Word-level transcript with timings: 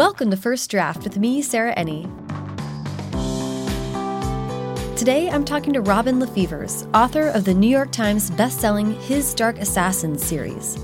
Welcome 0.00 0.30
to 0.30 0.36
First 0.38 0.70
Draft 0.70 1.04
with 1.04 1.18
me, 1.18 1.42
Sarah 1.42 1.74
Enni. 1.74 2.08
Today 4.96 5.28
I'm 5.28 5.44
talking 5.44 5.74
to 5.74 5.82
Robin 5.82 6.18
LaFevers, 6.18 6.88
author 6.94 7.28
of 7.28 7.44
the 7.44 7.52
New 7.52 7.68
York 7.68 7.92
Times 7.92 8.30
bestselling 8.30 8.94
His 9.02 9.34
Dark 9.34 9.58
Assassins 9.58 10.24
series. 10.24 10.78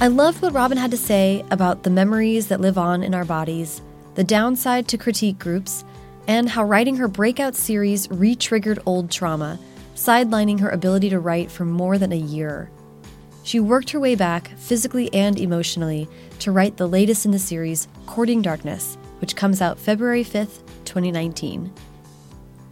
I 0.00 0.06
loved 0.06 0.40
what 0.40 0.54
Robin 0.54 0.78
had 0.78 0.90
to 0.92 0.96
say 0.96 1.44
about 1.50 1.82
the 1.82 1.90
memories 1.90 2.46
that 2.46 2.62
live 2.62 2.78
on 2.78 3.02
in 3.02 3.14
our 3.14 3.26
bodies, 3.26 3.82
the 4.14 4.24
downside 4.24 4.88
to 4.88 4.96
critique 4.96 5.38
groups, 5.38 5.84
and 6.26 6.48
how 6.48 6.64
writing 6.64 6.96
her 6.96 7.06
breakout 7.06 7.54
series 7.54 8.10
re 8.10 8.34
triggered 8.34 8.78
old 8.86 9.10
trauma, 9.10 9.58
sidelining 9.94 10.60
her 10.60 10.70
ability 10.70 11.10
to 11.10 11.20
write 11.20 11.50
for 11.50 11.66
more 11.66 11.98
than 11.98 12.12
a 12.12 12.16
year. 12.16 12.70
She 13.44 13.60
worked 13.60 13.90
her 13.90 14.00
way 14.00 14.14
back, 14.14 14.48
physically 14.56 15.12
and 15.12 15.38
emotionally, 15.38 16.08
to 16.38 16.50
write 16.50 16.78
the 16.78 16.88
latest 16.88 17.26
in 17.26 17.30
the 17.30 17.38
series, 17.38 17.88
Courting 18.06 18.40
Darkness, 18.40 18.96
which 19.20 19.36
comes 19.36 19.60
out 19.60 19.78
February 19.78 20.24
5th, 20.24 20.62
2019. 20.86 21.70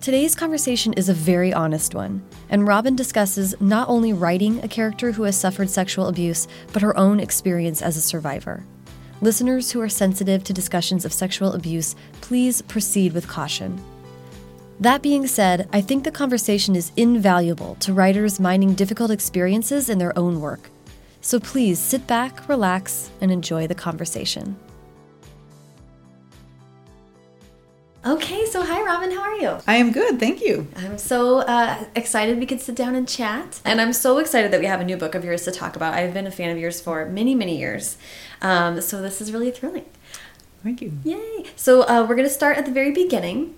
Today's 0.01 0.35
conversation 0.35 0.95
is 0.95 1.11
a 1.11 1.15
very 1.15 1.53
honest 1.53 1.95
one, 1.95 2.27
and 2.49 2.67
Robin 2.67 2.97
discusses 2.97 3.55
not 3.61 3.91
only 3.91 4.15
writing 4.15 4.65
a 4.65 4.69
character 4.69 5.13
who 5.13 5.25
has 5.25 5.39
suffered 5.39 5.69
sexual 5.69 6.09
abuse, 6.09 6.49
but 6.73 6.81
her 6.81 6.97
own 6.97 7.21
experience 7.21 7.83
as 7.83 7.99
a 7.99 8.01
survivor. 8.01 8.65
Listeners 9.21 9.71
who 9.71 9.81
are 9.83 9.91
sensitive 9.91 10.43
to 10.43 10.55
discussions 10.55 11.05
of 11.05 11.13
sexual 11.13 11.53
abuse, 11.53 11.95
please 12.23 12.63
proceed 12.63 13.13
with 13.13 13.29
caution. 13.29 13.79
That 14.83 15.01
being 15.01 15.29
said, 15.29 15.69
I 15.73 15.81
think 15.81 16.03
the 16.03 16.11
conversation 16.11 16.75
is 16.75 16.91
invaluable 16.97 17.77
to 17.77 17.93
writers 17.93 18.41
mining 18.41 18.75
difficult 18.75 19.13
experiences 19.13 19.89
in 19.89 19.99
their 19.99 20.19
own 20.19 20.41
work. 20.41 20.71
So 21.21 21.39
please 21.39 21.79
sit 21.79 22.05
back, 22.09 22.49
relax, 22.49 23.09
and 23.21 23.31
enjoy 23.31 23.69
the 23.69 23.77
conversation. 23.77 24.57
Okay, 28.05 28.45
so 28.47 28.65
hi 28.65 28.83
Robin, 28.83 29.13
how 29.13 29.21
are 29.21 29.37
you? 29.37 29.57
I 29.69 29.77
am 29.77 29.93
good, 29.93 30.19
thank 30.19 30.41
you. 30.41 30.67
I'm 30.75 30.99
so 30.99 31.43
uh, 31.43 31.85
excited 31.95 32.41
we 32.41 32.47
could 32.47 32.61
sit 32.61 32.75
down 32.75 32.97
and 32.97 33.09
chat. 33.09 33.61
And 33.65 33.81
I'm 33.81 33.93
so 33.93 34.19
excited 34.19 34.51
that 34.51 34.59
we 34.59 34.67
have 34.67 34.81
a 34.81 34.85
new 34.85 34.97
book 34.97 35.15
of 35.15 35.25
yours 35.25 35.45
to 35.45 35.53
talk 35.53 35.77
about. 35.77 35.95
I've 35.95 36.13
been 36.13 36.27
a 36.27 36.33
fan 36.33 36.51
of 36.51 36.59
yours 36.59 36.81
for 36.81 37.07
many, 37.07 37.37
many 37.37 37.57
years. 37.57 37.99
Um, 38.41 38.81
so 38.81 39.01
this 39.01 39.21
is 39.21 39.31
really 39.33 39.53
thrilling. 39.53 39.85
Thank 40.65 40.83
you. 40.83 40.99
Yay! 41.05 41.45
So 41.55 41.83
uh, 41.83 42.05
we're 42.09 42.17
going 42.17 42.27
to 42.27 42.35
start 42.35 42.57
at 42.57 42.65
the 42.65 42.73
very 42.73 42.91
beginning 42.91 43.55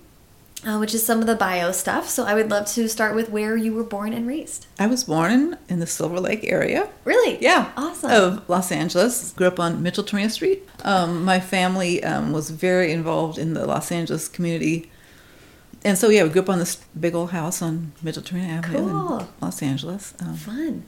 uh, 0.65 0.77
which 0.77 0.93
is 0.93 1.05
some 1.05 1.19
of 1.21 1.27
the 1.27 1.35
bio 1.35 1.71
stuff. 1.71 2.09
So 2.09 2.25
I 2.25 2.33
would 2.33 2.49
love 2.49 2.65
to 2.67 2.87
start 2.89 3.15
with 3.15 3.29
where 3.29 3.55
you 3.55 3.73
were 3.73 3.83
born 3.83 4.13
and 4.13 4.27
raised. 4.27 4.65
I 4.79 4.87
was 4.87 5.03
born 5.03 5.57
in 5.69 5.79
the 5.79 5.87
Silver 5.87 6.19
Lake 6.19 6.43
area. 6.43 6.89
Really? 7.03 7.37
Yeah. 7.41 7.71
Awesome. 7.77 8.11
Of 8.11 8.49
Los 8.49 8.71
Angeles. 8.71 9.31
Grew 9.33 9.47
up 9.47 9.59
on 9.59 9.83
Micheltorena 9.83 10.31
Street. 10.31 10.67
Um, 10.83 11.23
my 11.23 11.39
family 11.39 12.03
um, 12.03 12.31
was 12.31 12.49
very 12.49 12.91
involved 12.91 13.37
in 13.37 13.53
the 13.53 13.65
Los 13.65 13.91
Angeles 13.91 14.27
community. 14.27 14.91
And 15.83 15.97
so, 15.97 16.09
yeah, 16.09 16.23
we 16.23 16.29
grew 16.29 16.41
up 16.41 16.49
on 16.49 16.57
this 16.57 16.77
big 16.99 17.13
old 17.13 17.29
house 17.29 17.61
on 17.61 17.93
Micheltorena 18.03 18.49
Avenue 18.49 18.89
cool. 18.89 19.19
in 19.19 19.27
Los 19.39 19.61
Angeles. 19.61 20.15
Um, 20.19 20.35
Fun. 20.35 20.83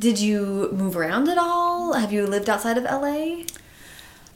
Did 0.00 0.18
you 0.18 0.70
move 0.72 0.96
around 0.96 1.28
at 1.28 1.38
all? 1.38 1.94
Have 1.94 2.12
you 2.12 2.26
lived 2.26 2.50
outside 2.50 2.76
of 2.76 2.84
LA? 2.84 3.44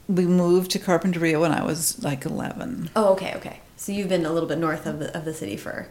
We 0.08 0.26
moved 0.26 0.70
to 0.72 0.78
Carpinteria 0.78 1.40
when 1.40 1.52
I 1.52 1.64
was 1.64 2.02
like 2.02 2.24
11. 2.24 2.90
Oh, 2.94 3.12
okay, 3.12 3.34
okay. 3.36 3.60
So 3.80 3.92
you've 3.92 4.10
been 4.10 4.26
a 4.26 4.32
little 4.32 4.46
bit 4.46 4.58
north 4.58 4.84
of 4.84 4.98
the, 4.98 5.16
of 5.16 5.24
the 5.24 5.32
city 5.32 5.56
for... 5.56 5.88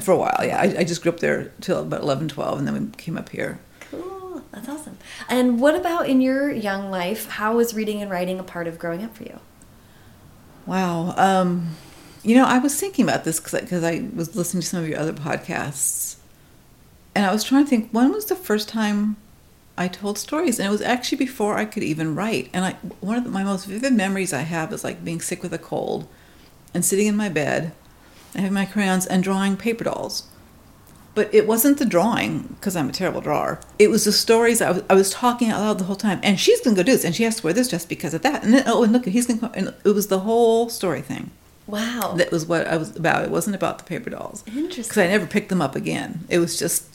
For 0.00 0.12
a 0.12 0.16
while, 0.16 0.40
yeah. 0.40 0.58
I, 0.58 0.78
I 0.78 0.84
just 0.84 1.02
grew 1.02 1.12
up 1.12 1.20
there 1.20 1.52
till 1.60 1.82
about 1.82 2.00
11, 2.00 2.28
12, 2.28 2.60
and 2.60 2.66
then 2.66 2.82
we 2.82 2.96
came 2.96 3.18
up 3.18 3.28
here. 3.28 3.58
Cool. 3.90 4.42
That's 4.52 4.66
awesome. 4.70 4.96
And 5.28 5.60
what 5.60 5.74
about 5.74 6.08
in 6.08 6.22
your 6.22 6.50
young 6.50 6.90
life? 6.90 7.28
How 7.28 7.54
was 7.54 7.74
reading 7.74 8.00
and 8.00 8.10
writing 8.10 8.38
a 8.38 8.42
part 8.42 8.66
of 8.66 8.78
growing 8.78 9.04
up 9.04 9.14
for 9.14 9.24
you? 9.24 9.38
Wow. 10.64 11.12
Um, 11.18 11.76
you 12.22 12.34
know, 12.34 12.46
I 12.46 12.56
was 12.56 12.80
thinking 12.80 13.04
about 13.04 13.24
this 13.24 13.38
because 13.38 13.84
I, 13.84 13.90
I 13.90 14.08
was 14.14 14.34
listening 14.34 14.62
to 14.62 14.66
some 14.66 14.82
of 14.82 14.88
your 14.88 14.98
other 14.98 15.12
podcasts, 15.12 16.16
and 17.14 17.26
I 17.26 17.34
was 17.34 17.44
trying 17.44 17.64
to 17.64 17.68
think 17.68 17.90
when 17.90 18.12
was 18.12 18.24
the 18.24 18.34
first 18.34 18.66
time 18.66 19.18
I 19.76 19.88
told 19.88 20.16
stories, 20.16 20.58
and 20.58 20.66
it 20.66 20.70
was 20.70 20.80
actually 20.80 21.18
before 21.18 21.58
I 21.58 21.66
could 21.66 21.82
even 21.82 22.14
write. 22.14 22.48
And 22.54 22.64
I, 22.64 22.72
one 23.00 23.18
of 23.18 23.24
the, 23.24 23.30
my 23.30 23.44
most 23.44 23.66
vivid 23.66 23.92
memories 23.92 24.32
I 24.32 24.40
have 24.40 24.72
is 24.72 24.82
like 24.82 25.04
being 25.04 25.20
sick 25.20 25.42
with 25.42 25.52
a 25.52 25.58
cold, 25.58 26.08
and 26.76 26.84
sitting 26.84 27.06
in 27.06 27.16
my 27.16 27.30
bed 27.30 27.72
and 28.34 28.42
having 28.42 28.52
my 28.52 28.66
crayons 28.66 29.06
and 29.06 29.24
drawing 29.24 29.56
paper 29.56 29.84
dolls. 29.84 30.28
But 31.14 31.34
it 31.34 31.46
wasn't 31.46 31.78
the 31.78 31.86
drawing, 31.86 32.42
because 32.42 32.76
I'm 32.76 32.90
a 32.90 32.92
terrible 32.92 33.22
drawer. 33.22 33.58
It 33.78 33.88
was 33.88 34.04
the 34.04 34.12
stories 34.12 34.60
I 34.60 34.72
was, 34.72 34.82
I 34.90 34.94
was 34.94 35.10
talking 35.10 35.48
out 35.48 35.60
loud 35.60 35.78
the 35.78 35.84
whole 35.84 35.96
time. 35.96 36.20
And 36.22 36.38
she's 36.38 36.60
going 36.60 36.76
to 36.76 36.82
go 36.82 36.84
do 36.84 36.92
this, 36.92 37.06
and 37.06 37.14
she 37.14 37.22
has 37.22 37.36
to 37.36 37.44
wear 37.44 37.54
this 37.54 37.68
just 37.68 37.88
because 37.88 38.12
of 38.12 38.20
that. 38.20 38.44
And 38.44 38.52
then, 38.52 38.64
oh, 38.66 38.82
and 38.82 38.92
look, 38.92 39.06
he's 39.06 39.26
going 39.26 39.40
to 39.40 39.50
And 39.52 39.74
it 39.82 39.88
was 39.92 40.08
the 40.08 40.20
whole 40.20 40.68
story 40.68 41.00
thing. 41.00 41.30
Wow. 41.66 42.12
That 42.18 42.30
was 42.30 42.44
what 42.44 42.66
I 42.66 42.76
was 42.76 42.94
about. 42.94 43.24
It 43.24 43.30
wasn't 43.30 43.56
about 43.56 43.78
the 43.78 43.84
paper 43.84 44.10
dolls. 44.10 44.44
Interesting. 44.46 44.82
Because 44.82 44.98
I 44.98 45.06
never 45.06 45.26
picked 45.26 45.48
them 45.48 45.62
up 45.62 45.74
again. 45.74 46.26
It 46.28 46.38
was 46.38 46.58
just 46.58 46.94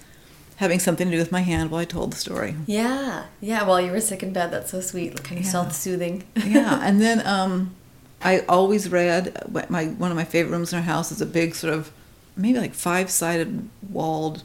having 0.58 0.78
something 0.78 1.08
to 1.08 1.12
do 1.12 1.18
with 1.18 1.32
my 1.32 1.42
hand 1.42 1.72
while 1.72 1.82
I 1.82 1.86
told 1.86 2.14
the 2.14 2.18
story. 2.18 2.54
Yeah. 2.68 3.26
Yeah, 3.42 3.66
while 3.66 3.82
you 3.82 3.92
were 3.92 4.00
sick 4.00 4.22
in 4.22 4.32
bed. 4.32 4.52
That's 4.52 4.70
so 4.70 4.82
sweet. 4.82 5.24
Kind 5.24 5.40
of 5.40 5.46
yeah. 5.46 5.52
self-soothing. 5.52 6.24
yeah. 6.46 6.80
And 6.84 7.02
then 7.02 7.26
um, 7.26 7.74
I 8.24 8.40
always 8.48 8.90
read. 8.90 9.36
My 9.70 9.86
one 9.86 10.12
of 10.12 10.18
my 10.18 10.24
favorite 10.24 10.52
rooms 10.52 10.74
in 10.74 10.78
our 10.78 10.84
house 10.84 11.12
is 11.12 11.22
a 11.22 11.26
big 11.26 11.56
sort 11.56 11.74
of 11.74 11.92
maybe 12.36 12.60
like 12.60 12.74
five 12.74 13.10
sided 13.10 13.70
walled. 13.90 14.44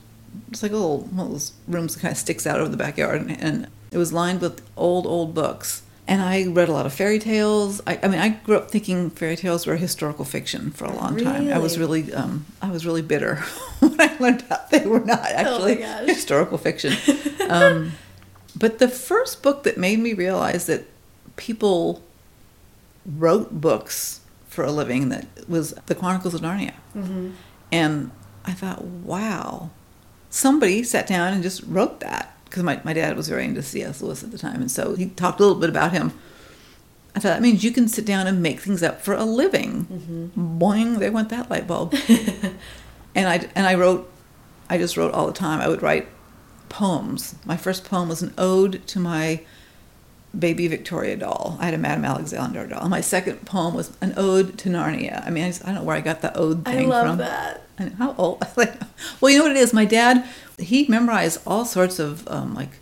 It's 0.51 0.63
like 0.63 0.73
a 0.73 0.77
little 0.77 1.01
one 1.01 1.27
of 1.27 1.33
those 1.33 1.53
rooms 1.67 1.95
that 1.95 2.01
kind 2.01 2.13
of 2.13 2.19
sticks 2.19 2.47
out 2.47 2.61
over 2.61 2.69
the 2.69 2.77
backyard, 2.77 3.23
and, 3.23 3.41
and 3.41 3.69
it 3.91 3.99
was 3.99 4.13
lined 4.13 4.41
with 4.41 4.63
old 4.77 5.07
old 5.07 5.35
books. 5.35 5.83
And 6.09 6.23
I 6.23 6.47
read 6.47 6.69
a 6.69 6.73
lot 6.73 6.87
of 6.87 6.93
fairy 6.93 7.19
tales. 7.19 7.81
I, 7.85 7.99
I 8.01 8.07
mean, 8.07 8.21
I 8.21 8.29
grew 8.29 8.57
up 8.57 8.71
thinking 8.71 9.11
fairy 9.11 9.35
tales 9.35 9.67
were 9.67 9.75
historical 9.75 10.25
fiction 10.25 10.71
for 10.71 10.85
a 10.85 10.93
long 10.93 11.15
really? 11.15 11.25
time. 11.25 11.53
I 11.53 11.59
was 11.59 11.81
really, 11.81 12.13
um, 12.15 12.47
I 12.63 12.71
was 12.71 12.87
really 12.87 13.03
bitter 13.03 13.37
when 13.81 14.01
I 14.01 14.17
learned 14.21 14.45
out 14.49 14.71
they 14.71 14.87
were 14.87 15.01
not 15.01 15.19
oh 15.19 15.35
actually 15.35 15.85
oh 15.85 16.07
historical 16.07 16.59
fiction. 16.59 16.95
um, 17.49 17.93
but 18.57 18.79
the 18.79 18.87
first 18.87 19.43
book 19.43 19.65
that 19.65 19.79
made 19.79 19.99
me 19.99 20.13
realize 20.13 20.67
that 20.67 20.85
people 21.35 22.03
wrote 23.07 23.61
books 23.61 24.21
for 24.49 24.65
a 24.65 24.73
living 24.73 25.09
that 25.11 25.27
was 25.49 25.73
the 25.87 25.95
Chronicles 25.95 26.35
of 26.35 26.41
Narnia. 26.41 26.75
Mm-hmm. 26.95 27.31
And 27.71 28.11
I 28.45 28.53
thought, 28.53 28.83
wow, 28.85 29.71
somebody 30.31 30.83
sat 30.83 31.07
down 31.07 31.33
and 31.33 31.43
just 31.43 31.63
wrote 31.65 32.01
that. 32.01 32.33
Because 32.45 32.63
my, 32.63 32.81
my 32.85 32.93
dad 32.93 33.17
was 33.17 33.29
very 33.29 33.45
into 33.45 33.63
C.S. 33.63 34.01
Lewis 34.01 34.23
at 34.23 34.31
the 34.31 34.39
time. 34.39 34.61
And 34.61 34.71
so 34.71 34.95
he 34.95 35.07
talked 35.07 35.41
a 35.41 35.43
little 35.43 35.61
bit 35.61 35.69
about 35.69 35.93
him. 35.93 36.13
I 37.15 37.19
thought 37.19 37.31
that 37.31 37.43
means 37.43 37.65
you 37.65 37.73
can 37.73 37.89
sit 37.89 38.05
down 38.05 38.27
and 38.27 38.43
make 38.43 38.61
things 38.61 38.83
up 38.83 39.01
for 39.01 39.15
a 39.15 39.25
living. 39.25 39.87
Mm-hmm. 39.87 40.59
Boing, 40.63 40.99
there 40.99 41.11
went 41.11 41.31
that 41.31 41.51
light 41.51 41.67
bulb. 41.67 41.95
and 43.15 43.29
I 43.29 43.49
and 43.55 43.67
I 43.67 43.75
wrote, 43.75 44.11
I 44.69 44.79
just 44.79 44.97
wrote 44.97 45.13
all 45.13 45.27
the 45.27 45.33
time. 45.33 45.61
I 45.61 45.69
would 45.69 45.83
write 45.83 46.09
poems. 46.69 47.35
My 47.45 47.57
first 47.57 47.85
poem 47.85 48.09
was 48.09 48.23
an 48.23 48.35
ode 48.37 48.87
to 48.89 49.01
my 49.01 49.41
baby 50.39 50.69
Victoria 50.69 51.17
doll. 51.17 51.57
I 51.61 51.67
had 51.67 51.75
a 51.75 51.79
Madame 51.79 52.05
Alexander 52.05 52.67
doll. 52.67 52.89
My 52.89 53.01
second 53.01 53.45
poem 53.47 53.75
was 53.75 53.97
an 54.01 54.15
ode 54.17 54.59
to 54.59 54.69
Narnia. 54.69 55.27
I 55.27 55.31
mean, 55.31 55.45
I, 55.45 55.49
just, 55.49 55.63
I 55.63 55.67
don't 55.67 55.77
know 55.77 55.85
where 55.85 55.97
I 55.97 56.01
got 56.01 56.23
the 56.23 56.37
ode 56.37 56.65
thing 56.65 56.85
from. 56.85 56.93
I 56.93 56.95
love 56.95 57.07
from. 57.07 57.19
that. 57.19 57.63
And 57.79 57.95
how 57.95 58.15
old? 58.17 58.45
well, 59.21 59.31
you 59.31 59.39
know 59.39 59.45
what 59.45 59.53
it 59.53 59.59
is. 59.59 59.73
My 59.73 59.85
dad, 59.85 60.27
he 60.59 60.87
memorized 60.89 61.41
all 61.47 61.65
sorts 61.65 61.99
of 61.99 62.27
um, 62.29 62.55
like 62.55 62.79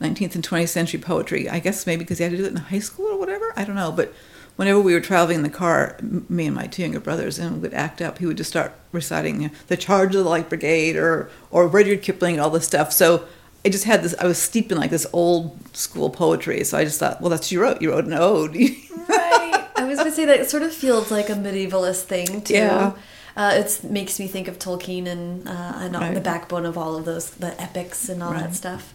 19th 0.00 0.34
and 0.34 0.46
20th 0.46 0.68
century 0.68 1.00
poetry. 1.00 1.48
I 1.48 1.58
guess 1.58 1.86
maybe 1.86 2.04
because 2.04 2.18
he 2.18 2.24
had 2.24 2.32
to 2.32 2.36
do 2.36 2.44
it 2.44 2.52
in 2.52 2.56
high 2.56 2.78
school 2.78 3.06
or 3.06 3.18
whatever. 3.18 3.52
I 3.56 3.64
don't 3.64 3.76
know. 3.76 3.92
But 3.92 4.12
whenever 4.56 4.80
we 4.80 4.94
were 4.94 5.00
traveling 5.00 5.36
in 5.38 5.42
the 5.42 5.50
car, 5.50 5.96
me 6.02 6.46
and 6.46 6.54
my 6.54 6.66
two 6.66 6.82
younger 6.82 7.00
brothers, 7.00 7.38
and 7.38 7.62
would 7.62 7.74
act 7.74 8.02
up, 8.02 8.18
he 8.18 8.26
would 8.26 8.36
just 8.36 8.50
start 8.50 8.72
reciting 8.92 9.42
you 9.42 9.48
know, 9.48 9.54
"The 9.68 9.76
Charge 9.76 10.14
of 10.14 10.24
the 10.24 10.30
Light 10.30 10.48
Brigade" 10.48 10.96
or 10.96 11.30
or 11.50 11.68
Rudyard 11.68 12.02
Kipling 12.02 12.34
and 12.34 12.42
all 12.42 12.50
this 12.50 12.66
stuff. 12.66 12.92
So 12.92 13.24
I 13.66 13.68
just 13.68 13.82
had 13.82 14.02
this. 14.04 14.14
I 14.20 14.26
was 14.26 14.40
steeped 14.40 14.70
in 14.70 14.78
like 14.78 14.90
this 14.90 15.08
old 15.12 15.58
school 15.76 16.08
poetry, 16.08 16.62
so 16.62 16.78
I 16.78 16.84
just 16.84 17.00
thought, 17.00 17.20
well, 17.20 17.30
that's 17.30 17.50
you 17.50 17.60
wrote. 17.60 17.82
You 17.82 17.90
wrote 17.90 18.04
an 18.04 18.12
ode. 18.12 18.54
right. 19.08 19.68
I 19.74 19.84
was 19.84 19.98
gonna 19.98 20.12
say 20.12 20.24
that 20.24 20.38
it 20.38 20.48
sort 20.48 20.62
of 20.62 20.72
feels 20.72 21.10
like 21.10 21.28
a 21.30 21.32
medievalist 21.32 22.02
thing 22.02 22.42
too. 22.42 22.54
Yeah. 22.54 22.92
Uh, 23.36 23.54
it 23.56 23.80
makes 23.82 24.20
me 24.20 24.28
think 24.28 24.46
of 24.46 24.60
Tolkien 24.60 25.08
and 25.08 25.48
uh, 25.48 25.72
and 25.78 25.94
right. 25.94 26.14
the 26.14 26.20
backbone 26.20 26.64
of 26.64 26.78
all 26.78 26.96
of 26.96 27.04
those 27.06 27.30
the 27.30 27.60
epics 27.60 28.08
and 28.08 28.22
all 28.22 28.30
right. 28.30 28.44
that 28.44 28.54
stuff, 28.54 28.94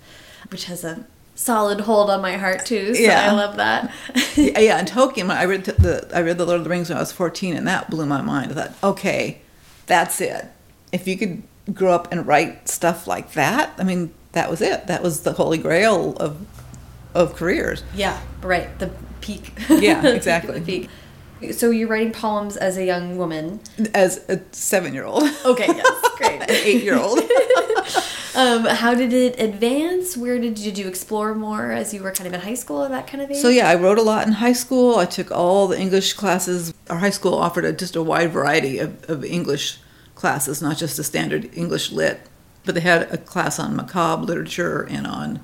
which 0.49 0.65
has 0.65 0.85
a 0.85 1.05
solid 1.35 1.81
hold 1.81 2.09
on 2.09 2.21
my 2.21 2.37
heart 2.37 2.65
too. 2.65 2.95
So 2.95 3.01
yeah. 3.01 3.29
I 3.29 3.33
love 3.33 3.57
that. 3.57 3.91
yeah, 4.37 4.57
yeah, 4.57 4.77
and 4.77 4.87
Tolkien. 4.87 5.29
I 5.29 5.43
read 5.43 5.65
the 5.65 6.09
I 6.13 6.21
read 6.21 6.37
the 6.37 6.45
Lord 6.45 6.59
of 6.59 6.63
the 6.63 6.69
Rings 6.69 6.87
when 6.87 6.97
I 6.97 7.01
was 7.01 7.11
fourteen, 7.11 7.57
and 7.57 7.67
that 7.67 7.89
blew 7.89 8.05
my 8.05 8.21
mind. 8.21 8.53
I 8.53 8.55
thought, 8.67 8.91
okay, 8.91 9.41
that's 9.85 10.21
it. 10.21 10.45
If 10.93 11.09
you 11.09 11.17
could 11.17 11.43
grow 11.73 11.91
up 11.91 12.09
and 12.09 12.25
write 12.25 12.69
stuff 12.69 13.05
like 13.05 13.33
that, 13.33 13.73
I 13.77 13.83
mean, 13.83 14.13
that 14.33 14.49
was 14.49 14.61
it. 14.61 14.87
That 14.87 15.03
was 15.03 15.21
the 15.21 15.33
holy 15.33 15.57
grail 15.57 16.15
of 16.17 16.45
of 17.13 17.35
careers. 17.35 17.83
Yeah, 17.93 18.19
right. 18.41 18.77
The 18.79 18.91
peak. 19.21 19.53
Yeah, 19.69 20.05
exactly. 20.07 20.59
the 20.59 20.65
peak. 20.65 20.89
So 21.53 21.71
you're 21.71 21.87
writing 21.87 22.11
poems 22.11 22.55
as 22.55 22.77
a 22.77 22.85
young 22.85 23.17
woman. 23.17 23.59
As 23.95 24.23
a 24.29 24.41
seven-year-old. 24.51 25.23
Okay, 25.45 25.65
yes, 25.67 26.09
great. 26.17 26.41
An 26.41 26.49
eight-year-old. 26.51 27.19
um, 28.35 28.65
how 28.65 28.93
did 28.93 29.11
it 29.11 29.39
advance? 29.39 30.15
Where 30.15 30.37
did, 30.37 30.53
did 30.53 30.77
you 30.77 30.87
explore 30.87 31.33
more 31.33 31.71
as 31.71 31.95
you 31.95 32.03
were 32.03 32.11
kind 32.11 32.27
of 32.27 32.33
in 32.35 32.41
high 32.41 32.53
school 32.53 32.83
or 32.83 32.89
that 32.89 33.07
kind 33.07 33.23
of 33.23 33.31
age? 33.31 33.37
So 33.37 33.49
yeah, 33.49 33.67
I 33.67 33.75
wrote 33.75 33.97
a 33.97 34.03
lot 34.03 34.27
in 34.27 34.33
high 34.33 34.53
school. 34.53 34.97
I 34.97 35.05
took 35.05 35.31
all 35.31 35.67
the 35.67 35.79
English 35.79 36.13
classes. 36.13 36.73
Our 36.91 36.99
high 36.99 37.09
school 37.09 37.33
offered 37.33 37.65
a, 37.65 37.73
just 37.73 37.95
a 37.95 38.03
wide 38.03 38.31
variety 38.31 38.77
of, 38.77 39.09
of 39.09 39.25
English 39.25 39.79
classes, 40.13 40.61
not 40.61 40.77
just 40.77 40.99
a 40.99 41.03
standard 41.03 41.49
English 41.57 41.91
lit, 41.91 42.21
but 42.65 42.75
they 42.75 42.81
had 42.81 43.03
a 43.11 43.17
class 43.17 43.59
on 43.59 43.75
macabre 43.75 44.23
literature 44.23 44.83
and 44.83 45.07
on 45.07 45.39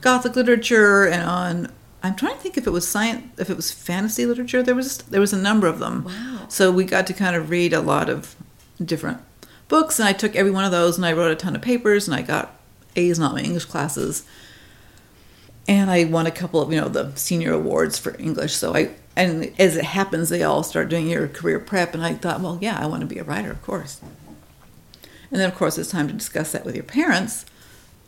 Gothic 0.00 0.36
literature 0.36 1.06
and 1.06 1.22
on 1.22 1.70
I'm 2.04 2.14
trying 2.14 2.34
to 2.34 2.40
think 2.40 2.58
if 2.58 2.66
it 2.66 2.70
was 2.70 2.86
science, 2.86 3.40
if 3.40 3.48
it 3.48 3.56
was 3.56 3.72
fantasy 3.72 4.26
literature. 4.26 4.62
There 4.62 4.74
was 4.74 4.98
there 4.98 5.22
was 5.22 5.32
a 5.32 5.38
number 5.38 5.66
of 5.66 5.78
them. 5.78 6.04
Wow! 6.04 6.46
So 6.48 6.70
we 6.70 6.84
got 6.84 7.06
to 7.06 7.14
kind 7.14 7.34
of 7.34 7.48
read 7.48 7.72
a 7.72 7.80
lot 7.80 8.10
of 8.10 8.36
different 8.84 9.22
books, 9.68 9.98
and 9.98 10.06
I 10.06 10.12
took 10.12 10.36
every 10.36 10.50
one 10.50 10.66
of 10.66 10.70
those, 10.70 10.98
and 10.98 11.06
I 11.06 11.14
wrote 11.14 11.32
a 11.32 11.34
ton 11.34 11.56
of 11.56 11.62
papers, 11.62 12.06
and 12.06 12.14
I 12.14 12.20
got 12.20 12.54
A's 12.94 13.18
in 13.18 13.24
all 13.24 13.32
my 13.32 13.40
English 13.40 13.64
classes, 13.64 14.26
and 15.66 15.90
I 15.90 16.04
won 16.04 16.26
a 16.26 16.30
couple 16.30 16.60
of 16.60 16.70
you 16.70 16.78
know 16.78 16.88
the 16.88 17.10
senior 17.16 17.54
awards 17.54 17.98
for 17.98 18.14
English. 18.18 18.52
So 18.52 18.76
I 18.76 18.90
and 19.16 19.52
as 19.58 19.74
it 19.76 19.84
happens, 19.84 20.28
they 20.28 20.42
all 20.42 20.62
start 20.62 20.90
doing 20.90 21.08
your 21.08 21.26
career 21.26 21.58
prep, 21.58 21.94
and 21.94 22.04
I 22.04 22.14
thought, 22.14 22.42
well, 22.42 22.58
yeah, 22.60 22.78
I 22.78 22.84
want 22.84 23.00
to 23.00 23.06
be 23.06 23.18
a 23.18 23.24
writer, 23.24 23.50
of 23.50 23.62
course. 23.62 23.98
And 25.34 25.40
then 25.40 25.50
of 25.50 25.56
course 25.56 25.76
it's 25.78 25.90
time 25.90 26.06
to 26.06 26.14
discuss 26.14 26.52
that 26.52 26.64
with 26.64 26.76
your 26.76 26.84
parents, 26.84 27.44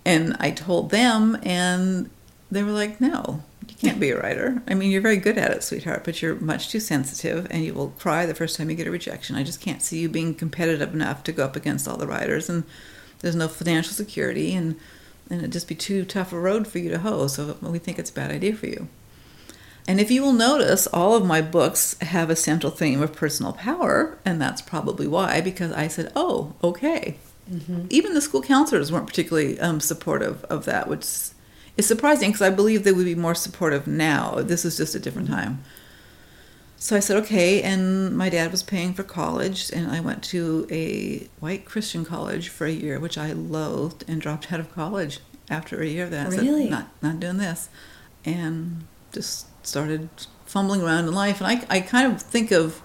and 0.04 0.36
I 0.38 0.52
told 0.52 0.90
them, 0.90 1.36
and 1.42 2.08
they 2.52 2.62
were 2.62 2.70
like, 2.70 3.00
no, 3.00 3.42
you 3.68 3.74
can't 3.74 3.98
be 3.98 4.10
a 4.10 4.20
writer. 4.20 4.62
I 4.68 4.74
mean, 4.74 4.92
you're 4.92 5.00
very 5.00 5.16
good 5.16 5.36
at 5.36 5.50
it, 5.50 5.64
sweetheart, 5.64 6.04
but 6.04 6.22
you're 6.22 6.36
much 6.36 6.68
too 6.68 6.78
sensitive 6.78 7.48
and 7.50 7.64
you 7.64 7.74
will 7.74 7.88
cry 7.98 8.26
the 8.26 8.34
first 8.36 8.56
time 8.56 8.70
you 8.70 8.76
get 8.76 8.86
a 8.86 8.92
rejection. 8.92 9.34
I 9.34 9.42
just 9.42 9.60
can't 9.60 9.82
see 9.82 9.98
you 9.98 10.08
being 10.08 10.36
competitive 10.36 10.94
enough 10.94 11.24
to 11.24 11.32
go 11.32 11.44
up 11.44 11.56
against 11.56 11.88
all 11.88 11.96
the 11.96 12.06
writers. 12.06 12.48
And 12.48 12.62
there's 13.18 13.34
no 13.34 13.48
financial 13.48 13.92
security 13.92 14.54
and, 14.54 14.76
and 15.28 15.40
it'd 15.40 15.52
just 15.52 15.66
be 15.66 15.74
too 15.74 16.04
tough 16.04 16.32
a 16.32 16.38
road 16.38 16.68
for 16.68 16.78
you 16.78 16.90
to 16.90 17.00
hoe. 17.00 17.26
So 17.26 17.56
we 17.60 17.80
think 17.80 17.98
it's 17.98 18.10
a 18.10 18.14
bad 18.14 18.30
idea 18.30 18.54
for 18.54 18.68
you. 18.68 18.86
And 19.88 20.00
if 20.00 20.10
you 20.10 20.22
will 20.22 20.32
notice, 20.32 20.86
all 20.88 21.14
of 21.14 21.24
my 21.24 21.40
books 21.40 21.96
have 22.00 22.28
a 22.28 22.36
central 22.36 22.72
theme 22.72 23.00
of 23.00 23.12
personal 23.12 23.52
power, 23.52 24.18
and 24.24 24.40
that's 24.40 24.60
probably 24.60 25.06
why, 25.06 25.40
because 25.40 25.72
I 25.72 25.86
said, 25.86 26.10
oh, 26.16 26.54
okay. 26.62 27.18
Mm-hmm. 27.50 27.86
Even 27.90 28.14
the 28.14 28.20
school 28.20 28.42
counselors 28.42 28.90
weren't 28.90 29.06
particularly 29.06 29.60
um, 29.60 29.78
supportive 29.78 30.42
of 30.44 30.64
that, 30.64 30.88
which 30.88 31.04
is 31.76 31.86
surprising 31.86 32.30
because 32.30 32.42
I 32.42 32.50
believe 32.50 32.82
they 32.82 32.92
would 32.92 33.04
be 33.04 33.14
more 33.14 33.36
supportive 33.36 33.86
now. 33.86 34.40
This 34.40 34.64
is 34.64 34.76
just 34.76 34.96
a 34.96 34.98
different 34.98 35.28
time. 35.28 35.62
So 36.78 36.96
I 36.96 37.00
said, 37.00 37.16
okay. 37.18 37.62
And 37.62 38.16
my 38.16 38.28
dad 38.28 38.50
was 38.50 38.64
paying 38.64 38.92
for 38.92 39.04
college, 39.04 39.70
and 39.72 39.90
I 39.90 40.00
went 40.00 40.24
to 40.24 40.66
a 40.68 41.28
white 41.38 41.64
Christian 41.64 42.04
college 42.04 42.48
for 42.48 42.66
a 42.66 42.72
year, 42.72 42.98
which 42.98 43.16
I 43.16 43.32
loathed, 43.32 44.04
and 44.08 44.20
dropped 44.20 44.52
out 44.52 44.58
of 44.58 44.74
college 44.74 45.20
after 45.48 45.80
a 45.80 45.86
year 45.86 46.04
of 46.04 46.10
that. 46.10 46.30
Really? 46.30 46.64
Said, 46.64 46.70
not, 46.70 46.88
not 47.00 47.20
doing 47.20 47.38
this. 47.38 47.68
And 48.24 48.86
just 49.12 49.46
started 49.66 50.08
fumbling 50.44 50.82
around 50.82 51.06
in 51.06 51.14
life. 51.14 51.40
And 51.40 51.46
I, 51.46 51.76
I 51.76 51.80
kind 51.80 52.12
of 52.12 52.22
think 52.22 52.50
of, 52.50 52.80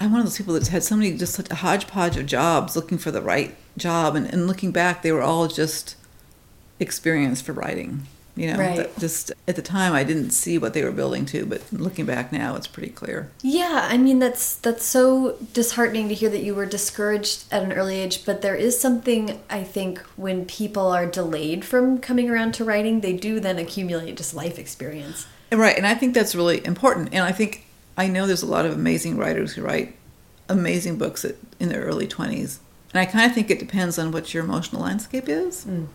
I'm 0.00 0.10
one 0.10 0.20
of 0.20 0.26
those 0.26 0.36
people 0.36 0.54
that's 0.54 0.68
had 0.68 0.82
so 0.82 0.96
many, 0.96 1.16
just 1.16 1.34
such 1.34 1.50
a 1.50 1.56
hodgepodge 1.56 2.16
of 2.16 2.26
jobs 2.26 2.76
looking 2.76 2.98
for 2.98 3.10
the 3.10 3.22
right 3.22 3.54
job. 3.76 4.16
And, 4.16 4.26
and 4.26 4.46
looking 4.46 4.72
back, 4.72 5.02
they 5.02 5.12
were 5.12 5.22
all 5.22 5.48
just 5.48 5.96
experience 6.80 7.40
for 7.40 7.52
writing. 7.52 8.06
You 8.34 8.50
know, 8.50 8.58
right. 8.58 8.98
just 8.98 9.30
at 9.46 9.56
the 9.56 9.62
time 9.62 9.92
I 9.92 10.04
didn't 10.04 10.30
see 10.30 10.56
what 10.56 10.72
they 10.72 10.82
were 10.82 10.90
building 10.90 11.26
to, 11.26 11.44
but 11.44 11.70
looking 11.70 12.06
back 12.06 12.32
now, 12.32 12.56
it's 12.56 12.66
pretty 12.66 12.88
clear. 12.88 13.30
Yeah, 13.42 13.86
I 13.90 13.98
mean 13.98 14.20
that's 14.20 14.56
that's 14.56 14.86
so 14.86 15.36
disheartening 15.52 16.08
to 16.08 16.14
hear 16.14 16.30
that 16.30 16.42
you 16.42 16.54
were 16.54 16.64
discouraged 16.64 17.44
at 17.52 17.62
an 17.62 17.74
early 17.74 17.98
age. 17.98 18.24
But 18.24 18.40
there 18.40 18.54
is 18.54 18.80
something 18.80 19.38
I 19.50 19.62
think 19.62 19.98
when 20.16 20.46
people 20.46 20.86
are 20.86 21.04
delayed 21.04 21.62
from 21.62 21.98
coming 21.98 22.30
around 22.30 22.54
to 22.54 22.64
writing, 22.64 23.02
they 23.02 23.12
do 23.12 23.38
then 23.38 23.58
accumulate 23.58 24.16
just 24.16 24.34
life 24.34 24.58
experience. 24.58 25.26
Right, 25.52 25.76
and 25.76 25.86
I 25.86 25.94
think 25.94 26.14
that's 26.14 26.34
really 26.34 26.64
important. 26.64 27.10
And 27.12 27.24
I 27.24 27.32
think 27.32 27.66
I 27.96 28.06
know 28.06 28.26
there's 28.26 28.42
a 28.42 28.46
lot 28.46 28.64
of 28.64 28.72
amazing 28.72 29.18
writers 29.18 29.52
who 29.52 29.62
write 29.62 29.94
amazing 30.48 30.96
books 30.96 31.24
at, 31.24 31.36
in 31.60 31.68
their 31.68 31.82
early 31.82 32.06
twenties, 32.06 32.60
and 32.92 33.00
I 33.00 33.06
kind 33.06 33.26
of 33.26 33.34
think 33.34 33.50
it 33.50 33.58
depends 33.58 33.98
on 33.98 34.12
what 34.12 34.32
your 34.32 34.44
emotional 34.44 34.82
landscape 34.82 35.28
is. 35.28 35.64
Mm. 35.64 35.88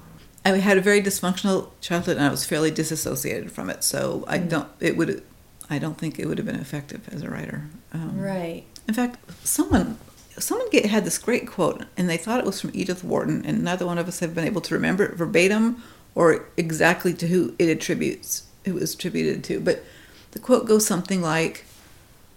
I 0.45 0.49
had 0.59 0.77
a 0.77 0.81
very 0.81 1.01
dysfunctional 1.01 1.71
childhood, 1.81 2.17
and 2.17 2.25
I 2.25 2.29
was 2.29 2.45
fairly 2.45 2.71
disassociated 2.71 3.51
from 3.51 3.69
it. 3.69 3.83
So 3.83 4.23
I 4.27 4.39
mm. 4.39 4.49
don't. 4.49 4.69
It 4.79 4.95
would. 4.95 5.23
I 5.69 5.79
don't 5.79 5.97
think 5.97 6.17
it 6.17 6.27
would 6.27 6.37
have 6.37 6.47
been 6.47 6.55
effective 6.55 7.09
as 7.11 7.23
a 7.23 7.29
writer. 7.29 7.63
Um, 7.91 8.19
right. 8.19 8.63
In 8.87 8.93
fact, 8.93 9.19
someone 9.45 9.97
someone 10.39 10.69
get, 10.69 10.85
had 10.85 11.03
this 11.03 11.17
great 11.17 11.47
quote, 11.47 11.83
and 11.97 12.09
they 12.09 12.17
thought 12.17 12.39
it 12.39 12.45
was 12.45 12.61
from 12.61 12.71
Edith 12.73 13.03
Wharton, 13.03 13.43
and 13.45 13.63
neither 13.63 13.85
one 13.85 13.97
of 13.97 14.07
us 14.07 14.19
have 14.19 14.35
been 14.35 14.45
able 14.45 14.61
to 14.61 14.73
remember 14.73 15.05
it 15.05 15.15
verbatim 15.15 15.83
or 16.15 16.45
exactly 16.57 17.13
to 17.13 17.27
who 17.27 17.55
it 17.59 17.69
attributes. 17.69 18.46
It 18.67 18.73
was 18.73 18.93
attributed 18.93 19.43
to, 19.45 19.59
but 19.59 19.83
the 20.31 20.39
quote 20.39 20.67
goes 20.67 20.85
something 20.85 21.21
like, 21.21 21.65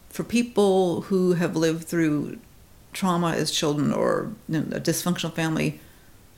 "For 0.08 0.24
people 0.24 1.02
who 1.02 1.34
have 1.34 1.56
lived 1.56 1.84
through 1.84 2.38
trauma 2.92 3.32
as 3.32 3.50
children 3.50 3.92
or 3.92 4.32
you 4.48 4.60
know, 4.60 4.76
a 4.76 4.80
dysfunctional 4.80 5.34
family." 5.34 5.80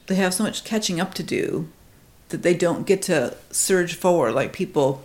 they 0.06 0.14
have 0.16 0.34
so 0.34 0.44
much 0.44 0.64
catching 0.64 1.00
up 1.00 1.14
to 1.14 1.22
do 1.22 1.68
that 2.28 2.42
they 2.42 2.54
don't 2.54 2.86
get 2.86 3.02
to 3.02 3.36
surge 3.50 3.94
forward 3.94 4.32
like 4.32 4.52
people 4.52 5.04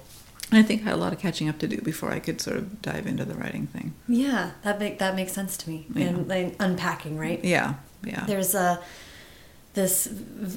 I 0.50 0.64
think 0.64 0.82
I 0.82 0.86
had 0.86 0.94
a 0.94 0.98
lot 0.98 1.12
of 1.12 1.20
catching 1.20 1.50
up 1.50 1.60
to 1.60 1.68
do 1.68 1.82
before 1.82 2.10
I 2.10 2.20
could 2.20 2.40
sort 2.40 2.56
of 2.56 2.82
dive 2.82 3.06
into 3.06 3.26
the 3.26 3.36
writing 3.36 3.68
thing. 3.68 3.94
Yeah, 4.08 4.52
that 4.64 4.80
make 4.80 4.98
that 5.00 5.14
makes 5.14 5.34
sense 5.34 5.58
to 5.58 5.70
me. 5.70 5.86
Yeah. 5.94 6.06
And 6.06 6.28
like, 6.30 6.56
unpacking, 6.58 7.18
right? 7.18 7.44
Yeah, 7.44 7.74
yeah. 8.02 8.24
There's 8.26 8.56
a 8.56 8.82
this 9.74 10.08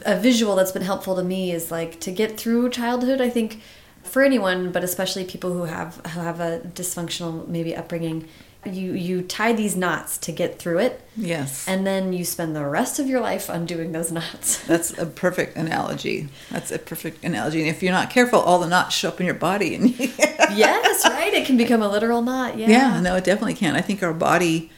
a 0.06 0.16
visual 0.16 0.54
that's 0.54 0.70
been 0.70 0.82
helpful 0.82 1.16
to 1.16 1.24
me 1.24 1.50
is 1.50 1.72
like 1.72 1.98
to 2.00 2.12
get 2.12 2.38
through 2.38 2.70
childhood. 2.70 3.20
I 3.20 3.30
think 3.30 3.62
for 4.02 4.22
anyone, 4.22 4.72
but 4.72 4.82
especially 4.84 5.24
people 5.24 5.52
who 5.52 5.64
have 5.64 5.96
who 6.06 6.20
have 6.20 6.40
a 6.40 6.60
dysfunctional 6.60 7.46
maybe 7.46 7.76
upbringing, 7.76 8.28
you 8.66 8.92
you 8.92 9.22
tie 9.22 9.52
these 9.52 9.76
knots 9.76 10.18
to 10.18 10.32
get 10.32 10.58
through 10.58 10.78
it. 10.78 11.00
Yes. 11.16 11.66
And 11.66 11.86
then 11.86 12.12
you 12.12 12.24
spend 12.24 12.54
the 12.54 12.64
rest 12.64 12.98
of 12.98 13.06
your 13.06 13.20
life 13.20 13.48
undoing 13.48 13.92
those 13.92 14.12
knots. 14.16 14.58
That's 14.66 14.96
a 14.98 15.06
perfect 15.06 15.56
analogy. 15.56 16.28
That's 16.50 16.70
a 16.70 16.78
perfect 16.78 17.24
analogy. 17.24 17.60
And 17.60 17.68
if 17.68 17.82
you're 17.82 17.92
not 17.92 18.10
careful 18.10 18.40
all 18.40 18.58
the 18.58 18.68
knots 18.68 18.94
show 18.94 19.08
up 19.08 19.20
in 19.20 19.26
your 19.26 19.34
body 19.34 19.74
and 19.74 19.98
yes 19.98 21.04
right. 21.08 21.32
It 21.32 21.46
can 21.46 21.56
become 21.56 21.82
a 21.82 21.88
literal 21.88 22.22
knot. 22.22 22.58
Yeah. 22.58 22.68
Yeah 22.68 23.00
no 23.00 23.16
it 23.16 23.24
definitely 23.24 23.54
can. 23.54 23.76
I 23.76 23.80
think 23.80 24.02
our 24.02 24.14
body 24.14 24.70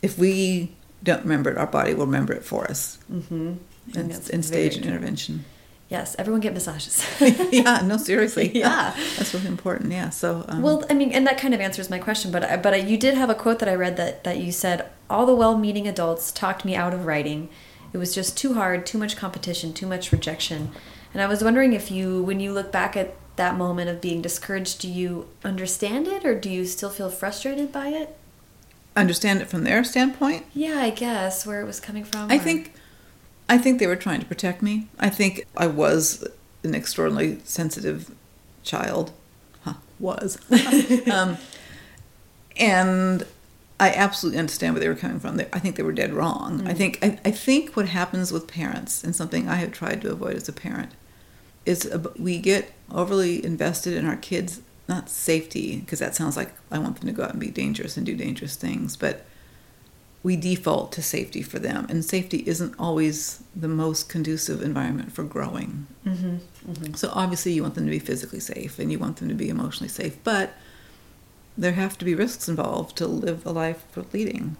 if 0.00 0.18
we 0.18 0.72
don't 1.02 1.22
remember 1.22 1.50
it 1.50 1.58
our 1.58 1.66
body 1.66 1.94
will 1.94 2.06
remember 2.06 2.32
it 2.32 2.44
for 2.44 2.70
us. 2.70 2.98
Mm-hmm. 3.10 3.54
and, 3.96 4.30
and 4.32 4.44
stage 4.44 4.76
an 4.76 4.84
intervention 4.84 5.44
Yes, 5.92 6.16
everyone 6.18 6.40
get 6.40 6.54
massages. 6.54 7.04
yeah, 7.52 7.82
no, 7.84 7.98
seriously. 7.98 8.50
Yeah, 8.62 8.94
that's 9.16 9.34
really 9.34 9.46
important. 9.46 9.92
Yeah. 9.92 10.08
So. 10.08 10.46
Um, 10.48 10.62
well, 10.62 10.84
I 10.88 10.94
mean, 10.94 11.12
and 11.12 11.26
that 11.26 11.36
kind 11.36 11.52
of 11.52 11.60
answers 11.60 11.90
my 11.90 11.98
question, 11.98 12.32
but 12.32 12.62
but 12.62 12.88
you 12.88 12.96
did 12.96 13.14
have 13.14 13.28
a 13.28 13.34
quote 13.34 13.58
that 13.58 13.68
I 13.68 13.74
read 13.74 13.98
that 13.98 14.24
that 14.24 14.38
you 14.38 14.52
said 14.52 14.88
all 15.10 15.26
the 15.26 15.34
well-meaning 15.34 15.86
adults 15.86 16.32
talked 16.32 16.64
me 16.64 16.74
out 16.74 16.94
of 16.94 17.04
writing. 17.04 17.50
It 17.92 17.98
was 17.98 18.14
just 18.14 18.38
too 18.38 18.54
hard, 18.54 18.86
too 18.86 18.96
much 18.96 19.16
competition, 19.16 19.74
too 19.74 19.86
much 19.86 20.12
rejection, 20.12 20.70
and 21.12 21.22
I 21.22 21.26
was 21.26 21.44
wondering 21.44 21.74
if 21.74 21.90
you, 21.90 22.22
when 22.22 22.40
you 22.40 22.52
look 22.52 22.72
back 22.72 22.96
at 22.96 23.14
that 23.36 23.56
moment 23.56 23.90
of 23.90 24.00
being 24.00 24.22
discouraged, 24.22 24.80
do 24.80 24.88
you 24.88 25.28
understand 25.44 26.08
it, 26.08 26.24
or 26.24 26.34
do 26.38 26.48
you 26.48 26.64
still 26.64 26.90
feel 26.90 27.10
frustrated 27.10 27.70
by 27.70 27.88
it? 27.88 28.16
Understand 28.96 29.42
it 29.42 29.48
from 29.48 29.64
their 29.64 29.84
standpoint. 29.84 30.46
Yeah, 30.54 30.78
I 30.78 30.90
guess 30.90 31.44
where 31.44 31.60
it 31.60 31.66
was 31.66 31.80
coming 31.80 32.04
from. 32.04 32.30
I 32.30 32.36
or... 32.36 32.38
think 32.38 32.72
I 33.48 33.58
think 33.58 33.78
they 33.78 33.86
were 33.86 33.96
trying 33.96 34.20
to 34.20 34.26
protect 34.26 34.62
me. 34.62 34.88
I 34.98 35.10
think 35.10 35.46
I 35.56 35.66
was 35.66 36.26
an 36.62 36.74
extraordinarily 36.74 37.40
sensitive 37.44 38.14
child. 38.62 39.12
Huh, 39.62 39.74
was. 39.98 40.38
um, 41.12 41.36
and 42.56 43.26
I 43.80 43.90
absolutely 43.90 44.38
understand 44.38 44.74
where 44.74 44.80
they 44.80 44.88
were 44.88 44.94
coming 44.94 45.18
from. 45.18 45.40
I 45.52 45.58
think 45.58 45.76
they 45.76 45.82
were 45.82 45.92
dead 45.92 46.12
wrong. 46.12 46.60
Mm. 46.60 46.68
I 46.68 46.74
think 46.74 46.98
I, 47.02 47.18
I, 47.24 47.30
think 47.30 47.76
what 47.76 47.88
happens 47.88 48.30
with 48.30 48.46
parents, 48.46 49.02
and 49.02 49.14
something 49.14 49.48
I 49.48 49.56
have 49.56 49.72
tried 49.72 50.02
to 50.02 50.12
avoid 50.12 50.36
as 50.36 50.48
a 50.48 50.52
parent, 50.52 50.92
is 51.66 51.92
we 52.16 52.38
get 52.38 52.72
overly 52.90 53.44
invested 53.44 53.94
in 53.94 54.06
our 54.06 54.16
kids' 54.16 54.60
not 54.88 55.08
safety 55.08 55.80
because 55.80 55.98
that 55.98 56.14
sounds 56.14 56.36
like 56.36 56.52
I 56.70 56.78
want 56.78 57.00
them 57.00 57.08
to 57.08 57.12
go 57.12 57.24
out 57.24 57.32
and 57.32 57.40
be 57.40 57.50
dangerous 57.50 57.96
and 57.96 58.06
do 58.06 58.14
dangerous 58.14 58.56
things, 58.56 58.96
but 58.96 59.24
we 60.22 60.36
default 60.36 60.92
to 60.92 61.02
safety 61.02 61.42
for 61.42 61.58
them, 61.58 61.86
and 61.88 62.04
safety 62.04 62.44
isn't 62.46 62.74
always 62.78 63.42
the 63.56 63.68
most 63.68 64.08
conducive 64.08 64.62
environment 64.62 65.12
for 65.12 65.24
growing. 65.24 65.86
Mm-hmm. 66.06 66.36
Mm-hmm. 66.70 66.94
So 66.94 67.10
obviously, 67.12 67.52
you 67.52 67.62
want 67.62 67.74
them 67.74 67.86
to 67.86 67.90
be 67.90 67.98
physically 67.98 68.40
safe 68.40 68.78
and 68.78 68.92
you 68.92 68.98
want 68.98 69.16
them 69.16 69.28
to 69.28 69.34
be 69.34 69.48
emotionally 69.48 69.88
safe, 69.88 70.16
but 70.22 70.54
there 71.58 71.72
have 71.72 71.98
to 71.98 72.04
be 72.04 72.14
risks 72.14 72.48
involved 72.48 72.96
to 72.96 73.06
live 73.06 73.44
a 73.44 73.50
life 73.52 73.84
for 73.90 74.04
leading. 74.12 74.56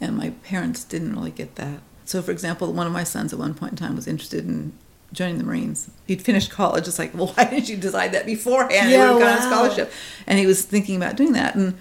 And 0.00 0.16
my 0.16 0.30
parents 0.42 0.84
didn't 0.84 1.14
really 1.14 1.30
get 1.30 1.54
that. 1.54 1.80
So, 2.04 2.20
for 2.20 2.30
example, 2.30 2.72
one 2.72 2.86
of 2.86 2.92
my 2.92 3.04
sons 3.04 3.32
at 3.32 3.38
one 3.38 3.54
point 3.54 3.72
in 3.72 3.76
time 3.78 3.96
was 3.96 4.06
interested 4.06 4.44
in 4.44 4.72
joining 5.12 5.38
the 5.38 5.44
Marines. 5.44 5.90
He'd 6.06 6.20
finished 6.20 6.50
college. 6.50 6.86
It's 6.86 6.98
like, 6.98 7.14
well, 7.14 7.28
why 7.34 7.44
didn't 7.44 7.68
you 7.68 7.76
decide 7.76 8.12
that 8.12 8.26
beforehand? 8.26 8.90
Yeah, 8.90 9.14
wow. 9.14 9.38
a 9.38 9.42
scholarship. 9.42 9.92
And 10.26 10.38
he 10.38 10.46
was 10.46 10.64
thinking 10.64 10.96
about 10.96 11.16
doing 11.16 11.32
that. 11.32 11.54
And 11.54 11.78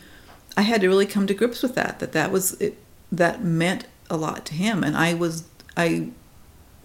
I 0.56 0.62
had 0.62 0.82
to 0.82 0.88
really 0.88 1.06
come 1.06 1.28
to 1.28 1.34
grips 1.34 1.62
with 1.62 1.76
that, 1.76 2.00
that 2.00 2.14
that 2.14 2.32
was, 2.32 2.54
it, 2.62 2.78
that 3.18 3.44
meant 3.44 3.86
a 4.10 4.18
lot 4.18 4.46
to 4.46 4.54
him 4.54 4.84
and 4.84 4.96
i 4.96 5.14
was 5.14 5.44
i 5.76 6.10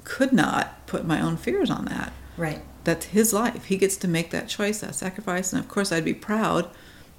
could 0.05 0.33
not 0.33 0.87
put 0.87 1.07
my 1.07 1.21
own 1.21 1.37
fears 1.37 1.71
on 1.71 1.85
that. 1.87 2.13
Right. 2.37 2.63
That's 2.85 3.07
his 3.07 3.33
life. 3.33 3.67
He 3.67 3.77
gets 3.77 3.97
to 3.99 4.09
make 4.09 4.31
that 4.31 4.49
choice, 4.49 4.81
that 4.81 4.95
sacrifice. 4.95 5.53
And 5.53 5.63
of 5.63 5.69
course, 5.69 5.93
I'd 5.93 6.05
be 6.05 6.15
proud. 6.15 6.69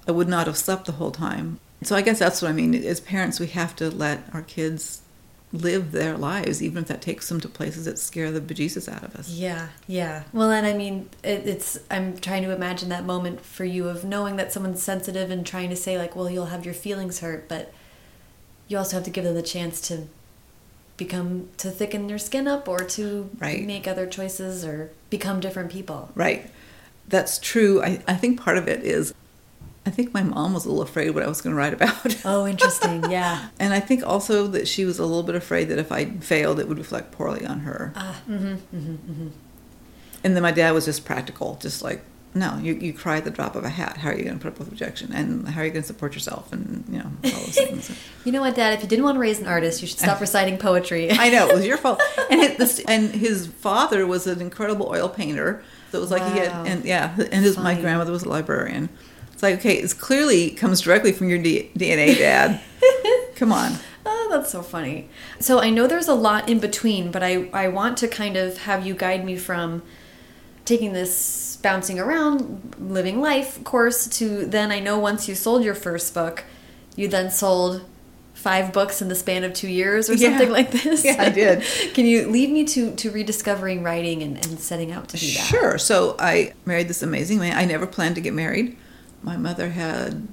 I 0.06 0.12
would 0.12 0.28
not 0.28 0.46
have 0.46 0.56
slept 0.56 0.86
the 0.86 0.92
whole 0.92 1.10
time. 1.10 1.58
So 1.82 1.96
I 1.96 2.02
guess 2.02 2.18
that's 2.18 2.42
what 2.42 2.50
I 2.50 2.52
mean. 2.52 2.74
As 2.74 3.00
parents, 3.00 3.40
we 3.40 3.46
have 3.48 3.74
to 3.76 3.90
let 3.90 4.22
our 4.34 4.42
kids 4.42 5.02
live 5.52 5.92
their 5.92 6.16
lives, 6.16 6.62
even 6.62 6.82
if 6.82 6.88
that 6.88 7.02
takes 7.02 7.28
them 7.28 7.40
to 7.40 7.48
places 7.48 7.84
that 7.84 7.98
scare 7.98 8.30
the 8.30 8.40
bejesus 8.40 8.92
out 8.92 9.02
of 9.02 9.14
us. 9.16 9.30
Yeah, 9.30 9.68
yeah. 9.86 10.24
Well, 10.32 10.50
and 10.50 10.66
I 10.66 10.72
mean, 10.72 11.10
it, 11.22 11.46
it's, 11.46 11.78
I'm 11.90 12.16
trying 12.16 12.42
to 12.42 12.54
imagine 12.54 12.88
that 12.88 13.04
moment 13.04 13.42
for 13.42 13.64
you 13.64 13.88
of 13.88 14.04
knowing 14.04 14.36
that 14.36 14.52
someone's 14.52 14.82
sensitive 14.82 15.30
and 15.30 15.46
trying 15.46 15.70
to 15.70 15.76
say, 15.76 15.98
like, 15.98 16.16
well, 16.16 16.30
you'll 16.30 16.46
have 16.46 16.64
your 16.64 16.74
feelings 16.74 17.20
hurt, 17.20 17.48
but 17.48 17.72
you 18.72 18.78
also 18.78 18.96
have 18.96 19.04
to 19.04 19.10
give 19.10 19.24
them 19.24 19.34
the 19.34 19.42
chance 19.42 19.80
to 19.82 20.08
become, 20.96 21.48
to 21.58 21.70
thicken 21.70 22.06
their 22.06 22.18
skin 22.18 22.48
up 22.48 22.66
or 22.66 22.78
to 22.78 23.30
right. 23.38 23.64
make 23.64 23.86
other 23.86 24.06
choices 24.06 24.64
or 24.64 24.90
become 25.10 25.40
different 25.40 25.70
people. 25.70 26.10
Right. 26.14 26.50
That's 27.06 27.38
true. 27.38 27.82
I, 27.82 28.02
I 28.08 28.14
think 28.14 28.40
part 28.40 28.58
of 28.58 28.68
it 28.68 28.82
is 28.82 29.14
I 29.84 29.90
think 29.90 30.14
my 30.14 30.22
mom 30.22 30.54
was 30.54 30.64
a 30.64 30.68
little 30.68 30.82
afraid 30.82 31.10
what 31.10 31.24
I 31.24 31.26
was 31.26 31.40
going 31.40 31.54
to 31.54 31.58
write 31.58 31.74
about. 31.74 32.16
Oh, 32.24 32.46
interesting. 32.46 33.10
Yeah. 33.10 33.48
and 33.58 33.74
I 33.74 33.80
think 33.80 34.06
also 34.06 34.46
that 34.48 34.68
she 34.68 34.84
was 34.84 34.98
a 34.98 35.04
little 35.04 35.24
bit 35.24 35.34
afraid 35.34 35.64
that 35.66 35.78
if 35.78 35.90
I 35.90 36.04
failed, 36.04 36.60
it 36.60 36.68
would 36.68 36.78
reflect 36.78 37.10
poorly 37.10 37.44
on 37.44 37.60
her. 37.60 37.92
Uh, 37.96 38.14
mm-hmm, 38.28 38.46
mm-hmm, 38.46 38.92
mm-hmm. 38.92 39.28
And 40.22 40.36
then 40.36 40.42
my 40.42 40.52
dad 40.52 40.70
was 40.70 40.84
just 40.84 41.04
practical, 41.04 41.58
just 41.60 41.82
like, 41.82 42.04
no, 42.34 42.58
you, 42.58 42.74
you 42.74 42.92
cry 42.94 43.18
at 43.18 43.24
the 43.24 43.30
drop 43.30 43.56
of 43.56 43.64
a 43.64 43.68
hat. 43.68 43.98
How 43.98 44.08
are 44.08 44.16
you 44.16 44.24
going 44.24 44.38
to 44.38 44.42
put 44.42 44.52
up 44.52 44.58
with 44.58 44.70
rejection? 44.70 45.12
And 45.12 45.48
how 45.48 45.60
are 45.60 45.64
you 45.64 45.70
going 45.70 45.82
to 45.82 45.86
support 45.86 46.14
yourself? 46.14 46.50
And, 46.52 46.84
you 46.88 46.98
know, 46.98 47.10
all 47.24 47.40
those 47.40 47.54
things. 47.56 47.90
you 48.24 48.32
know 48.32 48.40
what, 48.40 48.54
Dad? 48.54 48.72
If 48.72 48.82
you 48.82 48.88
didn't 48.88 49.04
want 49.04 49.16
to 49.16 49.20
raise 49.20 49.38
an 49.38 49.46
artist, 49.46 49.82
you 49.82 49.88
should 49.88 49.98
stop 49.98 50.20
reciting 50.20 50.56
poetry. 50.56 51.10
I 51.10 51.28
know. 51.28 51.48
It 51.48 51.54
was 51.54 51.66
your 51.66 51.76
fault. 51.76 52.00
And, 52.30 52.40
it, 52.40 52.56
this, 52.56 52.80
and 52.88 53.10
his 53.10 53.46
father 53.46 54.06
was 54.06 54.26
an 54.26 54.40
incredible 54.40 54.88
oil 54.88 55.08
painter. 55.08 55.62
So 55.90 55.98
it 55.98 56.00
was 56.00 56.10
like 56.10 56.22
wow. 56.22 56.32
he 56.32 56.38
had, 56.38 56.66
and 56.66 56.84
yeah, 56.84 57.14
and 57.18 57.44
his, 57.44 57.58
my 57.58 57.78
grandmother 57.78 58.10
was 58.10 58.22
a 58.22 58.28
librarian. 58.28 58.88
It's 59.34 59.42
like, 59.42 59.56
okay, 59.56 59.74
it 59.74 59.98
clearly 59.98 60.50
comes 60.50 60.80
directly 60.80 61.12
from 61.12 61.28
your 61.28 61.38
D- 61.38 61.70
DNA, 61.76 62.16
Dad. 62.16 62.62
Come 63.36 63.52
on. 63.52 63.72
Oh, 64.06 64.28
that's 64.30 64.50
so 64.50 64.62
funny. 64.62 65.10
So 65.40 65.60
I 65.60 65.68
know 65.68 65.86
there's 65.86 66.08
a 66.08 66.14
lot 66.14 66.48
in 66.48 66.58
between, 66.58 67.10
but 67.10 67.22
I, 67.22 67.50
I 67.52 67.68
want 67.68 67.98
to 67.98 68.08
kind 68.08 68.38
of 68.38 68.58
have 68.58 68.86
you 68.86 68.94
guide 68.94 69.26
me 69.26 69.36
from 69.36 69.82
taking 70.72 70.92
this 70.92 71.58
bouncing 71.62 71.98
around, 71.98 72.74
living 72.78 73.20
life 73.20 73.62
course 73.64 74.06
to 74.18 74.44
then 74.46 74.70
I 74.72 74.80
know 74.80 74.98
once 74.98 75.28
you 75.28 75.34
sold 75.34 75.64
your 75.64 75.74
first 75.74 76.12
book, 76.14 76.44
you 76.96 77.08
then 77.08 77.30
sold 77.30 77.84
five 78.34 78.72
books 78.72 79.00
in 79.00 79.08
the 79.08 79.14
span 79.14 79.44
of 79.44 79.54
two 79.54 79.68
years 79.68 80.10
or 80.10 80.16
something 80.16 80.48
yeah. 80.48 80.52
like 80.52 80.70
this. 80.72 81.04
Yeah, 81.04 81.16
I 81.18 81.28
did. 81.28 81.62
Can 81.94 82.06
you 82.06 82.28
lead 82.28 82.50
me 82.50 82.64
to, 82.64 82.94
to 82.96 83.10
rediscovering 83.10 83.82
writing 83.84 84.22
and, 84.22 84.36
and 84.44 84.58
setting 84.58 84.90
out 84.90 85.08
to 85.10 85.16
do 85.16 85.26
that? 85.26 85.46
Sure. 85.46 85.78
So 85.78 86.16
I 86.18 86.52
married 86.66 86.88
this 86.88 87.02
amazing 87.02 87.38
man. 87.38 87.56
I 87.56 87.64
never 87.64 87.86
planned 87.86 88.16
to 88.16 88.20
get 88.20 88.34
married 88.34 88.76
my 89.22 89.36
mother 89.36 89.70
had 89.70 90.28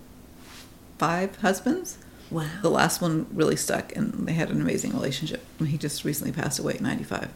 five 0.97 1.35
husbands. 1.37 1.97
Wow. 2.31 2.47
The 2.61 2.69
last 2.69 3.01
one 3.01 3.27
really 3.33 3.55
stuck, 3.55 3.95
and 3.95 4.27
they 4.27 4.33
had 4.33 4.49
an 4.49 4.61
amazing 4.61 4.93
relationship. 4.93 5.43
He 5.59 5.77
just 5.77 6.03
recently 6.03 6.31
passed 6.31 6.59
away 6.59 6.75
at 6.75 6.81
95. 6.81 7.29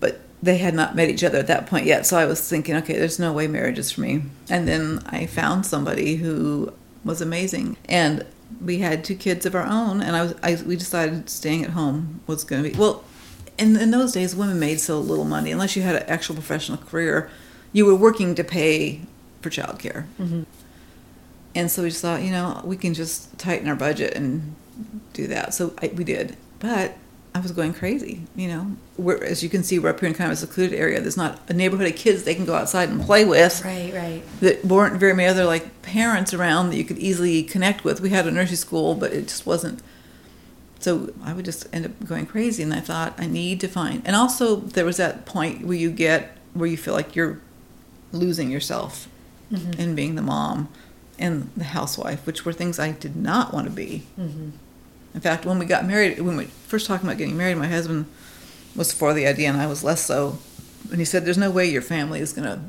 But 0.00 0.20
they 0.44 0.58
had 0.58 0.74
not 0.74 0.94
met 0.94 1.08
each 1.08 1.24
other 1.24 1.38
at 1.38 1.46
that 1.46 1.66
point 1.66 1.86
yet, 1.86 2.04
so 2.04 2.18
I 2.18 2.26
was 2.26 2.46
thinking, 2.46 2.76
okay, 2.76 2.98
there's 2.98 3.18
no 3.18 3.32
way 3.32 3.46
marriage 3.46 3.78
is 3.78 3.90
for 3.92 4.02
me. 4.02 4.22
And 4.50 4.68
then 4.68 5.02
I 5.06 5.24
found 5.24 5.64
somebody 5.64 6.16
who 6.16 6.72
was 7.02 7.22
amazing, 7.22 7.78
and 7.88 8.26
we 8.60 8.78
had 8.78 9.04
two 9.04 9.14
kids 9.14 9.46
of 9.46 9.54
our 9.54 9.66
own, 9.66 10.02
and 10.02 10.14
I 10.14 10.22
was, 10.22 10.34
I, 10.42 10.62
we 10.66 10.76
decided 10.76 11.30
staying 11.30 11.64
at 11.64 11.70
home 11.70 12.20
was 12.26 12.44
going 12.44 12.62
to 12.62 12.70
be 12.70 12.76
well. 12.76 13.04
In, 13.56 13.76
in 13.76 13.90
those 13.90 14.12
days, 14.12 14.36
women 14.36 14.60
made 14.60 14.80
so 14.80 15.00
little 15.00 15.24
money 15.24 15.50
unless 15.50 15.76
you 15.76 15.82
had 15.82 15.96
an 15.96 16.02
actual 16.08 16.34
professional 16.34 16.76
career. 16.78 17.30
You 17.72 17.86
were 17.86 17.94
working 17.94 18.34
to 18.34 18.44
pay 18.44 19.00
for 19.40 19.48
childcare. 19.48 20.06
Mm-hmm. 20.20 20.42
And 21.54 21.70
so 21.70 21.84
we 21.84 21.88
just 21.88 22.02
thought, 22.02 22.22
you 22.22 22.32
know, 22.32 22.60
we 22.64 22.76
can 22.76 22.94
just 22.94 23.38
tighten 23.38 23.68
our 23.68 23.76
budget 23.76 24.14
and 24.14 24.56
do 25.12 25.26
that. 25.28 25.54
So 25.54 25.72
I, 25.80 25.86
we 25.94 26.04
did. 26.04 26.36
But 26.58 26.96
I 27.34 27.40
was 27.40 27.50
going 27.50 27.74
crazy, 27.74 28.22
you 28.36 28.46
know. 28.46 28.76
We're, 28.96 29.22
as 29.22 29.42
you 29.42 29.48
can 29.48 29.64
see, 29.64 29.80
we're 29.80 29.88
up 29.88 29.98
here 29.98 30.08
in 30.08 30.14
kind 30.14 30.30
of 30.30 30.38
a 30.38 30.40
secluded 30.40 30.78
area. 30.78 31.00
There's 31.00 31.16
not 31.16 31.40
a 31.48 31.52
neighborhood 31.52 31.88
of 31.88 31.96
kids 31.96 32.22
they 32.22 32.34
can 32.34 32.44
go 32.44 32.54
outside 32.54 32.88
and 32.90 33.02
play 33.02 33.24
with. 33.24 33.64
Right, 33.64 33.92
right. 33.92 34.22
That 34.40 34.64
weren't 34.64 35.00
very 35.00 35.14
many 35.14 35.28
other 35.28 35.44
like 35.44 35.82
parents 35.82 36.32
around 36.32 36.70
that 36.70 36.76
you 36.76 36.84
could 36.84 36.98
easily 36.98 37.42
connect 37.42 37.82
with. 37.82 38.00
We 38.00 38.10
had 38.10 38.28
a 38.28 38.30
nursery 38.30 38.56
school, 38.56 38.94
but 38.94 39.12
it 39.12 39.22
just 39.22 39.46
wasn't. 39.46 39.82
So 40.78 41.12
I 41.24 41.32
would 41.32 41.44
just 41.44 41.66
end 41.72 41.86
up 41.86 42.06
going 42.06 42.26
crazy, 42.26 42.62
and 42.62 42.72
I 42.72 42.80
thought 42.80 43.14
I 43.18 43.26
need 43.26 43.60
to 43.62 43.68
find. 43.68 44.02
And 44.04 44.14
also, 44.14 44.56
there 44.56 44.84
was 44.84 44.98
that 44.98 45.26
point 45.26 45.66
where 45.66 45.76
you 45.76 45.90
get 45.90 46.36
where 46.52 46.68
you 46.68 46.76
feel 46.76 46.94
like 46.94 47.16
you're 47.16 47.40
losing 48.12 48.48
yourself 48.48 49.08
mm-hmm. 49.50 49.80
and 49.80 49.96
being 49.96 50.14
the 50.14 50.22
mom 50.22 50.68
and 51.18 51.50
the 51.56 51.64
housewife, 51.64 52.24
which 52.26 52.44
were 52.44 52.52
things 52.52 52.78
I 52.78 52.92
did 52.92 53.16
not 53.16 53.52
want 53.52 53.66
to 53.66 53.72
be. 53.72 54.04
Mm-hmm. 54.18 54.50
In 55.14 55.20
fact, 55.20 55.46
when 55.46 55.58
we 55.58 55.64
got 55.64 55.86
married, 55.86 56.20
when 56.20 56.36
we 56.36 56.44
first 56.44 56.86
talking 56.86 57.06
about 57.06 57.18
getting 57.18 57.36
married, 57.36 57.56
my 57.56 57.68
husband 57.68 58.06
was 58.74 58.92
for 58.92 59.14
the 59.14 59.26
idea, 59.26 59.48
and 59.48 59.60
I 59.60 59.66
was 59.66 59.84
less 59.84 60.04
so. 60.04 60.38
And 60.90 60.98
he 60.98 61.04
said, 61.04 61.24
"There's 61.24 61.38
no 61.38 61.50
way 61.50 61.66
your 61.66 61.82
family 61.82 62.20
is 62.20 62.32
going 62.32 62.48
to 62.48 62.60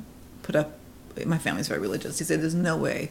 put 0.43 0.55
up." 0.55 0.77
My 1.25 1.37
family's 1.37 1.67
very 1.67 1.79
religious. 1.79 2.19
He 2.19 2.25
said, 2.25 2.41
"There's 2.41 2.53
no 2.53 2.77
way 2.77 3.09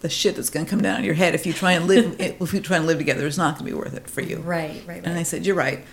the 0.00 0.08
shit 0.08 0.36
that's 0.36 0.50
going 0.50 0.66
to 0.66 0.70
come 0.70 0.82
down 0.82 0.96
on 0.96 1.04
your 1.04 1.14
head 1.14 1.34
if 1.34 1.46
you 1.46 1.52
try 1.52 1.72
and 1.72 1.86
live 1.86 2.16
if 2.20 2.52
you 2.52 2.60
try 2.60 2.76
and 2.76 2.86
live 2.86 2.98
together 2.98 3.26
is 3.26 3.38
not 3.38 3.54
going 3.54 3.66
to 3.66 3.72
be 3.72 3.78
worth 3.78 3.94
it 3.94 4.10
for 4.10 4.20
you." 4.20 4.38
Right, 4.38 4.82
right, 4.86 4.88
right. 4.88 5.04
And 5.04 5.18
I 5.18 5.22
said, 5.22 5.46
"You're 5.46 5.56
right." 5.56 5.84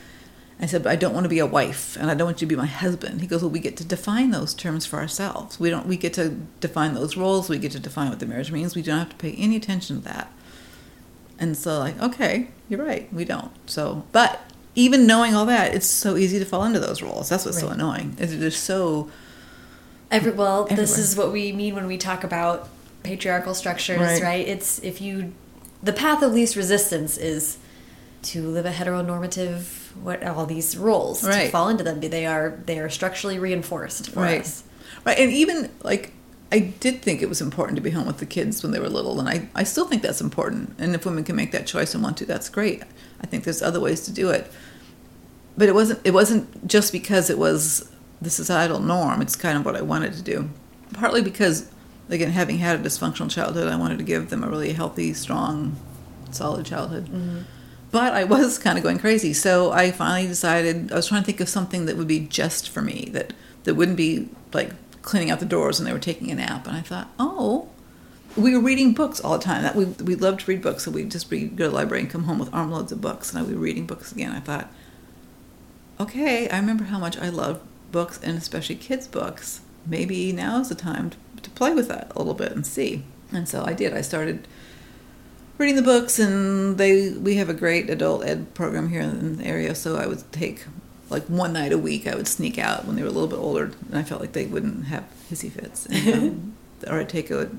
I 0.60 0.67
said, 0.67 0.83
but 0.83 0.91
I 0.91 0.95
don't 0.95 1.15
want 1.15 1.24
to 1.24 1.29
be 1.29 1.39
a 1.39 1.45
wife 1.48 1.98
and 2.00 2.12
I 2.12 2.13
don't 2.13 2.27
want 2.27 2.39
you 2.39 2.48
to 2.48 2.50
be 2.50 2.55
my 2.55 2.67
husband. 2.67 3.19
He 3.19 3.25
goes, 3.25 3.41
well, 3.41 3.50
we 3.50 3.60
get 3.60 3.77
to 3.77 3.83
define 3.83 4.29
those 4.29 4.53
terms 4.53 4.86
for 4.86 5.00
ourselves. 5.00 5.60
We 5.60 5.71
don't. 5.71 5.88
We 5.88 5.98
get 5.98 6.13
to 6.13 6.29
define 6.60 6.93
those 6.93 7.17
roles. 7.17 7.50
We 7.50 7.57
get 7.57 7.71
to 7.71 7.79
define 7.79 8.10
what 8.10 8.19
the 8.19 8.27
marriage 8.27 8.51
means. 8.51 8.75
We 8.75 8.83
don't 8.83 9.00
have 9.00 9.10
to 9.10 9.15
pay 9.15 9.33
any 9.33 9.55
attention 9.55 9.98
to 9.98 10.03
that. 10.03 10.31
And 11.41 11.57
so, 11.57 11.79
like, 11.79 12.00
okay, 12.00 12.50
you're 12.69 12.86
right. 12.86 13.12
We 13.12 13.25
don't. 13.25 13.51
So, 13.67 14.05
but 14.12 14.39
even 14.75 15.07
knowing 15.07 15.33
all 15.33 15.48
that, 15.48 15.74
it's 15.74 15.88
so 15.88 16.15
easy 16.15 16.38
to 16.38 16.45
fall 16.45 16.63
into 16.63 16.79
those 16.79 17.01
roles. 17.01 17.29
That's 17.29 17.45
what's 17.45 17.57
right. 17.57 17.69
so 17.69 17.74
annoying. 17.74 18.15
It's 18.19 18.31
just 18.31 18.63
so. 18.63 19.10
Every 20.12 20.31
well, 20.31 20.63
everywhere. 20.65 20.77
this 20.77 20.98
is 21.00 21.17
what 21.17 21.31
we 21.31 21.51
mean 21.51 21.74
when 21.74 21.88
we 21.88 21.98
talk 21.98 22.24
about 22.24 22.69
patriarchal 23.01 23.55
structures, 23.55 24.00
right. 24.00 24.21
right? 24.21 24.48
It's 24.48 24.79
if 24.83 25.01
you, 25.01 25.33
the 25.81 25.93
path 25.93 26.21
of 26.21 26.31
least 26.31 26.55
resistance 26.55 27.17
is 27.17 27.57
to 28.24 28.48
live 28.48 28.67
a 28.67 28.71
heteronormative 28.71 29.95
what 29.95 30.24
all 30.24 30.45
these 30.45 30.77
roles 30.77 31.24
right. 31.24 31.45
to 31.45 31.50
fall 31.50 31.69
into 31.69 31.83
them. 31.83 32.00
They 32.01 32.27
are 32.27 32.60
they 32.65 32.77
are 32.77 32.89
structurally 32.89 33.39
reinforced 33.39 34.12
for 34.12 34.19
right. 34.19 34.41
us. 34.41 34.63
Right, 35.05 35.17
and 35.17 35.31
even 35.31 35.71
like 35.81 36.13
I 36.51 36.60
did 36.60 37.01
think 37.01 37.22
it 37.22 37.29
was 37.29 37.41
important 37.41 37.77
to 37.77 37.81
be 37.81 37.91
home 37.91 38.08
with 38.08 38.17
the 38.17 38.25
kids 38.25 38.62
when 38.62 38.72
they 38.72 38.79
were 38.79 38.89
little, 38.89 39.20
and 39.20 39.29
I, 39.29 39.48
I 39.55 39.63
still 39.63 39.86
think 39.86 40.01
that's 40.01 40.22
important. 40.22 40.75
And 40.77 40.93
if 40.93 41.05
women 41.05 41.24
can 41.24 41.36
make 41.36 41.51
that 41.51 41.65
choice 41.65 41.93
and 41.93 42.03
want 42.03 42.17
to, 42.17 42.25
that's 42.25 42.50
great. 42.50 42.84
I 43.22 43.27
think 43.27 43.43
there's 43.43 43.62
other 43.62 43.79
ways 43.79 44.01
to 44.01 44.12
do 44.12 44.29
it. 44.29 44.51
But 45.58 45.70
it 45.70 45.75
wasn't 45.75 46.00
it 46.03 46.12
wasn't 46.12 46.67
just 46.67 46.91
because 46.91 47.29
it 47.29 47.38
was 47.38 47.91
the 48.22 48.29
societal 48.29 48.79
norm. 48.79 49.22
It's 49.22 49.36
kind 49.36 49.58
of 49.58 49.65
what 49.65 49.75
I 49.75 49.81
wanted 49.81 50.13
to 50.13 50.22
do. 50.22 50.50
Partly 50.93 51.22
because 51.22 51.70
again, 52.10 52.31
having 52.31 52.58
had 52.58 52.79
a 52.79 52.84
dysfunctional 52.84 53.31
childhood, 53.31 53.67
I 53.67 53.75
wanted 53.77 53.98
to 54.00 54.03
give 54.03 54.29
them 54.29 54.43
a 54.43 54.50
really 54.50 54.74
healthy, 54.74 55.13
strong, 55.13 55.77
solid 56.31 56.65
childhood. 56.65 57.05
Mm-hmm 57.05 57.41
but 57.91 58.13
I 58.13 58.24
was 58.24 58.58
kind 58.58 58.77
of 58.77 58.84
going 58.84 59.00
crazy. 59.00 59.34
So 59.34 59.72
I 59.72 59.91
finally 59.91 60.27
decided 60.27 60.91
I 60.91 60.96
was 60.96 61.08
trying 61.08 61.22
to 61.22 61.25
think 61.25 61.41
of 61.41 61.50
something 61.50 61.86
that 61.86 61.98
would 61.98 62.08
be 62.08 62.22
just 62.22 62.70
for 62.70 62.81
me 62.81 63.10
that 63.12 63.34
that 63.63 63.75
wouldn't 63.75 63.98
be 63.98 64.29
like 64.53 64.72
cleaning 65.01 65.31
out 65.31 65.39
the 65.39 65.46
doors 65.46 65.79
and 65.79 65.88
they 65.88 65.93
were 65.93 66.00
taking 66.00 66.31
a 66.31 66.36
nap. 66.36 66.67
And 66.67 66.75
I 66.75 66.81
thought, 66.81 67.10
oh, 67.20 67.70
we 68.36 68.55
were 68.55 68.63
reading 68.63 68.93
books 68.93 69.20
all 69.20 69.38
the 69.38 69.43
time. 69.43 69.63
That 69.63 69.75
we 69.75 69.86
we 69.86 70.15
loved 70.15 70.41
to 70.41 70.51
read 70.51 70.62
books, 70.62 70.84
so 70.84 70.91
we'd 70.91 71.12
just 71.12 71.29
read, 71.31 71.55
go 71.55 71.65
to 71.65 71.70
the 71.70 71.75
library 71.75 72.03
and 72.03 72.10
come 72.10 72.24
home 72.24 72.39
with 72.39 72.51
armloads 72.51 72.91
of 72.91 73.01
books. 73.01 73.29
And 73.29 73.39
I 73.39 73.41
would 73.41 73.51
be 73.51 73.58
reading 73.58 73.86
books 73.86 74.12
again. 74.12 74.31
I 74.31 74.39
thought, 74.39 74.72
okay, 76.00 76.50
I 76.50 76.58
remember 76.58 76.86
how 76.86 77.00
much 77.00 77.17
I 77.17 77.29
loved 77.29 77.62
books 77.91 78.20
and 78.24 78.38
especially 78.38 78.75
kids' 78.75 79.08
books. 79.08 79.62
Maybe 79.86 80.31
now 80.31 80.60
is 80.60 80.70
the 80.70 80.75
time 80.75 81.10
to, 81.10 81.17
to 81.41 81.50
play 81.51 81.74
with 81.74 81.88
that 81.88 82.12
a 82.15 82.20
little 82.20 82.34
bit 82.34 82.51
and 82.51 82.65
see. 82.65 83.03
And 83.31 83.48
so 83.50 83.65
I 83.65 83.74
did. 83.74 83.93
I 83.93 84.01
started 84.01 84.48
reading 85.58 85.75
the 85.75 85.81
books, 85.81 86.20
and 86.20 86.77
they 86.77 87.12
we 87.12 87.36
have 87.36 87.50
a 87.50 87.53
great 87.53 87.89
adult 87.89 88.24
ed 88.25 88.53
program 88.53 88.89
here 88.89 89.01
in 89.01 89.38
the 89.38 89.46
area. 89.46 89.75
So 89.75 89.98
I 89.98 90.05
would 90.05 90.31
take 90.31 90.65
like 91.12 91.25
one 91.25 91.53
night 91.53 91.72
a 91.72 91.77
week. 91.77 92.08
I 92.08 92.15
would 92.15 92.27
sneak 92.27 92.58
out 92.58 92.86
when 92.86 92.96
they 92.96 93.03
were 93.03 93.10
a 93.10 93.12
little 93.12 93.27
bit 93.27 93.38
older, 93.38 93.65
and 93.65 93.98
I 93.98 94.03
felt 94.03 94.22
like 94.22 94.32
they 94.32 94.46
wouldn't 94.46 94.86
have 94.86 95.03
hissy 95.30 95.51
fits, 95.51 95.86
and, 95.86 96.13
um, 96.13 96.58
or 96.88 97.00
I'd 97.00 97.10
take 97.10 97.30
a 97.30 97.51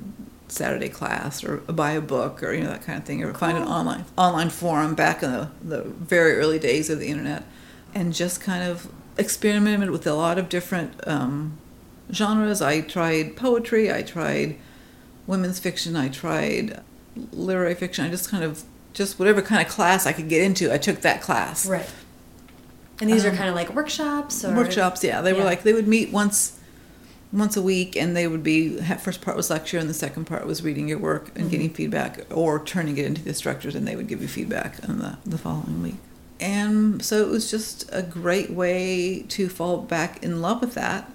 Saturday 0.49 0.89
class 0.89 1.43
or 1.43 1.59
buy 1.59 1.93
a 1.93 2.01
book 2.01 2.43
or 2.43 2.53
you 2.53 2.63
know 2.63 2.71
that 2.71 2.83
kind 2.83 2.99
of 2.99 3.05
thing, 3.05 3.23
or 3.23 3.29
cool. 3.29 3.39
find 3.39 3.57
an 3.57 3.65
online 3.65 4.05
online 4.17 4.51
forum 4.51 4.95
back 4.95 5.23
in 5.23 5.31
the, 5.33 5.51
the 5.63 5.83
very 5.83 6.35
early 6.35 6.59
days 6.59 6.91
of 6.91 6.99
the 6.99 7.09
internet, 7.09 7.45
and 7.95 8.13
just 8.13 8.41
kind 8.41 8.69
of 8.69 8.91
experimented 9.19 9.91
with 9.91 10.07
a 10.07 10.15
lot 10.15 10.39
of 10.39 10.49
different 10.49 11.07
um, 11.07 11.59
genres. 12.13 12.63
I 12.63 12.81
tried 12.81 13.37
poetry. 13.37 13.93
I 13.93 14.03
tried 14.03 14.57
women's 15.27 15.59
fiction. 15.59 15.97
I 15.97 16.09
tried 16.09 16.81
literary 17.33 17.75
fiction. 17.75 18.05
I 18.05 18.11
just 18.11 18.29
kind 18.31 18.43
of 18.43 18.65
just 18.93 19.19
whatever 19.19 19.43
kind 19.43 19.65
of 19.65 19.73
class 19.73 20.07
I 20.07 20.13
could 20.13 20.29
get 20.29 20.43
into, 20.43 20.73
I 20.73 20.79
took 20.79 21.01
that 21.01 21.23
class. 21.23 21.67
Right. 21.67 21.89
And 23.03 23.11
these 23.11 23.27
um, 23.27 23.33
are 23.33 23.37
kind 23.37 23.49
of 23.49 23.57
like 23.57 23.75
workshops 23.75 24.45
or 24.45 24.55
workshops. 24.55 25.03
Yeah, 25.03 25.21
they 25.23 25.33
yeah. 25.33 25.39
were 25.39 25.45
like 25.45 25.65
they 25.65 25.73
would 25.73 25.89
meet 25.89 26.13
once 26.13 26.59
once 27.33 27.57
a 27.57 27.63
week, 27.63 27.97
and 27.97 28.17
they 28.17 28.29
would 28.29 28.45
be 28.45 28.77
first 28.99 29.21
part 29.21 29.37
was 29.37 29.51
lecture, 29.51 29.79
and 29.79 29.91
the 29.91 29.95
second 29.95 30.27
part 30.27 30.47
was 30.47 30.63
reading 30.63 30.89
your 30.89 30.99
work 30.99 31.29
and 31.31 31.39
mm-hmm. 31.39 31.49
getting 31.49 31.71
feedback, 31.71 32.25
or 32.31 32.65
turning 32.65 32.97
it 32.97 33.05
into 33.05 33.21
the 33.21 33.31
instructors, 33.31 33.75
and 33.75 33.89
they 33.89 33.97
would 33.97 34.07
give 34.07 34.23
you 34.23 34.29
feedback 34.29 34.79
in 34.85 35.01
the 35.01 35.19
the 35.27 35.37
following 35.37 35.83
week. 35.83 35.97
And 36.39 37.05
so 37.05 37.23
it 37.23 37.29
was 37.29 37.51
just 37.51 37.89
a 37.93 38.03
great 38.03 38.51
way 38.51 39.23
to 39.31 39.49
fall 39.49 39.79
back 39.79 40.23
in 40.23 40.41
love 40.41 40.61
with 40.61 40.75
that 40.75 41.11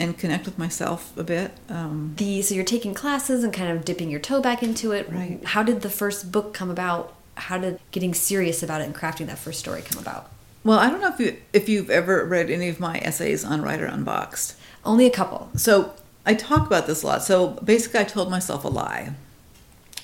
and 0.00 0.18
connect 0.18 0.46
with 0.46 0.58
myself 0.58 1.16
a 1.16 1.22
bit. 1.22 1.52
Um, 1.68 2.14
the 2.16 2.42
so 2.42 2.56
you're 2.56 2.64
taking 2.64 2.92
classes 2.92 3.44
and 3.44 3.52
kind 3.52 3.70
of 3.70 3.84
dipping 3.84 4.10
your 4.10 4.20
toe 4.20 4.40
back 4.40 4.64
into 4.64 4.90
it. 4.90 5.08
Right. 5.08 5.44
How 5.44 5.62
did 5.62 5.82
the 5.82 5.90
first 5.90 6.32
book 6.32 6.54
come 6.54 6.70
about? 6.70 7.14
How 7.36 7.58
did 7.58 7.78
getting 7.92 8.14
serious 8.14 8.64
about 8.64 8.80
it 8.80 8.84
and 8.84 8.94
crafting 8.94 9.26
that 9.26 9.38
first 9.38 9.60
story 9.60 9.82
come 9.82 10.02
about? 10.02 10.30
Well, 10.64 10.78
I 10.78 10.90
don't 10.90 11.00
know 11.00 11.12
if 11.12 11.20
you 11.20 11.36
if 11.52 11.68
you've 11.68 11.90
ever 11.90 12.24
read 12.24 12.50
any 12.50 12.68
of 12.68 12.80
my 12.80 12.98
essays 12.98 13.44
on 13.44 13.62
Writer 13.62 13.84
Unboxed. 13.84 14.56
Only 14.84 15.06
a 15.06 15.10
couple. 15.10 15.50
So 15.56 15.92
I 16.26 16.34
talk 16.34 16.66
about 16.66 16.86
this 16.86 17.02
a 17.02 17.06
lot. 17.06 17.22
So 17.22 17.48
basically, 17.62 18.00
I 18.00 18.04
told 18.04 18.30
myself 18.30 18.64
a 18.64 18.68
lie 18.68 19.12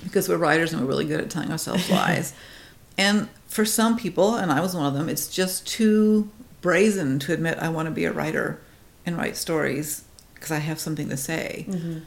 because 0.04 0.28
we're 0.28 0.36
writers 0.36 0.72
and 0.72 0.82
we're 0.82 0.88
really 0.88 1.06
good 1.06 1.20
at 1.20 1.30
telling 1.30 1.50
ourselves 1.50 1.90
lies. 1.90 2.34
and 2.96 3.28
for 3.48 3.64
some 3.64 3.96
people, 3.96 4.36
and 4.36 4.52
I 4.52 4.60
was 4.60 4.76
one 4.76 4.86
of 4.86 4.94
them, 4.94 5.08
it's 5.08 5.26
just 5.26 5.66
too 5.66 6.30
brazen 6.60 7.18
to 7.20 7.32
admit 7.32 7.58
I 7.58 7.68
want 7.68 7.86
to 7.86 7.90
be 7.90 8.04
a 8.04 8.12
writer 8.12 8.60
and 9.04 9.16
write 9.16 9.36
stories 9.36 10.04
because 10.34 10.52
I 10.52 10.58
have 10.58 10.78
something 10.78 11.08
to 11.08 11.16
say. 11.16 11.66
Mm-hmm. 11.68 11.98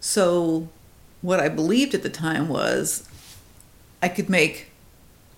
So, 0.00 0.68
what 1.20 1.40
I 1.40 1.48
believed 1.48 1.94
at 1.94 2.02
the 2.02 2.08
time 2.08 2.48
was 2.48 3.08
I 4.02 4.08
could 4.08 4.30
make 4.30 4.70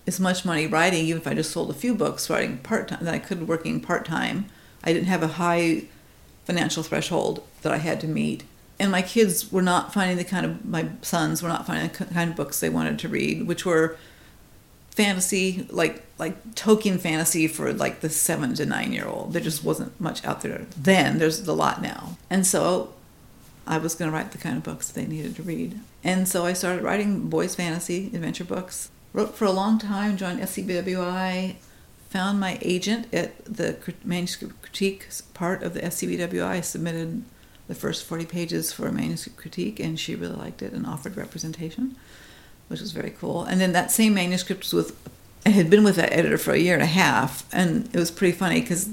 as 0.07 0.19
much 0.19 0.45
money 0.45 0.67
writing, 0.67 1.05
even 1.05 1.21
if 1.21 1.27
I 1.27 1.33
just 1.33 1.51
sold 1.51 1.69
a 1.69 1.73
few 1.73 1.93
books 1.93 2.29
writing 2.29 2.57
part 2.57 2.87
time, 2.87 3.03
that 3.03 3.13
I 3.13 3.19
could 3.19 3.47
working 3.47 3.79
part 3.79 4.05
time. 4.05 4.45
I 4.83 4.93
didn't 4.93 5.07
have 5.07 5.23
a 5.23 5.27
high 5.27 5.83
financial 6.45 6.83
threshold 6.83 7.43
that 7.61 7.71
I 7.71 7.77
had 7.77 7.99
to 8.01 8.07
meet. 8.07 8.43
And 8.79 8.91
my 8.91 9.01
kids 9.01 9.51
were 9.51 9.61
not 9.61 9.93
finding 9.93 10.17
the 10.17 10.23
kind 10.23 10.45
of, 10.45 10.65
my 10.65 10.87
sons 11.01 11.43
were 11.43 11.49
not 11.49 11.67
finding 11.67 11.89
the 11.89 12.05
kind 12.13 12.29
of 12.29 12.35
books 12.35 12.59
they 12.59 12.69
wanted 12.69 12.97
to 12.99 13.09
read, 13.09 13.45
which 13.45 13.65
were 13.65 13.97
fantasy, 14.99 15.65
like 15.69 16.03
like 16.17 16.55
Tolkien 16.55 16.99
fantasy 16.99 17.47
for 17.47 17.71
like 17.71 18.01
the 18.01 18.09
seven 18.09 18.53
to 18.55 18.65
nine 18.65 18.91
year 18.91 19.07
old. 19.07 19.33
There 19.33 19.41
just 19.41 19.63
wasn't 19.63 19.99
much 19.99 20.25
out 20.25 20.41
there 20.41 20.65
then. 20.75 21.19
There's 21.19 21.47
a 21.47 21.53
lot 21.53 21.81
now, 21.81 22.17
and 22.29 22.45
so 22.45 22.93
I 23.65 23.77
was 23.77 23.95
going 23.95 24.11
to 24.11 24.17
write 24.17 24.31
the 24.31 24.37
kind 24.37 24.57
of 24.57 24.63
books 24.63 24.91
they 24.91 25.05
needed 25.05 25.35
to 25.37 25.43
read. 25.43 25.79
And 26.03 26.27
so 26.27 26.45
I 26.45 26.53
started 26.53 26.83
writing 26.83 27.29
boys' 27.29 27.55
fantasy 27.55 28.07
adventure 28.07 28.43
books. 28.43 28.89
Wrote 29.13 29.35
for 29.35 29.45
a 29.45 29.51
long 29.51 29.79
time, 29.79 30.17
joined 30.17 30.39
SCBWI, 30.39 31.55
found 32.09 32.39
my 32.39 32.57
agent 32.61 33.11
at 33.13 33.43
the 33.45 33.77
manuscript 34.03 34.61
critique 34.61 35.07
part 35.33 35.63
of 35.63 35.73
the 35.73 35.81
SCBWI, 35.81 36.63
submitted 36.63 37.23
the 37.67 37.75
first 37.75 38.05
40 38.05 38.25
pages 38.25 38.73
for 38.73 38.87
a 38.87 38.91
manuscript 38.91 39.37
critique, 39.37 39.79
and 39.79 39.99
she 39.99 40.15
really 40.15 40.35
liked 40.35 40.61
it 40.61 40.73
and 40.73 40.85
offered 40.85 41.17
representation 41.17 41.95
which 42.69 42.79
was 42.79 42.91
very 42.93 43.09
cool. 43.09 43.43
And 43.43 43.59
then 43.59 43.73
that 43.73 43.91
same 43.91 44.13
manuscript 44.13 44.61
was 44.61 44.73
with 44.73 45.09
I 45.45 45.51
had 45.51 45.69
been 45.69 45.85
with 45.85 45.95
that 45.95 46.11
editor 46.11 46.37
for 46.37 46.51
a 46.51 46.57
year 46.57 46.73
and 46.73 46.83
a 46.83 46.85
half, 46.85 47.45
and 47.53 47.89
it 47.93 47.97
was 47.97 48.11
pretty 48.11 48.37
funny 48.37 48.59
because 48.59 48.89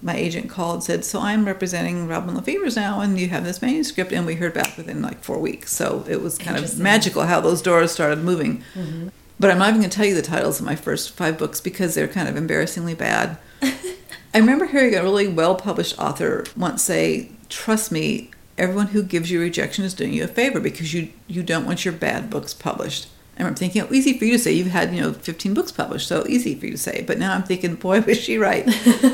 my 0.00 0.16
agent 0.16 0.48
called 0.48 0.76
and 0.76 0.82
said, 0.82 1.04
"So 1.04 1.20
I'm 1.20 1.44
representing 1.44 2.08
Robin 2.08 2.34
LaFevers 2.34 2.76
now, 2.76 3.02
and 3.02 3.20
you 3.20 3.28
have 3.28 3.44
this 3.44 3.60
manuscript." 3.60 4.10
And 4.10 4.24
we 4.24 4.36
heard 4.36 4.54
back 4.54 4.78
within 4.78 5.02
like 5.02 5.22
four 5.22 5.38
weeks, 5.38 5.70
so 5.70 6.02
it 6.08 6.22
was 6.22 6.38
kind 6.38 6.56
of 6.56 6.78
magical 6.78 7.24
how 7.24 7.42
those 7.42 7.60
doors 7.60 7.92
started 7.92 8.24
moving. 8.24 8.64
Mm-hmm. 8.74 9.08
But 9.42 9.50
I'm 9.50 9.58
not 9.58 9.70
even 9.70 9.80
going 9.80 9.90
to 9.90 9.96
tell 9.96 10.06
you 10.06 10.14
the 10.14 10.22
titles 10.22 10.60
of 10.60 10.66
my 10.66 10.76
first 10.76 11.10
five 11.10 11.36
books 11.36 11.60
because 11.60 11.96
they're 11.96 12.06
kind 12.06 12.28
of 12.28 12.36
embarrassingly 12.36 12.94
bad. 12.94 13.38
I 13.62 14.38
remember 14.38 14.66
hearing 14.66 14.94
a 14.94 15.02
really 15.02 15.26
well 15.26 15.56
published 15.56 15.98
author 15.98 16.44
once 16.56 16.84
say, 16.84 17.32
"Trust 17.48 17.90
me, 17.90 18.30
everyone 18.56 18.86
who 18.86 19.02
gives 19.02 19.32
you 19.32 19.40
rejection 19.40 19.84
is 19.84 19.94
doing 19.94 20.12
you 20.12 20.22
a 20.22 20.28
favor 20.28 20.60
because 20.60 20.94
you 20.94 21.08
you 21.26 21.42
don't 21.42 21.66
want 21.66 21.84
your 21.84 21.92
bad 21.92 22.30
books 22.30 22.54
published." 22.54 23.08
I'm 23.36 23.56
thinking, 23.56 23.82
oh, 23.82 23.92
easy 23.92 24.16
for 24.16 24.24
you 24.24 24.34
to 24.34 24.38
say. 24.38 24.52
You've 24.52 24.68
had, 24.68 24.94
you 24.94 25.00
know, 25.00 25.12
15 25.12 25.54
books 25.54 25.72
published, 25.72 26.06
so 26.06 26.24
easy 26.28 26.54
for 26.54 26.66
you 26.66 26.72
to 26.72 26.78
say. 26.78 27.02
But 27.04 27.18
now 27.18 27.34
I'm 27.34 27.42
thinking, 27.42 27.74
boy, 27.74 28.00
was 28.06 28.18
she 28.18 28.38
right. 28.38 28.64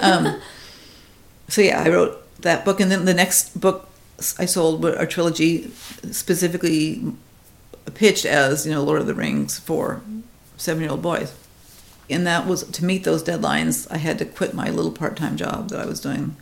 um, 0.02 0.38
so 1.48 1.62
yeah, 1.62 1.82
I 1.82 1.88
wrote 1.88 2.22
that 2.42 2.66
book, 2.66 2.80
and 2.80 2.90
then 2.90 3.06
the 3.06 3.14
next 3.14 3.58
book 3.58 3.88
I 4.38 4.44
sold 4.44 4.84
a 4.84 5.06
trilogy 5.06 5.70
specifically 6.10 7.14
pitched 7.90 8.24
as, 8.24 8.66
you 8.66 8.72
know, 8.72 8.82
Lord 8.82 9.00
of 9.00 9.06
the 9.06 9.14
Rings 9.14 9.58
for 9.58 10.02
seven-year-old 10.56 11.02
boys. 11.02 11.34
And 12.10 12.26
that 12.26 12.46
was 12.46 12.64
to 12.64 12.84
meet 12.84 13.04
those 13.04 13.22
deadlines. 13.22 13.86
I 13.90 13.98
had 13.98 14.18
to 14.18 14.24
quit 14.24 14.54
my 14.54 14.70
little 14.70 14.92
part-time 14.92 15.36
job 15.36 15.68
that 15.70 15.80
I 15.80 15.86
was 15.86 16.00
doing, 16.00 16.36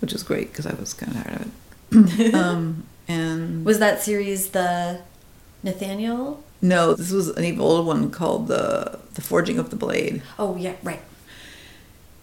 which 0.00 0.12
was 0.12 0.22
great 0.22 0.50
because 0.50 0.66
I 0.66 0.74
was 0.74 0.92
kind 0.94 1.16
of 1.16 1.22
tired 1.22 1.40
of 1.40 2.28
it. 2.28 2.34
um, 2.34 2.84
and 3.06 3.64
was 3.64 3.78
that 3.78 4.02
series 4.02 4.50
the 4.50 5.00
Nathaniel 5.62 6.42
no, 6.60 6.94
this 6.94 7.12
was 7.12 7.28
an 7.28 7.44
even 7.44 7.60
older 7.60 7.82
one 7.82 8.10
called 8.10 8.48
the 8.48 8.98
the 9.14 9.20
Forging 9.20 9.58
of 9.58 9.70
the 9.70 9.76
Blade. 9.76 10.22
Oh 10.38 10.56
yeah, 10.56 10.74
right. 10.82 11.00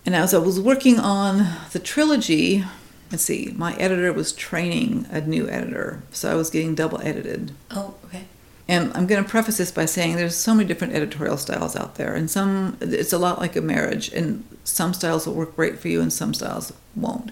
And 0.06 0.16
as 0.16 0.34
I 0.34 0.38
was 0.38 0.60
working 0.60 1.00
on 1.00 1.48
the 1.72 1.80
trilogy, 1.80 2.64
let's 3.12 3.24
see, 3.24 3.54
my 3.56 3.76
editor 3.76 4.14
was 4.14 4.34
training 4.34 5.08
a 5.10 5.22
new 5.22 5.50
editor, 5.50 6.04
so 6.12 6.32
I 6.32 6.36
was 6.36 6.50
getting 6.50 6.76
double 6.76 7.02
edited. 7.02 7.54
Oh, 7.72 7.96
okay. 8.06 8.26
And 8.68 8.92
I'm 8.96 9.06
going 9.06 9.24
to 9.24 9.30
preface 9.30 9.58
this 9.58 9.72
by 9.72 9.86
saying 9.86 10.16
there's 10.16 10.36
so 10.36 10.56
many 10.56 10.68
different 10.68 10.96
editorial 10.96 11.38
styles 11.38 11.76
out 11.76 11.96
there, 11.96 12.16
and 12.16 12.30
some 12.30 12.78
it's 12.82 13.14
a 13.14 13.20
lot 13.20 13.40
like 13.40 13.56
a 13.56 13.62
marriage, 13.62 14.12
and 14.12 14.44
some 14.64 14.94
styles 14.94 15.28
will 15.28 15.36
work 15.36 15.56
great 15.56 15.78
for 15.78 15.88
you, 15.88 16.02
and 16.02 16.12
some 16.12 16.34
styles 16.34 16.74
won't. 16.96 17.32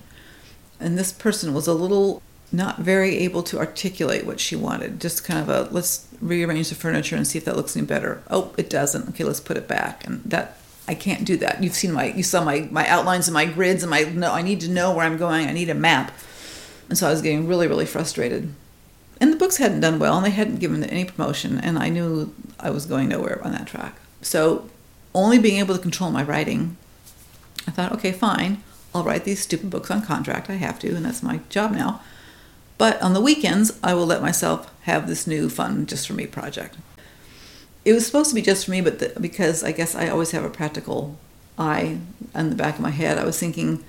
And 0.80 0.98
this 0.98 1.12
person 1.12 1.54
was 1.54 1.66
a 1.66 1.74
little 1.74 2.22
not 2.52 2.78
very 2.78 3.18
able 3.18 3.42
to 3.42 3.58
articulate 3.58 4.28
what 4.28 4.40
she 4.40 4.56
wanted. 4.56 5.02
Just 5.02 5.24
kind 5.24 5.40
of 5.40 5.50
a 5.50 5.74
let's 5.74 6.08
rearrange 6.22 6.70
the 6.70 6.76
furniture 6.76 7.16
and 7.16 7.26
see 7.26 7.40
if 7.40 7.46
that 7.46 7.58
looks 7.58 7.76
any 7.76 7.86
better. 7.86 8.22
Oh, 8.30 8.54
it 8.58 8.70
doesn't. 8.70 9.10
Okay, 9.10 9.24
let's 9.24 9.40
put 9.40 9.58
it 9.58 9.68
back. 9.68 10.06
And 10.06 10.24
that 10.26 10.58
I 10.88 10.94
can't 10.94 11.26
do 11.26 11.36
that. 11.38 11.64
You've 11.64 11.74
seen 11.74 11.92
my 11.94 12.14
you 12.14 12.22
saw 12.22 12.44
my 12.44 12.68
my 12.70 12.88
outlines 12.88 13.28
and 13.28 13.34
my 13.34 13.46
grids 13.46 13.82
and 13.82 13.90
my 13.90 14.04
no. 14.04 14.32
I 14.32 14.44
need 14.44 14.62
to 14.62 14.70
know 14.70 14.94
where 14.94 15.06
I'm 15.06 15.18
going. 15.18 15.48
I 15.48 15.52
need 15.52 15.70
a 15.70 15.76
map. 15.76 16.14
And 16.90 16.98
so 16.98 17.08
I 17.08 17.12
was 17.12 17.24
getting 17.24 17.48
really 17.48 17.68
really 17.68 17.88
frustrated. 17.88 18.54
And 19.24 19.32
the 19.32 19.38
books 19.38 19.56
hadn't 19.56 19.80
done 19.80 20.00
well, 20.00 20.18
and 20.18 20.26
they 20.26 20.32
hadn't 20.32 20.58
given 20.58 20.84
any 20.84 21.06
promotion, 21.06 21.58
and 21.58 21.80
I 21.80 21.88
knew 21.88 22.36
I 22.60 22.72
was 22.72 22.86
going 22.86 23.08
nowhere 23.08 23.40
on 23.42 23.54
that 23.54 23.68
track. 23.68 23.96
So, 24.22 24.70
only 25.16 25.40
being 25.40 25.60
able 25.60 25.74
to 25.74 25.82
control 25.82 26.12
my 26.12 26.22
writing, 26.22 26.76
I 27.66 27.72
thought, 27.72 27.94
okay, 27.94 28.12
fine. 28.12 28.62
I'll 28.94 29.06
write 29.06 29.24
these 29.24 29.42
stupid 29.42 29.70
books 29.70 29.90
on 29.90 30.02
contract. 30.02 30.50
I 30.50 30.56
have 30.56 30.78
to, 30.80 30.94
and 30.94 31.06
that's 31.06 31.24
my 31.24 31.40
job 31.48 31.72
now. 31.72 32.02
But 32.78 33.02
on 33.02 33.14
the 33.14 33.22
weekends, 33.22 33.80
I 33.82 33.94
will 33.94 34.06
let 34.06 34.22
myself 34.22 34.70
have 34.82 35.08
this 35.08 35.26
new 35.26 35.50
fun 35.50 35.86
just 35.86 36.06
for 36.06 36.12
me 36.12 36.28
project. 36.28 36.76
It 37.86 37.94
was 37.94 38.06
supposed 38.06 38.28
to 38.32 38.36
be 38.36 38.42
just 38.42 38.66
for 38.66 38.72
me, 38.72 38.82
but 38.82 39.00
the, 39.00 39.18
because 39.22 39.64
I 39.64 39.72
guess 39.72 39.96
I 39.96 40.10
always 40.10 40.32
have 40.32 40.44
a 40.44 40.50
practical 40.50 41.18
eye 41.58 42.00
on 42.36 42.50
the 42.50 42.58
back 42.58 42.76
of 42.76 42.82
my 42.82 42.90
head, 42.90 43.18
I 43.18 43.24
was 43.24 43.40
thinking, 43.40 43.86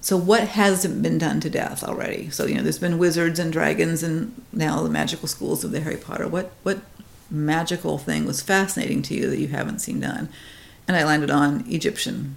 so 0.00 0.16
what 0.16 0.48
hasn't 0.48 1.02
been 1.02 1.18
done 1.18 1.40
to 1.40 1.50
death 1.50 1.82
already? 1.82 2.30
So 2.30 2.46
you 2.46 2.54
know, 2.54 2.62
there's 2.62 2.78
been 2.78 2.98
wizards 2.98 3.38
and 3.38 3.52
dragons, 3.52 4.02
and 4.02 4.40
now 4.52 4.82
the 4.82 4.90
magical 4.90 5.28
schools 5.28 5.64
of 5.64 5.72
the 5.72 5.80
Harry 5.80 5.96
Potter. 5.96 6.28
What 6.28 6.52
what 6.62 6.80
magical 7.30 7.98
thing 7.98 8.24
was 8.24 8.40
fascinating 8.40 9.02
to 9.02 9.14
you 9.14 9.28
that 9.28 9.38
you 9.38 9.48
haven't 9.48 9.80
seen 9.80 10.00
done? 10.00 10.28
And 10.86 10.96
I 10.96 11.04
landed 11.04 11.30
on 11.30 11.64
Egyptian 11.68 12.36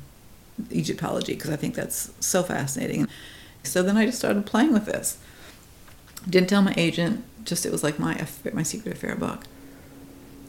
Egyptology 0.72 1.34
because 1.34 1.52
I 1.52 1.56
think 1.56 1.76
that's 1.76 2.12
so 2.20 2.44
fascinating. 2.44 3.08
So 3.64 3.84
then 3.84 3.96
I 3.98 4.06
just 4.06 4.20
started 4.20 4.46
playing 4.46 4.74
with 4.74 4.86
this. 4.86 5.18
Didn't 6.28 6.50
tell 6.50 6.62
my 6.62 6.74
agent. 6.78 7.24
Just 7.44 7.66
it 7.66 7.72
was 7.72 7.84
like 7.84 8.00
my 8.00 8.28
my 8.54 8.64
secret 8.64 8.96
affair 8.96 9.16
book. 9.16 9.44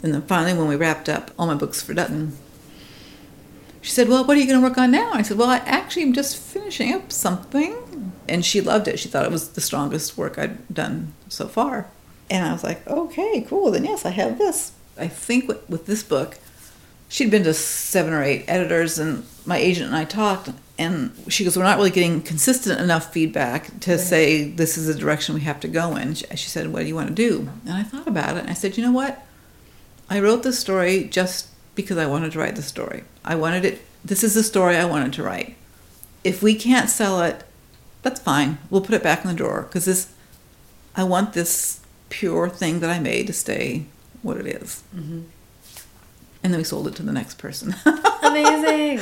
And 0.02 0.12
then 0.12 0.22
finally, 0.22 0.54
when 0.54 0.66
we 0.66 0.76
wrapped 0.76 1.08
up 1.08 1.30
all 1.38 1.46
my 1.46 1.54
books 1.54 1.80
for 1.82 1.94
Dutton, 1.94 2.36
she 3.82 3.90
said, 3.90 4.08
"Well, 4.08 4.24
what 4.24 4.36
are 4.36 4.40
you 4.40 4.46
going 4.46 4.60
to 4.60 4.66
work 4.66 4.78
on 4.78 4.92
now?" 4.92 5.10
I 5.12 5.22
said, 5.22 5.36
"Well, 5.36 5.50
I 5.50 5.58
actually 5.58 6.04
am 6.04 6.12
just 6.12 6.36
finishing 6.36 6.94
up 6.94 7.12
something." 7.12 8.12
And 8.28 8.44
she 8.44 8.60
loved 8.60 8.88
it. 8.88 8.98
She 8.98 9.08
thought 9.08 9.26
it 9.26 9.32
was 9.32 9.50
the 9.50 9.60
strongest 9.60 10.16
work 10.16 10.38
I'd 10.38 10.72
done 10.72 11.12
so 11.28 11.48
far. 11.48 11.88
And 12.30 12.46
I 12.46 12.52
was 12.52 12.64
like, 12.64 12.86
"Okay, 12.86 13.44
cool. 13.46 13.72
Then 13.72 13.84
yes, 13.84 14.06
I 14.06 14.10
have 14.10 14.38
this." 14.38 14.72
I 14.96 15.08
think 15.08 15.48
with, 15.48 15.68
with 15.68 15.86
this 15.86 16.02
book, 16.02 16.38
she'd 17.08 17.30
been 17.30 17.42
to 17.44 17.54
seven 17.54 18.12
or 18.12 18.22
eight 18.22 18.44
editors, 18.46 18.98
and 18.98 19.24
my 19.44 19.58
agent 19.58 19.88
and 19.88 19.96
I 19.96 20.04
talked, 20.04 20.50
and 20.78 21.12
she 21.28 21.42
goes, 21.42 21.56
"We're 21.56 21.64
not 21.64 21.76
really 21.76 21.90
getting 21.90 22.22
consistent 22.22 22.80
enough 22.80 23.12
feedback 23.12 23.80
to 23.80 23.92
right. 23.92 24.00
say 24.00 24.44
this 24.48 24.78
is 24.78 24.86
the 24.86 24.94
direction 24.94 25.34
we 25.34 25.40
have 25.42 25.58
to 25.60 25.68
go 25.68 25.96
in." 25.96 26.14
She 26.14 26.48
said, 26.48 26.72
"What 26.72 26.80
do 26.80 26.86
you 26.86 26.94
want 26.94 27.08
to 27.08 27.14
do?" 27.14 27.48
And 27.66 27.74
I 27.74 27.82
thought 27.82 28.06
about 28.06 28.36
it, 28.36 28.42
and 28.42 28.50
I 28.50 28.54
said, 28.54 28.76
"You 28.76 28.84
know 28.84 28.92
what? 28.92 29.26
I 30.08 30.20
wrote 30.20 30.44
this 30.44 30.58
story 30.58 31.04
just 31.04 31.48
because 31.74 31.98
I 31.98 32.06
wanted 32.06 32.32
to 32.32 32.38
write 32.38 32.56
the 32.56 32.62
story. 32.62 33.04
I 33.24 33.34
wanted 33.34 33.64
it. 33.64 33.82
This 34.04 34.24
is 34.24 34.34
the 34.34 34.42
story 34.42 34.76
I 34.76 34.84
wanted 34.84 35.12
to 35.14 35.22
write. 35.22 35.56
If 36.24 36.42
we 36.42 36.54
can't 36.54 36.90
sell 36.90 37.20
it, 37.22 37.44
that's 38.02 38.20
fine. 38.20 38.58
We'll 38.70 38.80
put 38.80 38.94
it 38.94 39.02
back 39.02 39.24
in 39.24 39.30
the 39.30 39.36
drawer 39.36 39.62
because 39.62 39.84
this. 39.84 40.12
I 40.94 41.04
want 41.04 41.32
this 41.32 41.80
pure 42.10 42.50
thing 42.50 42.80
that 42.80 42.90
I 42.90 42.98
made 42.98 43.26
to 43.28 43.32
stay 43.32 43.86
what 44.20 44.36
it 44.36 44.46
is. 44.46 44.82
Mm-hmm. 44.94 45.22
And 46.44 46.52
then 46.52 46.58
we 46.58 46.64
sold 46.64 46.86
it 46.88 46.94
to 46.96 47.02
the 47.02 47.12
next 47.12 47.38
person. 47.38 47.74
Amazing. 48.22 49.00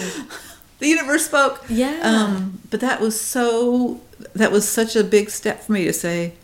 the 0.79 0.87
universe 0.87 1.27
spoke. 1.27 1.65
Yeah. 1.69 2.01
Um, 2.03 2.61
but 2.71 2.81
that 2.81 3.01
was 3.01 3.21
so. 3.21 4.01
That 4.35 4.53
was 4.53 4.69
such 4.69 4.95
a 4.97 5.03
big 5.03 5.31
step 5.31 5.63
for 5.63 5.73
me 5.73 5.85
to 5.87 5.93
say, 5.93 6.35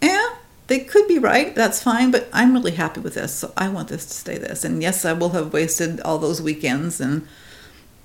yeah, 0.00 0.36
they 0.70 0.78
could 0.78 1.08
be 1.08 1.18
right. 1.18 1.52
That's 1.52 1.82
fine, 1.82 2.12
but 2.12 2.28
I'm 2.32 2.52
really 2.52 2.70
happy 2.70 3.00
with 3.00 3.14
this. 3.14 3.34
So 3.34 3.52
I 3.56 3.68
want 3.68 3.88
this 3.88 4.06
to 4.06 4.14
stay 4.14 4.38
this. 4.38 4.64
And 4.64 4.80
yes, 4.80 5.04
I 5.04 5.12
will 5.12 5.30
have 5.30 5.52
wasted 5.52 6.00
all 6.02 6.16
those 6.16 6.40
weekends, 6.40 7.00
and 7.00 7.26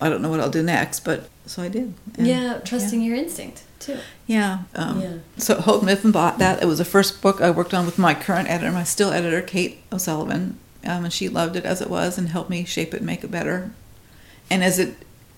I 0.02 0.10
don't 0.10 0.24
know 0.24 0.32
what 0.32 0.40
I'll 0.40 0.50
do 0.50 0.64
next. 0.64 1.02
But 1.02 1.30
so 1.46 1.62
I 1.62 1.70
did. 1.70 1.94
And, 2.18 2.26
yeah, 2.26 2.58
trusting 2.66 3.02
yeah. 3.02 3.08
your 3.08 3.18
instinct 3.18 3.66
too. 3.80 4.00
Yeah. 4.26 4.64
Um, 4.74 5.00
yeah. 5.00 5.18
So 5.38 5.62
Houghton 5.62 5.86
Mifflin 5.86 6.12
bought 6.12 6.40
that. 6.40 6.64
It 6.64 6.66
was 6.66 6.80
the 6.80 6.86
first 6.86 7.22
book 7.22 7.40
I 7.40 7.52
worked 7.52 7.76
on 7.76 7.86
with 7.86 8.00
my 8.00 8.16
current 8.16 8.50
editor, 8.50 8.72
my 8.72 8.84
still 8.84 9.12
editor, 9.12 9.44
Kate 9.44 9.84
O'Sullivan, 9.94 10.58
um, 10.84 11.04
and 11.04 11.14
she 11.14 11.30
loved 11.30 11.56
it 11.56 11.66
as 11.66 11.84
it 11.84 11.90
was 11.90 12.18
and 12.18 12.30
helped 12.30 12.50
me 12.50 12.66
shape 12.66 12.96
it, 12.96 13.04
make 13.04 13.24
it 13.24 13.30
better. 13.30 13.74
And 14.50 14.64
as 14.64 14.80
it, 14.80 14.96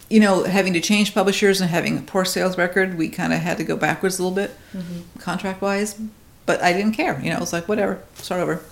you 0.09 0.21
know, 0.21 0.45
having 0.45 0.71
to 0.71 0.79
change 0.79 1.13
publishers 1.13 1.59
and 1.59 1.69
having 1.69 1.97
a 1.97 2.01
poor 2.01 2.23
sales 2.23 2.57
record, 2.57 2.97
we 2.97 3.09
kind 3.09 3.33
of 3.33 3.39
had 3.39 3.57
to 3.57 3.65
go 3.65 3.75
backwards 3.75 4.17
a 4.17 4.23
little 4.23 4.33
bit, 4.35 4.51
mm-hmm. 4.73 5.19
contract 5.19 5.61
wise. 5.61 5.99
But 6.47 6.63
I 6.63 6.73
didn't 6.73 6.93
care. 6.93 7.19
You 7.21 7.29
know, 7.29 7.35
it 7.35 7.41
was 7.41 7.53
like 7.53 7.67
whatever, 7.67 8.01
start 8.15 8.41
over. 8.41 8.63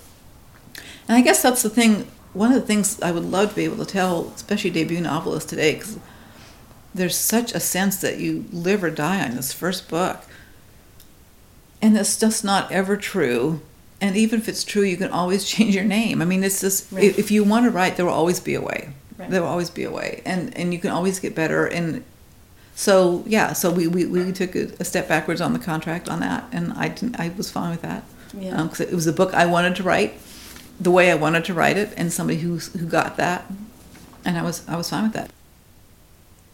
And 1.08 1.16
I 1.16 1.22
guess 1.22 1.44
that's 1.44 1.62
the 1.62 1.70
thing. 1.70 2.08
One 2.34 2.52
of 2.52 2.60
the 2.60 2.66
things 2.66 3.00
I 3.02 3.12
would 3.12 3.24
love 3.24 3.50
to 3.50 3.56
be 3.56 3.66
able 3.66 3.78
to 3.78 3.86
tell, 3.86 4.32
especially 4.36 4.72
debut 4.72 5.00
novelists 5.00 5.50
today, 5.50 5.76
because 5.76 6.00
there's 6.94 7.18
such 7.18 7.54
a 7.54 7.60
sense 7.60 7.98
that 7.98 8.18
you 8.18 8.46
live 8.52 8.84
or 8.84 8.90
die 8.90 9.24
on 9.24 9.36
this 9.36 9.54
first 9.54 9.88
book. 9.88 10.24
And 11.82 11.96
that's 11.96 12.18
just 12.18 12.44
not 12.44 12.72
ever 12.72 12.98
true. 12.98 13.62
And 14.02 14.16
even 14.16 14.40
if 14.40 14.50
it's 14.50 14.64
true, 14.64 14.84
you 14.84 14.98
can 14.98 15.12
always 15.12 15.46
change 15.48 15.76
your 15.76 15.84
name. 15.84 16.22
I 16.22 16.26
mean, 16.26 16.44
it's 16.44 16.62
just, 16.62 16.92
right. 16.92 17.04
if 17.04 17.30
you 17.30 17.44
want 17.44 17.66
to 17.66 17.72
write, 17.72 17.98
there 17.98 18.06
will 18.06 18.14
always 18.14 18.40
be 18.40 18.56
a 18.56 18.62
way. 18.62 18.90
Right. 19.18 19.30
There 19.30 19.42
will 19.42 19.50
always 19.50 19.70
be 19.70 19.84
a 19.84 19.92
way. 19.92 20.22
And, 20.26 20.56
and 20.58 20.74
you 20.74 20.80
can 20.80 20.92
always 20.92 21.20
get 21.20 21.36
better. 21.36 21.66
And 21.66 22.04
so, 22.76 23.24
yeah, 23.26 23.54
so 23.54 23.72
we, 23.72 23.88
we, 23.88 24.06
we 24.06 24.32
took 24.32 24.56
a, 24.56 24.72
a 24.80 24.86
step 24.86 25.08
backwards 25.08 25.42
on 25.42 25.54
the 25.54 25.60
contract 25.60 26.10
on 26.10 26.20
that. 26.20 26.46
And 26.52 26.74
I, 26.74 26.90
didn't, 26.90 27.20
I 27.20 27.30
was 27.30 27.50
fine 27.50 27.72
with 27.72 27.82
that. 27.82 28.04
Yeah. 28.38 28.62
Because 28.64 28.82
um, 28.82 28.88
it 28.88 28.94
was 28.94 29.08
a 29.08 29.14
book 29.14 29.34
I 29.34 29.46
wanted 29.46 29.76
to 29.78 29.84
write 29.84 30.20
the 30.80 30.92
way 30.92 31.10
I 31.10 31.16
wanted 31.16 31.46
to 31.46 31.54
write 31.54 31.78
it 31.78 31.94
and 31.96 32.12
somebody 32.12 32.40
who, 32.40 32.58
who 32.58 32.86
got 32.86 33.18
that. 33.18 33.46
And 34.26 34.38
I 34.38 34.44
was, 34.44 34.68
I 34.68 34.76
was 34.76 34.90
fine 34.90 35.04
with 35.04 35.14
that 35.14 35.32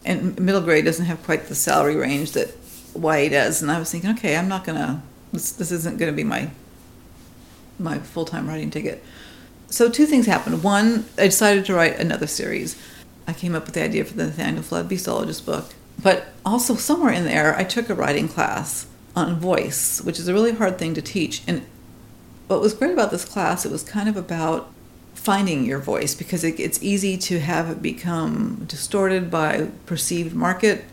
and 0.04 0.38
middle 0.38 0.60
grade 0.60 0.84
doesn't 0.84 1.06
have 1.06 1.22
quite 1.22 1.46
the 1.46 1.54
salary 1.54 1.96
range 1.96 2.32
that 2.32 2.54
YA 2.94 3.28
does. 3.28 3.62
And 3.62 3.70
I 3.70 3.78
was 3.78 3.90
thinking, 3.90 4.10
okay, 4.10 4.36
I'm 4.36 4.48
not 4.48 4.64
gonna. 4.64 5.02
This, 5.32 5.52
this 5.52 5.72
isn't 5.72 5.98
gonna 5.98 6.12
be 6.12 6.24
my 6.24 6.50
my 7.78 7.98
full 7.98 8.24
time 8.24 8.48
writing 8.48 8.70
ticket. 8.70 9.02
So 9.68 9.88
two 9.88 10.06
things 10.06 10.26
happened. 10.26 10.62
One, 10.62 11.06
I 11.16 11.24
decided 11.24 11.64
to 11.66 11.74
write 11.74 11.98
another 11.98 12.26
series. 12.26 12.80
I 13.26 13.32
came 13.32 13.54
up 13.54 13.64
with 13.64 13.74
the 13.74 13.82
idea 13.82 14.04
for 14.04 14.14
the 14.14 14.26
Nathaniel 14.26 14.62
Flood 14.62 14.90
Beastologist 14.90 15.46
book. 15.46 15.72
But 16.02 16.28
also 16.44 16.74
somewhere 16.74 17.12
in 17.12 17.24
there, 17.24 17.56
I 17.56 17.64
took 17.64 17.88
a 17.88 17.94
writing 17.94 18.28
class 18.28 18.86
on 19.14 19.38
voice, 19.38 20.00
which 20.00 20.18
is 20.18 20.28
a 20.28 20.32
really 20.32 20.52
hard 20.52 20.78
thing 20.78 20.94
to 20.94 21.02
teach. 21.02 21.42
And 21.46 21.64
what 22.48 22.60
was 22.60 22.74
great 22.74 22.92
about 22.92 23.10
this 23.10 23.24
class, 23.24 23.64
it 23.64 23.72
was 23.72 23.82
kind 23.82 24.08
of 24.08 24.16
about 24.16 24.72
finding 25.14 25.64
your 25.64 25.78
voice 25.78 26.14
because 26.14 26.42
it, 26.42 26.58
it's 26.58 26.82
easy 26.82 27.16
to 27.16 27.38
have 27.38 27.70
it 27.70 27.82
become 27.82 28.64
distorted 28.66 29.30
by 29.30 29.68
perceived 29.86 30.34
market 30.34 30.84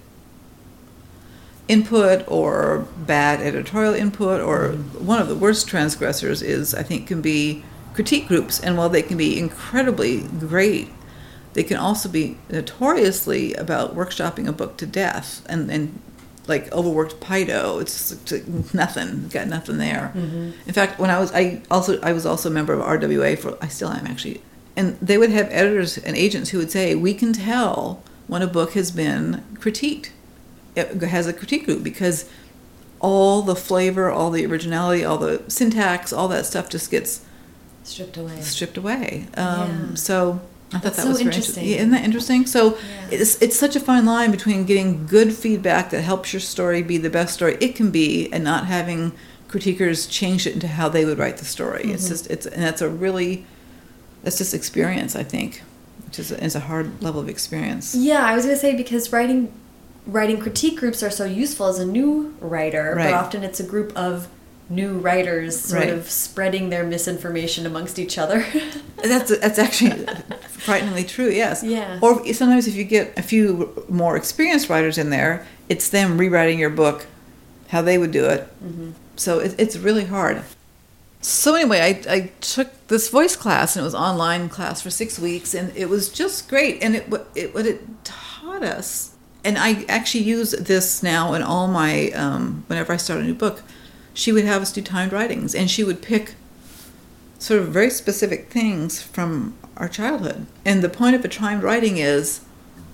input 1.67 2.23
or 2.27 2.85
bad 2.97 3.39
editorial 3.41 3.93
input 3.93 4.41
or 4.41 4.73
one 4.99 5.21
of 5.21 5.27
the 5.27 5.35
worst 5.35 5.67
transgressors 5.67 6.41
is 6.41 6.73
i 6.73 6.81
think 6.81 7.07
can 7.07 7.21
be 7.21 7.63
critique 7.93 8.27
groups 8.27 8.59
and 8.59 8.75
while 8.75 8.89
they 8.89 9.03
can 9.03 9.17
be 9.17 9.37
incredibly 9.39 10.23
great 10.39 10.89
they 11.53 11.63
can 11.63 11.77
also 11.77 12.09
be 12.09 12.37
notoriously 12.49 13.53
about 13.55 13.95
workshopping 13.95 14.47
a 14.47 14.51
book 14.51 14.77
to 14.77 14.85
death 14.85 15.41
and, 15.47 15.71
and 15.71 15.99
like 16.47 16.71
overworked 16.71 17.19
Pido. 17.19 17.81
It's, 17.81 18.11
it's 18.11 18.73
nothing. 18.73 19.29
Got 19.29 19.47
nothing 19.47 19.77
there. 19.77 20.11
Mm-hmm. 20.15 20.51
In 20.67 20.73
fact, 20.73 20.99
when 20.99 21.09
I 21.09 21.19
was, 21.19 21.31
I 21.33 21.61
also, 21.71 21.99
I 22.01 22.13
was 22.13 22.25
also 22.25 22.49
a 22.49 22.51
member 22.51 22.73
of 22.73 22.81
RWA 22.81 23.37
for, 23.37 23.57
I 23.61 23.67
still 23.67 23.89
am 23.89 24.05
actually, 24.07 24.41
and 24.75 24.97
they 25.01 25.17
would 25.17 25.31
have 25.31 25.47
editors 25.51 25.97
and 25.97 26.15
agents 26.15 26.49
who 26.49 26.57
would 26.57 26.71
say, 26.71 26.95
we 26.95 27.13
can 27.13 27.33
tell 27.33 28.03
when 28.27 28.41
a 28.41 28.47
book 28.47 28.73
has 28.73 28.91
been 28.91 29.43
critiqued. 29.55 30.09
It 30.75 31.01
has 31.01 31.27
a 31.27 31.33
critique 31.33 31.65
group 31.65 31.83
because 31.83 32.29
all 32.99 33.41
the 33.41 33.55
flavor, 33.55 34.09
all 34.09 34.29
the 34.29 34.45
originality, 34.45 35.03
all 35.03 35.17
the 35.17 35.43
syntax, 35.47 36.13
all 36.13 36.27
that 36.29 36.45
stuff 36.45 36.69
just 36.69 36.91
gets 36.91 37.25
stripped 37.83 38.17
away. 38.17 38.39
Stripped 38.41 38.77
away. 38.77 39.27
Um, 39.35 39.89
yeah. 39.89 39.95
So 39.95 40.41
I 40.69 40.73
thought 40.73 40.83
That's 40.83 40.97
that 40.97 41.07
was 41.07 41.17
so 41.17 41.25
interesting. 41.25 41.63
interesting. 41.63 41.79
Isn't 41.79 41.91
that 41.91 42.03
interesting? 42.03 42.45
So 42.45 42.77
yeah. 42.77 43.07
it's 43.11 43.41
it's 43.41 43.57
such 43.57 43.75
a 43.75 43.79
fine 43.79 44.05
line 44.05 44.29
between 44.29 44.65
getting 44.65 45.07
good 45.07 45.33
feedback 45.33 45.89
that 45.89 46.01
helps 46.01 46.31
your 46.31 46.39
story 46.39 46.83
be 46.83 46.97
the 46.97 47.09
best 47.09 47.33
story 47.33 47.57
it 47.59 47.75
can 47.75 47.89
be, 47.89 48.31
and 48.31 48.43
not 48.43 48.67
having 48.67 49.13
critiquers 49.47 50.09
change 50.09 50.45
it 50.45 50.53
into 50.53 50.67
how 50.67 50.87
they 50.87 51.05
would 51.05 51.17
write 51.17 51.37
the 51.37 51.45
story. 51.45 51.81
Mm-hmm. 51.81 51.91
It's 51.91 52.07
just 52.07 52.27
it's 52.27 52.45
and 52.45 52.61
that's 52.61 52.81
a 52.81 52.89
really 52.89 53.45
that's 54.23 54.37
just 54.37 54.53
experience, 54.53 55.15
I 55.15 55.23
think, 55.23 55.63
which 56.05 56.19
is 56.19 56.31
a, 56.31 56.43
is 56.43 56.55
a 56.55 56.61
hard 56.61 57.01
level 57.01 57.19
of 57.19 57.29
experience. 57.29 57.95
Yeah, 57.95 58.23
I 58.23 58.35
was 58.35 58.45
gonna 58.45 58.57
say 58.57 58.75
because 58.75 59.11
writing 59.11 59.51
writing 60.05 60.39
critique 60.39 60.77
groups 60.77 61.01
are 61.01 61.09
so 61.09 61.25
useful 61.25 61.67
as 61.67 61.79
a 61.79 61.85
new 61.85 62.35
writer, 62.39 62.93
right. 62.95 63.11
but 63.11 63.13
often 63.13 63.43
it's 63.43 63.59
a 63.59 63.63
group 63.65 63.91
of 63.97 64.27
new 64.69 64.99
writers 64.99 65.59
sort 65.59 65.83
right. 65.83 65.93
of 65.93 66.09
spreading 66.09 66.69
their 66.69 66.83
misinformation 66.83 67.65
amongst 67.65 67.97
each 67.97 68.17
other. 68.17 68.45
that's 69.03 69.37
that's 69.39 69.57
actually 69.57 70.05
frighteningly 70.47 71.03
true. 71.03 71.29
Yes. 71.29 71.63
Yeah. 71.63 71.99
Or 72.01 72.25
sometimes 72.33 72.67
if 72.67 72.75
you 72.75 72.83
get 72.83 73.17
a 73.17 73.21
few 73.21 73.85
more 73.89 74.15
experienced 74.15 74.69
writers 74.69 74.97
in 74.97 75.09
there, 75.09 75.45
it's 75.67 75.89
them 75.89 76.17
rewriting 76.17 76.59
your 76.59 76.69
book, 76.69 77.07
how 77.69 77.81
they 77.81 77.97
would 77.97 78.11
do 78.11 78.25
it. 78.25 78.41
Mm-hmm. 78.63 78.91
So 79.15 79.39
it, 79.39 79.55
it's 79.57 79.75
really 79.75 80.05
hard. 80.05 80.43
So 81.21 81.55
anyway, 81.55 81.81
I, 81.81 82.13
I 82.13 82.31
took 82.39 82.87
this 82.87 83.09
voice 83.09 83.35
class 83.35 83.75
and 83.75 83.81
it 83.81 83.85
was 83.85 83.95
online 83.95 84.47
class 84.47 84.81
for 84.81 84.89
six 84.89 85.19
weeks 85.19 85.53
and 85.53 85.75
it 85.75 85.89
was 85.89 86.09
just 86.09 86.47
great. 86.47 86.81
And 86.81 86.95
it 86.95 87.11
it 87.35 87.53
what 87.53 87.65
it 87.65 88.05
taught 88.05 88.63
us, 88.63 89.15
and 89.43 89.57
I 89.57 89.83
actually 89.89 90.23
use 90.25 90.51
this 90.51 91.01
now 91.01 91.33
in 91.33 91.41
all 91.41 91.67
my 91.67 92.11
um, 92.11 92.63
whenever 92.67 92.93
I 92.93 92.97
start 92.97 93.19
a 93.21 93.23
new 93.23 93.33
book 93.33 93.63
she 94.19 94.33
would 94.33 94.43
have 94.43 94.61
us 94.61 94.73
do 94.73 94.81
timed 94.81 95.13
writings 95.13 95.55
and 95.55 95.71
she 95.71 95.81
would 95.81 96.01
pick 96.01 96.33
sort 97.39 97.61
of 97.61 97.69
very 97.69 97.89
specific 97.89 98.49
things 98.49 99.01
from 99.01 99.57
our 99.77 99.87
childhood. 99.87 100.45
And 100.65 100.81
the 100.81 100.89
point 100.89 101.15
of 101.15 101.23
a 101.23 101.29
timed 101.29 101.63
writing 101.63 101.97
is 101.97 102.41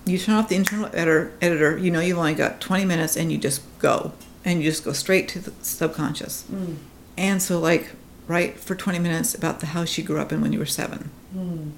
you 0.04 0.18
turn 0.18 0.36
off 0.36 0.48
the 0.48 0.54
internal 0.54 0.86
editor, 0.86 1.32
editor 1.42 1.76
you 1.78 1.90
know 1.90 1.98
you've 1.98 2.16
only 2.16 2.34
got 2.34 2.60
20 2.60 2.84
minutes 2.84 3.16
and 3.16 3.32
you 3.32 3.38
just 3.38 3.60
go 3.80 4.12
and 4.44 4.62
you 4.62 4.70
just 4.70 4.84
go 4.84 4.92
straight 4.92 5.26
to 5.30 5.40
the 5.40 5.52
subconscious. 5.62 6.44
Mm. 6.44 6.76
And 7.18 7.42
so 7.42 7.58
like 7.58 7.90
write 8.28 8.60
for 8.60 8.76
20 8.76 9.00
minutes 9.00 9.34
about 9.34 9.58
the 9.58 9.66
house 9.66 9.98
you 9.98 10.04
grew 10.04 10.20
up 10.20 10.30
in 10.30 10.40
when 10.40 10.52
you 10.52 10.60
were 10.60 10.64
7. 10.64 11.10
Mm. 11.36 11.72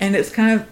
And 0.00 0.16
it's 0.16 0.30
kind 0.30 0.60
of 0.60 0.66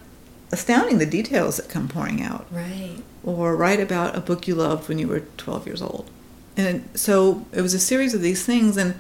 astounding 0.51 0.99
the 0.99 1.07
details 1.07 1.59
that 1.59 1.69
come 1.69 1.87
pouring 1.87 2.21
out. 2.21 2.49
Right. 2.51 2.97
Or 3.23 3.55
write 3.55 3.79
about 3.79 4.17
a 4.17 4.21
book 4.21 4.49
you 4.49 4.57
loved 4.57 4.89
when 4.89 4.99
you 4.99 5.07
were 5.07 5.21
12 5.37 5.69
years 5.69 5.83
old 5.83 6.11
and 6.59 6.87
so 6.95 7.47
it 7.53 7.63
was 7.63 7.73
a 7.73 7.79
series 7.79 8.13
of 8.13 8.21
these 8.21 8.45
things 8.45 8.77
and 8.77 8.95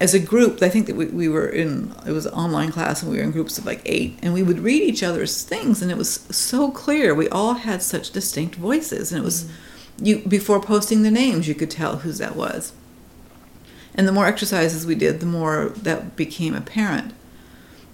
as 0.00 0.14
a 0.14 0.20
group 0.20 0.62
i 0.62 0.68
think 0.68 0.86
that 0.86 0.94
we, 0.94 1.06
we 1.06 1.28
were 1.28 1.48
in 1.48 1.92
it 2.06 2.12
was 2.12 2.26
an 2.26 2.34
online 2.34 2.70
class 2.70 3.02
and 3.02 3.10
we 3.10 3.18
were 3.18 3.24
in 3.24 3.32
groups 3.32 3.58
of 3.58 3.66
like 3.66 3.82
eight 3.84 4.18
and 4.22 4.32
we 4.32 4.42
would 4.42 4.60
read 4.60 4.82
each 4.82 5.02
other's 5.02 5.42
things 5.42 5.82
and 5.82 5.90
it 5.90 5.96
was 5.96 6.20
so 6.30 6.70
clear. 6.70 7.14
We 7.14 7.28
all 7.28 7.54
had 7.54 7.82
such 7.82 8.10
distinct 8.10 8.54
voices 8.54 9.12
and 9.12 9.20
it 9.20 9.24
was 9.24 9.44
mm-hmm. 9.44 10.06
you 10.06 10.18
before 10.20 10.60
posting 10.60 11.02
the 11.02 11.10
names 11.10 11.48
you 11.48 11.54
could 11.54 11.70
tell 11.70 11.96
whose 11.98 12.18
that 12.18 12.36
was. 12.36 12.72
And 13.94 14.06
the 14.06 14.12
more 14.12 14.26
exercises 14.26 14.86
we 14.86 14.94
did 14.94 15.20
the 15.20 15.26
more 15.26 15.70
that 15.70 16.14
became 16.16 16.54
apparent. 16.54 17.12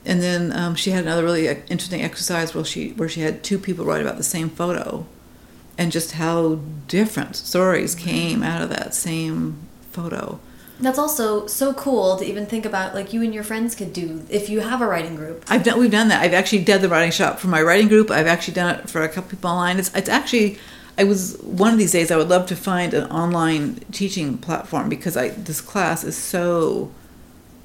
And 0.04 0.20
then 0.20 0.52
um, 0.52 0.74
she 0.74 0.90
had 0.90 1.04
another 1.04 1.24
really 1.24 1.46
interesting 1.46 2.02
exercise 2.02 2.54
where 2.54 2.64
she 2.64 2.90
where 2.90 3.08
she 3.08 3.22
had 3.22 3.42
two 3.42 3.58
people 3.58 3.84
write 3.84 4.02
about 4.02 4.18
the 4.18 4.22
same 4.22 4.50
photo 4.50 5.06
and 5.76 5.92
just 5.92 6.12
how 6.12 6.60
different 6.88 7.36
stories 7.36 7.94
mm-hmm. 7.94 8.08
came 8.08 8.42
out 8.42 8.62
of 8.62 8.70
that 8.70 8.94
same 8.94 9.56
photo. 9.90 10.38
That's 10.80 10.98
also 10.98 11.46
so 11.46 11.72
cool 11.72 12.16
to 12.16 12.24
even 12.24 12.46
think 12.46 12.66
about, 12.66 12.94
like 12.94 13.12
you 13.12 13.22
and 13.22 13.32
your 13.32 13.44
friends 13.44 13.74
could 13.74 13.92
do 13.92 14.24
if 14.28 14.48
you 14.48 14.60
have 14.60 14.82
a 14.82 14.86
writing 14.86 15.14
group. 15.14 15.44
I've 15.48 15.62
done, 15.62 15.78
we've 15.78 15.90
done 15.90 16.08
that. 16.08 16.22
I've 16.22 16.34
actually 16.34 16.64
done 16.64 16.82
the 16.82 16.88
writing 16.88 17.12
shop 17.12 17.38
for 17.38 17.46
my 17.46 17.62
writing 17.62 17.88
group. 17.88 18.10
I've 18.10 18.26
actually 18.26 18.54
done 18.54 18.80
it 18.80 18.90
for 18.90 19.02
a 19.02 19.08
couple 19.08 19.30
people 19.30 19.50
online. 19.50 19.78
It's, 19.78 19.94
it's 19.94 20.08
actually, 20.08 20.58
I 20.98 21.04
was 21.04 21.38
one 21.42 21.72
of 21.72 21.78
these 21.78 21.92
days. 21.92 22.10
I 22.10 22.16
would 22.16 22.28
love 22.28 22.46
to 22.46 22.56
find 22.56 22.92
an 22.92 23.08
online 23.10 23.76
teaching 23.92 24.36
platform 24.38 24.88
because 24.88 25.16
I 25.16 25.28
this 25.28 25.60
class 25.60 26.02
is 26.02 26.16
so 26.16 26.90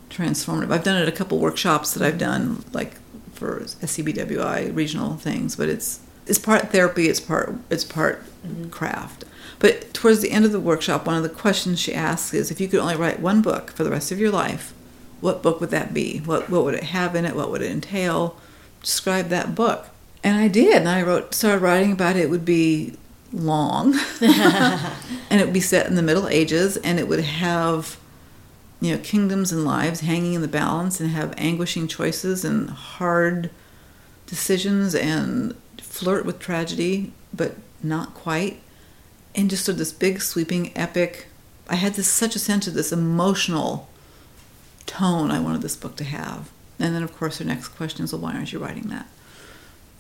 transformative. 0.09 0.71
I've 0.71 0.83
done 0.83 0.97
it 0.97 1.03
at 1.03 1.07
a 1.07 1.11
couple 1.11 1.39
workshops 1.39 1.93
that 1.93 2.03
I've 2.03 2.13
mm-hmm. 2.13 2.45
done, 2.45 2.65
like 2.73 2.93
for 3.33 3.61
SCBWI 3.61 4.75
regional 4.75 5.15
things, 5.15 5.55
but 5.55 5.69
it's 5.69 5.99
it's 6.29 6.39
part 6.39 6.71
therapy, 6.71 7.09
it's 7.09 7.19
part 7.19 7.55
it's 7.69 7.83
part 7.83 8.23
mm-hmm. 8.45 8.69
craft. 8.69 9.25
But 9.59 9.93
towards 9.93 10.21
the 10.21 10.31
end 10.31 10.45
of 10.45 10.53
the 10.53 10.59
workshop, 10.59 11.05
one 11.05 11.17
of 11.17 11.23
the 11.23 11.29
questions 11.29 11.79
she 11.79 11.93
asks 11.93 12.33
is, 12.33 12.49
if 12.49 12.61
you 12.61 12.69
could 12.69 12.79
only 12.79 12.95
write 12.95 13.19
one 13.19 13.41
book 13.41 13.71
for 13.71 13.83
the 13.83 13.91
rest 13.91 14.09
of 14.09 14.19
your 14.19 14.31
life, 14.31 14.73
what 15.19 15.43
book 15.43 15.59
would 15.59 15.71
that 15.71 15.93
be? 15.93 16.19
What 16.19 16.49
what 16.49 16.63
would 16.63 16.75
it 16.75 16.85
have 16.85 17.15
in 17.15 17.25
it? 17.25 17.35
What 17.35 17.51
would 17.51 17.61
it 17.61 17.71
entail? 17.71 18.37
Describe 18.81 19.27
that 19.29 19.55
book. 19.55 19.87
And 20.23 20.37
I 20.37 20.47
did. 20.47 20.77
And 20.77 20.89
I 20.89 21.01
wrote, 21.01 21.33
started 21.33 21.61
writing 21.61 21.91
about 21.91 22.15
it. 22.15 22.23
It 22.23 22.29
would 22.29 22.45
be 22.45 22.95
long, 23.31 23.93
and 24.21 25.41
it 25.41 25.45
would 25.45 25.53
be 25.53 25.59
set 25.59 25.87
in 25.87 25.95
the 25.95 26.01
Middle 26.01 26.27
Ages, 26.27 26.77
and 26.77 26.99
it 26.99 27.07
would 27.07 27.21
have, 27.21 27.97
you 28.81 28.95
know, 28.95 29.01
kingdoms 29.03 29.51
and 29.51 29.65
lives 29.65 30.01
hanging 30.01 30.33
in 30.33 30.41
the 30.41 30.47
balance, 30.47 30.99
and 30.99 31.09
have 31.09 31.33
anguishing 31.37 31.87
choices 31.87 32.43
and 32.43 32.69
hard 32.69 33.49
decisions, 34.25 34.95
and 34.95 35.55
flirt 35.89 36.25
with 36.25 36.39
tragedy, 36.39 37.11
but 37.33 37.55
not 37.83 38.13
quite, 38.13 38.61
and 39.35 39.49
just 39.49 39.65
sort 39.65 39.73
of 39.73 39.79
this 39.79 39.91
big 39.91 40.21
sweeping 40.21 40.71
epic. 40.77 41.27
I 41.67 41.75
had 41.75 41.95
this 41.95 42.07
such 42.07 42.35
a 42.35 42.39
sense 42.39 42.67
of 42.67 42.73
this 42.73 42.91
emotional 42.91 43.89
tone 44.85 45.31
I 45.31 45.39
wanted 45.39 45.61
this 45.61 45.75
book 45.75 45.95
to 45.97 46.03
have. 46.03 46.49
And 46.79 46.95
then, 46.95 47.03
of 47.03 47.15
course, 47.15 47.39
her 47.39 47.45
next 47.45 47.69
question 47.69 48.05
is, 48.05 48.13
well, 48.13 48.21
why 48.21 48.33
aren't 48.33 48.53
you 48.53 48.59
writing 48.59 48.87
that? 48.89 49.07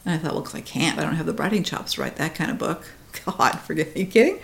And 0.05 0.15
I 0.15 0.17
thought, 0.17 0.33
well, 0.33 0.41
because 0.41 0.55
I 0.55 0.61
can't. 0.61 0.97
I 0.97 1.03
don't 1.03 1.15
have 1.15 1.25
the 1.25 1.33
writing 1.33 1.63
chops 1.63 1.93
to 1.93 2.01
write 2.01 2.15
that 2.15 2.35
kind 2.35 2.49
of 2.49 2.57
book. 2.57 2.85
God, 3.25 3.59
forget, 3.59 3.95
are 3.95 3.99
you 3.99 4.05
kidding? 4.05 4.39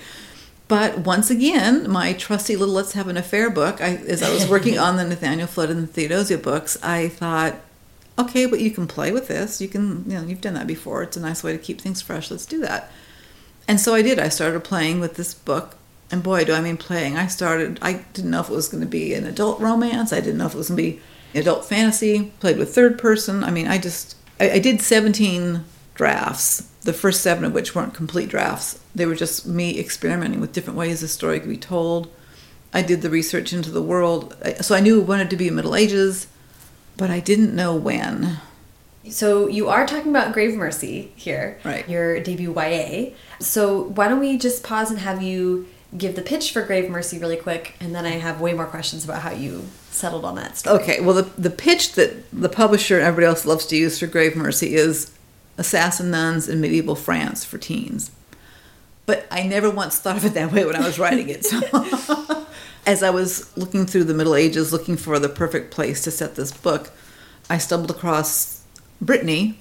But 0.68 1.00
once 1.00 1.30
again, 1.30 1.90
my 1.90 2.14
trusty 2.14 2.56
little 2.56 2.74
Let's 2.74 2.94
Have 2.94 3.08
an 3.08 3.18
Affair 3.18 3.50
book, 3.50 3.82
I, 3.82 3.96
as 3.96 4.24
I 4.24 4.34
was 4.34 4.50
working 4.50 4.78
on 4.80 4.98
the 4.98 5.06
Nathaniel 5.06 5.48
Flood 5.48 5.70
and 5.70 5.84
the 5.84 5.88
Theodosia 5.88 6.38
books, 6.38 6.78
I 6.84 7.10
thought, 7.10 7.56
okay, 8.18 8.46
but 8.46 8.60
you 8.60 8.72
can 8.72 8.88
play 8.88 9.12
with 9.12 9.28
this. 9.28 9.62
You 9.62 9.68
can, 9.68 10.04
you 10.10 10.18
know, 10.18 10.24
you've 10.24 10.42
done 10.42 10.54
that 10.54 10.68
before. 10.68 11.04
It's 11.04 11.18
a 11.18 11.22
nice 11.22 11.44
way 11.44 11.52
to 11.52 11.58
keep 11.58 11.82
things 11.82 12.02
fresh. 12.02 12.32
Let's 12.32 12.46
do 12.46 12.60
that. 12.62 12.92
And 13.68 13.80
so 13.80 13.94
I 13.94 14.02
did. 14.02 14.20
I 14.20 14.30
started 14.30 14.64
playing 14.64 15.00
with 15.00 15.16
this 15.16 15.34
book. 15.34 15.78
And 16.12 16.22
boy, 16.22 16.46
do 16.46 16.54
I 16.54 16.62
mean 16.62 16.78
playing. 16.78 17.18
I 17.18 17.28
started, 17.28 17.80
I 17.82 18.06
didn't 18.14 18.32
know 18.32 18.42
if 18.42 18.50
it 18.50 18.56
was 18.56 18.68
going 18.68 18.84
to 18.84 18.90
be 18.90 19.14
an 19.14 19.26
adult 19.26 19.60
romance. 19.60 20.14
I 20.14 20.20
didn't 20.20 20.38
know 20.38 20.46
if 20.46 20.54
it 20.54 20.58
was 20.58 20.70
going 20.70 20.78
to 20.78 20.84
be 20.84 21.02
adult 21.40 21.66
fantasy. 21.66 22.32
Played 22.40 22.58
with 22.58 22.74
third 22.74 23.00
person. 23.00 23.44
I 23.44 23.52
mean, 23.52 23.68
I 23.68 23.80
just, 23.80 24.16
I, 24.40 24.52
I 24.52 24.60
did 24.60 24.82
17 24.82 25.66
drafts, 25.96 26.62
the 26.84 26.94
first 26.94 27.22
seven 27.22 27.44
of 27.44 27.54
which 27.54 27.74
weren't 27.74 27.96
complete 27.96 28.30
drafts. 28.30 28.80
They 28.94 29.08
were 29.08 29.16
just 29.16 29.48
me 29.48 29.80
experimenting 29.80 30.42
with 30.42 30.54
different 30.54 30.78
ways 30.78 31.02
the 31.02 31.08
story 31.08 31.40
could 31.40 31.50
be 31.50 31.58
told. 31.58 32.10
I 32.72 32.82
did 32.82 33.02
the 33.02 33.10
research 33.10 33.52
into 33.52 33.72
the 33.72 33.82
world. 33.82 34.36
So 34.62 34.76
I 34.76 34.82
knew 34.82 35.02
it 35.02 35.08
wanted 35.08 35.30
to 35.32 35.38
be 35.38 35.50
Middle 35.50 35.76
Ages, 35.76 36.28
but 36.98 37.10
I 37.10 37.20
didn't 37.20 37.56
know 37.56 37.76
when. 37.76 38.40
So 39.10 39.48
you 39.48 39.70
are 39.70 39.86
talking 39.86 40.10
about 40.10 40.34
Grave 40.34 40.56
Mercy 40.56 41.12
here, 41.16 41.60
right? 41.64 41.88
Your 41.88 42.20
debut 42.20 42.54
YA. 42.54 43.12
So 43.40 43.84
why 43.84 44.08
don't 44.08 44.20
we 44.20 44.38
just 44.38 44.64
pause 44.64 44.90
and 44.90 45.00
have 45.00 45.22
you 45.22 45.68
give 45.98 46.16
the 46.16 46.22
pitch 46.22 46.52
for 46.52 46.62
Grave 46.62 46.90
Mercy 46.90 47.20
really 47.20 47.38
quick, 47.38 47.76
and 47.80 47.94
then 47.94 48.06
I 48.06 48.12
have 48.12 48.42
way 48.42 48.54
more 48.54 48.66
questions 48.66 49.06
about 49.06 49.22
how 49.22 49.32
you 49.32 49.66
settled 49.92 50.26
on 50.26 50.36
that 50.36 50.58
story. 50.58 50.82
Okay. 50.82 51.02
Well, 51.02 51.14
the 51.14 51.30
the 51.40 51.50
pitch 51.50 51.94
that 51.94 52.30
the 52.32 52.50
publisher 52.50 52.98
and 52.98 53.06
everybody 53.06 53.28
else 53.28 53.46
loves 53.46 53.66
to 53.68 53.76
use 53.76 54.00
for 54.00 54.08
Grave 54.08 54.36
Mercy 54.36 54.76
is 54.76 55.12
assassin 55.58 56.12
nuns 56.12 56.50
in 56.50 56.60
medieval 56.60 56.96
France 56.96 57.46
for 57.46 57.58
teens. 57.58 58.12
But 59.06 59.28
I 59.30 59.44
never 59.44 59.70
once 59.70 60.00
thought 60.00 60.18
of 60.18 60.26
it 60.26 60.34
that 60.34 60.52
way 60.52 60.66
when 60.66 60.76
I 60.76 60.80
was 60.80 60.98
writing 60.98 61.30
it. 61.30 61.46
So 61.46 61.60
as 62.86 63.04
I 63.04 63.10
was 63.10 63.56
looking 63.58 63.86
through 63.86 64.06
the 64.06 64.14
Middle 64.14 64.36
Ages, 64.36 64.72
looking 64.72 64.98
for 64.98 65.18
the 65.20 65.30
perfect 65.30 65.72
place 65.72 66.04
to 66.04 66.12
set 66.12 66.36
this 66.36 66.52
book, 66.52 66.92
I 67.50 67.58
stumbled 67.58 67.92
across 67.92 68.64
Brittany. 69.02 69.60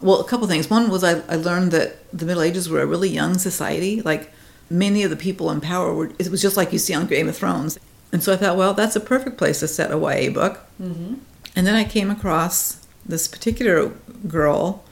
Well, 0.00 0.20
a 0.20 0.24
couple 0.24 0.46
things. 0.46 0.68
One 0.68 0.90
was 0.90 1.04
I, 1.04 1.20
I 1.28 1.36
learned 1.36 1.72
that 1.72 1.96
the 2.16 2.26
Middle 2.26 2.42
Ages 2.42 2.68
were 2.68 2.82
a 2.82 2.86
really 2.86 3.08
young 3.08 3.38
society. 3.38 4.02
Like 4.02 4.32
many 4.68 5.02
of 5.02 5.10
the 5.10 5.16
people 5.16 5.50
in 5.50 5.60
power 5.60 5.92
were, 5.94 6.10
it 6.18 6.28
was 6.28 6.42
just 6.42 6.56
like 6.56 6.72
you 6.72 6.78
see 6.78 6.94
on 6.94 7.06
Game 7.06 7.28
of 7.28 7.36
Thrones. 7.36 7.78
And 8.12 8.22
so 8.22 8.32
I 8.32 8.36
thought, 8.36 8.56
well, 8.56 8.74
that's 8.74 8.96
a 8.96 9.00
perfect 9.00 9.38
place 9.38 9.60
to 9.60 9.68
set 9.68 9.90
a 9.90 9.98
YA 9.98 10.30
book. 10.30 10.60
Mm-hmm. 10.80 11.14
And 11.54 11.66
then 11.66 11.74
I 11.74 11.84
came 11.84 12.10
across 12.10 12.86
this 13.04 13.26
particular 13.28 13.92
girl, 14.28 14.84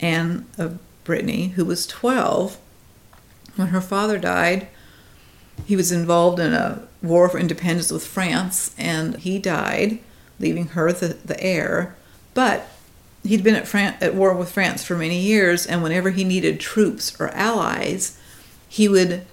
Anne 0.00 0.46
of 0.58 0.78
Brittany, 1.04 1.48
who 1.48 1.64
was 1.64 1.86
12 1.86 2.58
when 3.56 3.68
her 3.68 3.80
father 3.80 4.18
died. 4.18 4.68
He 5.64 5.76
was 5.76 5.90
involved 5.90 6.38
in 6.38 6.52
a 6.52 6.82
war 7.02 7.28
for 7.28 7.38
independence 7.38 7.90
with 7.90 8.06
France, 8.06 8.74
and 8.78 9.16
he 9.16 9.38
died, 9.38 9.98
leaving 10.38 10.68
her 10.68 10.92
the, 10.92 11.08
the 11.24 11.40
heir. 11.42 11.96
But 12.34 12.68
he'd 13.24 13.42
been 13.42 13.54
at, 13.56 13.66
Fran- 13.66 13.96
at 14.00 14.14
war 14.14 14.34
with 14.34 14.50
France 14.50 14.84
for 14.84 14.96
many 14.96 15.18
years, 15.18 15.66
and 15.66 15.82
whenever 15.82 16.10
he 16.10 16.24
needed 16.24 16.60
troops 16.60 17.18
or 17.20 17.28
allies, 17.28 18.18
he 18.68 18.88
would 18.88 19.26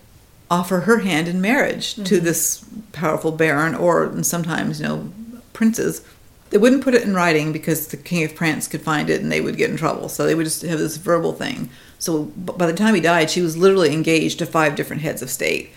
offer 0.49 0.81
her 0.81 0.99
hand 0.99 1.27
in 1.27 1.41
marriage 1.41 1.93
mm-hmm. 1.93 2.03
to 2.03 2.19
this 2.19 2.65
powerful 2.91 3.31
baron, 3.31 3.75
or 3.75 4.23
sometimes, 4.23 4.79
you 4.79 4.87
know, 4.87 5.11
princes. 5.51 6.05
They 6.49 6.59
wouldn't 6.59 6.83
put 6.83 6.93
it 6.93 7.03
in 7.03 7.15
writing 7.15 7.51
because 7.51 7.87
the 7.87 7.97
king 7.97 8.23
of 8.23 8.31
France 8.31 8.67
could 8.67 8.81
find 8.81 9.09
it 9.09 9.21
and 9.21 9.31
they 9.31 9.41
would 9.41 9.57
get 9.57 9.71
in 9.71 9.77
trouble. 9.77 10.07
So 10.07 10.25
they 10.25 10.35
would 10.35 10.43
just 10.43 10.61
have 10.61 10.77
this 10.77 10.97
verbal 10.97 11.33
thing. 11.33 11.69
So 11.97 12.25
by 12.25 12.67
the 12.67 12.73
time 12.73 12.93
he 12.93 13.01
died, 13.01 13.31
she 13.31 13.41
was 13.41 13.57
literally 13.57 13.91
engaged 13.91 14.37
to 14.39 14.45
five 14.45 14.75
different 14.75 15.01
heads 15.01 15.23
of 15.23 15.31
state 15.31 15.71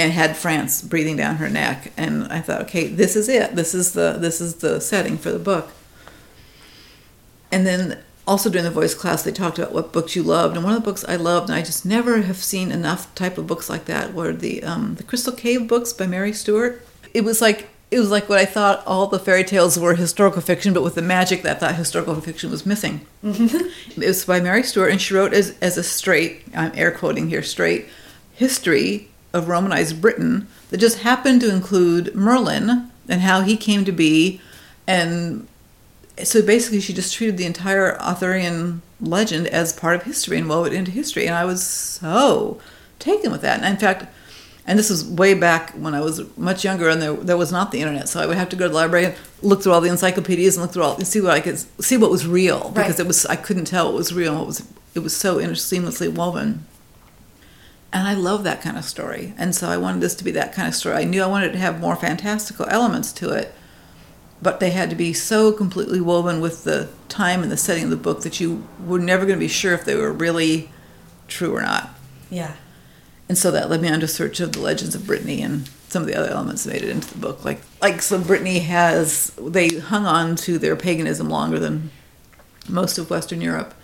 and 0.00 0.12
had 0.12 0.34
France 0.34 0.80
breathing 0.80 1.16
down 1.16 1.36
her 1.36 1.50
neck. 1.50 1.92
And 1.94 2.24
I 2.32 2.40
thought, 2.40 2.62
okay, 2.62 2.86
this 2.86 3.16
is 3.16 3.28
it. 3.28 3.54
This 3.54 3.74
is 3.74 3.92
the 3.92 4.16
this 4.18 4.40
is 4.40 4.56
the 4.56 4.80
setting 4.80 5.18
for 5.18 5.30
the 5.30 5.38
book. 5.38 5.72
And 7.52 7.66
then 7.66 7.98
also 8.26 8.48
during 8.48 8.64
the 8.64 8.70
voice 8.70 8.94
class, 8.94 9.22
they 9.22 9.30
talked 9.30 9.58
about 9.58 9.74
what 9.74 9.92
books 9.92 10.16
you 10.16 10.22
loved, 10.22 10.56
and 10.56 10.64
one 10.64 10.74
of 10.74 10.80
the 10.82 10.88
books 10.88 11.04
I 11.06 11.16
loved, 11.16 11.50
and 11.50 11.58
I 11.58 11.62
just 11.62 11.84
never 11.84 12.22
have 12.22 12.38
seen 12.38 12.72
enough 12.72 13.14
type 13.14 13.36
of 13.36 13.46
books 13.46 13.68
like 13.68 13.84
that, 13.86 14.14
were 14.14 14.32
the 14.32 14.62
um, 14.62 14.94
the 14.94 15.02
Crystal 15.02 15.34
Cave 15.34 15.68
books 15.68 15.92
by 15.92 16.06
Mary 16.06 16.32
Stewart. 16.32 16.82
It 17.12 17.22
was 17.22 17.42
like 17.42 17.68
it 17.90 17.98
was 17.98 18.10
like 18.10 18.30
what 18.30 18.38
I 18.38 18.46
thought 18.46 18.82
all 18.86 19.06
the 19.06 19.18
fairy 19.18 19.44
tales 19.44 19.78
were 19.78 19.96
historical 19.96 20.40
fiction, 20.40 20.72
but 20.72 20.82
with 20.82 20.94
the 20.94 21.02
magic 21.02 21.42
that 21.42 21.56
I 21.56 21.60
thought 21.60 21.74
historical 21.74 22.18
fiction 22.22 22.50
was 22.50 22.64
missing. 22.64 23.06
Mm-hmm. 23.22 24.00
It 24.00 24.06
was 24.06 24.24
by 24.24 24.40
Mary 24.40 24.62
Stewart, 24.62 24.92
and 24.92 25.00
she 25.00 25.12
wrote 25.12 25.34
as 25.34 25.58
as 25.60 25.76
a 25.76 25.82
straight, 25.82 26.44
I'm 26.54 26.72
air 26.74 26.90
quoting 26.90 27.28
here, 27.28 27.42
straight 27.42 27.86
history 28.32 29.09
of 29.32 29.48
Romanized 29.48 30.00
Britain 30.00 30.48
that 30.70 30.78
just 30.78 31.00
happened 31.00 31.40
to 31.40 31.52
include 31.52 32.14
Merlin 32.14 32.90
and 33.08 33.20
how 33.20 33.42
he 33.42 33.56
came 33.56 33.84
to 33.84 33.92
be 33.92 34.40
and 34.86 35.46
so 36.24 36.42
basically 36.42 36.80
she 36.80 36.92
just 36.92 37.14
treated 37.14 37.36
the 37.36 37.46
entire 37.46 38.00
Arthurian 38.00 38.82
legend 39.00 39.46
as 39.48 39.72
part 39.72 39.96
of 39.96 40.02
history 40.02 40.38
and 40.38 40.48
wove 40.48 40.66
it 40.66 40.72
into 40.72 40.90
history. 40.90 41.26
And 41.26 41.34
I 41.34 41.44
was 41.44 41.66
so 41.66 42.60
taken 42.98 43.30
with 43.30 43.42
that. 43.42 43.62
And 43.62 43.66
in 43.66 43.76
fact, 43.76 44.06
and 44.66 44.78
this 44.78 44.90
was 44.90 45.04
way 45.04 45.34
back 45.34 45.70
when 45.72 45.94
I 45.94 46.00
was 46.00 46.36
much 46.36 46.64
younger 46.64 46.88
and 46.88 47.00
there, 47.00 47.14
there 47.14 47.36
was 47.36 47.50
not 47.50 47.72
the 47.72 47.80
internet. 47.80 48.08
So 48.08 48.20
I 48.20 48.26
would 48.26 48.36
have 48.36 48.48
to 48.50 48.56
go 48.56 48.66
to 48.66 48.68
the 48.68 48.74
library 48.74 49.06
and 49.06 49.14
look 49.42 49.62
through 49.62 49.72
all 49.72 49.80
the 49.80 49.88
encyclopedias 49.88 50.56
and 50.56 50.62
look 50.62 50.72
through 50.72 50.82
all 50.82 50.96
and 50.96 51.06
see 51.06 51.20
what 51.20 51.32
I 51.32 51.40
could 51.40 51.58
see 51.82 51.96
what 51.96 52.10
was 52.10 52.26
real 52.26 52.70
because 52.70 52.98
right. 52.98 53.00
it 53.00 53.06
was 53.06 53.26
I 53.26 53.36
couldn't 53.36 53.64
tell 53.64 53.86
what 53.86 53.94
was 53.94 54.12
real. 54.12 54.42
It 54.42 54.46
was 54.46 54.68
it 54.94 55.00
was 55.00 55.16
so 55.16 55.38
inter- 55.38 55.54
seamlessly 55.54 56.12
woven. 56.12 56.66
And 57.92 58.06
I 58.06 58.14
love 58.14 58.44
that 58.44 58.62
kind 58.62 58.76
of 58.76 58.84
story. 58.84 59.34
And 59.36 59.54
so 59.54 59.68
I 59.68 59.76
wanted 59.76 60.00
this 60.00 60.14
to 60.16 60.24
be 60.24 60.30
that 60.32 60.54
kind 60.54 60.68
of 60.68 60.74
story. 60.74 60.96
I 60.96 61.04
knew 61.04 61.22
I 61.22 61.26
wanted 61.26 61.52
to 61.52 61.58
have 61.58 61.80
more 61.80 61.96
fantastical 61.96 62.66
elements 62.68 63.12
to 63.14 63.30
it 63.30 63.52
but 64.42 64.60
they 64.60 64.70
had 64.70 64.90
to 64.90 64.96
be 64.96 65.12
so 65.12 65.52
completely 65.52 66.00
woven 66.00 66.40
with 66.40 66.64
the 66.64 66.88
time 67.08 67.42
and 67.42 67.52
the 67.52 67.56
setting 67.56 67.84
of 67.84 67.90
the 67.90 67.96
book 67.96 68.22
that 68.22 68.40
you 68.40 68.66
were 68.84 68.98
never 68.98 69.26
going 69.26 69.38
to 69.38 69.44
be 69.44 69.48
sure 69.48 69.74
if 69.74 69.84
they 69.84 69.94
were 69.94 70.12
really 70.12 70.70
true 71.28 71.54
or 71.54 71.60
not. 71.60 71.90
Yeah. 72.30 72.54
And 73.28 73.36
so 73.36 73.50
that 73.50 73.70
led 73.70 73.82
me 73.82 73.90
on 73.90 74.00
to 74.00 74.08
search 74.08 74.40
of 74.40 74.52
the 74.52 74.60
legends 74.60 74.94
of 74.94 75.06
Brittany 75.06 75.42
and 75.42 75.68
some 75.88 76.02
of 76.02 76.08
the 76.08 76.14
other 76.14 76.30
elements 76.30 76.66
made 76.66 76.82
it 76.82 76.88
into 76.88 77.12
the 77.12 77.20
book. 77.20 77.44
Like 77.44 77.60
like 77.82 78.00
so 78.00 78.18
Brittany 78.18 78.60
has 78.60 79.32
they 79.38 79.68
hung 79.78 80.06
on 80.06 80.36
to 80.36 80.58
their 80.58 80.76
paganism 80.76 81.28
longer 81.28 81.58
than 81.58 81.90
most 82.68 82.98
of 82.98 83.10
Western 83.10 83.40
Europe 83.40 83.74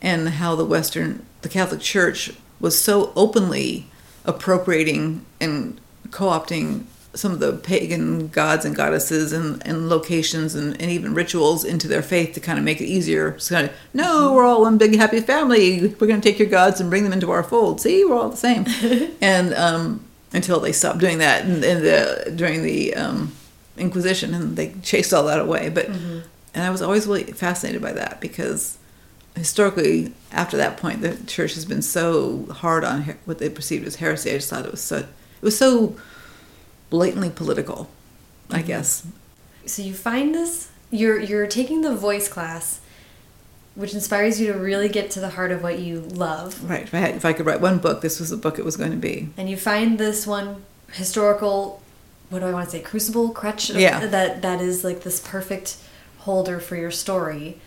and 0.00 0.28
how 0.28 0.54
the 0.54 0.64
Western 0.64 1.26
the 1.42 1.48
Catholic 1.48 1.80
Church 1.80 2.32
was 2.60 2.80
so 2.80 3.12
openly 3.14 3.86
appropriating 4.24 5.24
and 5.40 5.80
co-opting 6.10 6.84
some 7.14 7.32
of 7.32 7.40
the 7.40 7.52
pagan 7.52 8.28
gods 8.28 8.64
and 8.64 8.76
goddesses 8.76 9.32
and, 9.32 9.66
and 9.66 9.88
locations 9.88 10.54
and, 10.54 10.78
and 10.80 10.90
even 10.90 11.14
rituals 11.14 11.64
into 11.64 11.88
their 11.88 12.02
faith 12.02 12.34
to 12.34 12.40
kind 12.40 12.58
of 12.58 12.64
make 12.64 12.80
it 12.80 12.84
easier. 12.84 13.38
So 13.38 13.54
kind 13.54 13.68
of, 13.68 13.76
no, 13.94 14.34
we're 14.34 14.44
all 14.44 14.60
one 14.60 14.76
big 14.76 14.96
happy 14.96 15.20
family. 15.20 15.88
We're 15.98 16.06
going 16.06 16.20
to 16.20 16.28
take 16.28 16.38
your 16.38 16.48
gods 16.48 16.80
and 16.80 16.90
bring 16.90 17.04
them 17.04 17.14
into 17.14 17.30
our 17.30 17.42
fold. 17.42 17.80
See, 17.80 18.04
we're 18.04 18.16
all 18.16 18.28
the 18.28 18.36
same. 18.36 18.66
and 19.22 19.54
um, 19.54 20.04
until 20.32 20.60
they 20.60 20.72
stopped 20.72 20.98
doing 20.98 21.18
that 21.18 21.44
in, 21.44 21.64
in 21.64 21.82
the 21.82 22.32
during 22.34 22.62
the 22.62 22.94
um, 22.94 23.32
Inquisition, 23.78 24.32
and 24.32 24.56
they 24.56 24.72
chased 24.82 25.12
all 25.12 25.24
that 25.24 25.40
away. 25.40 25.68
But 25.68 25.86
mm-hmm. 25.86 26.20
and 26.54 26.64
I 26.64 26.70
was 26.70 26.82
always 26.82 27.06
really 27.06 27.24
fascinated 27.24 27.82
by 27.82 27.92
that 27.92 28.20
because 28.20 28.75
historically, 29.36 30.12
after 30.32 30.56
that 30.56 30.76
point, 30.76 31.02
the 31.02 31.16
church 31.26 31.54
has 31.54 31.64
been 31.64 31.82
so 31.82 32.46
hard 32.46 32.84
on 32.84 33.02
what 33.24 33.38
they 33.38 33.48
perceived 33.48 33.86
as 33.86 33.96
heresy. 33.96 34.30
I 34.30 34.34
just 34.34 34.50
thought 34.50 34.64
it 34.64 34.70
was 34.70 34.82
so 34.82 34.98
it 34.98 35.42
was 35.42 35.56
so 35.56 35.96
blatantly 36.90 37.30
political, 37.30 37.88
I 38.50 38.58
mm-hmm. 38.58 38.66
guess. 38.66 39.06
So 39.66 39.82
you 39.82 39.94
find 39.94 40.34
this 40.34 40.70
you're 40.90 41.20
you're 41.20 41.46
taking 41.46 41.82
the 41.82 41.94
voice 41.94 42.28
class 42.28 42.80
which 43.76 43.92
inspires 43.92 44.40
you 44.40 44.52
to 44.52 44.58
really 44.58 44.88
get 44.88 45.10
to 45.10 45.20
the 45.20 45.28
heart 45.28 45.52
of 45.52 45.62
what 45.62 45.78
you 45.78 46.00
love. 46.00 46.68
Right. 46.68 46.82
If 46.82 46.94
I, 46.94 46.98
had, 46.98 47.14
if 47.14 47.24
I 47.26 47.34
could 47.34 47.44
write 47.44 47.60
one 47.60 47.78
book, 47.78 48.00
this 48.00 48.18
was 48.18 48.30
the 48.30 48.36
book 48.36 48.58
it 48.58 48.64
was 48.64 48.76
going 48.76 48.90
to 48.90 48.96
be. 48.96 49.28
And 49.36 49.50
you 49.50 49.56
find 49.58 49.98
this 49.98 50.26
one 50.26 50.64
historical, 50.92 51.82
what 52.30 52.38
do 52.38 52.46
I 52.46 52.52
want 52.52 52.64
to 52.64 52.70
say, 52.70 52.80
crucible, 52.80 53.28
crutch? 53.30 53.68
Yeah. 53.68 54.06
That, 54.06 54.40
that 54.40 54.62
is 54.62 54.82
like 54.82 55.02
this 55.02 55.20
perfect 55.20 55.76
holder 56.20 56.58
for 56.58 56.74
your 56.74 56.90
story. 56.90 57.60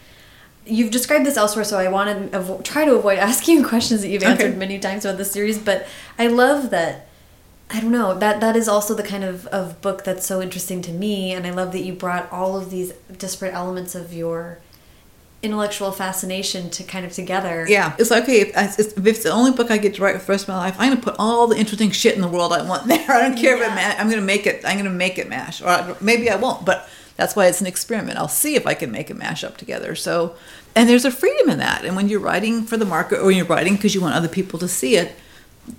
You've 0.70 0.92
described 0.92 1.26
this 1.26 1.38
elsewhere, 1.38 1.64
so 1.64 1.78
I 1.78 1.88
want 1.90 2.32
to 2.32 2.62
try 2.64 2.86
to 2.86 2.96
avoid 2.96 3.20
asking 3.30 3.64
questions 3.64 4.02
that 4.02 4.10
you've 4.10 4.24
answered 4.24 4.52
okay. 4.52 4.58
many 4.58 4.80
times 4.80 5.06
about 5.06 5.18
the 5.18 5.26
series. 5.26 5.58
But 5.58 5.88
I 6.18 6.28
love 6.28 6.70
that. 6.70 7.08
I 7.72 7.80
don't 7.80 7.92
know 7.92 8.18
that 8.18 8.40
that 8.42 8.56
is 8.56 8.68
also 8.68 8.96
the 8.96 9.04
kind 9.04 9.24
of, 9.24 9.46
of 9.48 9.80
book 9.82 10.04
that's 10.04 10.26
so 10.26 10.42
interesting 10.42 10.82
to 10.84 10.92
me, 10.92 11.34
and 11.34 11.46
I 11.46 11.52
love 11.52 11.72
that 11.74 11.82
you 11.82 11.94
brought 11.94 12.32
all 12.32 12.58
of 12.58 12.72
these 12.72 12.94
disparate 13.18 13.54
elements 13.54 13.94
of 13.94 14.12
your 14.12 14.60
intellectual 15.42 15.92
fascination 15.92 16.70
to 16.70 16.84
kind 16.84 17.06
of 17.06 17.14
together. 17.14 17.66
Yeah, 17.68 17.96
it's 17.98 18.12
like 18.12 18.24
okay. 18.24 18.42
If, 18.42 18.80
if, 18.80 19.06
it's 19.06 19.24
the 19.24 19.32
only 19.32 19.52
book 19.52 19.72
I 19.72 19.78
get 19.78 19.96
to 19.96 20.02
write 20.02 20.20
for 20.20 20.26
the 20.26 20.32
rest 20.34 20.44
of 20.46 20.50
my 20.50 20.58
life, 20.58 20.76
I'm 20.80 20.90
gonna 20.90 21.02
put 21.02 21.16
all 21.20 21.48
the 21.48 21.58
interesting 21.58 21.92
shit 21.92 22.16
in 22.16 22.22
the 22.22 22.28
world 22.28 22.54
I 22.54 22.64
want 22.64 22.88
there. 22.88 23.06
I 23.10 23.22
don't 23.22 23.38
care 23.38 23.58
yeah. 23.58 23.66
if 23.66 23.72
it. 23.72 23.76
Ma- 23.76 24.02
I'm 24.02 24.10
gonna 24.10 24.22
make 24.22 24.46
it. 24.46 24.64
I'm 24.66 24.78
gonna 24.78 24.90
make 24.90 25.18
it 25.18 25.30
mash, 25.30 25.62
or 25.62 25.96
maybe 26.02 26.30
I 26.30 26.36
won't. 26.36 26.66
But 26.66 26.90
that's 27.16 27.36
why 27.36 27.48
it's 27.48 27.62
an 27.62 27.68
experiment. 27.68 28.18
I'll 28.18 28.28
see 28.28 28.56
if 28.56 28.66
I 28.66 28.74
can 28.74 28.92
make 28.92 29.10
it 29.10 29.18
mash 29.18 29.44
up 29.44 29.58
together. 29.58 29.96
So, 29.96 30.36
and 30.76 30.90
there's 30.90 31.06
a 31.06 31.12
freedom 31.12 31.50
in 31.50 31.60
that. 31.60 31.86
And 31.86 31.96
when 31.96 32.10
you're 32.10 32.20
writing 32.20 32.64
for 32.64 32.78
the 32.78 32.86
market, 32.86 33.20
or 33.20 33.26
when 33.26 33.38
you're 33.38 33.46
writing 33.46 33.76
because 33.76 33.96
you 33.96 34.02
want 34.02 34.16
other 34.16 34.28
people 34.28 34.60
to 34.60 34.68
see 34.68 34.96
it, 34.96 35.16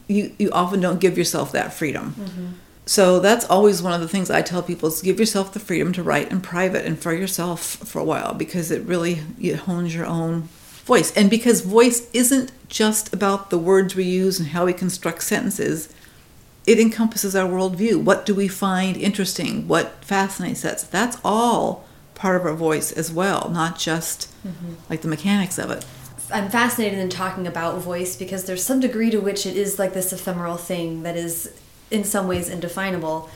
you 0.09 0.35
you 0.39 0.51
often 0.51 0.81
don't 0.81 1.01
give 1.01 1.17
yourself 1.17 1.53
that 1.53 1.73
freedom. 1.73 2.15
Mm-hmm. 2.19 2.47
So 2.87 3.21
that's 3.21 3.45
always 3.49 3.83
one 3.83 3.93
of 3.93 4.01
the 4.01 4.09
things 4.09 4.31
I 4.31 4.43
tell 4.43 4.63
people 4.63 4.89
is 4.89 5.01
give 5.01 5.21
yourself 5.21 5.53
the 5.53 5.61
freedom 5.61 5.93
to 5.93 6.03
write 6.03 6.33
in 6.33 6.41
private 6.41 6.85
and 6.85 6.99
for 6.99 7.15
yourself 7.15 7.61
for 7.63 8.01
a 8.01 8.05
while 8.05 8.35
because 8.35 8.71
it 8.71 8.83
really 8.83 9.23
it 9.41 9.57
hones 9.57 9.95
your 9.95 10.07
own 10.07 10.49
voice. 10.85 11.17
And 11.17 11.31
because 11.31 11.61
voice 11.61 12.11
isn't 12.13 12.51
just 12.69 13.13
about 13.13 13.51
the 13.51 13.59
words 13.59 13.95
we 13.95 14.05
use 14.05 14.41
and 14.41 14.49
how 14.49 14.67
we 14.67 14.73
construct 14.73 15.23
sentences, 15.23 15.95
it 16.67 16.81
encompasses 16.81 17.37
our 17.37 17.49
worldview. 17.49 18.03
What 18.03 18.27
do 18.27 18.35
we 18.35 18.49
find 18.49 18.97
interesting? 18.97 19.69
What 19.69 20.05
fascinates 20.05 20.65
us? 20.65 20.83
That's 20.83 21.17
all 21.25 21.85
part 22.21 22.37
of 22.37 22.45
our 22.45 22.53
voice 22.53 22.93
as 22.93 23.11
well, 23.11 23.49
not 23.49 23.79
just 23.79 24.29
mm-hmm. 24.47 24.75
like 24.91 25.01
the 25.01 25.09
mechanics 25.09 25.59
of 25.59 25.71
it. 25.71 25.87
I'm 26.31 26.51
fascinated 26.51 26.99
in 26.99 27.09
talking 27.09 27.47
about 27.47 27.79
voice 27.79 28.15
because 28.15 28.45
there's 28.45 28.63
some 28.63 28.79
degree 28.79 29.11
to 29.11 29.19
which 29.19 29.47
it 29.47 29.57
is 29.57 29.79
like 29.79 29.95
this 29.95 30.13
ephemeral 30.13 30.59
thing 30.59 31.03
that 31.03 31.17
is 31.17 31.51
in 31.91 32.05
some 32.05 32.29
ways 32.29 32.51
indefinable. 32.51 33.31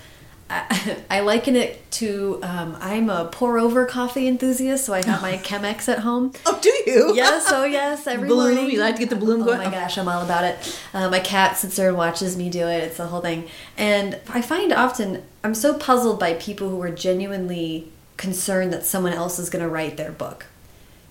I, 0.50 0.98
I 1.10 1.20
liken 1.20 1.56
it 1.56 1.90
to 1.92 2.40
um, 2.42 2.76
I'm 2.78 3.08
a 3.08 3.24
pour 3.32 3.58
over 3.58 3.86
coffee 3.86 4.28
enthusiast, 4.28 4.84
so 4.84 4.92
I 4.92 5.02
have 5.02 5.22
my 5.22 5.38
Chemex 5.42 5.88
at 5.88 6.00
home. 6.00 6.34
Oh, 6.44 6.58
do 6.60 6.68
you? 6.86 7.14
Yes, 7.14 7.46
oh 7.48 7.64
yes, 7.64 8.06
every 8.06 8.28
bloom. 8.28 8.54
morning. 8.54 8.70
You 8.70 8.80
like 8.80 8.96
to 8.96 9.00
get 9.00 9.08
the 9.08 9.16
bloom 9.16 9.40
oh 9.42 9.46
going? 9.46 9.60
Oh 9.62 9.64
my 9.64 9.70
gosh, 9.70 9.96
I'm 9.96 10.08
all 10.08 10.22
about 10.22 10.44
it. 10.44 10.78
Uh, 10.92 11.08
my 11.08 11.20
cat 11.20 11.56
sits 11.56 11.76
there 11.76 11.88
and 11.88 11.96
watches 11.96 12.36
me 12.36 12.50
do 12.50 12.68
it. 12.68 12.84
It's 12.84 12.98
the 12.98 13.06
whole 13.06 13.22
thing. 13.22 13.48
And 13.78 14.20
I 14.28 14.42
find 14.42 14.74
often 14.74 15.22
I'm 15.42 15.54
so 15.54 15.72
puzzled 15.72 16.20
by 16.20 16.34
people 16.34 16.68
who 16.68 16.82
are 16.82 16.90
genuinely 16.90 17.90
concerned 18.16 18.72
that 18.72 18.84
someone 18.84 19.12
else 19.12 19.38
is 19.38 19.50
going 19.50 19.62
to 19.62 19.68
write 19.68 19.96
their 19.96 20.12
book. 20.12 20.46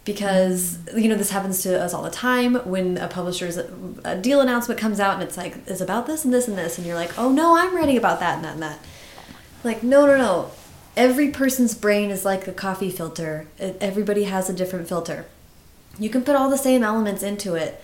Because 0.06 0.80
you 0.98 1.08
know 1.08 1.16
this 1.16 1.30
happens 1.30 1.64
to 1.64 1.82
us 1.82 1.94
all 1.94 2.04
the 2.04 2.10
time 2.10 2.56
when 2.70 2.98
a 2.98 3.08
publisher's 3.08 3.58
a 4.04 4.18
deal 4.18 4.42
announcement 4.42 4.78
comes 4.78 5.00
out 5.00 5.14
and 5.14 5.24
it's 5.24 5.38
like 5.38 5.56
it's 5.66 5.80
about 5.80 6.08
this 6.08 6.26
and 6.26 6.34
this 6.34 6.46
and 6.50 6.58
this 6.58 6.78
and 6.78 6.86
you're 6.86 6.98
like 6.98 7.18
oh 7.18 7.32
no 7.32 7.56
i'm 7.56 7.74
writing 7.74 7.96
about 7.96 8.20
that 8.20 8.36
and 8.36 8.44
that 8.44 8.54
and 8.54 8.62
that. 8.62 8.80
Like 9.64 9.82
no 9.82 10.06
no 10.06 10.18
no. 10.18 10.52
Every 10.98 11.32
person's 11.32 11.74
brain 11.74 12.12
is 12.12 12.26
like 12.26 12.48
a 12.48 12.52
coffee 12.52 12.90
filter. 12.90 13.48
Everybody 13.58 14.26
has 14.26 14.50
a 14.50 14.54
different 14.54 14.90
filter. 14.90 15.26
You 15.98 16.10
can 16.10 16.22
put 16.22 16.36
all 16.36 16.50
the 16.50 16.58
same 16.58 16.84
elements 16.84 17.24
into 17.24 17.56
it 17.56 17.82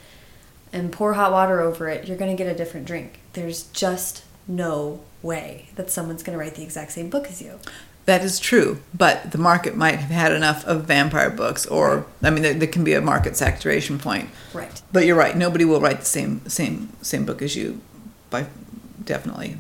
and 0.73 0.91
pour 0.91 1.13
hot 1.13 1.31
water 1.31 1.61
over 1.61 1.87
it 1.89 2.07
you're 2.07 2.17
going 2.17 2.35
to 2.35 2.43
get 2.43 2.53
a 2.53 2.57
different 2.57 2.85
drink. 2.85 3.19
There's 3.31 3.63
just 3.67 4.25
no 4.45 4.99
way 5.21 5.69
that 5.75 5.89
someone's 5.89 6.21
going 6.21 6.37
to 6.37 6.43
write 6.43 6.55
the 6.55 6.63
exact 6.63 6.91
same 6.91 7.09
book 7.09 7.27
as 7.27 7.41
you 7.41 7.59
that 8.09 8.23
is 8.23 8.39
true, 8.39 8.81
but 8.91 9.31
the 9.31 9.37
market 9.37 9.75
might 9.75 9.99
have 9.99 10.09
had 10.09 10.31
enough 10.31 10.65
of 10.65 10.85
vampire 10.85 11.29
books, 11.29 11.67
or. 11.67 12.07
I 12.23 12.31
mean, 12.31 12.41
there, 12.41 12.55
there, 12.55 12.67
can 12.67 12.83
be 12.83 12.93
a 12.93 13.01
market 13.01 13.37
saturation 13.37 13.99
point. 13.99 14.29
Right. 14.51 14.81
But 14.91 15.05
you're 15.05 15.15
right. 15.15 15.37
Nobody 15.37 15.63
will 15.63 15.79
write 15.79 15.99
the 15.99 16.05
same 16.05 16.47
same 16.49 16.91
same 17.03 17.23
book 17.23 17.41
as 17.43 17.55
you, 17.55 17.81
by 18.31 18.47
definitely. 19.03 19.57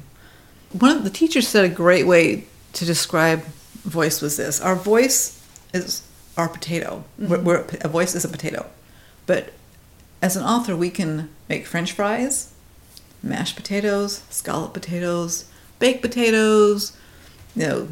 One 0.71 0.97
of 0.97 1.03
the 1.03 1.11
teachers 1.11 1.47
said 1.47 1.63
a 1.63 1.69
great 1.69 2.07
way 2.07 2.45
to 2.73 2.85
describe 2.85 3.43
voice 3.83 4.19
was 4.19 4.37
this: 4.37 4.59
our 4.59 4.75
voice 4.75 5.45
is 5.71 6.01
our 6.35 6.49
potato. 6.49 7.03
Mm-hmm. 7.19 7.31
We're, 7.31 7.41
we're, 7.41 7.65
a 7.81 7.87
voice 7.87 8.15
is 8.15 8.25
a 8.25 8.29
potato, 8.29 8.65
but 9.27 9.53
as 10.23 10.35
an 10.35 10.43
author, 10.43 10.75
we 10.75 10.89
can 10.89 11.29
make 11.47 11.67
French 11.67 11.91
fries, 11.91 12.51
mashed 13.21 13.55
potatoes, 13.55 14.23
scalloped 14.31 14.73
potatoes, 14.73 15.45
baked 15.77 16.01
potatoes, 16.01 16.97
you 17.55 17.67
know 17.67 17.87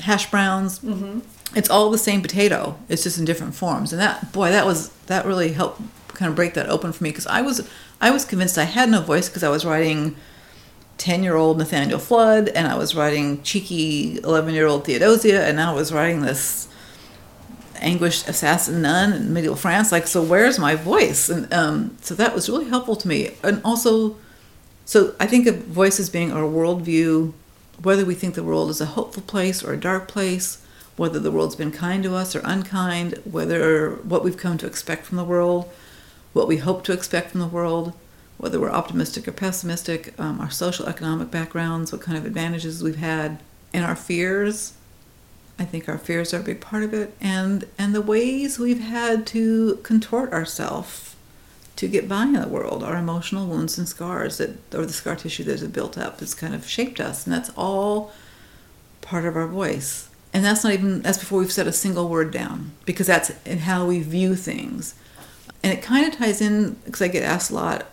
hash 0.00 0.30
browns. 0.30 0.78
Mm-hmm. 0.80 1.20
It's 1.56 1.70
all 1.70 1.90
the 1.90 1.98
same 1.98 2.22
potato. 2.22 2.78
It's 2.88 3.02
just 3.02 3.18
in 3.18 3.24
different 3.24 3.54
forms. 3.54 3.92
And 3.92 4.00
that 4.00 4.32
boy, 4.32 4.50
that 4.50 4.66
was 4.66 4.90
that 5.06 5.24
really 5.24 5.52
helped 5.52 5.80
kind 6.14 6.28
of 6.28 6.36
break 6.36 6.54
that 6.54 6.68
open 6.68 6.92
for 6.92 7.04
me 7.04 7.10
because 7.10 7.26
I 7.26 7.42
was 7.42 7.68
I 8.00 8.10
was 8.10 8.24
convinced 8.24 8.58
I 8.58 8.64
had 8.64 8.90
no 8.90 9.00
voice 9.00 9.28
because 9.28 9.42
I 9.42 9.48
was 9.48 9.64
writing 9.64 10.16
10 10.98 11.22
year 11.22 11.36
old 11.36 11.58
Nathaniel 11.58 11.98
Flood 11.98 12.48
and 12.48 12.66
I 12.66 12.76
was 12.76 12.94
writing 12.94 13.42
cheeky 13.42 14.18
11 14.18 14.52
year 14.52 14.66
old 14.66 14.84
Theodosia 14.84 15.44
and 15.44 15.56
now 15.56 15.72
I 15.72 15.74
was 15.74 15.92
writing 15.92 16.22
this 16.22 16.68
anguished 17.80 18.28
assassin 18.28 18.82
nun 18.82 19.12
in 19.12 19.32
medieval 19.32 19.56
France. 19.56 19.92
Like, 19.92 20.06
so 20.06 20.22
where's 20.22 20.58
my 20.58 20.74
voice? 20.74 21.28
And 21.28 21.52
um, 21.52 21.96
so 22.00 22.14
that 22.14 22.34
was 22.34 22.48
really 22.48 22.68
helpful 22.68 22.96
to 22.96 23.08
me. 23.08 23.30
And 23.42 23.60
also, 23.64 24.16
so 24.84 25.14
I 25.20 25.26
think 25.26 25.46
of 25.46 25.58
voice 25.64 26.00
as 26.00 26.10
being 26.10 26.32
our 26.32 26.42
worldview 26.42 27.32
whether 27.82 28.04
we 28.04 28.14
think 28.14 28.34
the 28.34 28.42
world 28.42 28.70
is 28.70 28.80
a 28.80 28.86
hopeful 28.86 29.22
place 29.22 29.62
or 29.62 29.72
a 29.72 29.80
dark 29.80 30.08
place, 30.08 30.64
whether 30.96 31.18
the 31.18 31.30
world's 31.30 31.56
been 31.56 31.70
kind 31.70 32.02
to 32.02 32.14
us 32.14 32.34
or 32.34 32.40
unkind, 32.44 33.20
whether 33.24 33.92
what 33.96 34.24
we've 34.24 34.36
come 34.36 34.58
to 34.58 34.66
expect 34.66 35.06
from 35.06 35.16
the 35.16 35.24
world, 35.24 35.70
what 36.32 36.48
we 36.48 36.56
hope 36.56 36.82
to 36.84 36.92
expect 36.92 37.30
from 37.30 37.40
the 37.40 37.46
world, 37.46 37.92
whether 38.36 38.60
we're 38.60 38.70
optimistic 38.70 39.26
or 39.28 39.32
pessimistic, 39.32 40.18
um, 40.18 40.40
our 40.40 40.50
social 40.50 40.86
economic 40.86 41.30
backgrounds, 41.30 41.92
what 41.92 42.00
kind 42.00 42.18
of 42.18 42.24
advantages 42.24 42.82
we've 42.82 42.96
had, 42.96 43.38
and 43.72 43.84
our 43.84 43.96
fears. 43.96 44.74
I 45.58 45.64
think 45.64 45.88
our 45.88 45.98
fears 45.98 46.32
are 46.32 46.40
a 46.40 46.44
big 46.44 46.60
part 46.60 46.84
of 46.84 46.94
it, 46.94 47.14
and 47.20 47.64
and 47.76 47.94
the 47.94 48.00
ways 48.00 48.58
we've 48.58 48.80
had 48.80 49.26
to 49.28 49.80
contort 49.82 50.32
ourselves 50.32 51.07
to 51.78 51.86
get 51.86 52.08
by 52.08 52.24
in 52.24 52.32
the 52.32 52.48
world, 52.48 52.82
our 52.82 52.96
emotional 52.96 53.46
wounds 53.46 53.78
and 53.78 53.88
scars 53.88 54.38
that, 54.38 54.74
or 54.74 54.84
the 54.84 54.92
scar 54.92 55.14
tissue 55.14 55.44
that 55.44 55.60
has 55.60 55.68
built 55.68 55.96
up, 55.96 56.18
that's 56.18 56.34
kind 56.34 56.52
of 56.52 56.68
shaped 56.68 56.98
us, 56.98 57.24
and 57.24 57.32
that's 57.32 57.50
all 57.50 58.12
part 59.00 59.24
of 59.24 59.36
our 59.36 59.46
voice. 59.46 60.08
And 60.32 60.44
that's 60.44 60.64
not 60.64 60.72
even 60.72 61.02
that's 61.02 61.18
before 61.18 61.38
we've 61.38 61.52
said 61.52 61.68
a 61.68 61.72
single 61.72 62.08
word 62.08 62.32
down, 62.32 62.72
because 62.84 63.06
that's 63.06 63.30
in 63.46 63.58
how 63.58 63.86
we 63.86 64.00
view 64.00 64.34
things. 64.34 64.96
And 65.62 65.72
it 65.72 65.80
kind 65.80 66.04
of 66.04 66.18
ties 66.18 66.40
in 66.40 66.74
because 66.84 67.00
I 67.00 67.06
get 67.06 67.22
asked 67.22 67.52
a 67.52 67.54
lot, 67.54 67.86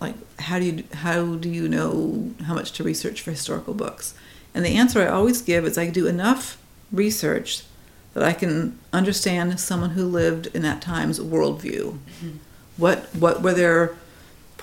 like 0.00 0.16
how 0.40 0.58
do 0.58 0.64
you 0.64 0.84
how 0.92 1.36
do 1.36 1.48
you 1.48 1.68
know 1.68 2.32
how 2.44 2.54
much 2.54 2.72
to 2.72 2.82
research 2.82 3.20
for 3.20 3.30
historical 3.30 3.72
books? 3.72 4.14
And 4.52 4.64
the 4.64 4.74
answer 4.74 5.00
I 5.00 5.06
always 5.06 5.42
give 5.42 5.64
is 5.64 5.78
I 5.78 5.88
do 5.90 6.08
enough 6.08 6.58
research 6.90 7.62
that 8.14 8.24
I 8.24 8.32
can 8.32 8.80
understand 8.92 9.60
someone 9.60 9.90
who 9.90 10.06
lived 10.06 10.48
in 10.48 10.62
that 10.62 10.82
time's 10.82 11.20
worldview. 11.20 11.98
Mm-hmm 11.98 12.36
what 12.76 13.04
what 13.14 13.42
were 13.42 13.54
their 13.54 13.96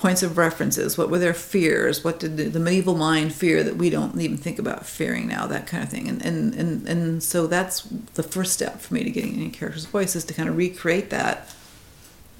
points 0.00 0.22
of 0.22 0.38
references? 0.38 0.96
What 0.96 1.10
were 1.10 1.18
their 1.18 1.34
fears? 1.34 2.02
What 2.02 2.18
did 2.18 2.38
the, 2.38 2.44
the, 2.44 2.58
medieval 2.58 2.96
mind 2.96 3.34
fear 3.34 3.62
that 3.62 3.76
we 3.76 3.90
don't 3.90 4.18
even 4.18 4.38
think 4.38 4.58
about 4.58 4.86
fearing 4.86 5.28
now? 5.28 5.46
That 5.46 5.66
kind 5.66 5.82
of 5.82 5.90
thing. 5.90 6.08
And 6.08 6.24
and 6.24 6.54
and 6.54 6.88
and 6.88 7.22
so 7.22 7.46
that's 7.46 7.82
the 8.14 8.22
first 8.22 8.52
step 8.52 8.80
for 8.80 8.94
me 8.94 9.04
to 9.04 9.10
getting 9.10 9.34
any 9.34 9.50
character's 9.50 9.84
voice 9.84 10.16
is 10.16 10.24
to 10.24 10.34
kind 10.34 10.48
of 10.48 10.56
recreate 10.56 11.10
that. 11.10 11.54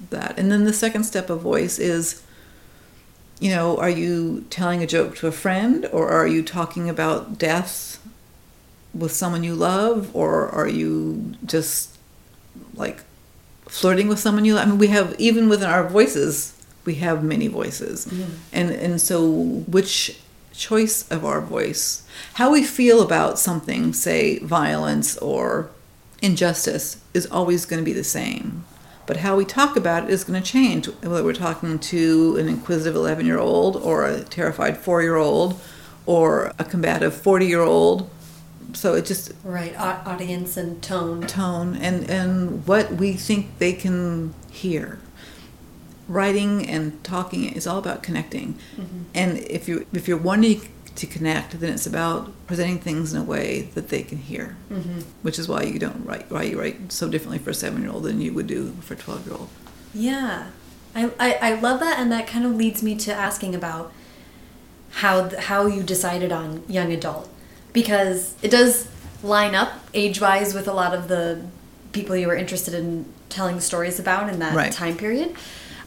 That 0.09 0.39
and 0.39 0.51
then 0.51 0.63
the 0.63 0.73
second 0.73 1.03
step 1.03 1.29
of 1.29 1.41
voice 1.41 1.79
is. 1.79 2.23
You 3.39 3.49
know, 3.49 3.75
are 3.77 3.89
you 3.89 4.45
telling 4.51 4.83
a 4.83 4.87
joke 4.87 5.15
to 5.15 5.25
a 5.25 5.31
friend, 5.31 5.89
or 5.91 6.09
are 6.09 6.27
you 6.27 6.43
talking 6.43 6.87
about 6.87 7.39
death 7.39 7.97
with 8.93 9.11
someone 9.13 9.43
you 9.43 9.55
love, 9.55 10.15
or 10.15 10.47
are 10.47 10.67
you 10.67 11.33
just 11.43 11.97
like 12.75 13.03
flirting 13.71 14.07
with 14.07 14.19
someone 14.19 14.45
you 14.45 14.53
love. 14.53 14.67
I 14.67 14.69
mean 14.69 14.77
we 14.77 14.87
have 14.87 15.15
even 15.17 15.49
within 15.49 15.69
our 15.69 15.87
voices 15.87 16.53
we 16.85 16.95
have 16.95 17.23
many 17.23 17.47
voices. 17.47 18.05
Mm-hmm. 18.05 18.31
And 18.53 18.71
and 18.71 19.01
so 19.01 19.31
which 19.31 20.19
choice 20.53 21.09
of 21.09 21.25
our 21.25 21.41
voice, 21.41 22.03
how 22.33 22.51
we 22.51 22.63
feel 22.63 23.01
about 23.01 23.39
something, 23.39 23.93
say 23.93 24.39
violence 24.39 25.17
or 25.17 25.69
injustice 26.21 27.01
is 27.13 27.25
always 27.27 27.65
going 27.65 27.81
to 27.81 27.85
be 27.85 27.93
the 27.93 28.03
same. 28.03 28.63
But 29.07 29.17
how 29.17 29.35
we 29.35 29.45
talk 29.45 29.75
about 29.75 30.03
it 30.03 30.09
is 30.11 30.23
going 30.23 30.41
to 30.41 30.47
change 30.47 30.87
whether 30.87 31.23
we're 31.23 31.33
talking 31.33 31.79
to 31.79 32.37
an 32.37 32.47
inquisitive 32.47 32.95
11-year-old 32.95 33.75
or 33.77 34.05
a 34.05 34.23
terrified 34.23 34.75
4-year-old 34.75 35.59
or 36.05 36.53
a 36.59 36.63
combative 36.63 37.13
40-year-old 37.13 38.09
so 38.73 38.93
it 38.93 39.05
just 39.05 39.31
right 39.43 39.77
audience 39.77 40.57
and 40.57 40.81
tone 40.81 41.25
tone 41.27 41.75
and 41.75 42.09
and 42.09 42.65
what 42.67 42.93
we 42.93 43.13
think 43.13 43.57
they 43.59 43.73
can 43.73 44.33
hear 44.49 44.99
writing 46.07 46.67
and 46.67 47.03
talking 47.03 47.45
is 47.53 47.65
all 47.65 47.77
about 47.77 48.03
connecting 48.03 48.53
mm-hmm. 48.75 49.03
and 49.13 49.37
if 49.39 49.67
you 49.67 49.85
if 49.93 50.07
you're 50.07 50.17
wanting 50.17 50.61
to 50.95 51.07
connect, 51.07 51.59
then 51.59 51.73
it's 51.73 51.87
about 51.87 52.31
presenting 52.47 52.79
things 52.79 53.13
in 53.13 53.21
a 53.21 53.23
way 53.23 53.63
that 53.73 53.89
they 53.89 54.03
can 54.03 54.17
hear, 54.17 54.55
mm-hmm. 54.69 54.99
which 55.21 55.39
is 55.39 55.47
why 55.47 55.63
you 55.63 55.79
don't 55.79 56.05
write 56.05 56.29
why 56.29 56.43
you 56.43 56.59
write 56.59 56.91
so 56.91 57.09
differently 57.09 57.39
for 57.39 57.51
a 57.51 57.53
seven 57.53 57.81
year 57.81 57.91
old 57.91 58.03
than 58.03 58.21
you 58.21 58.33
would 58.33 58.47
do 58.47 58.71
for 58.81 58.93
a 58.93 58.97
twelve 58.97 59.25
year 59.25 59.35
old. 59.35 59.49
Yeah, 59.93 60.47
I, 60.95 61.11
I 61.19 61.33
I 61.41 61.53
love 61.55 61.79
that, 61.79 61.99
and 61.99 62.11
that 62.11 62.27
kind 62.27 62.45
of 62.45 62.55
leads 62.55 62.83
me 62.83 62.95
to 62.97 63.13
asking 63.13 63.55
about 63.55 63.91
how 64.91 65.29
how 65.39 65.65
you 65.65 65.83
decided 65.83 66.31
on 66.31 66.63
young 66.67 66.91
adult 66.91 67.29
because 67.73 68.35
it 68.41 68.51
does 68.51 68.87
line 69.23 69.55
up 69.55 69.71
age 69.93 70.19
wise 70.19 70.53
with 70.53 70.67
a 70.67 70.73
lot 70.73 70.93
of 70.93 71.07
the 71.07 71.43
people 71.91 72.15
you 72.15 72.27
were 72.27 72.35
interested 72.35 72.73
in 72.73 73.05
telling 73.29 73.59
stories 73.59 73.99
about 73.99 74.29
in 74.29 74.39
that 74.39 74.55
right. 74.55 74.71
time 74.71 74.97
period. 74.97 75.35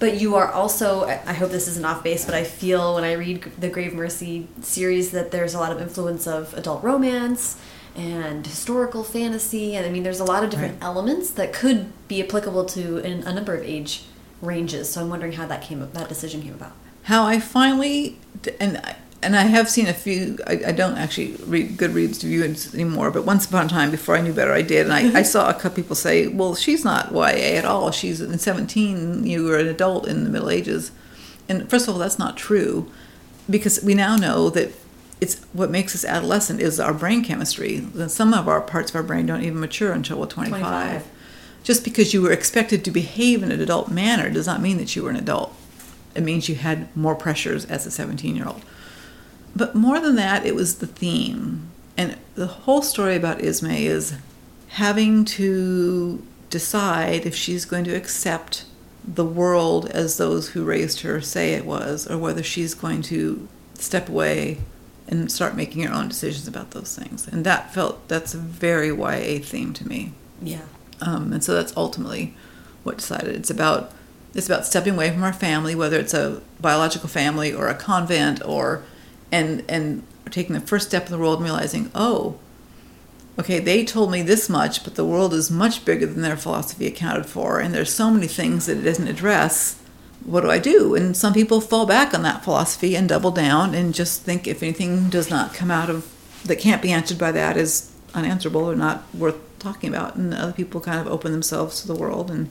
But 0.01 0.21
you 0.21 0.35
are 0.35 0.51
also, 0.51 1.05
I 1.05 1.33
hope 1.33 1.51
this 1.51 1.69
isn't 1.69 1.85
off 1.85 2.03
base, 2.03 2.25
but 2.25 2.35
I 2.35 2.45
feel 2.45 2.97
when 2.97 3.05
I 3.05 3.13
read 3.13 3.43
the 3.59 3.69
Grave 3.69 3.95
Mercy 3.95 4.49
series 4.61 5.13
that 5.13 5.31
there's 5.31 5.55
a 5.55 5.59
lot 5.59 5.73
of 5.73 5.81
influence 5.81 6.27
of 6.27 6.53
adult 6.55 6.83
romance 6.83 7.59
and 7.95 8.45
historical 8.45 9.05
fantasy. 9.05 9.77
And 9.77 9.87
I 9.87 9.91
mean, 9.91 10.03
there's 10.03 10.21
a 10.21 10.25
lot 10.25 10.43
of 10.43 10.51
different 10.51 10.75
right. 10.75 10.85
elements 10.85 11.31
that 11.31 11.53
could 11.53 11.93
be 12.09 12.23
applicable 12.23 12.65
to 12.67 12.99
in 12.99 13.23
a 13.23 13.33
number 13.33 13.55
of 13.55 13.63
age 13.63 14.05
ranges. 14.43 14.91
So 14.91 15.01
I'm 15.01 15.09
wondering 15.09 15.33
how 15.33 15.47
that 15.47 15.63
came, 15.63 15.89
that 15.93 16.09
decision 16.09 16.43
came 16.43 16.55
about. 16.55 16.73
How 17.05 17.25
I 17.25 17.39
finally, 17.39 18.19
and 18.59 18.83
and 19.25 19.37
I 19.37 19.43
have 19.43 19.69
seen 19.69 19.87
a 19.87 19.95
few. 19.95 20.39
I, 20.47 20.61
I 20.67 20.73
don't 20.73 20.97
actually 20.97 21.37
read 21.47 21.77
Goodreads 21.77 22.23
reviews 22.23 22.75
anymore, 22.75 23.11
but 23.11 23.25
once 23.25 23.47
upon 23.47 23.67
a 23.67 23.69
time, 23.69 23.91
before 23.91 24.17
I 24.17 24.21
knew 24.21 24.33
better, 24.33 24.53
I 24.53 24.63
did. 24.63 24.87
And 24.87 24.93
I, 24.93 25.01
I 25.01 25.03
mm-hmm. 25.03 25.25
saw 25.25 25.51
a 25.51 25.55
couple 25.55 25.83
people 25.83 25.97
say, 25.97 26.27
"Well, 26.29 26.55
she's 26.55 26.85
not 26.85 27.13
YA 27.13 27.57
at 27.59 27.65
all. 27.65 27.91
She's 27.91 28.21
in 28.21 28.39
17. 28.39 29.27
You 29.27 29.45
were 29.45 29.59
an 29.59 29.67
adult 29.67 30.07
in 30.07 30.25
the 30.25 30.31
Middle 30.31 30.51
Ages." 30.51 30.93
And 31.49 31.69
first 31.69 31.89
of 31.89 31.95
all, 31.95 32.01
that's 32.01 32.19
not 32.19 32.37
true, 32.37 32.91
because 33.49 33.83
we 33.83 33.95
now 33.95 34.17
know 34.17 34.51
that 34.51 34.73
it's 35.21 35.43
what 35.53 35.71
makes 35.71 35.95
us 35.95 36.05
adolescent 36.05 36.61
is 36.61 36.79
our 36.79 36.95
brain 36.95 37.25
chemistry. 37.25 37.87
Some 38.09 38.35
of 38.35 38.47
our 38.47 38.61
parts 38.61 38.91
of 38.91 38.97
our 38.97 39.03
brain 39.03 39.27
don't 39.27 39.43
even 39.43 39.61
mature 39.61 39.93
until 39.93 40.19
we're 40.19 40.27
25. 40.27 40.61
25. 40.61 41.11
Just 41.63 41.83
because 41.83 42.13
you 42.13 42.21
were 42.21 42.33
expected 42.33 42.85
to 42.85 42.91
behave 42.91 43.43
in 43.43 43.51
an 43.51 43.61
adult 43.61 43.91
manner 43.91 44.31
does 44.31 44.47
not 44.47 44.61
mean 44.61 44.77
that 44.77 44.95
you 44.95 45.03
were 45.03 45.11
an 45.11 45.17
adult. 45.17 45.55
It 46.15 46.23
means 46.23 46.49
you 46.49 46.57
had 46.57 46.95
more 46.95 47.15
pressures 47.15 47.65
as 47.65 47.87
a 47.87 47.91
17 47.91 48.37
year 48.37 48.47
old. 48.47 48.63
But 49.57 49.75
more 49.75 50.01
than 50.01 50.17
that, 50.17 50.45
it 50.45 50.55
was 50.55 50.79
the 50.79 50.87
theme. 50.87 51.71
And 51.97 52.19
the 52.35 52.47
whole 52.47 52.83
story 52.83 53.15
about 53.15 53.41
Ismae 53.41 53.87
is 53.87 54.17
having 54.69 55.25
to 55.25 56.25
decide 56.51 57.27
if 57.27 57.35
she's 57.35 57.65
going 57.65 57.85
to 57.85 57.95
accept 57.95 58.65
the 59.07 59.25
world 59.25 59.89
as 59.91 60.17
those 60.17 60.51
who 60.51 60.65
raised 60.65 61.03
her 61.03 61.21
say 61.21 61.53
it 61.53 61.65
was, 61.65 62.11
or 62.11 62.19
whether 62.19 62.43
she's 62.43 62.75
going 62.75 63.03
to 63.03 63.49
step 63.75 64.09
away 64.09 64.59
and 65.07 65.31
start 65.31 65.55
making 65.55 65.83
her 65.83 65.95
own 65.95 66.09
decisions 66.09 66.49
about 66.49 66.71
those 66.71 66.97
things. 66.97 67.29
And 67.29 67.45
that 67.45 67.73
felt 67.75 68.09
that's 68.09 68.35
a 68.35 68.39
very 68.39 68.89
YA 68.89 69.41
theme 69.43 69.73
to 69.75 69.87
me. 69.87 70.13
Yeah. 70.41 70.63
Um, 71.01 71.33
and 71.33 71.45
so 71.45 71.55
that's 71.55 71.77
ultimately 71.77 72.35
what 72.83 72.99
decided. 72.99 73.35
It's 73.37 73.51
about 73.51 73.93
it's 74.35 74.47
about 74.47 74.67
stepping 74.67 74.95
away 74.95 75.11
from 75.11 75.23
our 75.23 75.33
family, 75.33 75.77
whether 75.77 75.99
it's 75.99 76.15
a 76.15 76.43
biological 76.61 77.09
family 77.09 77.53
or 77.53 77.69
a 77.69 77.75
convent 77.75 78.45
or 78.45 78.83
and 79.31 79.65
and 79.69 80.03
taking 80.31 80.55
the 80.55 80.61
first 80.61 80.89
step 80.89 81.07
in 81.07 81.13
the 81.13 81.19
world 81.19 81.39
and 81.39 81.45
realizing, 81.45 81.91
oh, 81.95 82.37
okay, 83.39 83.59
they 83.59 83.85
told 83.85 84.11
me 84.11 84.23
this 84.23 84.49
much, 84.49 84.85
but 84.85 84.95
the 84.95 85.05
world 85.05 85.35
is 85.35 85.51
much 85.51 85.85
bigger 85.85 86.07
than 86.07 86.23
their 86.23 86.37
philosophy 86.37 86.87
accounted 86.87 87.27
for, 87.27 87.61
and 87.61 87.75
there's 87.75 87.93
so 87.93 88.11
many 88.11 88.27
things 88.27 88.67
that 88.67 88.79
it 88.79 88.83
doesn't 88.83 89.09
address. 89.09 89.81
What 90.25 90.41
do 90.41 90.51
I 90.51 90.59
do? 90.59 90.95
And 90.95 91.17
some 91.17 91.35
people 91.35 91.61
fall 91.61 91.85
back 91.85 92.15
on 92.15 92.23
that 92.23 92.45
philosophy 92.45 92.97
and 92.97 93.09
double 93.09 93.31
down 93.31 93.75
and 93.75 93.93
just 93.93 94.23
think 94.23 94.47
if 94.47 94.63
anything 94.63 95.11
does 95.11 95.29
not 95.29 95.53
come 95.53 95.71
out 95.71 95.91
of 95.91 96.11
that 96.45 96.57
can't 96.57 96.81
be 96.81 96.93
answered 96.93 97.19
by 97.19 97.31
that 97.33 97.59
is 97.59 97.93
unanswerable 98.15 98.65
or 98.65 98.75
not 98.75 99.05
worth 99.15 99.37
talking 99.59 99.91
about. 99.95 100.17
And 100.17 100.33
other 100.33 100.53
people 100.53 100.81
kind 100.81 100.99
of 100.99 101.07
open 101.07 101.33
themselves 101.33 101.83
to 101.83 101.87
the 101.87 101.95
world 101.95 102.31
and 102.31 102.49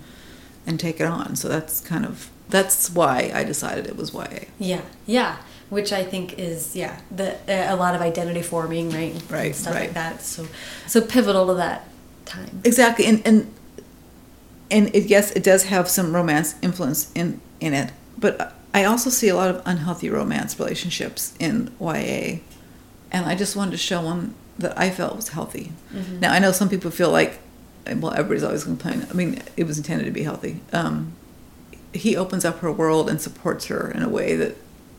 and 0.67 0.79
take 0.79 0.99
it 0.99 1.07
on. 1.07 1.35
So 1.35 1.49
that's 1.49 1.81
kind 1.81 2.05
of 2.05 2.29
that's 2.49 2.91
why 2.91 3.31
I 3.33 3.43
decided 3.43 3.87
it 3.87 3.97
was 3.97 4.13
YA. 4.13 4.45
Yeah, 4.59 4.81
yeah 5.07 5.37
which 5.69 5.91
I 5.91 6.03
think 6.03 6.37
is 6.39 6.75
yeah 6.75 6.99
the 7.11 7.37
a 7.47 7.75
lot 7.75 7.95
of 7.95 8.01
identity 8.01 8.41
forming 8.41 8.89
right? 8.89 9.13
Right 9.29 9.45
and 9.47 9.55
stuff 9.55 9.73
right. 9.73 9.85
like 9.85 9.93
that. 9.93 10.21
So 10.21 10.47
so 10.87 11.01
pivotal 11.01 11.47
to 11.47 11.53
that 11.55 11.87
time. 12.25 12.61
Exactly. 12.63 13.05
And 13.05 13.21
and 13.25 13.53
and 14.69 14.95
it, 14.95 15.05
yes 15.05 15.31
it 15.31 15.43
does 15.43 15.65
have 15.65 15.89
some 15.89 16.15
romance 16.15 16.55
influence 16.61 17.11
in 17.13 17.41
in 17.59 17.73
it. 17.73 17.91
But 18.17 18.55
I 18.73 18.85
also 18.85 19.09
see 19.09 19.29
a 19.29 19.35
lot 19.35 19.49
of 19.49 19.61
unhealthy 19.65 20.09
romance 20.09 20.59
relationships 20.59 21.33
in 21.39 21.71
YA 21.79 22.39
and 23.11 23.25
I 23.25 23.35
just 23.35 23.55
wanted 23.55 23.71
to 23.71 23.77
show 23.77 24.01
one 24.01 24.33
that 24.57 24.77
I 24.77 24.89
felt 24.89 25.15
was 25.15 25.29
healthy. 25.29 25.71
Mm-hmm. 25.93 26.19
now 26.19 26.31
I 26.31 26.39
know 26.39 26.51
some 26.51 26.69
people 26.69 26.91
feel 26.91 27.11
like 27.11 27.39
well 27.97 28.13
everybody's 28.13 28.43
always 28.43 28.63
complaining. 28.63 29.07
I 29.09 29.13
mean 29.13 29.41
it 29.57 29.65
was 29.65 29.77
intended 29.77 30.05
to 30.05 30.11
be 30.11 30.23
healthy. 30.23 30.59
Um, 30.71 31.13
he 31.93 32.15
opens 32.15 32.43
up 32.43 32.59
her 32.59 32.71
world 32.71 33.09
and 33.09 33.21
supports 33.21 33.67
her 33.67 33.91
in 33.91 34.01
a 34.01 34.09
way 34.09 34.35
that 34.35 34.55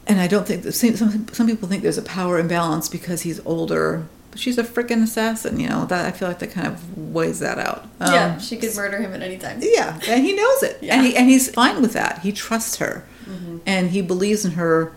and 0.06 0.20
I 0.20 0.26
don't 0.26 0.46
think 0.46 0.62
that 0.62 0.72
some 0.72 1.28
some 1.28 1.46
people 1.46 1.68
think 1.68 1.82
there's 1.82 1.98
a 1.98 2.02
power 2.02 2.38
imbalance 2.38 2.88
because 2.88 3.22
he's 3.22 3.44
older. 3.46 4.06
But 4.30 4.40
she's 4.40 4.58
a 4.58 4.64
freaking 4.64 5.02
assassin, 5.02 5.60
you 5.60 5.68
know. 5.68 5.86
That 5.86 6.06
I 6.06 6.10
feel 6.10 6.28
like 6.28 6.40
that 6.40 6.50
kind 6.50 6.66
of 6.66 6.98
weighs 6.98 7.38
that 7.40 7.58
out. 7.58 7.84
Um, 8.00 8.12
yeah, 8.12 8.38
she 8.38 8.56
could 8.56 8.74
murder 8.74 8.98
him 8.98 9.12
at 9.14 9.22
any 9.22 9.38
time. 9.38 9.60
Yeah, 9.62 9.98
and 10.08 10.24
he 10.24 10.34
knows 10.34 10.62
it, 10.62 10.78
yeah. 10.82 10.96
and 10.96 11.06
he 11.06 11.16
and 11.16 11.28
he's 11.28 11.50
fine 11.50 11.80
with 11.80 11.92
that. 11.94 12.20
He 12.20 12.32
trusts 12.32 12.76
her, 12.76 13.06
mm-hmm. 13.24 13.58
and 13.64 13.90
he 13.90 14.02
believes 14.02 14.44
in 14.44 14.52
her, 14.52 14.94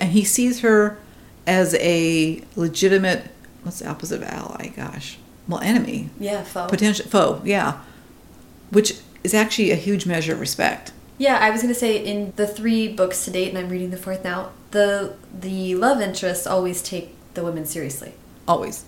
and 0.00 0.10
he 0.12 0.24
sees 0.24 0.60
her 0.60 0.98
as 1.46 1.74
a 1.76 2.42
legitimate. 2.56 3.30
What's 3.62 3.78
the 3.78 3.88
opposite 3.88 4.22
of 4.22 4.28
ally? 4.28 4.68
Gosh, 4.68 5.18
well, 5.48 5.60
enemy. 5.60 6.10
Yeah, 6.18 6.42
foe. 6.42 6.66
Potential 6.66 7.06
foe. 7.06 7.40
Yeah, 7.44 7.80
which 8.70 8.98
is 9.24 9.32
actually 9.32 9.70
a 9.70 9.76
huge 9.76 10.04
measure 10.04 10.34
of 10.34 10.40
respect. 10.40 10.92
Yeah, 11.18 11.38
I 11.40 11.50
was 11.50 11.62
gonna 11.62 11.74
say 11.74 12.04
in 12.04 12.32
the 12.36 12.46
three 12.46 12.88
books 12.88 13.24
to 13.24 13.30
date, 13.30 13.50
and 13.50 13.58
I'm 13.58 13.68
reading 13.68 13.90
the 13.90 13.96
fourth 13.96 14.24
now. 14.24 14.52
The 14.70 15.14
the 15.32 15.74
love 15.74 16.00
interests 16.00 16.46
always 16.46 16.82
take 16.82 17.14
the 17.34 17.44
women 17.44 17.66
seriously. 17.66 18.14
Always. 18.48 18.84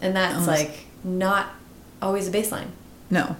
And 0.00 0.16
that's 0.16 0.46
always. 0.46 0.64
like 0.64 0.86
not 1.02 1.50
always 2.02 2.28
a 2.28 2.30
baseline. 2.30 2.68
No. 3.10 3.36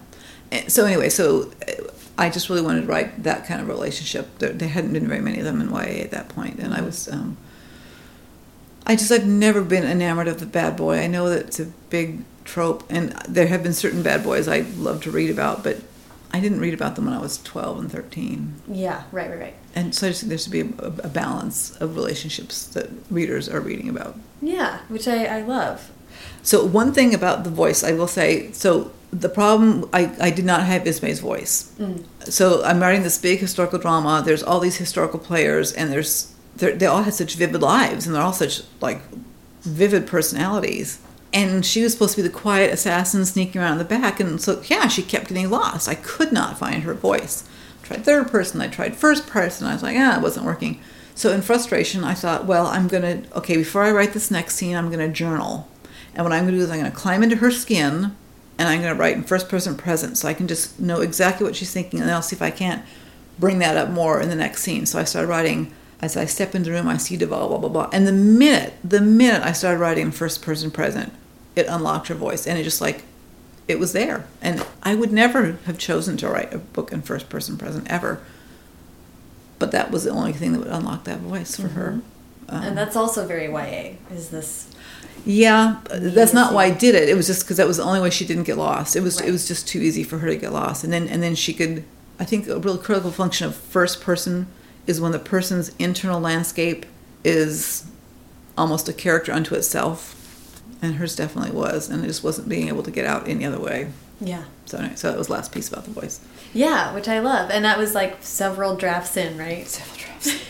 So 0.67 0.85
anyway, 0.85 1.09
so 1.09 1.51
uh, 1.67 1.83
I 2.17 2.29
just 2.29 2.49
really 2.49 2.61
wanted 2.61 2.81
to 2.81 2.87
write 2.87 3.23
that 3.23 3.45
kind 3.45 3.61
of 3.61 3.67
relationship. 3.67 4.39
There, 4.39 4.53
there 4.53 4.69
hadn't 4.69 4.93
been 4.93 5.07
very 5.07 5.21
many 5.21 5.39
of 5.39 5.45
them 5.45 5.59
in 5.59 5.69
YA 5.69 6.03
at 6.03 6.11
that 6.11 6.29
point, 6.29 6.59
and 6.59 6.73
I 6.73 6.77
mm-hmm. 6.77 6.85
was. 6.85 7.07
Um, 7.09 7.37
I 8.87 8.95
just 8.95 9.11
I've 9.11 9.25
never 9.25 9.63
been 9.63 9.83
enamored 9.83 10.27
of 10.27 10.39
the 10.39 10.45
bad 10.45 10.77
boy. 10.77 10.99
I 10.99 11.07
know 11.07 11.27
that 11.29 11.47
it's 11.47 11.59
a 11.59 11.65
big 11.89 12.23
trope, 12.43 12.83
and 12.89 13.11
there 13.27 13.47
have 13.47 13.63
been 13.63 13.73
certain 13.73 14.03
bad 14.03 14.23
boys 14.23 14.47
I 14.47 14.59
love 14.77 15.01
to 15.03 15.11
read 15.11 15.31
about, 15.31 15.63
but 15.63 15.77
I 16.35 16.41
didn't 16.41 16.59
read 16.59 16.73
about 16.73 16.97
them 16.97 17.05
when 17.05 17.13
I 17.13 17.19
was 17.19 17.41
12 17.43 17.79
and 17.79 17.89
13. 17.89 18.55
Yeah, 18.67 19.03
right, 19.13 19.29
right, 19.29 19.39
right. 19.39 19.53
And 19.73 19.95
so 19.95 20.07
I 20.07 20.09
just 20.09 20.19
think 20.19 20.29
there 20.31 20.37
should 20.37 20.51
be 20.51 20.59
a, 20.59 20.87
a, 21.07 21.07
balance 21.07 21.73
of 21.77 21.95
relationships 21.95 22.65
that 22.67 22.89
readers 23.09 23.47
are 23.47 23.61
reading 23.61 23.87
about. 23.87 24.19
Yeah, 24.41 24.79
which 24.89 25.07
I, 25.07 25.23
I 25.27 25.41
love. 25.43 25.91
So 26.43 26.65
one 26.65 26.91
thing 26.91 27.13
about 27.13 27.45
the 27.45 27.49
voice, 27.49 27.85
I 27.85 27.93
will 27.93 28.07
say, 28.07 28.51
so 28.51 28.91
the 29.13 29.29
problem, 29.29 29.89
I, 29.93 30.13
I 30.19 30.29
did 30.29 30.43
not 30.43 30.63
have 30.63 30.85
Ismae's 30.85 31.21
voice. 31.21 31.73
Mm. 31.79 32.03
So 32.25 32.65
I'm 32.65 32.81
writing 32.81 33.03
this 33.03 33.17
big 33.17 33.39
historical 33.39 33.79
drama. 33.79 34.21
There's 34.25 34.43
all 34.43 34.59
these 34.59 34.75
historical 34.75 35.19
players, 35.19 35.71
and 35.71 35.89
there's 35.89 36.33
they 36.57 36.85
all 36.85 37.03
have 37.03 37.13
such 37.13 37.35
vivid 37.35 37.61
lives, 37.61 38.05
and 38.05 38.13
they're 38.13 38.21
all 38.21 38.33
such 38.33 38.63
like 38.81 39.01
vivid 39.61 40.05
personalities 40.05 40.99
and 41.35 41.63
she 41.65 41.83
was 41.83 41.93
supposed 41.93 42.15
to 42.15 42.23
be 42.23 42.27
the 42.27 42.33
quiet 42.33 42.73
assassin 42.73 43.25
sneaking 43.25 43.61
around 43.61 43.73
in 43.73 43.77
the 43.77 43.83
back. 43.85 44.19
And 44.19 44.41
so 44.41 44.63
yeah 44.65 44.87
she 44.87 45.03
kept 45.03 45.27
getting 45.27 45.49
lost. 45.49 45.87
I 45.87 45.95
could 45.95 46.31
not 46.31 46.57
find 46.57 46.83
her 46.83 46.93
voice. 46.93 47.47
I 47.83 47.85
tried 47.85 48.05
third 48.05 48.31
person. 48.31 48.61
I 48.61 48.67
tried 48.67 48.95
first 48.95 49.27
person. 49.27 49.67
I 49.67 49.73
was 49.73 49.83
like 49.83 49.97
ah 49.99 50.17
it 50.17 50.23
wasn't 50.23 50.45
working. 50.45 50.79
So 51.13 51.31
in 51.31 51.41
frustration 51.41 52.03
i 52.03 52.13
thought 52.13 52.45
well 52.45 52.67
i'm 52.67 52.87
going 52.87 53.23
to 53.23 53.37
okay 53.37 53.57
before 53.57 53.83
i 53.83 53.91
write 53.91 54.13
this 54.13 54.31
next 54.31 54.55
scene 54.55 54.75
i'm 54.75 54.89
going 54.89 55.05
to 55.05 55.13
journal. 55.13 55.69
And 56.15 56.23
what 56.23 56.33
i'm 56.33 56.45
going 56.45 56.53
to 56.53 56.59
do 56.59 56.63
is 56.63 56.71
i'm 56.71 56.79
going 56.79 56.91
to 56.91 56.97
climb 56.97 57.21
into 57.21 57.35
her 57.37 57.51
skin 57.51 58.15
and 58.57 58.69
i'm 58.69 58.81
going 58.81 58.93
to 58.93 58.99
write 58.99 59.15
in 59.15 59.23
first 59.23 59.49
person 59.49 59.75
present 59.75 60.17
so 60.17 60.27
i 60.27 60.33
can 60.33 60.47
just 60.47 60.79
know 60.79 61.01
exactly 61.01 61.45
what 61.45 61.55
she's 61.55 61.73
thinking 61.73 61.99
and 61.99 62.07
then 62.07 62.15
i'll 62.15 62.21
see 62.21 62.35
if 62.35 62.41
i 62.41 62.51
can't 62.51 62.83
bring 63.37 63.59
that 63.59 63.75
up 63.77 63.89
more 63.89 64.21
in 64.21 64.29
the 64.29 64.35
next 64.35 64.63
scene. 64.63 64.85
So 64.85 64.99
i 64.99 65.03
started 65.03 65.27
writing 65.27 65.73
as 66.01 66.17
I 66.17 66.25
step 66.25 66.53
into 66.53 66.69
the 66.69 66.75
room, 66.75 66.87
I 66.87 66.97
see 66.97 67.17
Duval, 67.17 67.47
blah, 67.47 67.57
blah, 67.57 67.69
blah. 67.69 67.89
And 67.93 68.05
the 68.05 68.11
minute, 68.11 68.73
the 68.83 69.01
minute 69.01 69.41
I 69.41 69.53
started 69.53 69.79
writing 69.79 70.11
first 70.11 70.41
person 70.41 70.69
present, 70.69 71.13
it 71.55 71.67
unlocked 71.67 72.07
her 72.07 72.15
voice 72.15 72.47
and 72.47 72.57
it 72.57 72.63
just 72.63 72.81
like 72.81 73.03
it 73.67 73.79
was 73.79 73.93
there. 73.93 74.27
And 74.41 74.65
i 74.83 74.95
would 74.95 75.11
never 75.11 75.53
have 75.65 75.77
chosen 75.77 76.17
to 76.17 76.29
write 76.29 76.53
a 76.53 76.57
book 76.57 76.91
in 76.91 77.01
first 77.01 77.29
person 77.29 77.57
present 77.57 77.89
ever 77.89 78.21
but 79.57 79.71
that 79.71 79.89
was 79.89 80.03
the 80.03 80.09
only 80.09 80.33
thing 80.33 80.51
that 80.51 80.59
would 80.59 80.67
unlock 80.67 81.05
that 81.05 81.19
voice 81.19 81.55
for 81.55 81.63
mm-hmm. 81.63 81.75
her 81.75 82.01
um, 82.49 82.63
and 82.63 82.77
that's 82.77 82.95
also 82.95 83.25
very 83.25 83.47
ya 83.47 83.95
is 84.11 84.29
this 84.29 84.71
yeah 85.25 85.79
that's 85.89 86.33
not 86.33 86.53
why 86.53 86.65
i 86.65 86.71
did 86.71 86.93
it. 86.93 87.09
It 87.09 87.15
was 87.15 87.27
just 87.27 87.43
because 87.43 87.57
that 87.57 87.67
was 87.67 87.77
the 87.77 87.83
only 87.83 87.99
way 87.99 88.09
she 88.09 88.25
didn't 88.25 88.43
get 88.43 88.57
lost. 88.57 88.95
It 88.95 89.01
was 89.01 89.19
right. 89.19 89.29
it 89.29 89.31
was 89.31 89.47
just 89.47 89.67
too 89.67 89.79
easy 89.79 90.03
for 90.03 90.19
her 90.19 90.27
to 90.27 90.35
get 90.35 90.53
lost. 90.53 90.83
And 90.83 90.93
then 90.93 91.07
and 91.07 91.23
then 91.23 91.35
she 91.35 91.53
could 91.53 91.83
i 92.19 92.25
think 92.25 92.47
a 92.47 92.59
real 92.59 92.77
critical 92.77 93.11
function 93.11 93.47
of 93.47 93.55
first 93.55 94.01
person 94.01 94.47
is 94.87 95.01
when 95.01 95.11
the 95.11 95.19
person's 95.19 95.69
internal 95.79 96.19
landscape 96.19 96.85
is 97.23 97.85
almost 98.57 98.87
a 98.87 98.93
character 98.93 99.31
unto 99.31 99.55
itself, 99.55 100.14
and 100.81 100.95
hers 100.95 101.15
definitely 101.15 101.51
was, 101.51 101.89
and 101.89 102.03
it 102.03 102.07
just 102.07 102.23
wasn't 102.23 102.49
being 102.49 102.67
able 102.67 102.83
to 102.83 102.91
get 102.91 103.05
out 103.05 103.27
any 103.27 103.45
other 103.45 103.59
way. 103.59 103.89
Yeah. 104.21 104.45
So 104.65 104.77
anyway, 104.77 104.95
so 104.95 105.11
that 105.11 105.17
was 105.17 105.27
the 105.27 105.33
last 105.33 105.51
piece 105.51 105.67
about 105.67 105.85
the 105.85 105.91
voice. 105.91 106.19
Yeah, 106.53 106.93
which 106.93 107.07
I 107.07 107.19
love, 107.19 107.49
and 107.51 107.65
that 107.65 107.77
was 107.77 107.93
like 107.93 108.17
several 108.21 108.75
drafts 108.75 109.17
in, 109.17 109.37
right? 109.37 109.67
Several 109.67 109.97
drafts. 109.97 110.43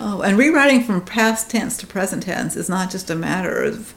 oh, 0.00 0.22
and 0.22 0.38
rewriting 0.38 0.82
from 0.84 1.04
past 1.04 1.50
tense 1.50 1.76
to 1.78 1.86
present 1.86 2.24
tense 2.24 2.56
is 2.56 2.68
not 2.68 2.90
just 2.90 3.10
a 3.10 3.14
matter 3.14 3.62
of 3.62 3.94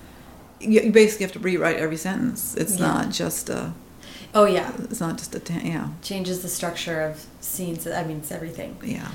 you 0.59 0.91
basically 0.91 1.25
have 1.25 1.33
to 1.33 1.39
rewrite 1.39 1.77
every 1.77 1.97
sentence. 1.97 2.55
It's 2.55 2.77
yeah. 2.79 2.85
not 2.85 3.09
just 3.11 3.49
a. 3.49 3.73
Oh 4.33 4.45
yeah. 4.45 4.73
It's 4.79 4.99
not 4.99 5.17
just 5.17 5.35
a 5.35 5.53
yeah. 5.63 5.89
Changes 6.01 6.41
the 6.41 6.49
structure 6.49 7.01
of 7.01 7.25
scenes. 7.39 7.87
I 7.87 8.03
mean, 8.03 8.17
it's 8.17 8.31
everything. 8.31 8.77
Yeah. 8.83 9.09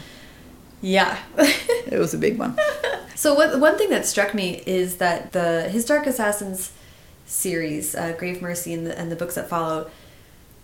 Yeah. 0.80 1.18
it 1.38 1.98
was 1.98 2.14
a 2.14 2.18
big 2.18 2.38
one. 2.38 2.56
So 3.16 3.34
what, 3.34 3.60
one 3.60 3.76
thing 3.76 3.90
that 3.90 4.06
struck 4.06 4.32
me 4.32 4.62
is 4.64 4.96
that 4.96 5.32
the 5.32 5.68
His 5.68 5.84
Dark 5.84 6.06
Assassins 6.06 6.72
series, 7.26 7.94
uh, 7.94 8.14
Grave 8.18 8.40
Mercy, 8.40 8.72
and 8.72 8.86
the, 8.86 8.98
and 8.98 9.12
the 9.12 9.16
books 9.16 9.34
that 9.34 9.46
follow, 9.46 9.90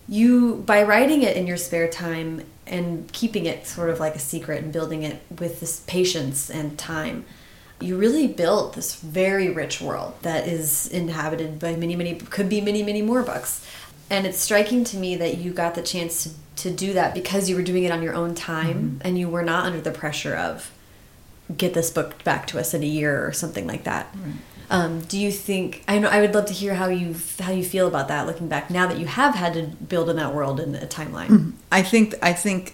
you 0.09 0.63
by 0.65 0.83
writing 0.83 1.23
it 1.23 1.37
in 1.37 1.47
your 1.47 1.59
spare 1.59 1.87
time 1.87 2.47
and 2.67 3.13
keeping 3.13 3.45
it 3.45 3.67
sort 3.67 3.91
of 3.91 4.01
like 4.01 4.15
a 4.15 4.19
secret 4.19 4.63
and 4.63 4.73
building 4.73 5.03
it 5.03 5.21
with 5.39 5.61
this 5.61 5.81
patience 5.87 6.49
and 6.49 6.79
time 6.79 7.27
you 7.81 7.99
really 7.99 8.27
built 8.27 8.75
this 8.75 8.95
very 8.97 9.51
rich 9.51 9.81
world 9.81 10.15
that 10.23 10.49
is 10.49 10.87
inhabited 10.89 11.59
by 11.59 11.77
many 11.77 11.95
many 11.95 12.15
could 12.15 12.49
be 12.49 12.61
many 12.61 12.83
many 12.83 13.03
more 13.03 13.23
books 13.23 13.67
and 14.11 14.27
it's 14.27 14.39
striking 14.39 14.85
to 14.85 14.97
me 14.97 15.17
that 15.17 15.39
you 15.39 15.53
got 15.53 15.75
the 15.75 15.83
chance 15.83 16.25
to, 16.25 16.31
to 16.63 16.71
do 16.71 16.93
that 16.93 17.15
because 17.15 17.49
you 17.49 17.57
were 17.57 17.63
doing 17.63 17.85
it 17.85 17.93
on 17.93 18.03
your 18.03 18.15
own 18.15 18.35
time 18.35 18.77
mm 18.77 18.99
-hmm. 18.99 19.07
and 19.07 19.19
you 19.19 19.29
were 19.29 19.45
not 19.45 19.67
under 19.67 19.81
the 19.81 19.91
pressure 19.91 20.37
of 20.37 20.71
get 21.57 21.75
this 21.75 21.91
book 21.91 22.25
back 22.25 22.47
to 22.47 22.59
us 22.59 22.75
in 22.75 22.83
a 22.83 22.87
year 22.87 23.27
or 23.27 23.33
something 23.33 23.71
like 23.71 23.85
that 23.85 24.07
right. 24.15 24.35
um, 24.71 25.01
do 25.09 25.17
you 25.17 25.33
think 25.33 25.83
i 25.89 25.99
know 25.99 26.11
i 26.11 26.19
would 26.21 26.35
love 26.35 26.47
to 26.47 26.55
hear 26.55 26.75
how 26.75 26.89
you 26.89 27.15
how 27.41 27.53
you 27.53 27.65
feel 27.65 27.87
about 27.87 28.09
that 28.09 28.27
looking 28.27 28.49
back 28.49 28.71
now 28.71 28.87
that 28.89 28.99
you 28.99 29.07
have 29.07 29.35
had 29.39 29.53
to 29.53 29.63
build 29.89 30.09
in 30.09 30.17
that 30.17 30.33
world 30.35 30.61
in 30.61 30.75
a 30.75 30.89
timeline 30.99 31.31
mm 31.31 31.39
-hmm. 31.39 31.79
i 31.79 31.83
think 31.91 32.15
i 32.31 32.33
think 32.45 32.73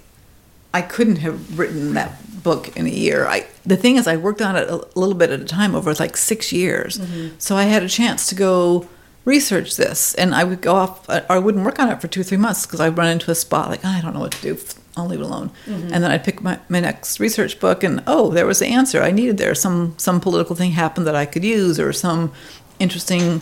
i 0.78 0.82
couldn't 0.94 1.18
have 1.18 1.38
written 1.58 1.94
that 1.94 2.10
book 2.42 2.76
in 2.76 2.86
a 2.86 2.90
year. 2.90 3.26
I 3.26 3.46
the 3.64 3.76
thing 3.76 3.96
is, 3.96 4.06
I 4.06 4.16
worked 4.16 4.42
on 4.42 4.56
it 4.56 4.68
a 4.68 4.76
little 4.98 5.14
bit 5.14 5.30
at 5.30 5.40
a 5.40 5.44
time 5.44 5.74
over 5.74 5.94
like 5.94 6.16
six 6.16 6.52
years, 6.52 6.98
mm-hmm. 6.98 7.34
so 7.38 7.56
I 7.56 7.64
had 7.64 7.82
a 7.82 7.88
chance 7.88 8.28
to 8.28 8.34
go 8.34 8.88
research 9.24 9.76
this, 9.76 10.14
and 10.14 10.34
I 10.34 10.44
would 10.44 10.60
go 10.60 10.74
off. 10.74 11.08
Or 11.08 11.24
I 11.28 11.38
wouldn't 11.38 11.64
work 11.64 11.78
on 11.78 11.88
it 11.88 12.00
for 12.00 12.08
two 12.08 12.20
or 12.20 12.24
three 12.24 12.38
months 12.38 12.66
because 12.66 12.80
I'd 12.80 12.96
run 12.96 13.08
into 13.08 13.30
a 13.30 13.34
spot 13.34 13.70
like 13.70 13.84
oh, 13.84 13.88
I 13.88 14.00
don't 14.00 14.14
know 14.14 14.20
what 14.20 14.32
to 14.32 14.42
do. 14.42 14.58
I'll 14.96 15.06
leave 15.06 15.20
it 15.20 15.24
alone, 15.24 15.50
mm-hmm. 15.64 15.92
and 15.92 16.04
then 16.04 16.10
I'd 16.10 16.24
pick 16.24 16.42
my, 16.42 16.58
my 16.68 16.80
next 16.80 17.18
research 17.18 17.58
book, 17.58 17.82
and 17.82 18.02
oh, 18.06 18.30
there 18.30 18.46
was 18.46 18.58
the 18.58 18.66
answer 18.66 19.02
I 19.02 19.10
needed 19.10 19.38
there. 19.38 19.54
Some 19.54 19.94
some 19.98 20.20
political 20.20 20.54
thing 20.54 20.72
happened 20.72 21.06
that 21.06 21.16
I 21.16 21.24
could 21.24 21.44
use, 21.44 21.80
or 21.80 21.92
some 21.92 22.32
interesting 22.78 23.40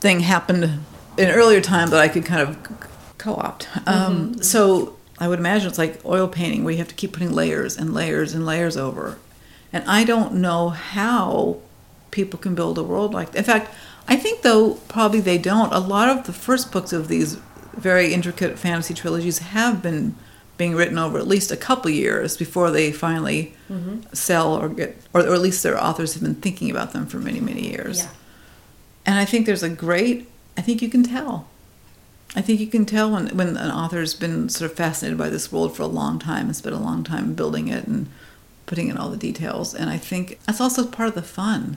thing 0.00 0.20
happened 0.20 0.80
in 1.16 1.30
earlier 1.30 1.60
time 1.60 1.90
that 1.90 2.00
I 2.00 2.08
could 2.08 2.24
kind 2.24 2.42
of 2.42 2.58
co-opt. 3.18 3.68
Um, 3.86 4.32
mm-hmm. 4.32 4.42
So 4.42 4.96
I 5.18 5.28
would 5.28 5.38
imagine 5.38 5.68
it's 5.68 5.78
like 5.78 6.04
oil 6.04 6.26
painting 6.26 6.64
where 6.64 6.72
you 6.72 6.78
have 6.78 6.88
to 6.88 6.94
keep 6.94 7.12
putting 7.12 7.32
layers 7.32 7.76
and 7.76 7.94
layers 7.94 8.34
and 8.34 8.44
layers 8.44 8.76
over. 8.76 9.18
And 9.72 9.84
I 9.84 10.04
don't 10.04 10.34
know 10.34 10.70
how 10.70 11.58
people 12.10 12.38
can 12.38 12.54
build 12.54 12.76
a 12.76 12.82
world 12.82 13.14
like 13.14 13.32
that. 13.32 13.38
In 13.38 13.44
fact, 13.44 13.72
I 14.08 14.16
think 14.16 14.42
though 14.42 14.74
probably 14.88 15.20
they 15.20 15.38
don't. 15.38 15.72
A 15.72 15.78
lot 15.78 16.08
of 16.08 16.26
the 16.26 16.32
first 16.32 16.72
books 16.72 16.92
of 16.92 17.08
these 17.08 17.38
very 17.74 18.12
intricate 18.12 18.58
fantasy 18.58 18.94
trilogies 18.94 19.38
have 19.38 19.82
been 19.82 20.14
being 20.58 20.74
written 20.74 20.98
over 20.98 21.18
at 21.18 21.26
least 21.26 21.50
a 21.50 21.56
couple 21.56 21.90
years 21.90 22.36
before 22.36 22.70
they 22.70 22.92
finally 22.92 23.54
mm-hmm. 23.70 24.00
sell 24.12 24.54
or 24.54 24.68
get 24.68 24.96
or, 25.14 25.22
or, 25.22 25.34
at 25.34 25.40
least 25.40 25.62
their 25.62 25.82
authors 25.82 26.14
have 26.14 26.22
been 26.22 26.34
thinking 26.34 26.70
about 26.70 26.92
them 26.92 27.06
for 27.06 27.18
many 27.18 27.40
many 27.40 27.70
years. 27.70 27.98
Yeah. 27.98 28.08
And 29.06 29.18
I 29.18 29.24
think 29.24 29.46
there's 29.46 29.62
a 29.62 29.70
great 29.70 30.28
I 30.56 30.60
think 30.60 30.82
you 30.82 30.88
can 30.88 31.02
tell 31.02 31.48
I 32.34 32.40
think 32.40 32.60
you 32.60 32.66
can 32.66 32.86
tell 32.86 33.10
when, 33.10 33.28
when 33.36 33.56
an 33.56 33.70
author's 33.70 34.14
been 34.14 34.48
sort 34.48 34.70
of 34.70 34.76
fascinated 34.76 35.18
by 35.18 35.28
this 35.28 35.52
world 35.52 35.76
for 35.76 35.82
a 35.82 35.86
long 35.86 36.18
time 36.18 36.46
and 36.46 36.56
spent 36.56 36.74
a 36.74 36.78
long 36.78 37.04
time 37.04 37.34
building 37.34 37.68
it 37.68 37.86
and 37.86 38.08
putting 38.64 38.88
in 38.88 38.96
all 38.96 39.10
the 39.10 39.18
details. 39.18 39.74
And 39.74 39.90
I 39.90 39.98
think 39.98 40.40
that's 40.46 40.60
also 40.60 40.86
part 40.86 41.10
of 41.10 41.14
the 41.14 41.22
fun. 41.22 41.76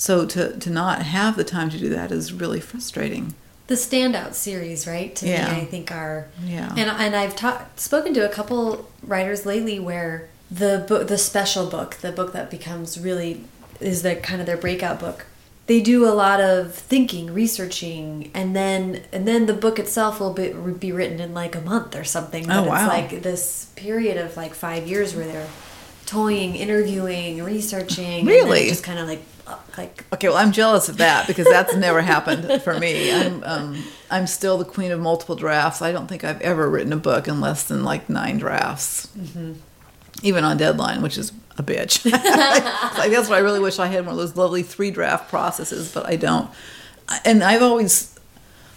So 0.00 0.24
to, 0.24 0.58
to 0.58 0.70
not 0.70 1.02
have 1.02 1.36
the 1.36 1.44
time 1.44 1.68
to 1.70 1.78
do 1.78 1.90
that 1.90 2.10
is 2.10 2.32
really 2.32 2.58
frustrating. 2.60 3.34
The 3.66 3.74
standout 3.74 4.32
series, 4.32 4.86
right? 4.86 5.14
To 5.16 5.28
yeah. 5.28 5.52
me, 5.52 5.60
I 5.60 5.64
think 5.66 5.92
are 5.92 6.26
yeah. 6.42 6.70
And 6.70 6.90
and 6.90 7.14
I've 7.14 7.36
talked 7.36 7.78
spoken 7.78 8.14
to 8.14 8.28
a 8.28 8.32
couple 8.32 8.90
writers 9.02 9.44
lately 9.44 9.78
where 9.78 10.28
the 10.50 10.84
book, 10.88 11.06
the 11.06 11.18
special 11.18 11.68
book, 11.68 11.96
the 11.96 12.12
book 12.12 12.32
that 12.32 12.50
becomes 12.50 12.98
really 12.98 13.44
is 13.78 14.02
the 14.02 14.16
kind 14.16 14.40
of 14.40 14.46
their 14.46 14.56
breakout 14.56 14.98
book 14.98 15.26
they 15.70 15.80
do 15.80 16.04
a 16.04 16.10
lot 16.10 16.40
of 16.40 16.74
thinking, 16.74 17.32
researching, 17.32 18.32
and 18.34 18.56
then 18.56 19.02
and 19.12 19.28
then 19.28 19.46
the 19.46 19.54
book 19.54 19.78
itself 19.78 20.18
will 20.18 20.32
be, 20.32 20.52
be 20.52 20.90
written 20.90 21.20
in 21.20 21.32
like 21.32 21.54
a 21.54 21.60
month 21.60 21.94
or 21.94 22.02
something. 22.02 22.46
Oh, 22.46 22.48
but 22.48 22.58
oh, 22.58 22.68
wow. 22.68 22.76
it's 22.80 22.88
like 22.88 23.22
this 23.22 23.66
period 23.76 24.16
of 24.16 24.36
like 24.36 24.52
five 24.52 24.88
years 24.88 25.14
where 25.14 25.26
they're 25.26 25.46
toying, 26.06 26.56
interviewing, 26.56 27.44
researching. 27.44 28.26
Really? 28.26 28.68
just 28.68 28.82
kind 28.82 28.98
of 28.98 29.06
like 29.06 29.22
like 29.78 30.04
okay 30.12 30.28
well 30.28 30.36
i'm 30.36 30.52
jealous 30.52 30.88
of 30.88 30.96
that 30.98 31.26
because 31.26 31.46
that's 31.46 31.74
never 31.74 32.02
happened 32.02 32.62
for 32.62 32.78
me 32.78 33.12
i'm 33.12 33.42
um, 33.44 33.84
i'm 34.10 34.26
still 34.26 34.58
the 34.58 34.64
queen 34.64 34.90
of 34.92 35.00
multiple 35.00 35.36
drafts 35.36 35.82
i 35.82 35.92
don't 35.92 36.06
think 36.06 36.24
i've 36.24 36.40
ever 36.40 36.68
written 36.68 36.92
a 36.92 36.96
book 36.96 37.28
in 37.28 37.40
less 37.40 37.64
than 37.64 37.84
like 37.84 38.08
nine 38.08 38.38
drafts 38.38 39.08
mm 39.16 39.26
-hmm. 39.34 39.54
even 40.22 40.44
on 40.44 40.56
deadline 40.56 41.02
which 41.02 41.18
is 41.18 41.32
a 41.60 41.62
bitch. 41.62 42.04
like, 42.98 43.10
that's 43.12 43.28
what 43.28 43.36
I 43.36 43.38
really 43.38 43.60
wish 43.60 43.78
I 43.78 43.86
had 43.86 44.04
one 44.04 44.14
of 44.14 44.18
those 44.18 44.34
lovely 44.36 44.64
three 44.64 44.90
draft 44.90 45.28
processes, 45.28 45.92
but 45.92 46.06
I 46.06 46.16
don't. 46.16 46.50
And 47.24 47.44
I've 47.44 47.62
always, 47.62 48.18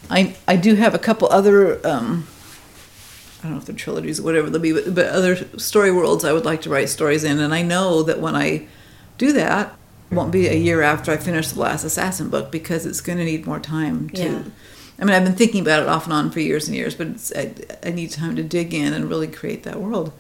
I 0.10 0.36
I 0.48 0.56
do 0.56 0.76
have 0.76 0.94
a 0.94 1.00
couple 1.00 1.28
other. 1.30 1.86
Um, 1.86 2.28
I 3.40 3.44
don't 3.44 3.54
know 3.54 3.58
if 3.58 3.66
they're 3.66 3.76
trilogies 3.76 4.20
or 4.20 4.24
whatever 4.24 4.50
they'll 4.50 4.62
be, 4.62 4.72
but, 4.72 4.96
but 4.96 5.08
other 5.08 5.36
story 5.58 5.92
worlds 5.92 6.24
I 6.24 6.32
would 6.32 6.46
like 6.46 6.62
to 6.62 6.70
write 6.70 6.90
stories 6.90 7.24
in, 7.24 7.40
and 7.40 7.54
I 7.54 7.62
know 7.62 8.04
that 8.04 8.20
when 8.20 8.36
I 8.36 8.68
do 9.18 9.34
that, 9.34 9.76
won't 10.14 10.32
be 10.32 10.48
a 10.48 10.56
year 10.56 10.82
after 10.82 11.12
I 11.12 11.18
finish 11.18 11.50
the 11.50 11.60
last 11.60 11.84
Assassin 11.84 12.30
book 12.30 12.52
because 12.52 12.86
it's 12.86 13.02
going 13.02 13.18
to 13.18 13.26
need 13.26 13.46
more 13.46 13.60
time 13.60 14.10
to. 14.12 14.24
Yeah. 14.24 14.44
I 15.00 15.06
mean, 15.06 15.16
I've 15.16 15.24
been 15.24 15.36
thinking 15.36 15.62
about 15.62 15.82
it 15.82 15.90
off 15.90 16.06
and 16.06 16.14
on 16.14 16.30
for 16.30 16.40
years 16.40 16.68
and 16.68 16.78
years, 16.78 16.96
but 16.96 17.32
I, 17.36 17.54
I 17.84 17.92
need 17.92 18.12
time 18.12 18.36
to 18.36 18.44
dig 18.44 18.74
in 18.74 18.94
and 18.94 19.10
really 19.10 19.28
create 19.28 19.64
that 19.64 19.82
world 19.82 20.14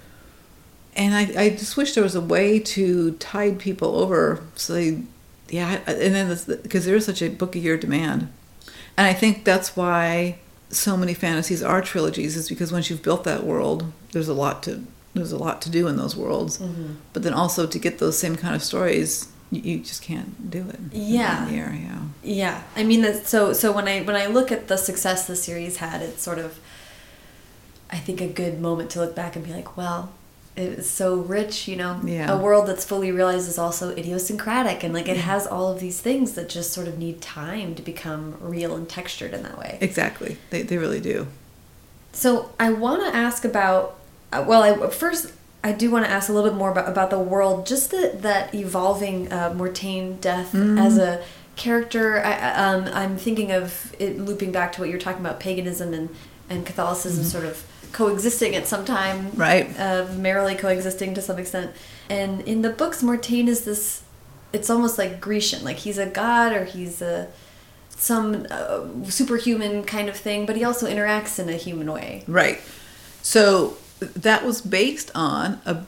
and 0.95 1.15
I, 1.15 1.43
I 1.43 1.49
just 1.49 1.77
wish 1.77 1.93
there 1.93 2.03
was 2.03 2.15
a 2.15 2.21
way 2.21 2.59
to 2.59 3.11
tide 3.13 3.59
people 3.59 3.95
over 3.99 4.41
so 4.55 4.73
they 4.73 5.03
yeah 5.49 5.81
and 5.87 6.15
then 6.15 6.37
because 6.61 6.85
there 6.85 6.95
is 6.95 7.05
such 7.05 7.21
a 7.21 7.29
book 7.29 7.55
a 7.55 7.59
year 7.59 7.77
demand 7.77 8.31
and 8.97 9.07
i 9.07 9.13
think 9.13 9.43
that's 9.43 9.75
why 9.75 10.39
so 10.69 10.97
many 10.97 11.13
fantasies 11.13 11.61
are 11.61 11.81
trilogies 11.81 12.35
is 12.35 12.49
because 12.49 12.71
once 12.71 12.89
you've 12.89 13.03
built 13.03 13.23
that 13.23 13.43
world 13.43 13.91
there's 14.11 14.27
a 14.27 14.33
lot 14.33 14.63
to 14.63 14.83
there's 15.13 15.31
a 15.31 15.37
lot 15.37 15.61
to 15.61 15.69
do 15.69 15.87
in 15.87 15.97
those 15.97 16.15
worlds 16.15 16.57
mm-hmm. 16.57 16.93
but 17.11 17.23
then 17.23 17.33
also 17.33 17.67
to 17.67 17.77
get 17.77 17.99
those 17.99 18.17
same 18.17 18.35
kind 18.35 18.55
of 18.55 18.63
stories 18.63 19.31
you, 19.55 19.79
just 19.79 20.01
can't 20.01 20.49
do 20.49 20.67
it 20.69 20.79
yeah 20.91 21.47
year, 21.49 21.73
yeah 21.73 22.01
yeah 22.23 22.63
i 22.75 22.83
mean 22.83 23.01
that 23.01 23.27
so 23.27 23.53
so 23.53 23.71
when 23.71 23.87
i 23.87 24.01
when 24.01 24.15
i 24.15 24.25
look 24.25 24.51
at 24.51 24.67
the 24.67 24.77
success 24.77 25.27
the 25.27 25.35
series 25.35 25.77
had 25.77 26.01
it's 26.01 26.21
sort 26.21 26.39
of 26.39 26.59
i 27.89 27.97
think 27.97 28.21
a 28.21 28.27
good 28.27 28.59
moment 28.59 28.89
to 28.89 28.99
look 28.99 29.15
back 29.15 29.35
and 29.35 29.45
be 29.45 29.51
like 29.51 29.77
well 29.77 30.11
it's 30.55 30.89
so 30.89 31.15
rich, 31.15 31.67
you 31.67 31.75
know. 31.75 31.99
Yeah. 32.03 32.31
A 32.31 32.37
world 32.37 32.67
that's 32.67 32.85
fully 32.85 33.11
realized 33.11 33.47
is 33.47 33.57
also 33.57 33.89
idiosyncratic 33.95 34.83
and 34.83 34.93
like 34.93 35.07
it 35.07 35.17
has 35.17 35.47
all 35.47 35.71
of 35.71 35.79
these 35.79 35.99
things 35.99 36.33
that 36.33 36.49
just 36.49 36.71
sort 36.71 36.87
of 36.87 36.99
need 36.99 37.21
time 37.21 37.73
to 37.75 37.81
become 37.81 38.37
real 38.39 38.75
and 38.75 38.87
textured 38.87 39.33
in 39.33 39.43
that 39.43 39.57
way. 39.57 39.77
Exactly. 39.81 40.37
They 40.51 40.61
they 40.61 40.77
really 40.77 41.01
do. 41.01 41.27
So, 42.11 42.51
I 42.59 42.71
want 42.71 43.01
to 43.01 43.15
ask 43.15 43.43
about 43.43 43.99
uh, 44.31 44.45
well, 44.47 44.61
I 44.61 44.89
first 44.89 45.31
I 45.63 45.71
do 45.71 45.89
want 45.89 46.05
to 46.05 46.11
ask 46.11 46.29
a 46.29 46.33
little 46.33 46.49
bit 46.49 46.57
more 46.57 46.71
about 46.71 46.89
about 46.89 47.09
the 47.09 47.19
world, 47.19 47.65
just 47.65 47.91
the, 47.91 48.11
that 48.15 48.53
evolving 48.53 49.31
uh, 49.31 49.53
Mortain 49.55 50.19
death 50.19 50.51
mm. 50.51 50.79
as 50.79 50.97
a 50.97 51.23
character. 51.55 52.23
I, 52.23 52.53
um, 52.53 52.89
I'm 52.93 53.17
thinking 53.17 53.51
of 53.51 53.95
it 53.99 54.19
looping 54.19 54.51
back 54.51 54.73
to 54.73 54.81
what 54.81 54.89
you're 54.89 54.99
talking 54.99 55.21
about 55.21 55.39
paganism 55.39 55.93
and 55.93 56.09
and 56.49 56.65
Catholicism 56.65 57.23
mm. 57.23 57.27
sort 57.27 57.45
of 57.45 57.65
coexisting 57.93 58.55
at 58.55 58.67
some 58.67 58.83
time. 58.83 59.31
Right. 59.35 59.69
Uh, 59.79 60.07
merrily 60.17 60.55
coexisting 60.55 61.13
to 61.13 61.21
some 61.21 61.39
extent. 61.39 61.71
And 62.09 62.41
in 62.41 62.61
the 62.61 62.69
books, 62.69 63.01
Mortain 63.01 63.47
is 63.47 63.63
this, 63.63 64.03
it's 64.51 64.69
almost 64.69 64.97
like 64.97 65.21
Grecian. 65.21 65.63
Like 65.63 65.77
he's 65.77 65.97
a 65.97 66.07
god 66.07 66.51
or 66.51 66.65
he's 66.65 67.01
a 67.01 67.29
some 67.89 68.47
uh, 68.49 68.81
superhuman 69.05 69.83
kind 69.83 70.09
of 70.09 70.17
thing, 70.17 70.45
but 70.45 70.57
he 70.57 70.63
also 70.63 70.87
interacts 70.89 71.39
in 71.39 71.47
a 71.47 71.55
human 71.55 71.89
way. 71.89 72.23
Right. 72.27 72.59
So 73.21 73.77
that 74.13 74.45
was 74.45 74.61
based 74.61 75.11
on 75.15 75.59
a, 75.65 75.83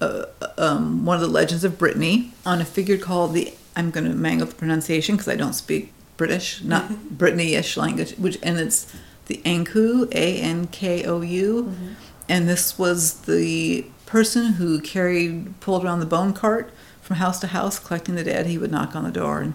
a 0.00 0.28
um, 0.58 1.04
one 1.04 1.16
of 1.16 1.20
the 1.20 1.28
legends 1.28 1.64
of 1.64 1.78
Brittany 1.78 2.32
on 2.44 2.60
a 2.60 2.64
figure 2.64 2.98
called 2.98 3.34
the, 3.34 3.52
I'm 3.74 3.90
going 3.90 4.08
to 4.08 4.14
mangle 4.14 4.46
the 4.46 4.54
pronunciation 4.54 5.16
because 5.16 5.28
I 5.28 5.36
don't 5.36 5.52
speak 5.52 5.92
British, 6.16 6.62
not 6.62 7.10
Brittany-ish 7.10 7.76
language, 7.76 8.12
which, 8.16 8.38
and 8.42 8.58
it's 8.58 8.92
the 9.26 9.40
Ankou, 9.44 10.12
A 10.14 10.40
N 10.40 10.66
K 10.68 11.04
O 11.04 11.20
U, 11.20 11.64
mm-hmm. 11.64 11.92
and 12.28 12.48
this 12.48 12.78
was 12.78 13.22
the 13.22 13.86
person 14.06 14.54
who 14.54 14.80
carried, 14.80 15.60
pulled 15.60 15.84
around 15.84 16.00
the 16.00 16.06
bone 16.06 16.32
cart 16.32 16.72
from 17.02 17.16
house 17.16 17.40
to 17.40 17.48
house 17.48 17.78
collecting 17.78 18.14
the 18.14 18.24
dead. 18.24 18.46
He 18.46 18.58
would 18.58 18.70
knock 18.70 18.96
on 18.96 19.04
the 19.04 19.10
door 19.10 19.40
and 19.40 19.54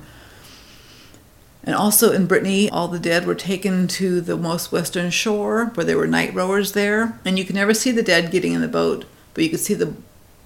and 1.64 1.76
also 1.76 2.12
in 2.12 2.26
Brittany, 2.26 2.70
all 2.70 2.88
the 2.88 3.00
dead 3.00 3.26
were 3.26 3.36
taken 3.36 3.88
to 3.90 4.20
the 4.20 4.36
most 4.36 4.72
western 4.72 5.12
shore 5.12 5.66
where 5.76 5.86
there 5.86 5.98
were 5.98 6.08
night 6.08 6.34
rowers 6.34 6.72
there. 6.72 7.20
And 7.24 7.38
you 7.38 7.46
could 7.46 7.56
never 7.56 7.74
see 7.74 7.92
the 7.92 8.02
dead 8.02 8.32
getting 8.32 8.54
in 8.54 8.62
the 8.62 8.68
boat, 8.68 9.06
but 9.34 9.44
you 9.44 9.50
could 9.50 9.60
see 9.60 9.76
the 9.76 9.94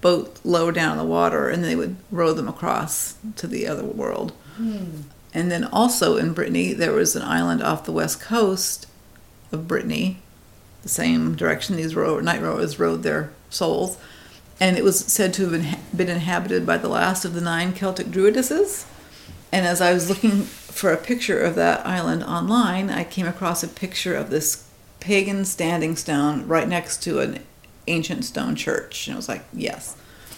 boat 0.02 0.38
lower 0.44 0.72
down 0.72 0.92
in 0.92 0.98
the 0.98 1.04
water 1.04 1.48
and 1.48 1.64
they 1.64 1.74
would 1.74 1.96
row 2.10 2.32
them 2.32 2.48
across 2.48 3.16
to 3.36 3.46
the 3.46 3.66
other 3.66 3.84
world. 3.84 4.32
Hmm. 4.56 5.02
And 5.32 5.50
then 5.50 5.64
also 5.64 6.16
in 6.16 6.34
Brittany, 6.34 6.74
there 6.74 6.92
was 6.92 7.16
an 7.16 7.22
island 7.22 7.62
off 7.62 7.84
the 7.84 7.92
west 7.92 8.20
coast 8.20 8.86
of 9.52 9.66
Brittany, 9.66 10.18
the 10.82 10.88
same 10.88 11.34
direction 11.34 11.76
these 11.76 11.94
row- 11.94 12.20
night 12.20 12.42
rowers 12.42 12.78
rowed 12.78 13.02
their 13.02 13.30
souls. 13.48 13.96
And 14.60 14.76
it 14.76 14.84
was 14.84 14.98
said 14.98 15.32
to 15.34 15.48
have 15.48 15.50
been, 15.50 15.78
been 15.96 16.08
inhabited 16.08 16.66
by 16.66 16.76
the 16.78 16.88
last 16.88 17.24
of 17.24 17.34
the 17.34 17.40
nine 17.40 17.72
Celtic 17.72 18.08
druidesses. 18.08 18.86
And 19.50 19.66
as 19.66 19.80
I 19.80 19.92
was 19.92 20.08
looking 20.08 20.46
for 20.76 20.92
a 20.92 20.98
picture 20.98 21.40
of 21.40 21.54
that 21.54 21.86
island 21.86 22.22
online, 22.22 22.90
I 22.90 23.02
came 23.04 23.26
across 23.26 23.62
a 23.62 23.68
picture 23.68 24.14
of 24.14 24.28
this 24.28 24.68
pagan 25.00 25.46
standing 25.46 25.96
stone 25.96 26.46
right 26.46 26.68
next 26.68 27.02
to 27.04 27.20
an 27.20 27.42
ancient 27.86 28.26
stone 28.26 28.54
church. 28.56 29.06
And 29.06 29.14
I 29.14 29.16
was 29.16 29.28
like, 29.28 29.44
yes, 29.54 29.96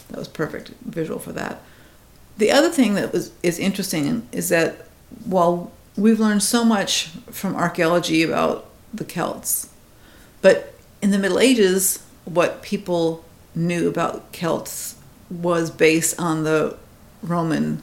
that 0.08 0.18
was 0.18 0.28
perfect 0.28 0.70
visual 0.82 1.18
for 1.18 1.32
that. 1.32 1.60
The 2.36 2.52
other 2.52 2.68
thing 2.68 2.94
that 2.94 3.12
was 3.12 3.32
is 3.42 3.58
interesting 3.58 4.28
is 4.30 4.48
that 4.50 4.86
while 5.24 5.72
we've 5.96 6.20
learned 6.20 6.44
so 6.44 6.64
much 6.64 7.08
from 7.30 7.56
archaeology 7.56 8.22
about 8.22 8.66
the 8.94 9.04
Celts, 9.04 9.70
but 10.40 10.72
in 11.02 11.10
the 11.10 11.18
Middle 11.18 11.40
Ages, 11.40 12.04
what 12.24 12.62
people 12.62 13.24
knew 13.56 13.88
about 13.88 14.30
Celts 14.30 14.94
was 15.30 15.70
based 15.70 16.18
on 16.20 16.44
the 16.44 16.76
Roman 17.22 17.82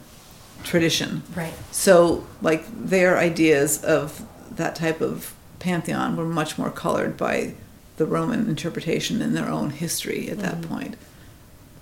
tradition. 0.66 1.22
Right. 1.34 1.54
So, 1.70 2.26
like, 2.42 2.64
their 2.68 3.16
ideas 3.16 3.82
of 3.82 4.26
that 4.50 4.74
type 4.76 5.00
of 5.00 5.34
pantheon 5.58 6.16
were 6.16 6.26
much 6.26 6.58
more 6.58 6.70
colored 6.70 7.16
by 7.16 7.54
the 7.96 8.06
Roman 8.06 8.48
interpretation 8.48 9.22
and 9.22 9.34
their 9.34 9.48
own 9.48 9.70
history 9.70 10.28
at 10.28 10.38
that 10.40 10.56
mm-hmm. 10.56 10.74
point. 10.74 10.96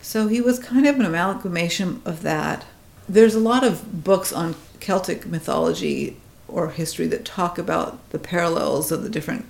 So, 0.00 0.28
he 0.28 0.40
was 0.40 0.58
kind 0.58 0.86
of 0.86 0.96
an 0.96 1.04
amalgamation 1.04 2.02
of 2.04 2.22
that. 2.22 2.64
There's 3.08 3.34
a 3.34 3.40
lot 3.40 3.64
of 3.64 4.04
books 4.04 4.32
on 4.32 4.54
Celtic 4.80 5.26
mythology 5.26 6.16
or 6.46 6.70
history 6.70 7.06
that 7.08 7.24
talk 7.24 7.58
about 7.58 8.10
the 8.10 8.18
parallels 8.18 8.92
of 8.92 9.02
the 9.02 9.08
different 9.08 9.46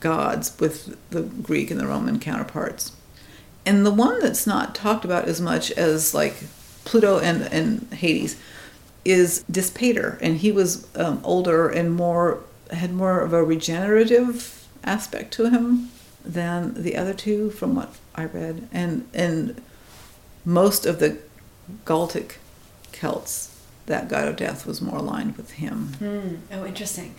gods 0.00 0.58
with 0.58 0.96
the 1.10 1.22
Greek 1.22 1.70
and 1.70 1.78
the 1.78 1.86
Roman 1.86 2.18
counterparts. 2.18 2.92
And 3.66 3.84
the 3.84 3.90
one 3.90 4.20
that's 4.20 4.46
not 4.46 4.74
talked 4.74 5.04
about 5.04 5.26
as 5.26 5.40
much 5.40 5.70
as 5.72 6.14
like 6.14 6.36
Pluto 6.84 7.18
and, 7.18 7.42
and 7.52 7.92
Hades 7.92 8.40
is 9.04 9.44
Dispater, 9.50 10.18
and 10.20 10.38
he 10.38 10.52
was 10.52 10.86
um, 10.96 11.20
older 11.24 11.68
and 11.68 11.94
more 11.94 12.42
had 12.70 12.92
more 12.92 13.20
of 13.20 13.32
a 13.32 13.42
regenerative 13.42 14.66
aspect 14.84 15.32
to 15.34 15.50
him 15.50 15.90
than 16.24 16.80
the 16.80 16.96
other 16.96 17.14
two, 17.14 17.50
from 17.50 17.74
what 17.74 17.94
I 18.14 18.24
read, 18.24 18.68
and 18.72 19.08
and 19.14 19.60
most 20.44 20.86
of 20.86 21.00
the 21.00 21.18
Gallic 21.84 22.38
Celts, 22.92 23.56
that 23.86 24.08
god 24.08 24.28
of 24.28 24.36
death 24.36 24.66
was 24.66 24.80
more 24.80 24.98
aligned 24.98 25.36
with 25.36 25.52
him. 25.52 25.94
Mm. 26.00 26.38
Oh, 26.52 26.66
interesting. 26.66 27.14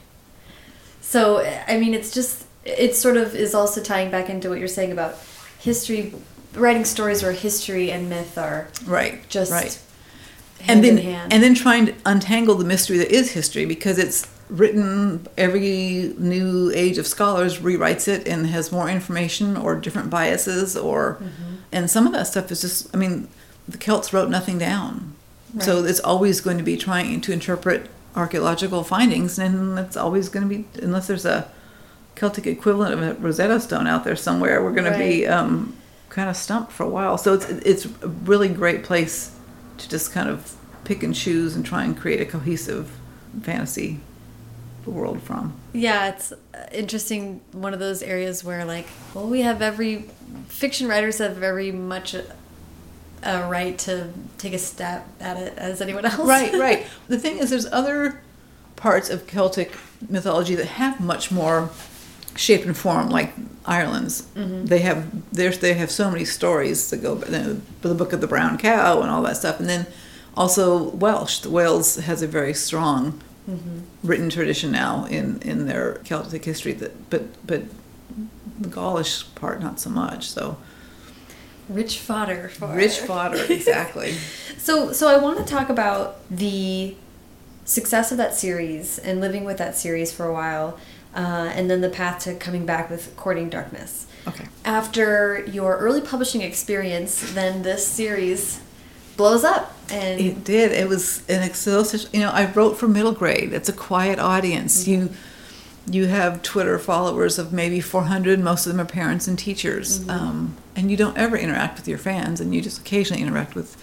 So, 1.01 1.39
I 1.68 1.78
mean, 1.78 1.93
it's 1.93 2.14
just 2.14 2.45
it 2.64 2.95
sort 2.95 3.18
of 3.18 3.36
is 3.36 3.55
also 3.55 3.82
tying 3.82 4.12
back 4.12 4.30
into 4.30 4.49
what 4.49 4.59
you're 4.59 4.68
saying 4.68 4.91
about 4.91 5.18
history 5.59 6.14
writing 6.54 6.86
stories 6.86 7.24
where 7.24 7.32
history 7.32 7.91
and 7.91 8.10
myth 8.10 8.38
are 8.38 8.68
right 8.86 9.28
just 9.30 9.52
right 9.52 9.82
and 10.68 10.84
then 10.84 10.99
and 10.99 11.43
then 11.43 11.54
trying 11.54 11.86
to 11.86 11.95
untangle 12.06 12.56
the 12.56 12.66
mystery 12.66 12.97
that 12.97 13.12
is 13.12 13.32
history 13.32 13.66
because 13.66 13.97
it's 13.97 14.28
written 14.49 15.26
every 15.38 16.14
new 16.18 16.72
age 16.76 16.97
of 16.97 17.08
scholars 17.08 17.60
rewrites 17.60 18.08
it 18.08 18.28
and 18.28 18.47
has 18.47 18.72
more 18.72 18.89
information 18.89 19.56
or 19.56 19.76
different 19.76 20.10
biases 20.10 20.76
or 20.76 21.16
mm-hmm. 21.16 21.56
and 21.72 21.89
some 21.89 22.06
of 22.06 22.12
that 22.12 22.28
stuff 22.28 22.52
is 22.52 22.62
just 22.62 22.93
i 22.93 22.97
mean 22.97 23.28
the 23.68 23.78
celts 23.78 24.12
wrote 24.12 24.30
nothing 24.30 24.58
down 24.58 25.14
right. 25.54 25.64
so 25.64 25.84
it's 25.86 26.02
always 26.02 26.41
going 26.41 26.58
to 26.58 26.64
be 26.64 26.76
trying 26.76 27.22
to 27.22 27.32
interpret 27.32 27.89
archaeological 28.16 28.84
findings 28.84 29.39
and 29.39 29.80
it's 29.80 29.95
always 29.95 30.28
going 30.28 30.47
to 30.47 30.54
be 30.54 30.66
unless 30.84 31.08
there's 31.08 31.26
a 31.26 31.49
celtic 32.16 32.45
equivalent 32.45 32.93
of 32.93 33.02
a 33.02 33.14
rosetta 33.22 33.58
stone 33.58 33.88
out 33.88 34.04
there 34.04 34.18
somewhere 34.18 34.62
we're 34.62 34.74
going 34.74 34.84
right. 34.84 34.97
to 34.97 34.99
be 34.99 35.26
um, 35.26 35.74
kind 36.12 36.30
of 36.30 36.36
stumped 36.36 36.72
for 36.72 36.84
a 36.84 36.89
while. 36.89 37.18
So 37.18 37.34
it's 37.34 37.45
it's 37.45 37.86
a 37.86 38.07
really 38.07 38.49
great 38.49 38.84
place 38.84 39.36
to 39.80 39.89
just 39.89 40.12
kind 40.12 40.30
of 40.30 40.55
pick 40.84 41.01
and 41.03 41.16
choose 41.16 41.55
and 41.55 41.66
try 41.66 41.84
and 41.84 41.97
create 41.97 42.22
a 42.22 42.26
cohesive 42.26 42.91
fantasy 43.41 43.99
world 44.86 45.24
from. 45.24 45.53
Yeah, 45.74 46.09
it's 46.09 46.34
interesting. 46.72 47.41
One 47.53 47.74
of 47.74 47.80
those 47.80 48.03
areas 48.03 48.43
where 48.43 48.66
like, 48.66 48.88
well, 49.14 49.28
we 49.28 49.41
have 49.41 49.62
every 49.62 50.09
fiction 50.47 50.88
writers 50.88 51.20
have 51.20 51.38
very 51.38 51.72
much 51.72 52.14
a, 52.14 52.26
a 53.24 53.47
right 53.47 53.78
to 53.80 54.12
take 54.38 54.53
a 54.53 54.59
stab 54.59 55.03
at 55.20 55.38
it 55.38 55.57
as 55.57 55.82
anyone 55.82 56.05
else. 56.05 56.28
Right, 56.28 56.53
right. 56.53 56.88
the 57.07 57.18
thing 57.18 57.38
is, 57.38 57.49
there's 57.49 57.68
other 57.68 58.22
parts 58.76 59.09
of 59.09 59.28
Celtic 59.28 59.78
mythology 60.09 60.55
that 60.55 60.66
have 60.66 60.99
much 60.99 61.32
more 61.32 61.70
shape 62.36 62.66
and 62.66 62.76
form 62.76 63.10
like 63.10 63.34
Ireland's. 63.66 64.24
Mm-hmm. 64.36 64.66
They 64.66 64.80
have 64.80 65.32
they 65.34 65.74
have 65.74 65.92
so 65.92 66.10
many 66.10 66.26
stories 66.26 66.90
that 66.90 66.98
go 66.98 67.16
the, 67.16 67.60
the 67.82 67.94
book 67.94 68.14
of 68.14 68.22
the 68.22 68.28
brown 68.28 68.58
cow 68.58 69.02
and 69.02 69.10
all 69.10 69.22
that 69.24 69.38
stuff, 69.38 69.60
and 69.60 69.70
then 69.70 69.88
also 70.36 70.90
Welsh. 70.90 71.40
The 71.40 71.50
Wales 71.50 71.96
has 71.96 72.22
a 72.22 72.28
very 72.28 72.54
strong 72.54 73.22
mm-hmm. 73.50 73.80
written 74.04 74.30
tradition 74.30 74.72
now 74.72 75.06
in 75.06 75.42
in 75.42 75.68
their 75.68 75.96
Celtic 76.04 76.46
history. 76.46 76.74
That 76.74 77.10
but 77.10 77.46
but 77.46 77.64
the 78.60 78.70
Gaulish 78.70 79.34
part 79.36 79.62
not 79.62 79.80
so 79.80 79.90
much. 79.90 80.30
So 80.30 80.58
rich 81.70 82.00
fodder 82.00 82.50
for 82.50 82.68
rich 82.76 83.00
fodder 83.00 83.46
exactly. 83.50 84.14
so 84.58 84.92
so 84.92 85.08
I 85.08 85.18
want 85.18 85.38
to 85.40 85.46
talk 85.46 85.70
about 85.70 86.18
the 86.30 86.96
success 87.64 88.12
of 88.12 88.18
that 88.18 88.34
series 88.34 88.98
and 88.98 89.22
living 89.22 89.44
with 89.44 89.58
that 89.58 89.78
series 89.78 90.12
for 90.12 90.26
a 90.26 90.34
while 90.34 90.78
uh, 91.16 91.51
and 91.53 91.70
then 91.70 91.82
the 91.82 91.89
path 91.89 92.24
to 92.24 92.36
coming 92.36 92.66
back 92.66 92.89
with 92.89 93.16
Courting 93.18 93.49
Darkness. 93.49 94.07
Okay. 94.28 94.47
After 94.64 95.45
your 95.45 95.78
early 95.78 96.01
publishing 96.01 96.41
experience, 96.41 97.34
then 97.34 97.64
this 97.64 97.86
series 97.86 98.62
blows 99.18 99.43
up. 99.43 99.76
And 99.91 100.22
it 100.22 100.43
did. 100.43 100.72
It 100.72 100.88
was 100.88 101.28
an 101.28 101.43
exhaustive. 101.43 102.07
You 102.14 102.22
know, 102.22 102.30
I 102.30 102.51
wrote 102.51 102.78
for 102.78 102.88
middle 102.88 103.12
grade. 103.12 103.51
It's 103.53 103.70
a 103.70 103.74
quiet 103.74 104.20
audience. 104.20 104.86
Mm 104.86 104.93
-hmm. 104.93 105.01
You 105.01 105.09
you 105.89 106.07
have 106.07 106.41
Twitter 106.41 106.80
followers 106.80 107.39
of 107.39 107.51
maybe 107.51 107.82
400. 107.82 108.39
Most 108.39 108.66
of 108.66 108.72
them 108.72 108.80
are 108.80 108.89
parents 108.89 109.28
and 109.28 109.38
teachers, 109.38 109.99
mm 109.99 110.05
-hmm. 110.05 110.22
um, 110.22 110.55
and 110.76 110.89
you 110.89 110.97
don't 110.97 111.18
ever 111.18 111.38
interact 111.38 111.78
with 111.78 111.88
your 111.88 111.99
fans, 111.99 112.41
and 112.41 112.53
you 112.53 112.62
just 112.64 112.80
occasionally 112.80 113.22
interact 113.24 113.55
with 113.55 113.76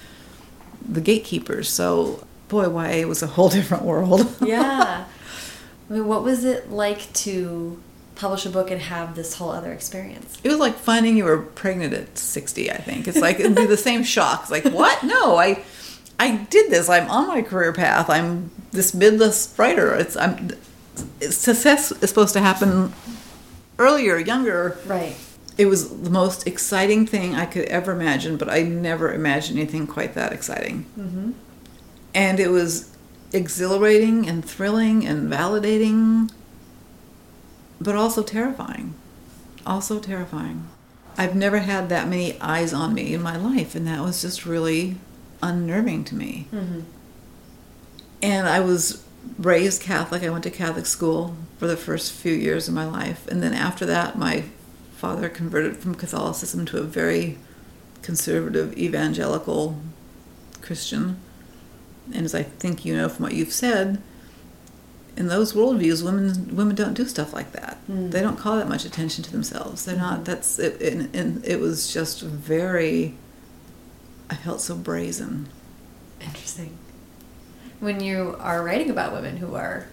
the 0.94 1.00
gatekeepers. 1.00 1.74
So, 1.74 2.18
boy, 2.48 2.64
YA 2.64 3.06
was 3.06 3.22
a 3.22 3.26
whole 3.26 3.50
different 3.58 3.84
world. 3.84 4.26
yeah. 4.40 5.04
I 5.89 5.95
mean, 5.95 6.07
what 6.07 6.22
was 6.22 6.45
it 6.45 6.70
like 6.70 7.12
to 7.14 7.80
publish 8.14 8.45
a 8.45 8.51
book 8.51 8.70
and 8.70 8.80
have 8.80 9.14
this 9.14 9.34
whole 9.34 9.51
other 9.51 9.72
experience? 9.72 10.39
It 10.43 10.49
was 10.49 10.59
like 10.59 10.74
finding 10.74 11.16
you 11.16 11.24
were 11.24 11.39
pregnant 11.39 11.95
at 11.95 12.18
60, 12.18 12.70
I 12.70 12.76
think. 12.76 13.09
It's 13.09 13.18
like, 13.18 13.41
it'd 13.41 13.55
be 13.55 13.66
the 13.66 13.76
same 13.76 14.03
shock. 14.03 14.43
It's 14.43 14.51
like, 14.51 14.64
what? 14.64 15.03
No, 15.05 15.36
I 15.36 15.64
I 16.18 16.36
did 16.36 16.70
this. 16.70 16.89
I'm 16.89 17.09
on 17.09 17.28
my 17.28 17.43
career 17.43 17.72
path. 17.72 18.11
I'm 18.11 18.51
this 18.72 18.93
midlist 18.93 19.57
writer. 19.59 19.95
It's 19.95 20.16
I'm 20.16 20.51
success 21.20 21.93
is 21.93 22.09
supposed 22.09 22.32
to 22.32 22.41
happen 22.41 22.93
earlier, 23.78 24.18
younger. 24.18 24.78
Right. 24.86 25.16
It 25.57 25.66
was 25.66 26.03
the 26.03 26.11
most 26.11 26.47
exciting 26.47 27.07
thing 27.07 27.34
I 27.34 27.47
could 27.47 27.64
ever 27.66 27.93
imagine, 27.93 28.36
but 28.36 28.49
I 28.49 28.62
never 28.62 29.12
imagined 29.12 29.59
anything 29.59 29.86
quite 29.86 30.14
that 30.14 30.32
exciting. 30.32 30.86
Mm 30.97 31.11
-hmm. 31.14 31.32
And 32.14 32.41
it 32.41 32.51
was 32.51 32.84
exhilarating 33.32 34.28
and 34.28 34.44
thrilling 34.44 35.06
and 35.06 35.30
validating, 35.30 36.30
but 37.80 37.94
also 37.94 38.22
terrifying. 38.22 38.94
Also 39.66 40.00
terrifying. 40.00 40.68
I've 41.16 41.34
never 41.34 41.58
had 41.58 41.88
that 41.88 42.08
many 42.08 42.40
eyes 42.40 42.72
on 42.72 42.94
me 42.94 43.12
in 43.12 43.22
my 43.22 43.36
life, 43.36 43.74
and 43.74 43.86
that 43.86 44.02
was 44.02 44.22
just 44.22 44.46
really 44.46 44.96
unnerving 45.42 46.04
to 46.04 46.14
me. 46.14 46.46
Mm-hmm. 46.52 46.80
And 48.22 48.48
I 48.48 48.60
was 48.60 49.04
raised 49.38 49.82
Catholic. 49.82 50.22
I 50.22 50.30
went 50.30 50.44
to 50.44 50.50
Catholic 50.50 50.86
school 50.86 51.36
for 51.58 51.66
the 51.66 51.76
first 51.76 52.12
few 52.12 52.32
years 52.32 52.68
of 52.68 52.74
my 52.74 52.86
life. 52.86 53.26
And 53.28 53.42
then 53.42 53.52
after 53.52 53.84
that, 53.86 54.16
my 54.16 54.44
father 54.96 55.28
converted 55.28 55.76
from 55.76 55.94
Catholicism 55.94 56.66
to 56.66 56.78
a 56.78 56.84
very 56.84 57.38
conservative 58.02 58.76
evangelical 58.78 59.78
Christian 60.60 61.18
and 62.14 62.24
as 62.24 62.34
I 62.34 62.42
think 62.42 62.84
you 62.84 62.96
know 62.96 63.09
from 63.09 63.24
what 63.24 63.34
you've 63.34 63.52
said, 63.52 64.00
in 65.16 65.26
those 65.26 65.52
worldviews, 65.52 66.04
women 66.04 66.54
women 66.54 66.74
don't 66.74 66.94
do 66.94 67.04
stuff 67.04 67.32
like 67.32 67.52
that. 67.52 67.78
Mm. 67.90 68.11
They 68.11 68.20
don't 68.20 68.38
call 68.38 68.56
that 68.56 68.68
much 68.68 68.84
attention 68.84 69.24
to 69.24 69.32
themselves. 69.32 69.84
They're 69.84 69.96
not. 69.96 70.24
That's 70.24 70.59
it. 70.59 70.80
And, 70.80 71.14
and 71.14 71.44
it 71.44 71.61
was 71.61 71.92
just 71.92 72.22
very 72.22 73.16
I 74.30 74.36
felt 74.36 74.61
so 74.61 74.76
brazen. 74.76 75.48
Interesting. 76.20 76.76
When 77.80 78.00
you 78.00 78.36
are 78.40 78.62
writing 78.62 78.90
about 78.90 79.12
women 79.12 79.36
who 79.36 79.54
are 79.54 79.86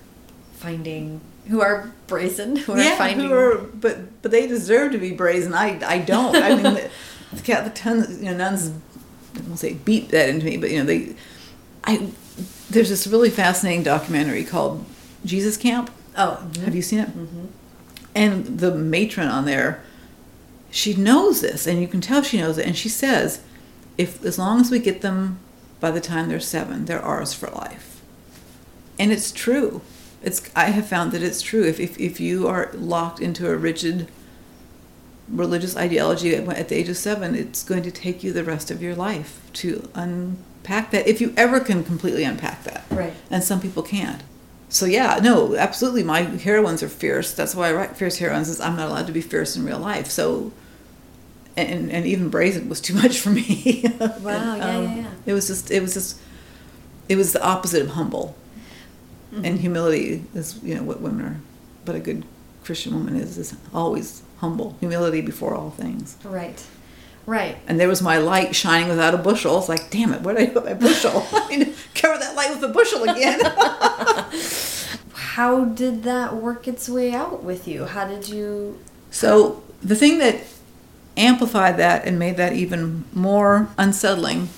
finding 0.53 1.21
who 1.47 1.61
are 1.61 1.91
brazen, 2.07 2.55
who 2.55 2.75
yeah, 2.77 2.93
are 2.93 2.97
finding, 2.97 3.27
who 3.27 3.33
are, 3.33 3.57
but 3.57 4.21
but 4.21 4.31
they 4.31 4.47
deserve 4.47 4.91
to 4.91 4.97
be 4.97 5.11
brazen. 5.11 5.53
I 5.53 5.79
I 5.85 5.99
don't. 5.99 6.35
I 6.35 6.49
mean, 6.55 6.63
the, 6.75 6.89
the 7.33 7.41
Catholic 7.41 7.75
tons, 7.75 8.19
you 8.19 8.25
know, 8.25 8.37
nuns, 8.37 8.71
I 9.35 9.41
won't 9.41 9.59
say 9.59 9.73
beat 9.73 10.09
that 10.09 10.29
into 10.29 10.45
me, 10.45 10.57
but 10.57 10.71
you 10.71 10.79
know, 10.79 10.85
they, 10.85 11.15
I, 11.85 12.09
there's 12.69 12.89
this 12.89 13.07
really 13.07 13.29
fascinating 13.29 13.83
documentary 13.83 14.43
called 14.43 14.85
Jesus 15.23 15.57
Camp. 15.57 15.91
Oh, 16.17 16.39
mm-hmm. 16.41 16.63
have 16.63 16.75
you 16.75 16.81
seen 16.81 16.99
it? 16.99 17.09
Mm-hmm. 17.09 17.45
And 18.15 18.59
the 18.59 18.73
matron 18.73 19.27
on 19.27 19.45
there, 19.45 19.83
she 20.71 20.93
knows 20.93 21.41
this, 21.41 21.67
and 21.67 21.81
you 21.81 21.87
can 21.87 22.01
tell 22.01 22.23
she 22.23 22.37
knows 22.37 22.57
it, 22.57 22.65
and 22.65 22.77
she 22.77 22.89
says, 22.89 23.41
if 23.97 24.23
as 24.25 24.37
long 24.37 24.59
as 24.59 24.71
we 24.71 24.79
get 24.79 25.01
them 25.01 25.39
by 25.79 25.91
the 25.91 26.01
time 26.01 26.29
they're 26.29 26.39
seven, 26.39 26.85
they're 26.85 27.01
ours 27.01 27.33
for 27.33 27.49
life. 27.49 28.01
And 28.97 29.11
it's 29.11 29.31
true. 29.31 29.81
It's 30.21 30.49
I 30.55 30.65
have 30.65 30.87
found 30.87 31.11
that 31.11 31.21
it's 31.21 31.41
true. 31.41 31.63
If 31.63 31.79
if, 31.79 31.99
if 31.99 32.19
you 32.19 32.47
are 32.47 32.71
locked 32.73 33.19
into 33.21 33.49
a 33.49 33.55
rigid 33.55 34.07
religious 35.27 35.75
ideology 35.75 36.35
at 36.35 36.69
the 36.69 36.75
age 36.75 36.89
of 36.89 36.97
seven, 36.97 37.35
it's 37.35 37.63
going 37.63 37.83
to 37.83 37.91
take 37.91 38.23
you 38.23 38.31
the 38.31 38.43
rest 38.43 38.71
of 38.71 38.81
your 38.81 38.95
life 38.95 39.41
to 39.53 39.89
unpack 40.65 40.91
that. 40.91 41.07
If 41.07 41.21
you 41.21 41.33
ever 41.37 41.59
can 41.59 41.83
completely 41.83 42.23
unpack 42.23 42.63
that, 42.63 42.85
right? 42.89 43.13
And 43.29 43.43
some 43.43 43.61
people 43.61 43.83
can't. 43.83 44.23
So 44.69 44.85
yeah, 44.85 45.19
no, 45.21 45.55
absolutely. 45.55 46.03
My 46.03 46.21
heroines 46.21 46.81
are 46.83 46.89
fierce. 46.89 47.33
That's 47.33 47.55
why 47.55 47.69
I 47.69 47.73
write 47.73 47.95
fierce 47.95 48.17
heroines. 48.17 48.49
Is 48.49 48.59
I'm 48.59 48.75
not 48.75 48.89
allowed 48.89 49.07
to 49.07 49.13
be 49.13 49.21
fierce 49.21 49.55
in 49.55 49.65
real 49.65 49.79
life. 49.79 50.07
So 50.07 50.51
and 51.55 51.91
and 51.91 52.05
even 52.05 52.29
brazen 52.29 52.67
was 52.67 52.81
too 52.81 52.93
much 53.01 53.19
for 53.19 53.29
me. 53.29 53.83
Wow, 53.99 54.53
and, 54.53 54.57
yeah, 54.57 54.77
um, 54.77 54.83
yeah, 54.83 54.95
yeah. 54.95 55.11
It 55.25 55.33
was 55.33 55.47
just 55.47 55.71
it 55.71 55.81
was 55.81 55.93
just 55.93 56.19
it 57.07 57.15
was 57.15 57.33
the 57.33 57.43
opposite 57.43 57.81
of 57.81 57.89
humble. 57.89 58.35
Mm-hmm. 59.31 59.45
And 59.45 59.59
humility 59.59 60.23
is 60.33 60.59
you 60.63 60.75
know 60.75 60.83
what 60.83 61.01
women 61.01 61.25
are, 61.25 61.39
but 61.83 61.95
a 61.95 61.99
good 61.99 62.25
Christian 62.63 62.93
woman 62.93 63.15
is 63.15 63.37
is 63.37 63.55
always 63.73 64.23
humble. 64.37 64.75
Humility 64.79 65.21
before 65.21 65.55
all 65.55 65.71
things. 65.71 66.17
Right. 66.23 66.65
Right. 67.25 67.57
And 67.67 67.79
there 67.79 67.87
was 67.87 68.01
my 68.01 68.17
light 68.17 68.55
shining 68.55 68.87
without 68.87 69.15
a 69.15 69.17
bushel. 69.17 69.57
It's 69.57 69.69
like, 69.69 69.89
damn 69.89 70.13
it, 70.13 70.21
what 70.21 70.37
did 70.37 70.49
I 70.49 70.53
do 70.53 70.59
with 70.59 70.65
my 70.65 70.73
bushel? 70.73 71.25
I 71.33 71.63
to 71.63 71.73
cover 71.93 72.19
that 72.19 72.35
light 72.35 72.49
with 72.51 72.63
a 72.63 72.67
bushel 72.67 73.03
again. 73.03 73.39
How 75.13 75.65
did 75.65 76.03
that 76.03 76.35
work 76.35 76.67
its 76.67 76.87
way 76.87 77.13
out 77.13 77.43
with 77.43 77.67
you? 77.67 77.85
How 77.85 78.07
did 78.07 78.29
you? 78.29 78.79
So 79.11 79.63
the 79.81 79.95
thing 79.95 80.19
that 80.19 80.43
amplified 81.17 81.77
that 81.77 82.05
and 82.05 82.19
made 82.19 82.37
that 82.37 82.53
even 82.53 83.05
more 83.13 83.69
unsettling 83.77 84.49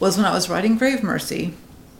was 0.00 0.16
when 0.16 0.26
I 0.26 0.32
was 0.32 0.48
writing 0.48 0.76
Grave 0.76 1.02
Mercy. 1.02 1.54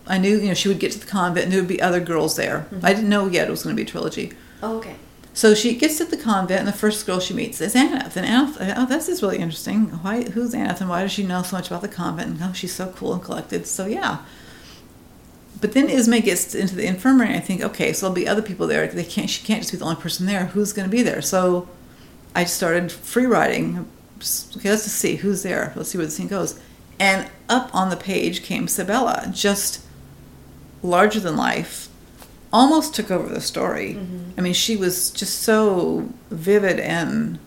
I 0.07 0.17
knew, 0.17 0.37
you 0.37 0.47
know, 0.47 0.53
she 0.53 0.67
would 0.67 0.79
get 0.79 0.91
to 0.93 0.99
the 0.99 1.05
convent 1.05 1.45
and 1.45 1.53
there 1.53 1.61
would 1.61 1.69
be 1.69 1.81
other 1.81 1.99
girls 1.99 2.35
there. 2.35 2.67
Mm-hmm. 2.71 2.85
I 2.85 2.93
didn't 2.93 3.09
know 3.09 3.27
yet 3.27 3.47
it 3.47 3.51
was 3.51 3.63
going 3.63 3.75
to 3.75 3.79
be 3.81 3.87
a 3.87 3.89
trilogy. 3.89 4.33
Oh, 4.63 4.77
okay. 4.77 4.95
So 5.33 5.53
she 5.53 5.75
gets 5.75 5.97
to 5.99 6.05
the 6.05 6.17
convent, 6.17 6.59
and 6.59 6.67
the 6.67 6.73
first 6.73 7.05
girl 7.05 7.19
she 7.19 7.33
meets 7.33 7.61
is 7.61 7.75
Annith. 7.75 8.15
And 8.15 8.27
Annith, 8.27 8.73
oh, 8.75 8.85
this 8.85 9.07
is 9.07 9.21
really 9.21 9.37
interesting. 9.37 9.85
Why? 10.01 10.23
Who's 10.23 10.53
Annith, 10.53 10.81
and 10.81 10.89
why 10.89 11.01
does 11.01 11.11
she 11.11 11.23
know 11.23 11.43
so 11.43 11.55
much 11.55 11.67
about 11.67 11.81
the 11.81 11.87
convent? 11.87 12.31
And 12.31 12.43
oh, 12.43 12.53
she's 12.53 12.73
so 12.73 12.91
cool 12.95 13.13
and 13.13 13.23
collected. 13.23 13.67
So 13.67 13.85
yeah. 13.85 14.19
But 15.61 15.73
then 15.73 15.89
Ismae 15.89 16.21
gets 16.21 16.55
into 16.55 16.75
the 16.75 16.85
infirmary, 16.85 17.27
and 17.27 17.37
I 17.37 17.41
think, 17.41 17.61
okay, 17.61 17.91
so 17.93 18.05
there'll 18.05 18.15
be 18.15 18.27
other 18.27 18.41
people 18.41 18.65
there. 18.65 18.87
They 18.87 19.03
can't. 19.03 19.29
She 19.29 19.45
can't 19.45 19.61
just 19.61 19.71
be 19.71 19.77
the 19.77 19.85
only 19.85 20.01
person 20.01 20.25
there. 20.25 20.47
Who's 20.47 20.73
going 20.73 20.89
to 20.89 20.91
be 20.91 21.03
there? 21.03 21.21
So 21.21 21.67
I 22.33 22.45
started 22.45 22.91
free 22.91 23.25
writing. 23.25 23.89
Okay, 24.57 24.69
let's 24.69 24.83
just 24.83 24.97
see 24.97 25.17
who's 25.17 25.43
there. 25.43 25.73
Let's 25.75 25.89
see 25.89 25.97
where 25.97 26.07
the 26.07 26.11
scene 26.11 26.27
goes. 26.27 26.59
And 26.99 27.29
up 27.47 27.73
on 27.73 27.89
the 27.89 27.97
page 27.97 28.43
came 28.43 28.67
Sibella, 28.67 29.31
just 29.33 29.85
larger 30.81 31.19
than 31.19 31.35
life, 31.35 31.88
almost 32.51 32.95
took 32.95 33.11
over 33.11 33.29
the 33.29 33.41
story. 33.41 33.95
Mm-hmm. 33.95 34.31
I 34.37 34.41
mean, 34.41 34.53
she 34.53 34.75
was 34.75 35.11
just 35.11 35.41
so 35.41 36.09
vivid 36.29 36.79
and 36.79 37.39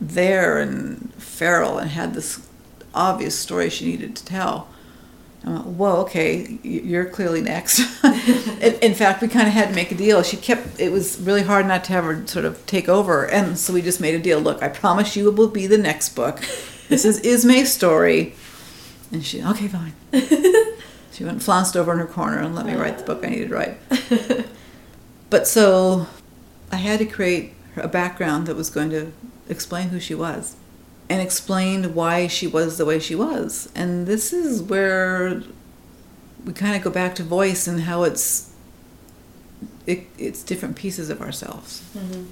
there 0.00 0.58
and 0.58 1.12
feral 1.14 1.78
and 1.78 1.90
had 1.90 2.14
this 2.14 2.46
obvious 2.94 3.38
story 3.38 3.70
she 3.70 3.86
needed 3.86 4.16
to 4.16 4.24
tell. 4.24 4.68
I 5.44 5.50
Went, 5.50 5.66
Whoa, 5.66 5.96
okay, 6.02 6.58
you're 6.62 7.06
clearly 7.06 7.40
next. 7.40 7.80
in, 8.04 8.74
in, 8.80 8.94
fact, 8.94 9.22
we 9.22 9.28
kind 9.28 9.48
of 9.48 9.54
had 9.54 9.70
to 9.70 9.74
make 9.74 9.90
a 9.90 9.94
deal. 9.94 10.22
She 10.22 10.36
kept, 10.36 10.78
it 10.78 10.92
was 10.92 11.20
really 11.20 11.42
hard 11.42 11.66
not 11.66 11.84
to 11.84 11.92
have 11.92 12.04
her 12.04 12.26
sort 12.26 12.44
of 12.44 12.64
take 12.66 12.88
over. 12.88 13.28
And 13.28 13.58
so 13.58 13.72
we 13.72 13.82
just 13.82 14.00
made 14.00 14.14
a 14.14 14.20
deal. 14.20 14.40
Look, 14.40 14.62
I 14.62 14.68
promise 14.68 15.16
you 15.16 15.28
it 15.28 15.34
will 15.34 15.48
be 15.48 15.66
the 15.66 15.78
next 15.78 16.10
book. 16.10 16.40
This 16.88 17.04
is 17.04 17.18
Ismae's 17.24 17.72
story. 17.72 18.34
And 19.10 19.24
she, 19.24 19.42
okay, 19.42 19.68
fine. 19.68 19.94
she 21.12 21.24
went 21.24 21.36
and 21.36 21.42
flounced 21.42 21.76
over 21.76 21.92
in 21.92 21.98
her 21.98 22.06
corner 22.06 22.38
and 22.38 22.54
let 22.54 22.66
me 22.66 22.74
write 22.74 22.98
the 22.98 23.04
book 23.04 23.24
I 23.24 23.28
needed 23.28 23.48
to 23.50 23.54
write. 23.54 23.78
but 25.30 25.46
so 25.46 26.06
I 26.70 26.76
had 26.76 26.98
to 27.00 27.06
create 27.06 27.54
a 27.76 27.88
background 27.88 28.46
that 28.46 28.56
was 28.56 28.70
going 28.70 28.90
to 28.90 29.12
explain 29.48 29.88
who 29.88 30.00
she 30.00 30.14
was 30.14 30.56
and 31.08 31.20
explained 31.20 31.94
why 31.94 32.26
she 32.26 32.46
was 32.46 32.78
the 32.78 32.86
way 32.86 32.98
she 32.98 33.14
was. 33.14 33.70
And 33.74 34.06
this 34.06 34.32
is 34.32 34.62
where 34.62 35.42
we 36.44 36.52
kind 36.52 36.74
of 36.74 36.82
go 36.82 36.90
back 36.90 37.14
to 37.16 37.22
voice 37.22 37.66
and 37.66 37.82
how 37.82 38.02
it's 38.04 38.52
it, 39.86 40.06
it's 40.16 40.42
different 40.42 40.76
pieces 40.76 41.10
of 41.10 41.20
ourselves. 41.20 41.82
Mm-hmm. 41.96 42.24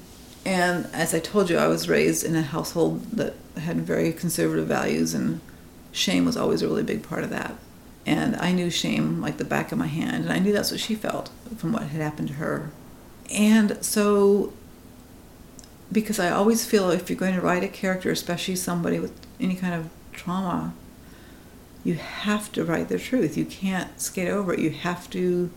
And 0.46 0.86
as 0.92 1.14
I 1.14 1.18
told 1.18 1.50
you, 1.50 1.58
I 1.58 1.66
was 1.66 1.88
raised 1.88 2.24
in 2.24 2.34
a 2.34 2.42
household 2.42 3.04
that 3.12 3.34
had 3.58 3.78
very 3.78 4.12
conservative 4.12 4.66
values, 4.66 5.12
and 5.12 5.40
shame 5.92 6.24
was 6.24 6.36
always 6.36 6.62
a 6.62 6.66
really 6.66 6.82
big 6.82 7.02
part 7.02 7.24
of 7.24 7.30
that. 7.30 7.54
And 8.06 8.36
I 8.36 8.52
knew 8.52 8.70
shame 8.70 9.20
like 9.20 9.36
the 9.36 9.44
back 9.44 9.72
of 9.72 9.78
my 9.78 9.86
hand, 9.86 10.24
and 10.24 10.32
I 10.32 10.38
knew 10.38 10.52
that's 10.52 10.70
what 10.70 10.80
she 10.80 10.94
felt 10.94 11.30
from 11.56 11.72
what 11.72 11.82
had 11.82 12.00
happened 12.00 12.28
to 12.28 12.34
her. 12.34 12.70
And 13.30 13.84
so 13.84 14.52
because 15.92 16.18
I 16.18 16.30
always 16.30 16.64
feel 16.64 16.90
if 16.90 17.10
you're 17.10 17.18
going 17.18 17.34
to 17.34 17.40
write 17.40 17.64
a 17.64 17.68
character, 17.68 18.10
especially 18.10 18.56
somebody 18.56 18.98
with 18.98 19.12
any 19.40 19.54
kind 19.54 19.74
of 19.74 19.90
trauma, 20.12 20.72
you 21.82 21.94
have 21.94 22.52
to 22.52 22.64
write 22.64 22.88
the 22.88 22.98
truth. 22.98 23.36
You 23.36 23.44
can't 23.44 24.00
skate 24.00 24.28
over 24.28 24.52
it. 24.52 24.60
You 24.60 24.70
have 24.70 25.10
to 25.10 25.50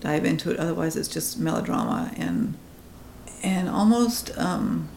dive 0.00 0.24
into 0.24 0.50
it. 0.50 0.58
Otherwise, 0.58 0.96
it's 0.96 1.08
just 1.08 1.38
melodrama 1.38 2.12
and 2.16 2.56
and 3.42 3.68
almost 3.68 4.36
um, 4.38 4.88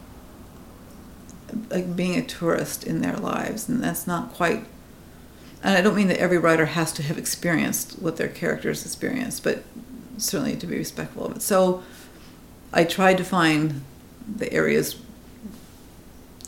like 1.70 1.96
being 1.96 2.18
a 2.18 2.24
tourist 2.24 2.84
in 2.84 3.02
their 3.02 3.18
lives. 3.18 3.68
And 3.68 3.84
that's 3.84 4.06
not 4.06 4.34
quite. 4.34 4.66
And 5.64 5.78
I 5.78 5.82
don't 5.82 5.95
mean 5.95 6.09
that 6.09 6.20
every 6.20 6.38
writer 6.38 6.66
has 6.66 6.91
to 6.93 7.03
have 7.03 7.18
experienced 7.18 7.93
what 7.99 8.18
their 8.18 8.28
characters 8.28 8.86
experienced, 8.86 9.43
but 9.43 9.64
certainly 10.18 10.57
to 10.57 10.68
be 10.68 10.78
respectful 10.78 11.26
of 11.26 11.38
it. 11.38 11.41
So 11.41 11.84
I 12.74 12.84
tried 12.84 13.18
to 13.20 13.24
find 13.24 13.82
the 14.28 14.51
areas 14.51 14.97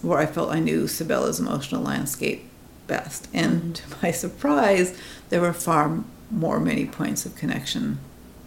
where 0.02 0.20
I 0.20 0.26
felt 0.26 0.52
I 0.52 0.60
knew 0.60 0.88
Sibella's 0.88 1.40
emotional 1.40 1.82
landscape 1.82 2.50
best. 2.88 3.28
And 3.34 3.62
mm-hmm. 3.62 3.72
to 3.74 3.84
my 4.04 4.12
surprise, 4.24 5.00
there 5.30 5.42
were 5.42 5.54
far 5.54 6.04
more 6.30 6.60
many 6.60 6.86
points 6.86 7.26
of 7.26 7.36
connection 7.36 8.00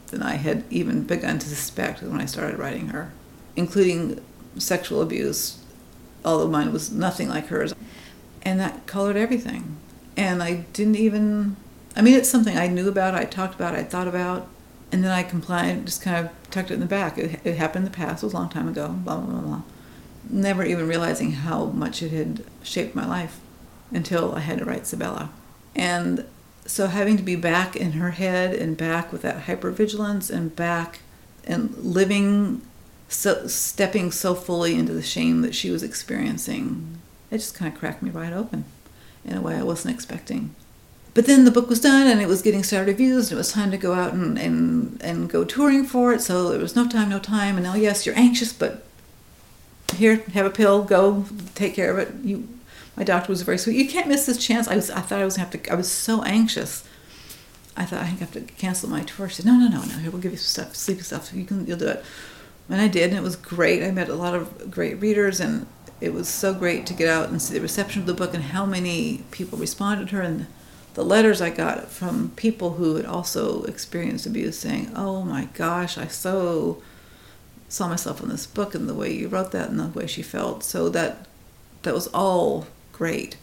than 0.08 0.22
I 0.22 0.34
had 0.34 0.64
even 0.70 1.04
begun 1.04 1.38
to 1.38 1.48
suspect 1.48 2.02
when 2.02 2.20
I 2.20 2.26
started 2.26 2.58
writing 2.58 2.88
her, 2.88 3.12
including 3.56 4.20
sexual 4.56 5.02
abuse, 5.02 5.62
although 6.24 6.48
mine 6.48 6.72
was 6.72 6.90
nothing 6.90 7.28
like 7.28 7.46
hers. 7.46 7.74
And 8.42 8.60
that 8.60 8.86
colored 8.86 9.16
everything. 9.16 9.76
And 10.18 10.42
I 10.42 10.66
didn't 10.72 10.96
even, 10.96 11.54
I 11.94 12.02
mean, 12.02 12.14
it's 12.14 12.28
something 12.28 12.58
I 12.58 12.66
knew 12.66 12.88
about, 12.88 13.14
I 13.14 13.24
talked 13.24 13.54
about, 13.54 13.76
I 13.76 13.84
thought 13.84 14.08
about, 14.08 14.48
and 14.90 15.04
then 15.04 15.12
I 15.12 15.22
complied, 15.22 15.86
just 15.86 16.02
kind 16.02 16.26
of 16.26 16.32
tucked 16.50 16.72
it 16.72 16.74
in 16.74 16.80
the 16.80 16.86
back. 16.86 17.16
It, 17.16 17.40
it 17.44 17.56
happened 17.56 17.86
in 17.86 17.92
the 17.92 17.96
past, 17.96 18.24
it 18.24 18.26
was 18.26 18.32
a 18.32 18.36
long 18.36 18.48
time 18.48 18.66
ago, 18.66 18.88
blah, 18.88 19.16
blah, 19.16 19.32
blah, 19.32 19.40
blah. 19.40 19.62
Never 20.28 20.64
even 20.64 20.88
realizing 20.88 21.32
how 21.32 21.66
much 21.66 22.02
it 22.02 22.10
had 22.10 22.42
shaped 22.64 22.96
my 22.96 23.06
life 23.06 23.38
until 23.92 24.34
I 24.34 24.40
had 24.40 24.58
to 24.58 24.64
write 24.64 24.88
Sibella. 24.88 25.30
And 25.76 26.26
so 26.66 26.88
having 26.88 27.16
to 27.16 27.22
be 27.22 27.36
back 27.36 27.76
in 27.76 27.92
her 27.92 28.10
head 28.10 28.52
and 28.54 28.76
back 28.76 29.12
with 29.12 29.22
that 29.22 29.44
hypervigilance 29.44 30.30
and 30.30 30.54
back 30.56 30.98
and 31.44 31.76
living, 31.76 32.62
so, 33.08 33.46
stepping 33.46 34.10
so 34.10 34.34
fully 34.34 34.74
into 34.74 34.92
the 34.92 35.00
shame 35.00 35.42
that 35.42 35.54
she 35.54 35.70
was 35.70 35.84
experiencing, 35.84 36.98
it 37.30 37.38
just 37.38 37.54
kind 37.54 37.72
of 37.72 37.78
cracked 37.78 38.02
me 38.02 38.10
right 38.10 38.32
open 38.32 38.64
in 39.28 39.36
a 39.36 39.40
way 39.40 39.56
I 39.56 39.62
wasn't 39.62 39.94
expecting 39.94 40.54
but 41.18 41.26
then 41.26 41.44
the 41.44 41.50
book 41.50 41.68
was 41.68 41.80
done 41.80 42.06
and 42.06 42.20
it 42.20 42.28
was 42.28 42.42
getting 42.42 42.62
star 42.62 42.84
reviews 42.84 43.32
and 43.32 43.36
it 43.36 43.38
was 43.38 43.50
time 43.50 43.72
to 43.72 43.76
go 43.76 43.92
out 43.92 44.12
and, 44.12 44.38
and, 44.38 45.02
and 45.02 45.28
go 45.28 45.42
touring 45.42 45.84
for 45.84 46.12
it. 46.12 46.20
So 46.20 46.50
there 46.50 46.60
was 46.60 46.76
no 46.76 46.86
time, 46.86 47.08
no 47.08 47.18
time. 47.18 47.56
And 47.56 47.64
now, 47.64 47.74
yes, 47.74 48.06
you're 48.06 48.16
anxious, 48.16 48.52
but 48.52 48.84
here, 49.96 50.18
have 50.34 50.46
a 50.46 50.50
pill, 50.50 50.84
go 50.84 51.24
take 51.56 51.74
care 51.74 51.90
of 51.90 51.98
it. 51.98 52.14
You, 52.22 52.48
my 52.96 53.02
doctor 53.02 53.32
was 53.32 53.42
very 53.42 53.58
sweet. 53.58 53.76
You 53.76 53.88
can't 53.88 54.06
miss 54.06 54.26
this 54.26 54.38
chance. 54.38 54.68
I 54.68 54.76
was, 54.76 54.90
I 54.90 55.00
thought 55.00 55.20
I 55.20 55.24
was 55.24 55.36
gonna 55.36 55.50
have 55.50 55.60
to. 55.60 55.72
I 55.72 55.74
was 55.74 55.90
so 55.90 56.22
anxious. 56.22 56.86
I 57.76 57.84
thought 57.84 58.00
I 58.00 58.04
have 58.04 58.32
to 58.34 58.40
cancel 58.40 58.88
my 58.88 59.02
tour. 59.02 59.28
She 59.28 59.36
said, 59.36 59.46
"No, 59.46 59.54
no, 59.54 59.68
no, 59.68 59.80
no. 59.80 59.98
Here, 59.98 60.12
we'll 60.12 60.20
give 60.20 60.30
you 60.30 60.38
some 60.38 60.64
stuff, 60.64 60.76
sleepy 60.76 61.02
stuff. 61.02 61.32
You 61.32 61.44
can, 61.44 61.66
you'll 61.66 61.78
do 61.78 61.88
it." 61.88 62.04
And 62.68 62.80
I 62.80 62.86
did, 62.88 63.10
and 63.10 63.18
it 63.18 63.22
was 63.22 63.36
great. 63.36 63.82
I 63.82 63.90
met 63.90 64.08
a 64.08 64.14
lot 64.14 64.34
of 64.34 64.70
great 64.70 65.00
readers, 65.00 65.40
and 65.40 65.66
it 66.00 66.12
was 66.12 66.28
so 66.28 66.54
great 66.54 66.86
to 66.86 66.94
get 66.94 67.08
out 67.08 67.28
and 67.28 67.40
see 67.40 67.54
the 67.54 67.60
reception 67.60 68.00
of 68.00 68.06
the 68.06 68.14
book 68.14 68.34
and 68.34 68.44
how 68.44 68.64
many 68.64 69.24
people 69.30 69.58
responded 69.58 70.08
to 70.08 70.16
her 70.16 70.22
and 70.22 70.46
the 70.94 71.04
letters 71.04 71.40
I 71.40 71.50
got 71.50 71.88
from 71.88 72.32
people 72.34 72.74
who 72.74 72.96
had 72.96 73.06
also 73.06 73.62
experienced 73.64 74.26
abuse 74.26 74.58
saying, 74.58 74.90
"Oh 74.96 75.22
my 75.22 75.48
gosh, 75.54 75.96
I 75.96 76.08
so 76.08 76.82
saw 77.68 77.88
myself 77.88 78.20
in 78.22 78.28
this 78.28 78.46
book 78.46 78.74
and 78.74 78.88
the 78.88 78.94
way 78.94 79.12
you 79.12 79.28
wrote 79.28 79.52
that 79.52 79.70
and 79.70 79.78
the 79.78 79.86
way 79.88 80.06
she 80.06 80.22
felt." 80.22 80.64
So 80.64 80.88
that 80.88 81.26
that 81.82 81.94
was 81.94 82.08
all 82.08 82.66
great. 82.92 83.36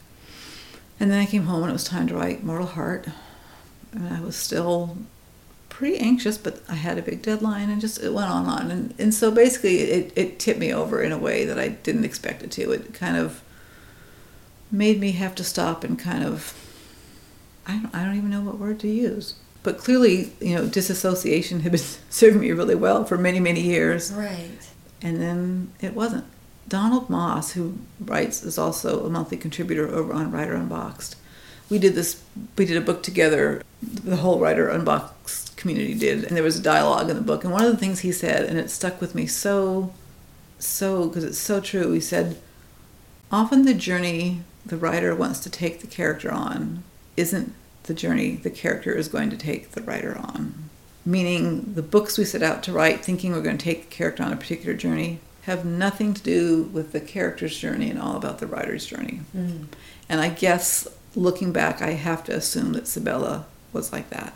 And 0.99 1.09
then 1.11 1.19
I 1.19 1.25
came 1.25 1.45
home 1.45 1.63
and 1.63 1.69
it 1.69 1.73
was 1.73 1.85
time 1.85 2.07
to 2.07 2.15
write 2.15 2.43
Mortal 2.43 2.67
Heart. 2.67 3.07
And 3.93 4.13
I 4.13 4.19
was 4.19 4.35
still 4.35 4.97
pretty 5.75 5.97
anxious, 5.97 6.37
but 6.37 6.61
I 6.69 6.75
had 6.75 6.97
a 6.97 7.01
big 7.01 7.21
deadline 7.21 7.69
and 7.69 7.81
just 7.81 8.01
it 8.01 8.13
went 8.13 8.29
on 8.29 8.43
and 8.43 8.49
on. 8.49 8.71
And, 8.71 8.93
and 8.97 9.13
so 9.13 9.29
basically 9.29 9.79
it, 9.79 10.13
it 10.15 10.39
tipped 10.39 10.57
me 10.57 10.73
over 10.73 11.01
in 11.01 11.11
a 11.11 11.17
way 11.17 11.43
that 11.43 11.59
I 11.59 11.67
didn't 11.67 12.05
expect 12.05 12.43
it 12.43 12.51
to. 12.51 12.71
It 12.71 12.93
kind 12.93 13.17
of 13.17 13.43
made 14.71 15.01
me 15.01 15.11
have 15.11 15.35
to 15.35 15.43
stop 15.43 15.83
and 15.83 15.99
kind 15.99 16.23
of 16.23 16.53
I 17.67 17.73
don't, 17.73 17.93
I 17.93 18.05
don't 18.05 18.15
even 18.15 18.29
know 18.29 18.39
what 18.39 18.57
word 18.57 18.79
to 18.79 18.87
use. 18.87 19.35
But 19.63 19.77
clearly, 19.77 20.31
you 20.39 20.55
know, 20.55 20.65
disassociation 20.65 21.59
had 21.61 21.73
been 21.73 21.81
serving 22.09 22.39
me 22.39 22.51
really 22.51 22.75
well 22.75 23.03
for 23.03 23.17
many, 23.17 23.41
many 23.41 23.59
years. 23.59 24.13
Right. 24.13 24.71
And 25.01 25.21
then 25.21 25.73
it 25.81 25.93
wasn't. 25.93 26.23
Donald 26.69 27.09
Maass, 27.09 27.51
who 27.51 27.77
writes, 27.99 28.43
is 28.43 28.57
also 28.57 29.05
a 29.05 29.09
monthly 29.09 29.37
contributor 29.37 29.89
over 29.89 30.13
on 30.13 30.31
Writer 30.31 30.55
Unboxed. 30.55 31.17
We 31.69 31.79
did 31.79 31.95
this. 31.95 32.23
We 32.57 32.65
did 32.65 32.77
a 32.77 32.81
book 32.81 33.03
together. 33.03 33.61
The 33.83 34.15
whole 34.15 34.39
Writer 34.39 34.69
Unboxed 34.69 35.44
community 35.65 35.95
did, 35.95 36.23
and 36.23 36.37
there 36.37 36.43
was 36.43 36.59
a 36.59 36.61
dialogue 36.61 37.09
in 37.09 37.15
the 37.15 37.23
book. 37.23 37.43
And 37.43 37.51
one 37.51 37.65
of 37.65 37.71
the 37.71 37.77
things 37.77 38.01
he 38.01 38.11
said, 38.11 38.45
and 38.45 38.59
it 38.59 38.69
stuck 38.69 39.01
with 39.01 39.15
me 39.15 39.25
so, 39.25 39.91
so 40.59 41.07
because 41.07 41.23
it's 41.23 41.39
so 41.39 41.59
true. 41.59 41.91
He 41.91 41.99
said, 41.99 42.37
"Often 43.31 43.65
the 43.65 43.73
journey 43.73 44.41
the 44.65 44.77
writer 44.77 45.15
wants 45.15 45.39
to 45.39 45.49
take 45.49 45.81
the 45.81 45.87
character 45.87 46.31
on 46.31 46.83
isn't 47.17 47.53
the 47.83 47.93
journey 47.93 48.35
the 48.35 48.49
character 48.49 48.93
is 48.93 49.07
going 49.07 49.29
to 49.29 49.37
take 49.37 49.71
the 49.71 49.81
writer 49.81 50.17
on. 50.17 50.69
Meaning, 51.05 51.73
the 51.75 51.83
books 51.83 52.17
we 52.17 52.25
set 52.25 52.41
out 52.41 52.63
to 52.63 52.71
write 52.71 53.05
thinking 53.05 53.31
we're 53.31 53.41
going 53.41 53.57
to 53.57 53.63
take 53.63 53.89
the 53.89 53.95
character 53.95 54.23
on 54.23 54.33
a 54.33 54.37
particular 54.37 54.75
journey 54.75 55.19
have 55.43 55.63
nothing 55.63 56.13
to 56.15 56.23
do 56.23 56.63
with 56.73 56.91
the 56.91 56.99
character's 56.99 57.57
journey 57.57 57.89
and 57.91 57.99
all 57.99 58.17
about 58.17 58.39
the 58.39 58.47
writer's 58.47 58.85
journey. 58.85 59.21
Mm. 59.35 59.67
And 60.09 60.19
I 60.19 60.29
guess 60.29 60.87
looking 61.15 61.51
back, 61.51 61.81
I 61.81 61.91
have 61.91 62.23
to 62.25 62.35
assume 62.35 62.73
that 62.73 62.87
Sibella 62.87 63.45
was 63.71 63.91
like 63.91 64.09
that. 64.09 64.33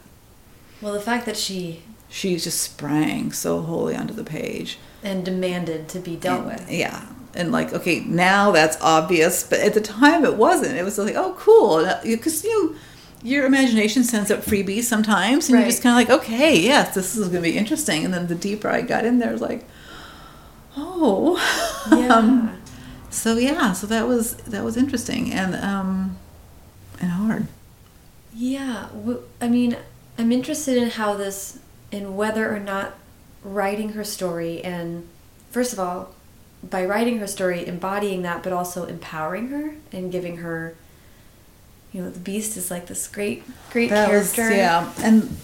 Well, 0.81 0.93
the 0.93 1.01
fact 1.01 1.25
that 1.25 1.37
she. 1.37 1.83
She 2.11 2.37
just 2.37 2.61
sprang 2.61 3.31
so 3.31 3.61
wholly 3.61 3.95
onto 3.95 4.13
the 4.13 4.23
page. 4.23 4.79
And 5.03 5.23
demanded 5.23 5.87
to 5.89 5.99
be 5.99 6.15
dealt 6.15 6.41
and, 6.41 6.47
with. 6.47 6.71
Yeah 6.71 7.05
and 7.35 7.51
like 7.51 7.73
okay 7.73 7.99
now 8.01 8.51
that's 8.51 8.79
obvious 8.81 9.43
but 9.43 9.59
at 9.59 9.73
the 9.73 9.81
time 9.81 10.25
it 10.25 10.35
wasn't 10.35 10.75
it 10.75 10.83
was 10.83 10.97
like 10.97 11.15
oh 11.15 11.33
cool 11.37 11.87
because 12.03 12.43
you 12.43 12.75
your 13.21 13.45
imagination 13.45 14.03
sends 14.03 14.31
up 14.31 14.39
freebies 14.39 14.83
sometimes 14.83 15.47
and 15.47 15.55
right. 15.55 15.61
you're 15.61 15.69
just 15.69 15.83
kind 15.83 16.01
of 16.01 16.09
like 16.09 16.21
okay 16.21 16.57
yes 16.59 16.95
this 16.95 17.15
is 17.15 17.27
going 17.27 17.43
to 17.43 17.49
be 17.49 17.57
interesting 17.57 18.05
and 18.05 18.13
then 18.13 18.27
the 18.27 18.35
deeper 18.35 18.69
i 18.69 18.81
got 18.81 19.05
in 19.05 19.19
there 19.19 19.31
was 19.31 19.41
like 19.41 19.65
oh 20.77 21.37
yeah 21.91 22.07
um, 22.15 22.61
so 23.09 23.37
yeah 23.37 23.73
so 23.73 23.85
that 23.85 24.07
was 24.07 24.35
that 24.35 24.63
was 24.63 24.77
interesting 24.77 25.31
and 25.31 25.55
um 25.55 26.17
and 26.99 27.11
hard 27.11 27.47
yeah 28.33 28.87
i 29.41 29.47
mean 29.47 29.75
i'm 30.19 30.31
interested 30.31 30.77
in 30.77 30.91
how 30.91 31.15
this 31.15 31.59
in 31.91 32.15
whether 32.15 32.53
or 32.53 32.59
not 32.59 32.93
writing 33.43 33.93
her 33.93 34.03
story 34.03 34.61
and 34.61 35.07
first 35.49 35.73
of 35.73 35.79
all 35.79 36.13
by 36.63 36.85
writing 36.85 37.19
her 37.19 37.27
story, 37.27 37.65
embodying 37.65 38.21
that, 38.23 38.43
but 38.43 38.51
also 38.51 38.85
empowering 38.85 39.47
her 39.49 39.75
and 39.91 40.11
giving 40.11 40.37
her, 40.37 40.75
you 41.93 42.01
know, 42.01 42.09
the 42.09 42.19
beast 42.19 42.57
is 42.57 42.69
like 42.69 42.87
this 42.87 43.07
great, 43.07 43.43
great 43.71 43.89
that 43.89 44.09
character. 44.09 44.43
Was, 44.43 44.51
yeah, 44.51 44.93
and 45.01 45.37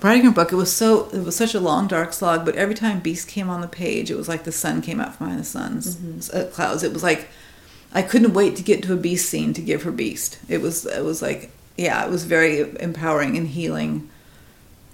writing 0.00 0.24
her 0.24 0.30
book, 0.30 0.52
it 0.52 0.56
was 0.56 0.72
so 0.72 1.08
it 1.10 1.24
was 1.24 1.36
such 1.36 1.54
a 1.54 1.60
long 1.60 1.88
dark 1.88 2.12
slog. 2.12 2.44
But 2.44 2.56
every 2.56 2.74
time 2.74 3.00
Beast 3.00 3.28
came 3.28 3.48
on 3.48 3.60
the 3.60 3.68
page, 3.68 4.10
it 4.10 4.16
was 4.16 4.28
like 4.28 4.44
the 4.44 4.52
sun 4.52 4.82
came 4.82 5.00
out 5.00 5.14
from 5.14 5.26
behind 5.26 5.40
the 5.40 5.46
sun's 5.46 5.96
mm-hmm. 5.96 6.36
uh, 6.36 6.50
clouds. 6.50 6.82
It 6.82 6.92
was 6.92 7.02
like 7.02 7.28
I 7.92 8.02
couldn't 8.02 8.34
wait 8.34 8.56
to 8.56 8.62
get 8.62 8.82
to 8.84 8.92
a 8.92 8.96
Beast 8.96 9.28
scene 9.28 9.54
to 9.54 9.62
give 9.62 9.82
her 9.84 9.92
Beast. 9.92 10.38
It 10.48 10.60
was 10.60 10.84
it 10.84 11.02
was 11.02 11.22
like 11.22 11.50
yeah, 11.76 12.04
it 12.04 12.10
was 12.10 12.24
very 12.24 12.60
empowering 12.80 13.36
and 13.36 13.48
healing 13.48 14.08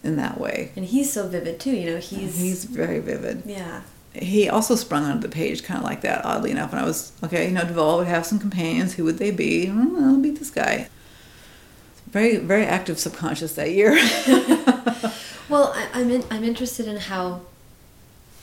in 0.02 0.16
that 0.16 0.40
way. 0.40 0.72
And 0.76 0.84
he's 0.84 1.12
so 1.12 1.28
vivid 1.28 1.58
too. 1.58 1.72
You 1.72 1.92
know, 1.92 1.98
he's 1.98 2.40
he's 2.40 2.64
very 2.64 3.00
vivid. 3.00 3.42
Yeah 3.46 3.82
he 4.14 4.48
also 4.48 4.74
sprung 4.74 5.04
onto 5.04 5.20
the 5.20 5.28
page 5.28 5.62
kind 5.62 5.78
of 5.78 5.84
like 5.84 6.00
that, 6.02 6.24
oddly 6.24 6.50
enough. 6.50 6.72
And 6.72 6.80
I 6.80 6.84
was, 6.84 7.12
okay, 7.22 7.46
you 7.46 7.52
know, 7.52 7.64
Duval 7.64 7.98
would 7.98 8.06
have 8.06 8.26
some 8.26 8.38
companions. 8.38 8.94
Who 8.94 9.04
would 9.04 9.18
they 9.18 9.30
be? 9.30 9.66
Mm, 9.66 10.02
I'll 10.02 10.18
be 10.18 10.30
this 10.30 10.50
guy. 10.50 10.88
Very, 12.10 12.36
very 12.36 12.64
active 12.64 12.98
subconscious 12.98 13.54
that 13.54 13.70
year. 13.70 13.92
well, 15.48 15.72
I, 15.74 16.00
am 16.00 16.10
in, 16.10 16.24
I'm 16.30 16.44
interested 16.44 16.86
in 16.86 16.96
how 16.96 17.42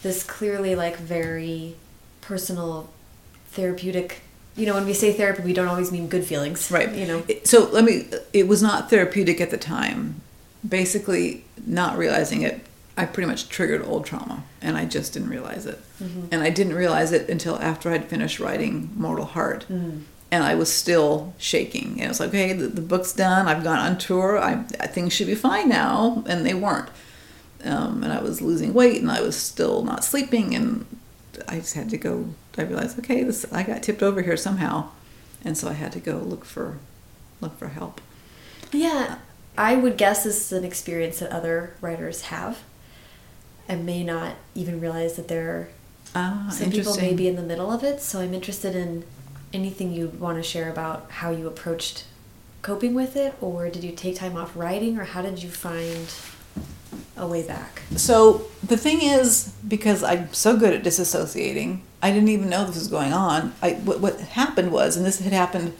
this 0.03 0.23
clearly, 0.23 0.75
like, 0.75 0.97
very 0.97 1.75
personal, 2.21 2.89
therapeutic. 3.49 4.21
You 4.55 4.65
know, 4.65 4.73
when 4.75 4.85
we 4.85 4.93
say 4.93 5.11
therapy, 5.11 5.43
we 5.43 5.53
don't 5.53 5.67
always 5.67 5.91
mean 5.91 6.07
good 6.07 6.25
feelings, 6.25 6.71
right? 6.71 6.91
You 6.93 7.05
know. 7.05 7.23
So 7.43 7.65
let 7.71 7.83
me. 7.83 8.05
It 8.31 8.47
was 8.47 8.61
not 8.61 8.89
therapeutic 8.89 9.41
at 9.41 9.51
the 9.51 9.57
time. 9.57 10.21
Basically, 10.67 11.43
not 11.65 11.97
realizing 11.97 12.41
it 12.41 12.65
I 12.97 13.05
pretty 13.05 13.27
much 13.27 13.49
triggered 13.49 13.85
old 13.85 14.05
trauma 14.05 14.43
and 14.61 14.77
I 14.77 14.85
just 14.85 15.13
didn't 15.13 15.29
realize 15.29 15.65
it. 15.65 15.79
Mm-hmm. 16.01 16.27
And 16.31 16.41
I 16.41 16.49
didn't 16.49 16.75
realize 16.75 17.11
it 17.11 17.29
until 17.29 17.59
after 17.61 17.91
I'd 17.91 18.05
finished 18.05 18.39
writing 18.39 18.91
Mortal 18.95 19.25
Heart. 19.25 19.65
Mm-hmm. 19.69 19.99
And 20.31 20.43
I 20.43 20.55
was 20.55 20.71
still 20.71 21.33
shaking. 21.37 21.93
And 21.93 22.03
it 22.03 22.07
was 22.07 22.19
like, 22.19 22.29
okay, 22.29 22.53
the, 22.53 22.67
the 22.67 22.81
book's 22.81 23.13
done. 23.13 23.47
I've 23.47 23.63
gone 23.63 23.79
on 23.79 23.97
tour. 23.97 24.37
I, 24.37 24.63
things 24.63 25.13
should 25.13 25.27
be 25.27 25.35
fine 25.35 25.69
now. 25.69 26.23
And 26.25 26.45
they 26.45 26.53
weren't. 26.53 26.89
Um, 27.63 28.03
and 28.03 28.11
I 28.11 28.21
was 28.21 28.41
losing 28.41 28.73
weight 28.73 29.01
and 29.01 29.11
I 29.11 29.21
was 29.21 29.35
still 29.35 29.83
not 29.83 30.03
sleeping. 30.03 30.55
And 30.55 30.85
I 31.47 31.59
just 31.59 31.73
had 31.75 31.89
to 31.89 31.97
go. 31.97 32.29
I 32.57 32.63
realized, 32.63 32.97
okay, 32.99 33.23
this 33.23 33.45
I 33.51 33.63
got 33.63 33.83
tipped 33.83 34.03
over 34.03 34.21
here 34.21 34.37
somehow. 34.37 34.89
And 35.43 35.57
so 35.57 35.69
I 35.69 35.73
had 35.73 35.91
to 35.93 35.99
go 35.99 36.17
look 36.17 36.45
for 36.45 36.79
look 37.41 37.57
for 37.57 37.69
help. 37.69 38.01
Yeah. 38.71 39.19
I 39.57 39.75
would 39.75 39.97
guess 39.97 40.23
this 40.23 40.51
is 40.51 40.57
an 40.57 40.65
experience 40.65 41.19
that 41.19 41.31
other 41.31 41.75
writers 41.79 42.23
have 42.23 42.63
and 43.69 43.85
may 43.85 44.03
not 44.03 44.35
even 44.53 44.81
realize 44.81 45.15
that 45.15 45.27
there 45.27 45.49
are 45.49 45.67
ah, 46.13 46.49
some 46.51 46.71
people 46.71 46.95
may 46.97 47.13
be 47.13 47.27
in 47.27 47.35
the 47.35 47.41
middle 47.41 47.71
of 47.71 47.83
it. 47.83 48.01
So 48.01 48.19
I'm 48.19 48.33
interested 48.33 48.75
in 48.75 49.05
anything 49.53 49.93
you 49.93 50.09
want 50.09 50.37
to 50.37 50.43
share 50.43 50.69
about 50.69 51.09
how 51.09 51.31
you 51.31 51.47
approached 51.47 52.05
coping 52.61 52.93
with 52.93 53.15
it, 53.15 53.35
or 53.41 53.69
did 53.69 53.83
you 53.83 53.91
take 53.91 54.15
time 54.15 54.35
off 54.35 54.55
writing, 54.55 54.97
or 54.97 55.03
how 55.03 55.21
did 55.21 55.41
you 55.41 55.49
find 55.49 56.13
a 57.17 57.27
way 57.27 57.45
back? 57.45 57.81
So 57.95 58.45
the 58.63 58.77
thing 58.77 59.01
is, 59.01 59.53
because 59.67 60.03
I'm 60.03 60.33
so 60.33 60.57
good 60.57 60.73
at 60.73 60.83
disassociating, 60.83 61.79
I 62.01 62.11
didn't 62.11 62.29
even 62.29 62.49
know 62.49 62.65
this 62.65 62.75
was 62.75 62.87
going 62.87 63.13
on. 63.13 63.53
I 63.61 63.73
what, 63.73 63.99
what 63.99 64.19
happened 64.19 64.71
was, 64.71 64.97
and 64.97 65.05
this 65.05 65.19
had 65.19 65.33
happened 65.33 65.73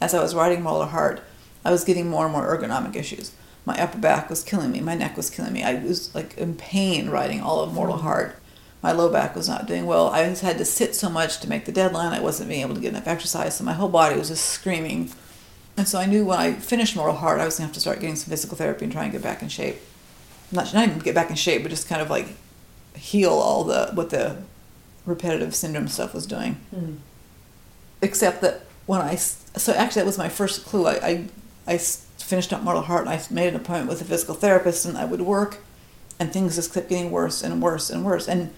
as 0.00 0.14
I 0.14 0.22
was 0.22 0.34
writing 0.34 0.62
Mortal 0.62 0.86
Heart, 0.86 1.22
I 1.64 1.70
was 1.70 1.84
getting 1.84 2.08
more 2.08 2.24
and 2.24 2.32
more 2.32 2.56
ergonomic 2.56 2.96
issues 2.96 3.32
my 3.68 3.78
upper 3.82 3.98
back 3.98 4.30
was 4.30 4.42
killing 4.42 4.72
me. 4.72 4.80
My 4.80 4.94
neck 4.94 5.14
was 5.14 5.28
killing 5.28 5.52
me. 5.52 5.62
I 5.62 5.74
was 5.74 6.12
like 6.14 6.38
in 6.38 6.54
pain 6.54 7.10
writing 7.10 7.42
all 7.42 7.60
of 7.60 7.74
Mortal 7.74 7.98
Heart. 7.98 8.34
My 8.82 8.92
low 8.92 9.12
back 9.12 9.36
was 9.36 9.46
not 9.46 9.66
doing 9.66 9.84
well. 9.84 10.08
I 10.08 10.20
had 10.20 10.56
to 10.56 10.64
sit 10.64 10.94
so 10.94 11.10
much 11.10 11.38
to 11.40 11.48
make 11.50 11.66
the 11.66 11.72
deadline. 11.72 12.14
I 12.14 12.20
wasn't 12.20 12.48
being 12.48 12.62
able 12.62 12.76
to 12.76 12.80
get 12.80 12.94
enough 12.94 13.06
exercise, 13.06 13.58
so 13.58 13.64
my 13.64 13.74
whole 13.74 13.90
body 13.90 14.16
was 14.16 14.28
just 14.28 14.46
screaming. 14.46 15.12
And 15.76 15.86
so 15.86 15.98
I 15.98 16.06
knew 16.06 16.24
when 16.24 16.38
I 16.38 16.54
finished 16.54 16.96
Mortal 16.96 17.16
Heart, 17.16 17.40
I 17.40 17.44
was 17.44 17.58
gonna 17.58 17.66
have 17.66 17.74
to 17.74 17.80
start 17.80 18.00
getting 18.00 18.16
some 18.16 18.30
physical 18.30 18.56
therapy 18.56 18.84
and 18.84 18.92
try 18.92 19.02
and 19.02 19.12
get 19.12 19.22
back 19.22 19.42
in 19.42 19.50
shape. 19.50 19.76
Not 20.50 20.72
not 20.72 20.88
even 20.88 20.98
get 20.98 21.14
back 21.14 21.30
in 21.30 21.36
shape, 21.36 21.62
but 21.62 21.70
just 21.70 21.88
kind 21.88 22.00
of 22.00 22.10
like 22.10 22.28
heal 22.96 23.32
all 23.32 23.64
the 23.64 23.90
what 23.94 24.10
the 24.10 24.36
repetitive 25.06 25.54
syndrome 25.54 25.88
stuff 25.88 26.14
was 26.14 26.26
doing. 26.26 26.58
Mm. 26.74 26.98
Except 28.00 28.40
that 28.42 28.62
when 28.86 29.00
I 29.00 29.16
so 29.16 29.72
actually 29.74 30.00
that 30.00 30.06
was 30.06 30.18
my 30.18 30.28
first 30.28 30.64
clue. 30.64 30.86
I 30.86 30.94
I, 31.06 31.24
I 31.66 31.78
finished 31.78 32.52
up 32.52 32.62
Mortal 32.62 32.82
Heart, 32.82 33.06
and 33.06 33.10
I 33.10 33.22
made 33.30 33.48
an 33.48 33.56
appointment 33.56 33.88
with 33.88 34.00
a 34.00 34.04
physical 34.04 34.34
therapist, 34.34 34.84
and 34.86 34.96
I 34.96 35.04
would 35.04 35.20
work, 35.22 35.58
and 36.18 36.32
things 36.32 36.56
just 36.56 36.72
kept 36.72 36.88
getting 36.88 37.10
worse 37.10 37.42
and 37.42 37.62
worse 37.62 37.90
and 37.90 38.04
worse. 38.04 38.28
And 38.28 38.50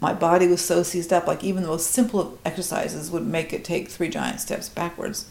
my 0.00 0.12
body 0.12 0.48
was 0.48 0.60
so 0.60 0.82
seized 0.82 1.12
up, 1.12 1.26
like 1.26 1.44
even 1.44 1.62
the 1.62 1.68
most 1.68 1.90
simple 1.90 2.38
exercises 2.44 3.10
would 3.10 3.24
make 3.24 3.52
it 3.52 3.64
take 3.64 3.88
three 3.88 4.08
giant 4.08 4.40
steps 4.40 4.68
backwards. 4.68 5.30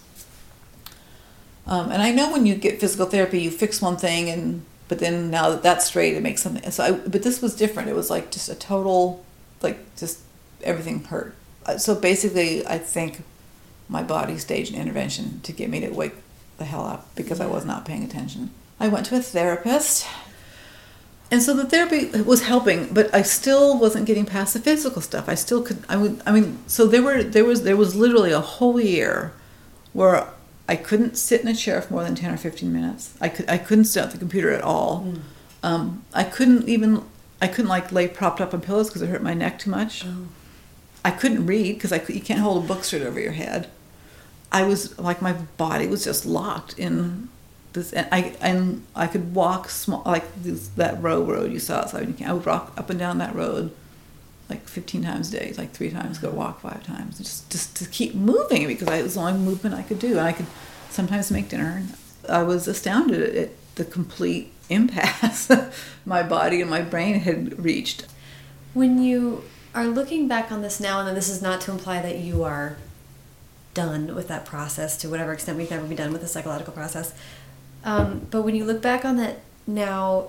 Um, 1.67 1.91
and 1.91 2.01
I 2.01 2.11
know 2.11 2.31
when 2.31 2.45
you 2.45 2.55
get 2.55 2.79
physical 2.79 3.05
therapy, 3.05 3.41
you 3.41 3.51
fix 3.51 3.81
one 3.81 3.97
thing, 3.97 4.29
and 4.29 4.65
but 4.91 4.99
then 4.99 5.31
now 5.31 5.51
that 5.51 5.63
that's 5.63 5.85
straight, 5.85 6.17
it 6.17 6.21
makes 6.21 6.41
something. 6.41 6.69
So, 6.69 6.83
I, 6.83 6.91
but 6.91 7.23
this 7.23 7.41
was 7.41 7.55
different. 7.55 7.87
It 7.87 7.95
was 7.95 8.09
like 8.09 8.29
just 8.29 8.49
a 8.49 8.55
total, 8.55 9.23
like 9.61 9.77
just 9.95 10.19
everything 10.65 11.01
hurt. 11.05 11.33
Uh, 11.65 11.77
so 11.77 11.95
basically, 11.95 12.67
I 12.67 12.77
think 12.77 13.23
my 13.87 14.03
body 14.03 14.37
staged 14.37 14.73
an 14.73 14.81
intervention 14.81 15.39
to 15.43 15.53
get 15.53 15.69
me 15.69 15.79
to 15.79 15.91
wake 15.91 16.15
the 16.57 16.65
hell 16.65 16.83
up 16.83 17.07
because. 17.15 17.39
I 17.39 17.45
was 17.45 17.63
not 17.63 17.85
paying 17.85 18.03
attention. 18.03 18.49
I 18.81 18.89
went 18.89 19.05
to 19.05 19.15
a 19.15 19.21
therapist. 19.21 20.05
and 21.31 21.41
so 21.41 21.53
the 21.53 21.63
therapy 21.63 22.07
was 22.23 22.41
helping, 22.41 22.93
but 22.93 23.15
I 23.15 23.21
still 23.21 23.79
wasn't 23.79 24.05
getting 24.07 24.25
past 24.25 24.55
the 24.55 24.59
physical 24.59 25.01
stuff. 25.01 25.29
I 25.29 25.35
still 25.35 25.61
could. 25.61 25.85
I 25.87 25.95
would. 25.95 26.21
I 26.25 26.33
mean, 26.33 26.57
so 26.67 26.85
there 26.85 27.01
were 27.01 27.23
there 27.23 27.45
was 27.45 27.63
there 27.63 27.77
was 27.77 27.95
literally 27.95 28.33
a 28.33 28.41
whole 28.41 28.77
year 28.77 29.31
where 29.93 30.27
I 30.71 30.77
couldn't 30.77 31.17
sit 31.17 31.41
in 31.41 31.49
a 31.49 31.53
chair 31.53 31.81
for 31.81 31.95
more 31.95 32.03
than 32.03 32.15
ten 32.15 32.33
or 32.33 32.37
fifteen 32.37 32.71
minutes. 32.71 33.13
I 33.19 33.27
could 33.27 33.49
I 33.49 33.57
couldn't 33.57 33.85
sit 33.85 34.03
at 34.05 34.11
the 34.11 34.17
computer 34.17 34.51
at 34.51 34.61
all. 34.61 35.05
Mm. 35.05 35.19
Um, 35.63 36.05
I 36.13 36.23
couldn't 36.23 36.69
even 36.69 37.03
I 37.41 37.47
couldn't 37.47 37.67
like 37.67 37.91
lay 37.91 38.07
propped 38.07 38.39
up 38.39 38.53
on 38.53 38.61
pillows 38.61 38.87
because 38.87 39.01
it 39.01 39.09
hurt 39.09 39.21
my 39.21 39.33
neck 39.33 39.59
too 39.59 39.69
much. 39.69 40.05
Oh. 40.05 40.27
I 41.03 41.11
couldn't 41.11 41.45
read 41.45 41.73
because 41.73 41.91
I 41.91 42.01
you 42.07 42.21
can't 42.21 42.39
hold 42.39 42.63
a 42.63 42.67
book 42.67 42.85
straight 42.85 43.01
over 43.01 43.19
your 43.19 43.33
head. 43.33 43.69
I 44.49 44.63
was 44.63 44.97
like 44.97 45.21
my 45.21 45.33
body 45.33 45.87
was 45.87 46.05
just 46.05 46.25
locked 46.25 46.79
in 46.79 47.27
this, 47.73 47.91
and 47.91 48.07
I 48.09 48.37
and 48.39 48.83
I 48.95 49.07
could 49.07 49.35
walk 49.35 49.69
small 49.69 50.03
like 50.05 50.41
this, 50.41 50.69
that 50.69 51.03
row 51.03 51.21
road 51.21 51.51
you 51.51 51.59
saw 51.59 51.79
outside. 51.79 52.21
I 52.23 52.31
would 52.31 52.45
walk 52.45 52.71
up 52.77 52.89
and 52.89 52.97
down 52.97 53.17
that 53.17 53.35
road 53.35 53.71
like 54.51 54.67
15 54.67 55.03
times 55.03 55.33
a 55.33 55.39
day, 55.39 55.53
like 55.57 55.71
three 55.71 55.89
times, 55.89 56.17
go 56.17 56.29
walk 56.29 56.61
five 56.61 56.83
times, 56.83 57.17
just 57.17 57.49
just 57.49 57.75
to 57.77 57.85
keep 57.85 58.13
moving 58.13 58.67
because 58.67 58.87
it 58.89 59.03
was 59.03 59.15
the 59.15 59.21
only 59.21 59.39
movement 59.39 59.73
I 59.75 59.81
could 59.81 59.99
do, 59.99 60.11
and 60.11 60.27
I 60.27 60.33
could 60.33 60.47
sometimes 60.89 61.31
make 61.31 61.49
dinner. 61.49 61.83
I 62.29 62.43
was 62.43 62.67
astounded 62.67 63.35
at 63.35 63.49
the 63.75 63.85
complete 63.85 64.51
impasse 64.69 65.51
my 66.05 66.23
body 66.23 66.61
and 66.61 66.69
my 66.69 66.81
brain 66.81 67.19
had 67.19 67.61
reached. 67.61 68.05
When 68.73 69.03
you 69.03 69.43
are 69.75 69.85
looking 69.85 70.27
back 70.27 70.51
on 70.51 70.61
this 70.61 70.79
now, 70.79 71.05
and 71.05 71.17
this 71.17 71.29
is 71.29 71.41
not 71.41 71.61
to 71.61 71.71
imply 71.71 72.01
that 72.01 72.19
you 72.19 72.43
are 72.43 72.77
done 73.73 74.15
with 74.15 74.27
that 74.27 74.45
process 74.45 74.97
to 74.97 75.09
whatever 75.09 75.33
extent 75.33 75.57
we 75.57 75.65
can 75.65 75.77
ever 75.77 75.87
be 75.87 75.95
done 75.95 76.11
with 76.11 76.21
the 76.21 76.27
psychological 76.27 76.73
process. 76.73 77.13
Um, 77.83 78.27
but 78.29 78.43
when 78.43 78.55
you 78.55 78.65
look 78.65 78.81
back 78.81 79.05
on 79.05 79.17
that 79.17 79.39
now, 79.65 80.27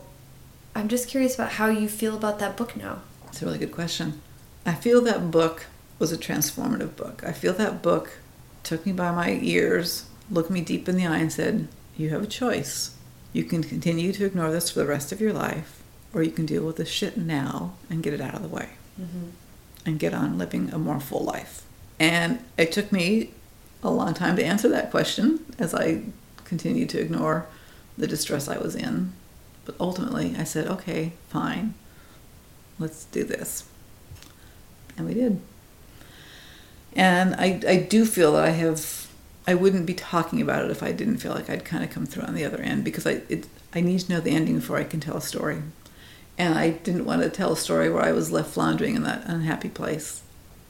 I'm 0.75 0.89
just 0.89 1.09
curious 1.09 1.35
about 1.35 1.53
how 1.53 1.67
you 1.67 1.89
feel 1.89 2.17
about 2.17 2.39
that 2.39 2.57
book 2.57 2.77
now. 2.77 3.03
It's 3.33 3.41
a 3.41 3.47
really 3.47 3.57
good 3.57 3.73
question. 3.73 4.21
I 4.67 4.75
feel 4.75 5.01
that 5.01 5.31
book 5.31 5.65
was 5.99 6.13
a 6.13 6.19
transformative 6.19 6.97
book. 6.97 7.25
I 7.27 7.33
feel 7.33 7.55
that 7.55 7.81
book 7.81 8.19
took 8.63 8.85
me 8.85 8.93
by 8.93 9.11
my 9.11 9.39
ears, 9.41 10.05
looked 10.31 10.51
me 10.51 10.61
deep 10.61 10.87
in 10.87 10.97
the 10.97 11.07
eye, 11.07 11.17
and 11.17 11.33
said, 11.33 11.69
You 11.97 12.11
have 12.11 12.23
a 12.23 12.27
choice. 12.27 12.95
You 13.33 13.45
can 13.45 13.63
continue 13.63 14.13
to 14.13 14.27
ignore 14.27 14.51
this 14.51 14.69
for 14.69 14.81
the 14.81 14.87
rest 14.87 15.13
of 15.13 15.21
your 15.23 15.33
life, 15.33 15.83
or 16.13 16.23
you 16.23 16.31
can 16.31 16.45
deal 16.45 16.67
with 16.67 16.77
this 16.77 16.91
shit 16.91 17.17
now 17.17 17.73
and 17.89 18.03
get 18.03 18.13
it 18.13 18.21
out 18.21 18.35
of 18.35 18.43
the 18.43 18.49
way 18.49 18.69
mm-hmm. 19.01 19.31
and 19.87 19.99
get 19.99 20.13
on 20.13 20.37
living 20.37 20.69
a 20.71 20.79
more 20.79 21.01
full 21.01 21.25
life. 21.25 21.63
And 21.99 22.45
it 22.59 22.71
took 22.71 22.93
me 22.93 23.31
a 23.83 23.91
long 23.91 24.13
time 24.13 24.37
to 24.37 24.45
answer 24.45 24.69
that 24.69 24.91
question 24.91 25.43
as 25.59 25.75
I 25.75 26.03
continued 26.45 26.91
to 26.91 27.01
ignore 27.01 27.47
the 27.97 28.07
distress 28.07 28.47
I 28.47 28.59
was 28.59 28.77
in. 28.77 29.15
But 29.65 29.77
ultimately, 29.81 30.35
I 30.37 30.45
said, 30.45 30.67
okay, 30.67 31.13
fine, 31.31 31.73
let's 32.83 33.05
do 33.07 33.25
this. 33.25 33.65
And 34.97 35.07
we 35.07 35.15
did. 35.15 35.41
And 36.95 37.35
I, 37.37 37.61
I 37.67 37.77
do 37.77 38.05
feel 38.05 38.33
that 38.33 38.45
I 38.45 38.51
have, 38.51 39.09
I 39.47 39.55
wouldn't 39.55 39.87
be 39.87 39.95
talking 39.95 40.43
about 40.43 40.65
it 40.65 40.71
if 40.71 40.83
I 40.83 40.93
didn't 40.93 41.19
feel 41.19 41.33
like 41.33 41.49
I'd 41.49 41.65
kind 41.65 41.83
of 41.83 41.91
come 41.91 42.05
through 42.05 42.25
on 42.25 42.35
the 42.35 42.45
other 42.45 42.59
end 42.59 42.85
because 42.85 43.07
I, 43.07 43.23
it, 43.29 43.47
I 43.75 43.81
need 43.81 44.01
to 44.01 44.13
know 44.13 44.21
the 44.21 44.33
ending 44.33 44.57
before 44.57 44.77
I 44.77 44.85
can 44.85 45.01
tell 45.01 45.17
a 45.17 45.23
story. 45.23 45.63
And 46.37 46.59
I 46.59 46.71
didn't 46.71 47.07
want 47.07 47.23
to 47.23 47.31
tell 47.31 47.53
a 47.53 47.57
story 47.57 47.89
where 47.89 48.03
I 48.03 48.13
was 48.13 48.31
left 48.31 48.51
floundering 48.51 48.97
in 48.97 49.05
that 49.05 49.25
unhappy 49.27 49.69
place. 49.69 50.23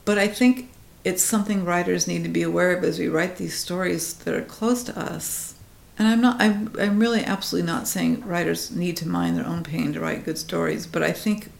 But 0.05 0.17
I 0.17 0.27
think 0.27 0.69
it's 1.03 1.23
something 1.23 1.65
writers 1.65 2.07
need 2.07 2.23
to 2.23 2.29
be 2.29 2.43
aware 2.43 2.77
of 2.77 2.83
as 2.83 2.99
we 2.99 3.09
write 3.09 3.37
these 3.37 3.57
stories 3.57 4.13
that 4.13 4.33
are 4.33 4.41
close 4.41 4.83
to 4.83 4.97
us 4.97 5.53
and 5.97 6.07
I'm 6.07 6.21
not 6.21 6.41
I'm, 6.41 6.73
I'm 6.79 6.99
really 6.99 7.23
absolutely 7.23 7.67
not 7.67 7.87
saying 7.87 8.25
writers 8.25 8.71
need 8.71 8.97
to 8.97 9.07
mind 9.07 9.37
their 9.37 9.45
own 9.45 9.63
pain 9.63 9.93
to 9.93 9.99
write 9.99 10.25
good 10.25 10.37
stories, 10.37 10.87
but 10.87 11.03
I 11.03 11.11
think 11.11 11.51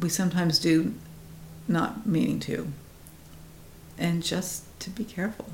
we 0.00 0.08
sometimes 0.08 0.58
do 0.58 0.94
not 1.68 2.06
meaning 2.06 2.40
to. 2.40 2.68
And 3.98 4.22
just 4.22 4.64
to 4.80 4.90
be 4.90 5.04
careful. 5.04 5.46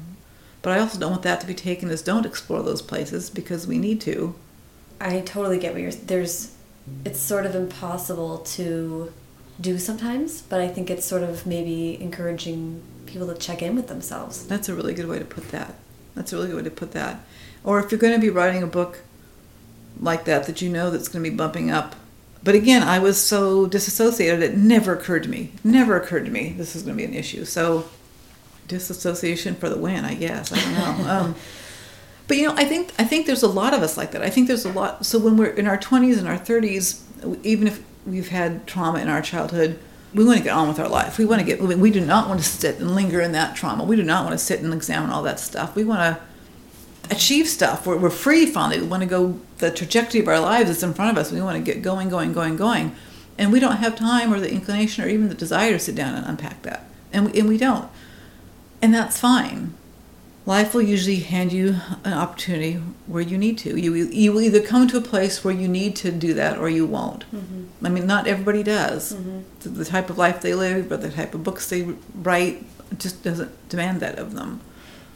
But 0.62 0.72
I 0.72 0.80
also 0.80 0.98
don't 0.98 1.12
want 1.12 1.22
that 1.22 1.40
to 1.40 1.46
be 1.46 1.54
taken 1.54 1.90
as 1.90 2.02
don't 2.02 2.26
explore 2.26 2.62
those 2.62 2.82
places 2.82 3.30
because 3.30 3.66
we 3.66 3.78
need 3.78 4.00
to. 4.02 4.34
I 5.00 5.20
totally 5.20 5.58
get 5.58 5.72
what 5.72 5.82
you're 5.82 5.92
there's 5.92 6.54
it's 7.04 7.18
sort 7.18 7.46
of 7.46 7.54
impossible 7.54 8.38
to 8.38 9.12
do 9.60 9.78
sometimes, 9.78 10.42
but 10.42 10.60
I 10.60 10.68
think 10.68 10.90
it's 10.90 11.04
sort 11.04 11.22
of 11.22 11.46
maybe 11.46 12.00
encouraging 12.00 12.82
people 13.06 13.26
to 13.28 13.34
check 13.34 13.62
in 13.62 13.76
with 13.76 13.88
themselves. 13.88 14.46
That's 14.46 14.68
a 14.68 14.74
really 14.74 14.94
good 14.94 15.08
way 15.08 15.18
to 15.18 15.24
put 15.24 15.50
that. 15.50 15.74
That's 16.14 16.32
a 16.32 16.36
really 16.36 16.48
good 16.48 16.56
way 16.56 16.62
to 16.64 16.70
put 16.70 16.92
that 16.92 17.24
or 17.64 17.80
if 17.80 17.90
you're 17.90 18.00
going 18.00 18.14
to 18.14 18.20
be 18.20 18.30
writing 18.30 18.62
a 18.62 18.66
book 18.66 19.00
like 20.00 20.24
that 20.24 20.46
that 20.46 20.60
you 20.60 20.68
know 20.68 20.90
that's 20.90 21.08
going 21.08 21.22
to 21.22 21.30
be 21.30 21.36
bumping 21.36 21.70
up 21.70 21.94
but 22.44 22.54
again 22.54 22.82
i 22.82 22.98
was 22.98 23.20
so 23.20 23.66
disassociated 23.66 24.42
it 24.42 24.56
never 24.56 24.94
occurred 24.94 25.22
to 25.22 25.28
me 25.28 25.52
never 25.64 25.96
occurred 25.96 26.24
to 26.24 26.30
me 26.30 26.54
this 26.56 26.74
is 26.74 26.82
going 26.82 26.96
to 26.96 27.02
be 27.02 27.04
an 27.04 27.14
issue. 27.14 27.44
So 27.44 27.88
disassociation 28.68 29.54
for 29.56 29.68
the 29.68 29.76
win 29.76 30.04
i 30.04 30.14
guess 30.14 30.52
i 30.52 30.56
don't 30.56 31.04
know 31.04 31.10
um, 31.10 31.34
but 32.28 32.36
you 32.36 32.46
know 32.46 32.54
i 32.56 32.64
think 32.64 32.92
i 32.98 33.04
think 33.04 33.26
there's 33.26 33.42
a 33.42 33.48
lot 33.48 33.74
of 33.74 33.82
us 33.82 33.96
like 33.96 34.12
that. 34.12 34.22
I 34.22 34.30
think 34.30 34.48
there's 34.48 34.64
a 34.64 34.72
lot 34.72 35.04
so 35.04 35.18
when 35.18 35.36
we're 35.36 35.50
in 35.50 35.66
our 35.66 35.78
20s 35.78 36.18
and 36.18 36.28
our 36.28 36.38
30s 36.38 37.02
even 37.44 37.66
if 37.66 37.82
we've 38.06 38.28
had 38.28 38.66
trauma 38.66 39.00
in 39.00 39.08
our 39.08 39.20
childhood 39.20 39.78
we 40.14 40.24
want 40.24 40.38
to 40.38 40.44
get 40.44 40.52
on 40.52 40.68
with 40.68 40.78
our 40.78 40.88
life. 40.88 41.18
We 41.18 41.24
want 41.24 41.40
to 41.40 41.46
get 41.46 41.60
we 41.60 41.90
do 41.90 42.00
not 42.00 42.28
want 42.28 42.40
to 42.40 42.46
sit 42.46 42.78
and 42.78 42.94
linger 42.94 43.20
in 43.20 43.32
that 43.32 43.56
trauma. 43.56 43.84
We 43.84 43.96
do 43.96 44.02
not 44.02 44.24
want 44.24 44.38
to 44.38 44.44
sit 44.44 44.60
and 44.60 44.72
examine 44.74 45.10
all 45.10 45.22
that 45.22 45.40
stuff. 45.40 45.74
We 45.74 45.84
want 45.84 46.00
to 46.00 46.24
achieve 47.12 47.48
stuff. 47.48 47.86
We're, 47.86 47.96
we're 47.96 48.10
free 48.10 48.46
finally. 48.46 48.80
We 48.80 48.88
want 48.88 49.02
to 49.02 49.08
go, 49.08 49.38
the 49.58 49.70
trajectory 49.70 50.20
of 50.20 50.28
our 50.28 50.40
lives 50.40 50.70
is 50.70 50.82
in 50.82 50.94
front 50.94 51.12
of 51.12 51.18
us. 51.18 51.30
We 51.30 51.40
want 51.40 51.56
to 51.56 51.72
get 51.72 51.82
going, 51.82 52.08
going, 52.08 52.32
going, 52.32 52.56
going. 52.56 52.96
And 53.38 53.52
we 53.52 53.60
don't 53.60 53.76
have 53.76 53.96
time 53.96 54.32
or 54.32 54.40
the 54.40 54.50
inclination 54.50 55.04
or 55.04 55.08
even 55.08 55.28
the 55.28 55.34
desire 55.34 55.72
to 55.72 55.78
sit 55.78 55.94
down 55.94 56.14
and 56.14 56.26
unpack 56.26 56.62
that. 56.62 56.84
And 57.12 57.26
we, 57.30 57.40
and 57.40 57.48
we 57.48 57.58
don't. 57.58 57.88
And 58.80 58.92
that's 58.92 59.18
fine. 59.18 59.74
Life 60.44 60.74
will 60.74 60.82
usually 60.82 61.20
hand 61.20 61.52
you 61.52 61.76
an 62.02 62.14
opportunity 62.14 62.74
where 63.06 63.22
you 63.22 63.38
need 63.38 63.58
to. 63.58 63.78
You, 63.78 63.94
you 63.94 64.32
will 64.32 64.40
either 64.40 64.60
come 64.60 64.88
to 64.88 64.96
a 64.96 65.00
place 65.00 65.44
where 65.44 65.54
you 65.54 65.68
need 65.68 65.94
to 65.96 66.10
do 66.10 66.34
that 66.34 66.58
or 66.58 66.68
you 66.68 66.84
won't. 66.84 67.24
Mm-hmm. 67.32 67.86
I 67.86 67.88
mean, 67.88 68.06
not 68.06 68.26
everybody 68.26 68.64
does. 68.64 69.14
Mm-hmm. 69.14 69.40
The, 69.60 69.68
the 69.68 69.84
type 69.84 70.10
of 70.10 70.18
life 70.18 70.40
they 70.40 70.54
live 70.54 70.90
or 70.90 70.96
the 70.96 71.10
type 71.10 71.34
of 71.34 71.44
books 71.44 71.68
they 71.68 71.94
write 72.14 72.64
just 72.98 73.22
doesn't 73.22 73.68
demand 73.68 74.00
that 74.00 74.18
of 74.18 74.34
them. 74.34 74.60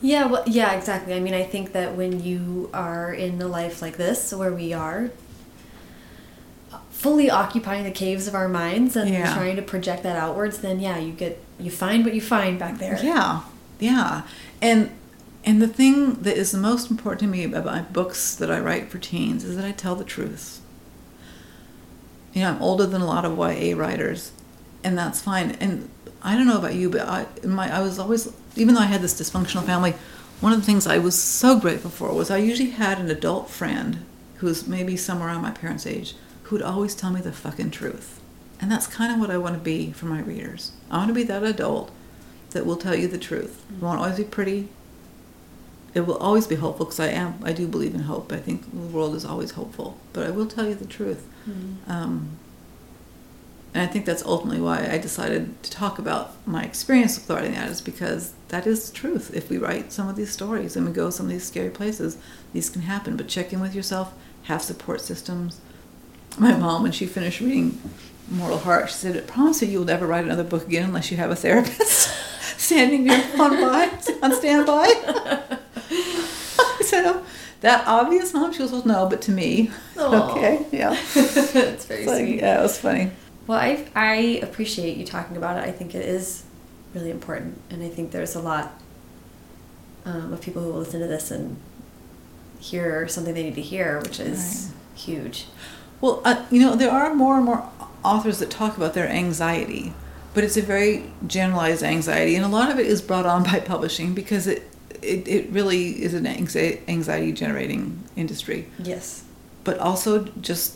Yeah, 0.02 0.26
well, 0.26 0.44
yeah, 0.46 0.72
exactly. 0.72 1.14
I 1.14 1.20
mean, 1.20 1.34
I 1.34 1.42
think 1.42 1.72
that 1.72 1.96
when 1.96 2.22
you 2.22 2.70
are 2.74 3.12
in 3.12 3.40
a 3.40 3.48
life 3.48 3.80
like 3.80 3.96
this, 3.96 4.32
where 4.32 4.52
we 4.52 4.72
are 4.72 5.10
fully 6.90 7.30
occupying 7.30 7.84
the 7.84 7.90
caves 7.90 8.26
of 8.26 8.34
our 8.34 8.48
minds 8.48 8.96
and 8.96 9.10
yeah. 9.10 9.34
trying 9.34 9.56
to 9.56 9.62
project 9.62 10.02
that 10.02 10.16
outwards, 10.16 10.58
then 10.58 10.80
yeah, 10.80 10.98
you 10.98 11.12
get 11.12 11.42
you 11.58 11.70
find 11.70 12.04
what 12.04 12.14
you 12.14 12.20
find 12.20 12.58
back 12.58 12.78
there. 12.78 12.98
Yeah, 13.02 13.42
yeah, 13.78 14.22
and 14.60 14.90
and 15.44 15.62
the 15.62 15.68
thing 15.68 16.14
that 16.22 16.36
is 16.36 16.52
the 16.52 16.58
most 16.58 16.90
important 16.90 17.20
to 17.20 17.26
me 17.26 17.44
about 17.44 17.92
books 17.92 18.34
that 18.34 18.50
I 18.50 18.58
write 18.60 18.90
for 18.90 18.98
teens 18.98 19.44
is 19.44 19.56
that 19.56 19.64
I 19.64 19.72
tell 19.72 19.94
the 19.94 20.04
truth. 20.04 20.60
You 22.32 22.42
know, 22.42 22.50
I'm 22.50 22.62
older 22.62 22.86
than 22.86 23.00
a 23.00 23.06
lot 23.06 23.24
of 23.24 23.38
YA 23.38 23.76
writers, 23.76 24.32
and 24.82 24.98
that's 24.98 25.22
fine. 25.22 25.52
And 25.52 25.88
I 26.22 26.34
don't 26.34 26.46
know 26.46 26.58
about 26.58 26.74
you, 26.74 26.90
but 26.90 27.02
I 27.02 27.26
my 27.44 27.74
I 27.74 27.80
was 27.80 27.98
always 27.98 28.32
even 28.56 28.74
though 28.74 28.80
I 28.80 28.86
had 28.86 29.02
this 29.02 29.20
dysfunctional 29.20 29.64
family, 29.64 29.94
one 30.40 30.52
of 30.52 30.60
the 30.60 30.66
things 30.66 30.86
I 30.86 30.98
was 30.98 31.20
so 31.20 31.58
grateful 31.58 31.90
for 31.90 32.12
was 32.12 32.30
I 32.30 32.38
usually 32.38 32.70
had 32.70 32.98
an 32.98 33.10
adult 33.10 33.50
friend 33.50 34.04
who 34.36 34.46
was 34.46 34.66
maybe 34.66 34.96
somewhere 34.96 35.28
around 35.28 35.42
my 35.42 35.50
parents' 35.50 35.86
age 35.86 36.14
who 36.44 36.56
would 36.56 36.62
always 36.62 36.94
tell 36.94 37.10
me 37.10 37.20
the 37.20 37.32
fucking 37.32 37.70
truth. 37.70 38.20
And 38.60 38.70
that's 38.70 38.86
kind 38.86 39.12
of 39.12 39.18
what 39.18 39.30
I 39.30 39.38
want 39.38 39.54
to 39.54 39.60
be 39.60 39.92
for 39.92 40.06
my 40.06 40.20
readers. 40.20 40.72
I 40.90 40.98
want 40.98 41.08
to 41.08 41.14
be 41.14 41.24
that 41.24 41.42
adult 41.42 41.90
that 42.50 42.64
will 42.64 42.76
tell 42.76 42.94
you 42.94 43.08
the 43.08 43.18
truth. 43.18 43.64
It 43.70 43.82
won't 43.82 43.98
always 43.98 44.16
be 44.16 44.24
pretty. 44.24 44.68
It 45.94 46.00
will 46.00 46.16
always 46.18 46.46
be 46.46 46.54
hopeful 46.56 46.86
because 46.86 47.00
I 47.00 47.08
am. 47.08 47.38
I 47.42 47.52
do 47.52 47.66
believe 47.66 47.94
in 47.94 48.02
hope. 48.02 48.32
I 48.32 48.38
think 48.38 48.70
the 48.70 48.78
world 48.78 49.14
is 49.14 49.24
always 49.24 49.52
hopeful. 49.52 49.98
But 50.12 50.26
I 50.26 50.30
will 50.30 50.46
tell 50.46 50.66
you 50.66 50.74
the 50.74 50.86
truth. 50.86 51.26
Mm-hmm. 51.48 51.90
Um, 51.90 52.38
and 53.76 53.82
I 53.82 53.92
think 53.92 54.06
that's 54.06 54.24
ultimately 54.24 54.62
why 54.62 54.88
I 54.90 54.96
decided 54.96 55.62
to 55.62 55.70
talk 55.70 55.98
about 55.98 56.32
my 56.46 56.62
experience 56.62 57.18
with 57.18 57.28
writing 57.28 57.52
that 57.52 57.68
is 57.68 57.82
because 57.82 58.32
that 58.48 58.66
is 58.66 58.88
the 58.88 58.96
truth. 58.96 59.30
If 59.34 59.50
we 59.50 59.58
write 59.58 59.92
some 59.92 60.08
of 60.08 60.16
these 60.16 60.30
stories 60.30 60.76
and 60.76 60.86
we 60.86 60.92
go 60.94 61.10
some 61.10 61.26
of 61.26 61.32
these 61.32 61.44
scary 61.44 61.68
places, 61.68 62.16
these 62.54 62.70
can 62.70 62.80
happen. 62.80 63.18
But 63.18 63.28
check 63.28 63.52
in 63.52 63.60
with 63.60 63.74
yourself, 63.74 64.14
have 64.44 64.62
support 64.62 65.02
systems. 65.02 65.60
My 66.38 66.56
mom, 66.56 66.84
when 66.84 66.92
she 66.92 67.04
finished 67.04 67.40
reading 67.40 67.78
Mortal 68.30 68.60
Heart, 68.60 68.88
she 68.88 68.94
said, 68.94 69.14
I 69.14 69.20
promise 69.20 69.60
you 69.60 69.68
you'll 69.68 69.84
never 69.84 70.06
write 70.06 70.24
another 70.24 70.42
book 70.42 70.66
again 70.66 70.84
unless 70.84 71.10
you 71.10 71.18
have 71.18 71.30
a 71.30 71.36
therapist 71.36 72.08
standing 72.56 73.04
there 73.04 73.22
on, 73.38 73.60
by, 73.60 73.90
on 74.22 74.34
standby. 74.36 74.86
I 75.90 76.80
said, 76.80 77.04
oh, 77.04 77.26
that 77.60 77.86
obvious, 77.86 78.32
mom? 78.32 78.54
She 78.54 78.60
goes, 78.60 78.72
well, 78.72 78.86
no, 78.86 79.06
but 79.06 79.20
to 79.22 79.32
me. 79.32 79.70
Aww. 79.96 80.30
Okay, 80.30 80.64
yeah. 80.72 80.98
That's 81.12 81.84
very 81.84 82.04
sweet. 82.04 82.40
yeah, 82.40 82.60
it 82.60 82.62
was 82.62 82.78
funny. 82.78 83.10
Well, 83.46 83.58
I, 83.58 83.86
I 83.94 84.14
appreciate 84.42 84.96
you 84.96 85.04
talking 85.04 85.36
about 85.36 85.56
it. 85.56 85.68
I 85.68 85.72
think 85.72 85.94
it 85.94 86.04
is 86.04 86.44
really 86.94 87.10
important. 87.10 87.60
And 87.70 87.82
I 87.82 87.88
think 87.88 88.10
there's 88.10 88.34
a 88.34 88.40
lot 88.40 88.80
um, 90.04 90.32
of 90.32 90.40
people 90.40 90.62
who 90.62 90.72
will 90.72 90.80
listen 90.80 91.00
to 91.00 91.06
this 91.06 91.30
and 91.30 91.56
hear 92.58 93.06
something 93.08 93.34
they 93.34 93.44
need 93.44 93.54
to 93.54 93.62
hear, 93.62 94.00
which 94.00 94.18
is 94.18 94.70
right. 94.72 94.98
huge. 94.98 95.46
Well, 96.00 96.22
uh, 96.24 96.44
you 96.50 96.60
know, 96.60 96.74
there 96.74 96.90
are 96.90 97.14
more 97.14 97.36
and 97.36 97.44
more 97.44 97.68
authors 98.04 98.38
that 98.38 98.50
talk 98.50 98.76
about 98.76 98.94
their 98.94 99.08
anxiety, 99.08 99.92
but 100.34 100.44
it's 100.44 100.56
a 100.56 100.62
very 100.62 101.12
generalized 101.26 101.82
anxiety, 101.82 102.36
and 102.36 102.44
a 102.44 102.48
lot 102.48 102.70
of 102.70 102.78
it 102.78 102.86
is 102.86 103.02
brought 103.02 103.26
on 103.26 103.42
by 103.50 103.60
publishing 103.60 104.14
because 104.14 104.46
it 104.46 104.70
it, 105.02 105.28
it 105.28 105.50
really 105.50 106.02
is 106.02 106.14
an 106.14 106.26
anxiety 106.26 107.32
generating 107.32 108.02
industry. 108.16 108.66
Yes. 108.78 109.24
But 109.62 109.78
also 109.78 110.24
just 110.40 110.75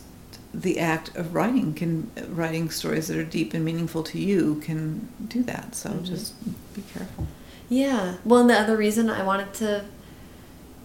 the 0.52 0.78
act 0.80 1.14
of 1.16 1.34
writing 1.34 1.74
can 1.74 2.10
writing 2.28 2.70
stories 2.70 3.08
that 3.08 3.16
are 3.16 3.24
deep 3.24 3.54
and 3.54 3.64
meaningful 3.64 4.02
to 4.02 4.18
you 4.18 4.56
can 4.64 5.08
do 5.28 5.42
that. 5.44 5.74
So 5.74 5.90
mm-hmm. 5.90 6.04
just 6.04 6.34
be 6.74 6.82
careful. 6.92 7.26
Yeah. 7.68 8.16
Well, 8.24 8.40
and 8.40 8.50
the 8.50 8.58
other 8.58 8.76
reason 8.76 9.08
I 9.08 9.22
wanted 9.22 9.54
to 9.54 9.84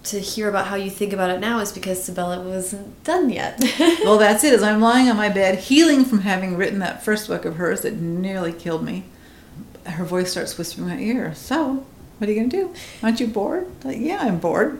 to 0.03 0.19
hear 0.19 0.47
about 0.47 0.67
how 0.67 0.75
you 0.75 0.89
think 0.89 1.13
about 1.13 1.31
it 1.31 1.39
now 1.39 1.59
is 1.59 1.71
because 1.71 2.07
Sybella 2.07 2.43
wasn't 2.43 3.03
done 3.03 3.31
yet. 3.31 3.59
well, 4.03 4.19
that's 4.19 4.43
it. 4.43 4.53
As 4.53 4.61
I'm 4.61 4.79
lying 4.79 5.09
on 5.09 5.17
my 5.17 5.29
bed, 5.29 5.57
healing 5.57 6.05
from 6.05 6.19
having 6.19 6.57
written 6.57 6.77
that 6.79 7.03
first 7.03 7.27
book 7.27 7.43
of 7.43 7.55
hers 7.55 7.81
that 7.81 7.95
nearly 7.95 8.53
killed 8.53 8.83
me, 8.83 9.05
her 9.85 10.05
voice 10.05 10.29
starts 10.31 10.57
whispering 10.57 10.89
in 10.89 10.95
my 10.95 11.01
ear. 11.01 11.33
So, 11.33 11.85
what 12.17 12.29
are 12.29 12.31
you 12.31 12.39
going 12.39 12.51
to 12.51 12.57
do? 12.57 12.73
Aren't 13.01 13.19
you 13.19 13.25
bored? 13.25 13.67
Like, 13.83 13.97
yeah, 13.99 14.19
I'm 14.19 14.37
bored. 14.37 14.79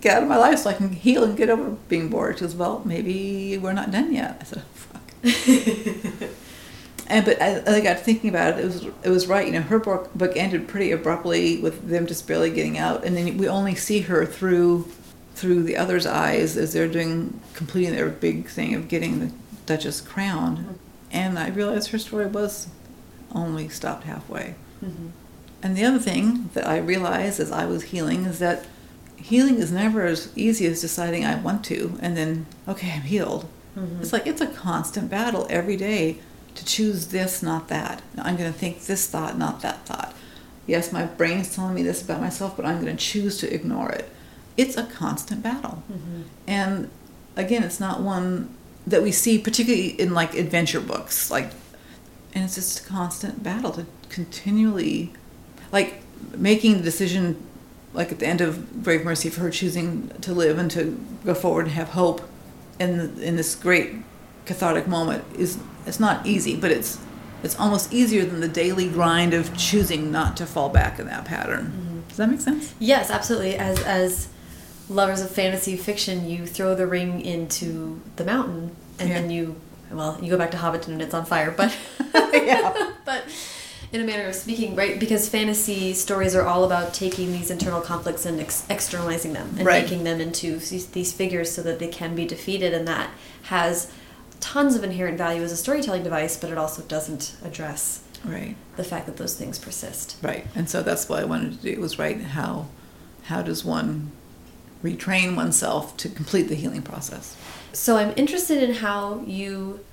Get 0.00 0.16
out 0.16 0.22
of 0.22 0.28
my 0.28 0.36
life 0.36 0.60
so 0.60 0.70
I 0.70 0.74
can 0.74 0.90
heal 0.90 1.24
and 1.24 1.36
get 1.36 1.50
over 1.50 1.70
being 1.88 2.08
bored. 2.08 2.38
She 2.38 2.44
goes, 2.44 2.54
well, 2.54 2.82
maybe 2.84 3.58
we're 3.58 3.72
not 3.72 3.90
done 3.90 4.12
yet. 4.12 4.38
I 4.40 4.44
said, 4.44 4.62
oh, 4.62 4.74
fuck. 4.74 6.30
And 7.10 7.24
but 7.24 7.38
as 7.38 7.66
I 7.66 7.80
got 7.80 7.98
thinking 7.98 8.30
about 8.30 8.56
it, 8.56 8.60
it 8.60 8.64
was 8.64 8.84
it 9.02 9.10
was 9.10 9.26
right. 9.26 9.44
You 9.44 9.52
know, 9.54 9.62
her 9.62 9.80
book 9.80 10.14
book 10.14 10.36
ended 10.36 10.68
pretty 10.68 10.92
abruptly 10.92 11.58
with 11.58 11.88
them 11.88 12.06
just 12.06 12.26
barely 12.28 12.50
getting 12.50 12.78
out, 12.78 13.04
and 13.04 13.16
then 13.16 13.36
we 13.36 13.48
only 13.48 13.74
see 13.74 14.02
her 14.02 14.24
through 14.24 14.86
through 15.34 15.64
the 15.64 15.76
others' 15.76 16.06
eyes 16.06 16.56
as 16.56 16.72
they're 16.72 16.86
doing 16.86 17.40
completing 17.52 17.96
their 17.96 18.08
big 18.08 18.46
thing 18.46 18.74
of 18.74 18.86
getting 18.86 19.18
the 19.18 19.32
Duchess 19.66 20.00
crowned. 20.00 20.78
And 21.10 21.36
I 21.36 21.48
realized 21.48 21.90
her 21.90 21.98
story 21.98 22.26
was 22.26 22.68
only 23.34 23.68
stopped 23.68 24.04
halfway. 24.04 24.54
Mm-hmm. 24.84 25.08
And 25.64 25.76
the 25.76 25.84
other 25.84 25.98
thing 25.98 26.50
that 26.54 26.66
I 26.66 26.78
realized 26.78 27.40
as 27.40 27.50
I 27.50 27.66
was 27.66 27.84
healing 27.84 28.24
is 28.24 28.38
that 28.38 28.66
healing 29.20 29.56
is 29.56 29.70
never 29.70 30.04
as 30.06 30.32
easy 30.36 30.66
as 30.66 30.80
deciding 30.80 31.24
I 31.24 31.36
want 31.36 31.64
to 31.66 31.98
and 32.00 32.16
then 32.16 32.46
okay 32.66 32.92
I'm 32.92 33.02
healed. 33.02 33.46
Mm-hmm. 33.76 34.02
It's 34.02 34.12
like 34.12 34.26
it's 34.26 34.40
a 34.40 34.46
constant 34.46 35.10
battle 35.10 35.46
every 35.50 35.76
day 35.76 36.18
to 36.54 36.64
choose 36.64 37.08
this, 37.08 37.42
not 37.42 37.68
that. 37.68 38.02
I'm 38.18 38.36
going 38.36 38.52
to 38.52 38.58
think 38.58 38.84
this 38.84 39.06
thought, 39.06 39.38
not 39.38 39.62
that 39.62 39.86
thought. 39.86 40.14
Yes, 40.66 40.92
my 40.92 41.06
brain 41.06 41.38
is 41.38 41.54
telling 41.54 41.74
me 41.74 41.82
this 41.82 42.02
about 42.02 42.20
myself, 42.20 42.56
but 42.56 42.66
I'm 42.66 42.82
going 42.82 42.96
to 42.96 43.02
choose 43.02 43.38
to 43.38 43.52
ignore 43.52 43.90
it. 43.90 44.10
It's 44.56 44.76
a 44.76 44.84
constant 44.84 45.42
battle. 45.42 45.82
Mm-hmm. 45.90 46.22
And 46.46 46.90
again, 47.36 47.62
it's 47.62 47.80
not 47.80 48.00
one 48.00 48.54
that 48.86 49.02
we 49.02 49.12
see 49.12 49.38
particularly 49.38 49.88
in 49.88 50.12
like 50.12 50.34
adventure 50.34 50.80
books, 50.80 51.30
like 51.30 51.52
and 52.32 52.44
it's 52.44 52.54
just 52.54 52.84
a 52.84 52.88
constant 52.88 53.42
battle 53.42 53.72
to 53.72 53.86
continually 54.08 55.12
like 55.72 56.02
making 56.36 56.78
the 56.78 56.82
decision 56.82 57.42
like 57.92 58.12
at 58.12 58.18
the 58.18 58.26
end 58.26 58.40
of 58.40 58.82
Grave 58.82 59.04
Mercy 59.04 59.30
for 59.30 59.40
her 59.40 59.50
choosing 59.50 60.08
to 60.20 60.32
live 60.32 60.58
and 60.58 60.70
to 60.72 61.00
go 61.24 61.34
forward 61.34 61.66
and 61.66 61.74
have 61.74 61.90
hope 61.90 62.22
in 62.78 63.20
in 63.20 63.36
this 63.36 63.54
great 63.54 63.94
cathartic 64.46 64.86
moment 64.86 65.24
is 65.36 65.58
it's 65.86 66.00
not 66.00 66.26
easy, 66.26 66.56
but 66.56 66.70
it's 66.70 66.98
it's 67.42 67.58
almost 67.58 67.92
easier 67.92 68.24
than 68.24 68.40
the 68.40 68.48
daily 68.48 68.88
grind 68.88 69.32
of 69.32 69.56
choosing 69.56 70.12
not 70.12 70.36
to 70.36 70.46
fall 70.46 70.68
back 70.68 70.98
in 70.98 71.06
that 71.06 71.24
pattern. 71.24 71.66
Mm-hmm. 71.66 72.00
Does 72.08 72.16
that 72.18 72.30
make 72.30 72.40
sense? 72.40 72.74
Yes, 72.78 73.10
absolutely. 73.10 73.56
As 73.56 73.82
as 73.82 74.28
lovers 74.88 75.20
of 75.22 75.30
fantasy 75.30 75.76
fiction, 75.76 76.28
you 76.28 76.46
throw 76.46 76.74
the 76.74 76.86
ring 76.86 77.20
into 77.20 78.00
the 78.16 78.24
mountain, 78.24 78.74
and 78.98 79.08
yeah. 79.08 79.20
then 79.20 79.30
you 79.30 79.56
well, 79.90 80.18
you 80.22 80.30
go 80.30 80.38
back 80.38 80.50
to 80.52 80.56
Hobbiton 80.56 80.88
and 80.88 81.02
it's 81.02 81.14
on 81.14 81.24
fire. 81.24 81.50
But 81.50 81.76
yeah, 82.32 82.92
but 83.04 83.24
in 83.92 84.00
a 84.00 84.04
manner 84.04 84.28
of 84.28 84.34
speaking, 84.34 84.76
right? 84.76 85.00
Because 85.00 85.28
fantasy 85.28 85.92
stories 85.94 86.34
are 86.34 86.46
all 86.46 86.64
about 86.64 86.94
taking 86.94 87.32
these 87.32 87.50
internal 87.50 87.80
conflicts 87.80 88.24
and 88.24 88.40
ex 88.40 88.64
externalizing 88.70 89.32
them 89.32 89.54
and 89.56 89.66
right. 89.66 89.82
making 89.82 90.04
them 90.04 90.20
into 90.20 90.58
these, 90.58 91.12
figures 91.12 91.50
so 91.50 91.62
that 91.62 91.78
they 91.78 91.88
can 91.88 92.14
be 92.14 92.24
defeated, 92.24 92.72
and 92.72 92.86
that 92.86 93.10
has 93.44 93.92
tons 94.38 94.76
of 94.76 94.84
inherent 94.84 95.18
value 95.18 95.42
as 95.42 95.52
a 95.52 95.56
storytelling 95.56 96.02
device, 96.02 96.36
but 96.36 96.50
it 96.50 96.58
also 96.58 96.82
doesn't 96.82 97.36
address 97.44 98.02
right 98.24 98.54
the 98.76 98.84
fact 98.84 99.06
that 99.06 99.16
those 99.16 99.36
things 99.36 99.58
persist. 99.58 100.16
Right, 100.22 100.46
and 100.54 100.70
so 100.70 100.82
that's 100.82 101.08
what 101.08 101.20
I 101.20 101.24
wanted 101.24 101.60
to 101.60 101.74
do 101.74 101.80
was 101.80 101.98
write 101.98 102.20
how 102.20 102.68
how 103.24 103.42
does 103.42 103.64
one 103.64 104.12
retrain 104.84 105.36
oneself 105.36 105.96
to 105.98 106.08
complete 106.08 106.44
the 106.44 106.54
healing 106.54 106.82
process. 106.82 107.36
So 107.72 107.96
I'm 107.96 108.12
interested 108.16 108.62
in 108.62 108.76
how 108.76 109.22
you 109.26 109.84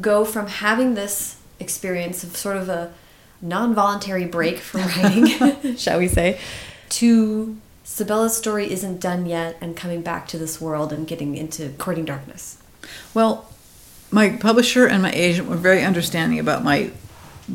go 0.00 0.24
from 0.24 0.46
having 0.46 0.94
this 0.94 1.36
experience 1.58 2.22
of 2.22 2.36
sort 2.36 2.56
of 2.56 2.68
a 2.68 2.92
non-voluntary 3.42 4.26
break 4.26 4.58
from 4.58 4.82
writing, 4.82 5.76
shall 5.76 5.98
we 5.98 6.08
say, 6.08 6.38
to 6.90 7.56
Sybella's 7.84 8.36
story 8.36 8.70
isn't 8.70 9.00
done 9.00 9.26
yet 9.26 9.56
and 9.60 9.76
coming 9.76 10.02
back 10.02 10.28
to 10.28 10.38
this 10.38 10.60
world 10.60 10.92
and 10.92 11.06
getting 11.06 11.36
into 11.36 11.70
courting 11.70 12.04
darkness. 12.04 12.58
Well, 13.14 13.50
my 14.10 14.30
publisher 14.30 14.86
and 14.86 15.02
my 15.02 15.12
agent 15.12 15.48
were 15.48 15.56
very 15.56 15.82
understanding 15.82 16.38
about 16.38 16.64
my 16.64 16.90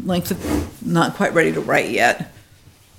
length 0.03 0.31
of 0.31 0.85
not 0.85 1.15
quite 1.15 1.33
ready 1.33 1.51
to 1.53 1.61
write 1.61 1.89
yet. 1.89 2.31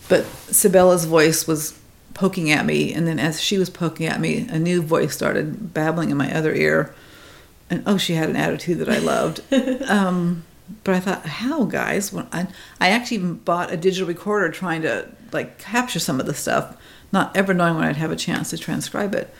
But 0.08 0.24
Sybella's 0.24 1.04
voice 1.04 1.46
was 1.46 1.78
poking 2.14 2.50
at 2.50 2.64
me, 2.64 2.94
and 2.94 3.06
then 3.06 3.18
as 3.18 3.40
she 3.40 3.58
was 3.58 3.68
poking 3.68 4.06
at 4.06 4.20
me, 4.20 4.46
a 4.48 4.58
new 4.58 4.80
voice 4.80 5.14
started 5.14 5.74
babbling 5.74 6.10
in 6.10 6.16
my 6.16 6.34
other 6.34 6.54
ear. 6.54 6.94
And 7.68 7.82
oh, 7.86 7.98
she 7.98 8.14
had 8.14 8.30
an 8.30 8.36
attitude 8.36 8.78
that 8.78 8.88
I 8.88 8.98
loved. 8.98 9.40
um, 9.88 10.44
but 10.84 10.94
I 10.94 11.00
thought, 11.00 11.26
how, 11.26 11.64
guys? 11.64 12.14
I, 12.32 12.48
I 12.80 12.90
actually 12.90 13.18
bought 13.18 13.72
a 13.72 13.76
digital 13.76 14.08
recorder 14.08 14.50
trying 14.50 14.82
to 14.82 15.08
like 15.32 15.58
capture 15.58 15.98
some 15.98 16.20
of 16.20 16.26
the 16.26 16.34
stuff, 16.34 16.76
not 17.12 17.36
ever 17.36 17.54
knowing 17.54 17.76
when 17.76 17.84
I'd 17.84 17.96
have 17.96 18.10
a 18.10 18.16
chance 18.16 18.50
to 18.50 18.58
transcribe 18.58 19.14
it. 19.14 19.32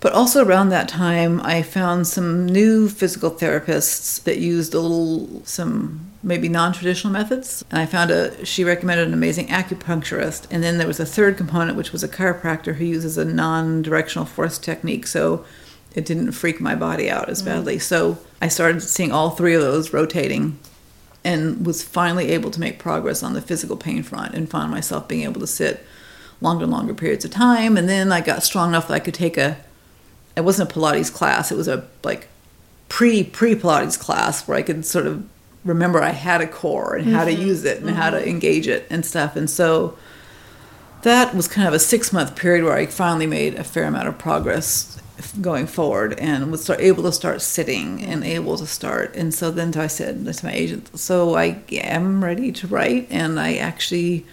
But 0.00 0.14
also 0.14 0.42
around 0.44 0.70
that 0.70 0.88
time, 0.88 1.42
I 1.42 1.62
found 1.62 2.08
some 2.08 2.46
new 2.46 2.88
physical 2.88 3.30
therapists 3.30 4.22
that 4.24 4.38
used 4.38 4.72
a 4.72 4.80
little, 4.80 5.44
some 5.44 6.10
maybe 6.22 6.48
non-traditional 6.48 7.12
methods. 7.12 7.64
And 7.70 7.80
I 7.80 7.86
found 7.86 8.10
a, 8.10 8.44
she 8.46 8.64
recommended 8.64 9.08
an 9.08 9.14
amazing 9.14 9.48
acupuncturist. 9.48 10.46
And 10.50 10.62
then 10.62 10.78
there 10.78 10.86
was 10.86 11.00
a 11.00 11.06
third 11.06 11.36
component, 11.36 11.76
which 11.76 11.92
was 11.92 12.02
a 12.02 12.08
chiropractor 12.08 12.76
who 12.76 12.84
uses 12.86 13.18
a 13.18 13.26
non-directional 13.26 14.24
force 14.24 14.56
technique. 14.56 15.06
So 15.06 15.44
it 15.94 16.06
didn't 16.06 16.32
freak 16.32 16.60
my 16.60 16.74
body 16.74 17.10
out 17.10 17.28
as 17.28 17.42
mm. 17.42 17.46
badly. 17.46 17.76
Mm. 17.76 17.82
So 17.82 18.18
I 18.40 18.48
started 18.48 18.82
seeing 18.82 19.12
all 19.12 19.30
three 19.30 19.54
of 19.54 19.62
those 19.62 19.92
rotating 19.92 20.58
and 21.24 21.66
was 21.66 21.82
finally 21.82 22.30
able 22.30 22.50
to 22.50 22.60
make 22.60 22.78
progress 22.78 23.22
on 23.22 23.34
the 23.34 23.42
physical 23.42 23.76
pain 23.76 24.02
front 24.02 24.34
and 24.34 24.48
found 24.48 24.70
myself 24.70 25.06
being 25.08 25.22
able 25.22 25.40
to 25.40 25.46
sit 25.46 25.84
longer 26.40 26.64
and 26.64 26.72
longer 26.72 26.94
periods 26.94 27.24
of 27.24 27.30
time. 27.30 27.76
And 27.76 27.88
then 27.88 28.10
I 28.10 28.20
got 28.20 28.42
strong 28.42 28.70
enough 28.70 28.88
that 28.88 28.94
I 28.94 29.00
could 29.00 29.14
take 29.14 29.36
a 29.36 29.58
it 30.36 30.42
wasn't 30.42 30.70
a 30.70 30.74
Pilates 30.74 31.12
class. 31.12 31.52
It 31.52 31.56
was 31.56 31.68
a 31.68 31.86
like 32.02 32.28
pre 32.88 33.24
pre 33.24 33.54
Pilates 33.54 33.98
class 33.98 34.46
where 34.46 34.56
I 34.56 34.62
could 34.62 34.86
sort 34.86 35.06
of 35.06 35.28
remember 35.64 36.00
I 36.02 36.10
had 36.10 36.40
a 36.40 36.46
core 36.46 36.96
and 36.96 37.06
mm-hmm. 37.06 37.16
how 37.16 37.24
to 37.24 37.32
mm-hmm. 37.32 37.42
use 37.42 37.64
it 37.64 37.78
and 37.78 37.88
mm-hmm. 37.88 37.96
how 37.96 38.10
to 38.10 38.18
mm-hmm. 38.18 38.28
engage 38.28 38.66
it 38.68 38.86
and 38.88 39.04
stuff. 39.04 39.36
And 39.36 39.50
so 39.50 39.98
that 41.02 41.34
was 41.34 41.48
kind 41.48 41.68
of 41.68 41.74
a 41.74 41.78
six 41.78 42.12
month 42.12 42.36
period 42.36 42.64
where 42.64 42.74
I 42.74 42.86
finally 42.86 43.26
made 43.26 43.54
a 43.54 43.64
fair 43.64 43.84
amount 43.84 44.08
of 44.08 44.18
progress 44.18 45.00
going 45.40 45.66
forward 45.66 46.18
and 46.18 46.50
was 46.50 46.64
start, 46.64 46.80
able 46.80 47.02
to 47.02 47.12
start 47.12 47.42
sitting 47.42 48.02
and 48.02 48.24
able 48.24 48.56
to 48.56 48.66
start. 48.66 49.14
And 49.14 49.34
so 49.34 49.50
then 49.50 49.76
I 49.76 49.86
said 49.86 50.24
to 50.24 50.44
my 50.44 50.52
agent, 50.52 50.98
so 50.98 51.36
I 51.36 51.62
am 51.72 52.24
ready 52.24 52.52
to 52.52 52.66
write. 52.66 53.06
And 53.10 53.38
I 53.38 53.56
actually 53.56 54.26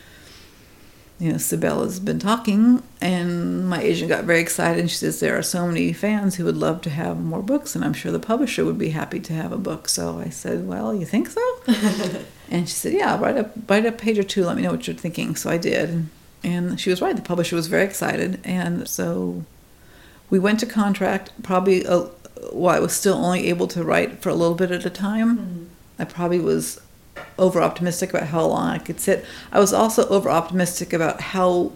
you 1.20 1.32
know, 1.32 1.38
Sybella's 1.38 2.00
been 2.00 2.20
talking, 2.20 2.84
and 3.02 3.68
my 3.68 3.82
agent 3.82 4.10
got 4.10 4.26
very 4.26 4.40
excited. 4.40 4.80
And 4.80 4.90
she 4.90 4.98
says 4.98 5.20
there 5.20 5.38
are 5.38 5.42
so 5.42 5.66
many 5.66 5.92
fans 5.92 6.36
who 6.36 6.46
would 6.46 6.58
love 6.58 6.82
to 6.82 6.92
have 6.92 7.20
more 7.20 7.42
books, 7.42 7.76
and 7.76 7.84
I'm 7.84 7.94
sure 7.94 8.12
the 8.12 8.20
publisher 8.20 8.64
would 8.64 8.78
be 8.78 8.90
happy 8.90 9.20
to 9.22 9.34
have 9.34 9.52
a 9.52 9.58
book. 9.58 9.90
So 9.90 10.20
I 10.20 10.30
said, 10.30 10.68
"Well, 10.68 10.94
you 10.94 11.06
think 11.06 11.30
so?" 11.30 11.42
and 12.52 12.70
she 12.70 12.76
said, 12.76 12.94
"Yeah, 12.94 13.20
write 13.20 13.38
a 13.38 13.50
write 13.68 13.88
a 13.88 13.92
page 13.92 14.20
or 14.20 14.24
two. 14.24 14.46
Let 14.46 14.58
me 14.58 14.62
know 14.62 14.72
what 14.72 14.86
you're 14.86 14.96
thinking." 14.96 15.36
So 15.36 15.50
I 15.50 15.58
did, 15.58 16.08
and 16.44 16.80
she 16.80 16.90
was 16.90 17.02
right. 17.02 17.16
The 17.16 17.22
publisher 17.22 17.56
was 17.56 17.68
very 17.68 17.84
excited, 17.84 18.40
and 18.44 18.88
so 18.88 19.44
we 20.30 20.40
went 20.40 20.60
to 20.62 20.66
contract. 20.66 21.32
Probably, 21.44 21.84
a, 21.86 22.08
well, 22.52 22.76
I 22.76 22.80
was 22.80 22.94
still 22.94 23.16
only 23.16 23.50
able 23.50 23.68
to 23.70 23.84
write 23.84 24.22
for 24.22 24.30
a 24.30 24.36
little 24.36 24.56
bit 24.56 24.72
at 24.72 24.86
a 24.86 24.90
time. 24.90 25.38
Mm-hmm. 25.38 25.64
I 26.00 26.06
probably 26.06 26.40
was 26.40 26.80
over 27.40 27.62
optimistic 27.62 28.12
about 28.12 28.28
how 28.28 28.46
long 28.46 28.70
I 28.70 28.78
could 28.78 29.00
sit. 29.00 29.26
I 29.52 29.60
was 29.60 29.74
also 29.74 30.08
over 30.10 30.30
optimistic 30.30 30.94
about 30.94 31.22
how 31.22 31.72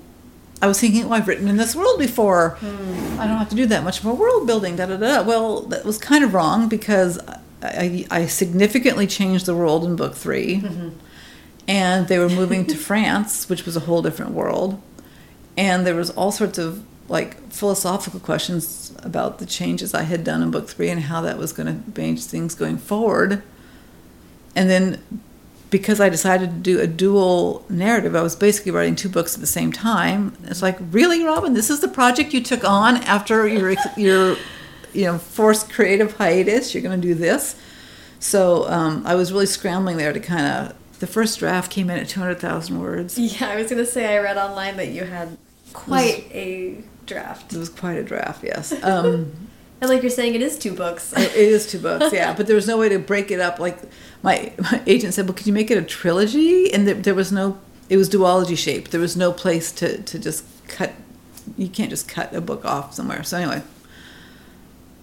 I 0.61 0.67
was 0.67 0.79
thinking, 0.79 1.05
oh, 1.05 1.11
I've 1.11 1.27
written 1.27 1.47
in 1.47 1.57
this 1.57 1.75
world 1.75 1.97
before. 1.97 2.51
Hmm. 2.59 3.19
I 3.19 3.27
don't 3.27 3.37
have 3.37 3.49
to 3.49 3.55
do 3.55 3.65
that 3.67 3.83
much 3.83 4.03
more 4.03 4.15
world 4.15 4.45
building. 4.45 4.75
Da 4.75 4.85
da 4.85 4.97
da. 4.97 5.23
Well, 5.23 5.61
that 5.63 5.85
was 5.85 5.97
kind 5.97 6.23
of 6.23 6.33
wrong 6.33 6.69
because 6.69 7.19
I, 7.63 8.05
I 8.11 8.27
significantly 8.27 9.07
changed 9.07 9.45
the 9.45 9.55
world 9.55 9.83
in 9.85 9.95
book 9.95 10.15
3 10.15 10.57
mm-hmm. 10.57 10.89
And 11.67 12.07
they 12.07 12.19
were 12.19 12.29
moving 12.29 12.65
to 12.67 12.75
France, 12.89 13.49
which 13.49 13.65
was 13.65 13.75
a 13.75 13.81
whole 13.81 14.01
different 14.01 14.31
world, 14.31 14.81
and 15.57 15.85
there 15.85 15.95
was 15.95 16.09
all 16.11 16.31
sorts 16.31 16.57
of 16.57 16.83
like 17.07 17.51
philosophical 17.51 18.19
questions 18.19 18.93
about 19.03 19.39
the 19.39 19.45
changes 19.45 19.93
I 19.93 20.03
had 20.03 20.23
done 20.23 20.41
in 20.41 20.49
book 20.49 20.69
three 20.69 20.89
and 20.89 21.01
how 21.01 21.21
that 21.21 21.37
was 21.37 21.51
going 21.51 21.67
to 21.67 21.91
change 21.91 22.23
things 22.23 22.55
going 22.55 22.77
forward. 22.77 23.43
And 24.55 24.69
then 24.69 25.01
because 25.69 25.99
I 25.99 26.09
decided 26.09 26.49
to 26.49 26.55
do 26.57 26.79
a 26.79 26.87
dual 26.87 27.65
narrative, 27.69 28.15
I 28.15 28.21
was 28.21 28.35
basically 28.35 28.71
writing 28.71 28.95
two 28.95 29.09
books 29.09 29.33
at 29.33 29.41
the 29.41 29.47
same 29.47 29.71
time. 29.71 30.37
It's 30.43 30.61
like, 30.61 30.77
really, 30.91 31.23
Robin, 31.23 31.53
this 31.53 31.69
is 31.69 31.79
the 31.79 31.87
project 31.87 32.33
you 32.33 32.41
took 32.41 32.63
on 32.63 32.97
after 32.97 33.47
your 33.47 33.75
your 33.97 34.37
you 34.93 35.05
know 35.05 35.17
forced 35.17 35.71
creative 35.71 36.15
hiatus. 36.17 36.73
You're 36.73 36.83
going 36.83 36.99
to 36.99 37.07
do 37.07 37.15
this. 37.15 37.55
So 38.19 38.69
um, 38.69 39.03
I 39.05 39.15
was 39.15 39.31
really 39.31 39.47
scrambling 39.47 39.97
there 39.97 40.13
to 40.13 40.19
kind 40.19 40.45
of. 40.45 40.75
The 41.01 41.07
first 41.07 41.39
draft 41.39 41.71
came 41.71 41.89
in 41.89 41.97
at 41.97 42.07
200,000 42.09 42.79
words. 42.79 43.17
Yeah, 43.17 43.49
I 43.49 43.55
was 43.55 43.71
going 43.71 43.83
to 43.83 43.87
say 43.87 44.15
I 44.15 44.19
read 44.19 44.37
online 44.37 44.77
that 44.77 44.89
you 44.89 45.03
had 45.03 45.35
quite 45.73 46.25
was, 46.25 46.35
a 46.35 46.83
draft. 47.07 47.51
It 47.51 47.57
was 47.57 47.69
quite 47.69 47.97
a 47.97 48.03
draft, 48.03 48.43
yes. 48.43 48.71
Um, 48.83 49.31
and 49.81 49.89
like 49.89 50.03
you're 50.03 50.11
saying, 50.11 50.35
it 50.35 50.43
is 50.43 50.59
two 50.59 50.75
books. 50.75 51.11
it 51.17 51.33
is 51.33 51.65
two 51.65 51.79
books, 51.79 52.13
yeah. 52.13 52.35
But 52.35 52.45
there 52.45 52.55
was 52.55 52.67
no 52.67 52.77
way 52.77 52.87
to 52.87 52.99
break 52.99 53.31
it 53.31 53.39
up. 53.39 53.57
Like 53.57 53.79
my, 54.21 54.53
my 54.59 54.79
agent 54.85 55.15
said, 55.15 55.25
well, 55.25 55.33
could 55.33 55.47
you 55.47 55.53
make 55.53 55.71
it 55.71 55.77
a 55.79 55.81
trilogy? 55.81 56.71
And 56.71 56.87
there, 56.87 56.93
there 56.93 57.15
was 57.15 57.31
no, 57.31 57.57
it 57.89 57.97
was 57.97 58.07
duology 58.07 58.55
shaped. 58.55 58.91
There 58.91 59.01
was 59.01 59.17
no 59.17 59.33
place 59.33 59.71
to, 59.71 60.03
to 60.03 60.19
just 60.19 60.45
cut, 60.67 60.93
you 61.57 61.67
can't 61.67 61.89
just 61.89 62.07
cut 62.07 62.31
a 62.35 62.41
book 62.41 62.63
off 62.63 62.93
somewhere. 62.93 63.23
So 63.23 63.37
anyway, 63.37 63.63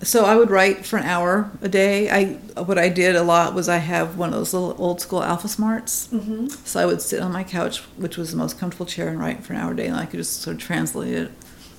so 0.02 0.24
I 0.24 0.36
would 0.36 0.50
write 0.50 0.86
for 0.86 0.96
an 0.96 1.04
hour 1.04 1.50
a 1.60 1.68
day. 1.68 2.08
I 2.10 2.34
what 2.62 2.78
I 2.78 2.88
did 2.88 3.16
a 3.16 3.22
lot 3.22 3.54
was 3.54 3.68
I 3.68 3.78
have 3.78 4.16
one 4.16 4.28
of 4.28 4.34
those 4.36 4.54
little 4.54 4.76
old 4.78 5.00
school 5.00 5.20
AlphaSmarts. 5.20 6.08
Mm-hmm. 6.10 6.46
So 6.64 6.80
I 6.80 6.86
would 6.86 7.02
sit 7.02 7.20
on 7.20 7.32
my 7.32 7.44
couch, 7.44 7.78
which 7.96 8.16
was 8.16 8.30
the 8.30 8.36
most 8.36 8.58
comfortable 8.58 8.86
chair, 8.86 9.08
and 9.08 9.18
write 9.18 9.44
for 9.44 9.54
an 9.54 9.58
hour 9.58 9.72
a 9.72 9.76
day, 9.76 9.86
and 9.86 9.96
I 9.96 10.06
could 10.06 10.18
just 10.18 10.40
sort 10.40 10.56
of 10.56 10.62
translate 10.62 11.12
it. 11.12 11.32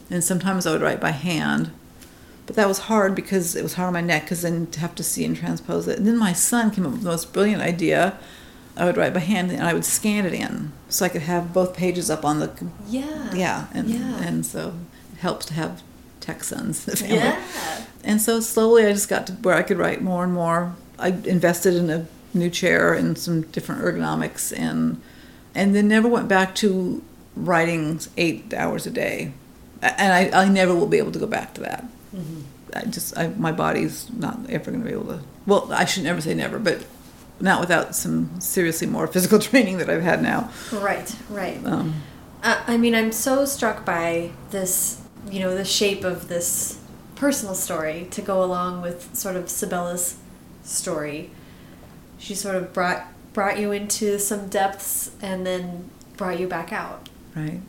And 0.10 0.24
sometimes 0.24 0.66
I 0.66 0.72
would 0.72 0.82
write 0.82 1.00
by 1.00 1.12
hand, 1.12 1.72
but 2.46 2.56
that 2.56 2.68
was 2.68 2.80
hard 2.80 3.16
because 3.16 3.56
it 3.56 3.64
was 3.64 3.76
hard 3.76 3.88
on 3.88 3.94
my 3.94 4.02
neck 4.02 4.24
because 4.24 4.42
then 4.42 4.68
to 4.68 4.80
have 4.80 4.96
to 4.96 5.04
see 5.04 5.24
and 5.24 5.38
transpose 5.38 5.88
it. 5.88 5.98
And 5.98 6.08
then 6.08 6.18
my 6.18 6.34
son 6.34 6.72
came 6.72 6.86
up 6.86 6.94
with 6.94 7.04
the 7.04 7.10
most 7.10 7.32
brilliant 7.32 7.62
idea. 7.62 8.18
I 8.76 8.86
would 8.86 8.98
write 8.98 9.14
by 9.14 9.20
hand 9.20 9.52
and 9.52 9.62
I 9.62 9.74
would 9.74 9.86
scan 9.86 10.26
it 10.26 10.34
in 10.34 10.72
so 10.88 11.06
I 11.06 11.10
could 11.10 11.24
have 11.24 11.54
both 11.54 11.76
pages 11.76 12.10
up 12.10 12.24
on 12.24 12.40
the 12.40 12.52
yeah 12.88 13.34
yeah 13.34 13.68
and 13.74 13.90
yeah. 13.90 14.24
and 14.24 14.46
so 14.46 14.74
it 15.12 15.20
helps 15.20 15.48
to 15.48 15.54
have 15.54 15.84
in 16.30 16.68
the 16.68 16.74
family. 16.74 17.16
Yeah. 17.16 17.86
And 18.04 18.22
so 18.22 18.40
slowly 18.40 18.86
I 18.86 18.94
just 18.94 19.10
got 19.10 19.28
to 19.28 19.34
where 19.34 19.56
I 19.56 19.64
could 19.64 19.78
write 19.78 20.02
more 20.02 20.24
and 20.24 20.34
more. 20.34 20.76
I 20.98 21.10
invested 21.10 21.76
in 21.76 21.90
a 21.90 22.08
new 22.34 22.50
chair 22.50 22.94
and 22.94 23.18
some 23.18 23.42
different 23.44 23.82
ergonomics 23.82 24.58
and 24.58 25.02
and 25.56 25.76
then 25.76 25.88
never 25.88 26.08
went 26.08 26.28
back 26.28 26.54
to 26.56 27.04
writing 27.36 28.00
eight 28.18 28.54
hours 28.54 28.86
a 28.86 28.92
day. 28.92 29.34
And 29.82 30.34
I, 30.34 30.44
I 30.44 30.48
never 30.50 30.76
will 30.76 30.88
be 30.88 30.98
able 30.98 31.12
to 31.14 31.20
go 31.20 31.28
back 31.28 31.54
to 31.56 31.62
that. 31.62 31.86
Mm-hmm. 32.16 32.42
I 32.74 32.82
just 32.86 33.18
I, 33.18 33.28
my 33.30 33.52
body's 33.52 34.10
not 34.12 34.38
ever 34.50 34.72
going 34.72 34.84
to 34.84 34.88
be 34.88 34.94
able 34.94 35.08
to. 35.08 35.22
Well, 35.46 35.72
I 35.74 35.86
should 35.86 36.04
never 36.04 36.22
say 36.22 36.34
never, 36.34 36.60
but 36.60 36.86
not 37.40 37.62
without 37.62 37.96
some 37.96 38.40
seriously 38.40 38.88
more 38.88 39.08
physical 39.16 39.40
training 39.40 39.78
that 39.78 39.90
I've 39.90 40.04
had 40.04 40.22
now. 40.22 40.52
Right, 40.72 41.14
right. 41.30 41.66
Um, 41.66 42.02
I 42.42 42.78
mean, 42.78 42.96
I'm 42.96 43.12
so 43.12 43.46
struck 43.46 43.86
by 43.86 44.32
this, 44.52 44.99
you 45.30 45.40
know, 45.40 45.56
the 45.56 45.66
shape 45.66 46.04
of 46.04 46.28
this 46.28 46.80
personal 47.16 47.54
story 47.54 48.08
to 48.12 48.22
go 48.22 48.44
along 48.44 48.82
with 48.82 49.16
sort 49.16 49.36
of 49.36 49.46
Sybella's 49.46 50.18
story. 50.64 51.32
She 52.18 52.36
sort 52.36 52.56
of 52.56 52.74
brought 52.74 53.06
brought 53.34 53.60
you 53.60 53.72
into 53.72 54.20
some 54.20 54.48
depths 54.48 55.12
and 55.22 55.46
then 55.46 55.90
brought 56.18 56.40
you 56.40 56.48
back 56.48 56.74
out. 56.74 57.10
Right. 57.36 57.62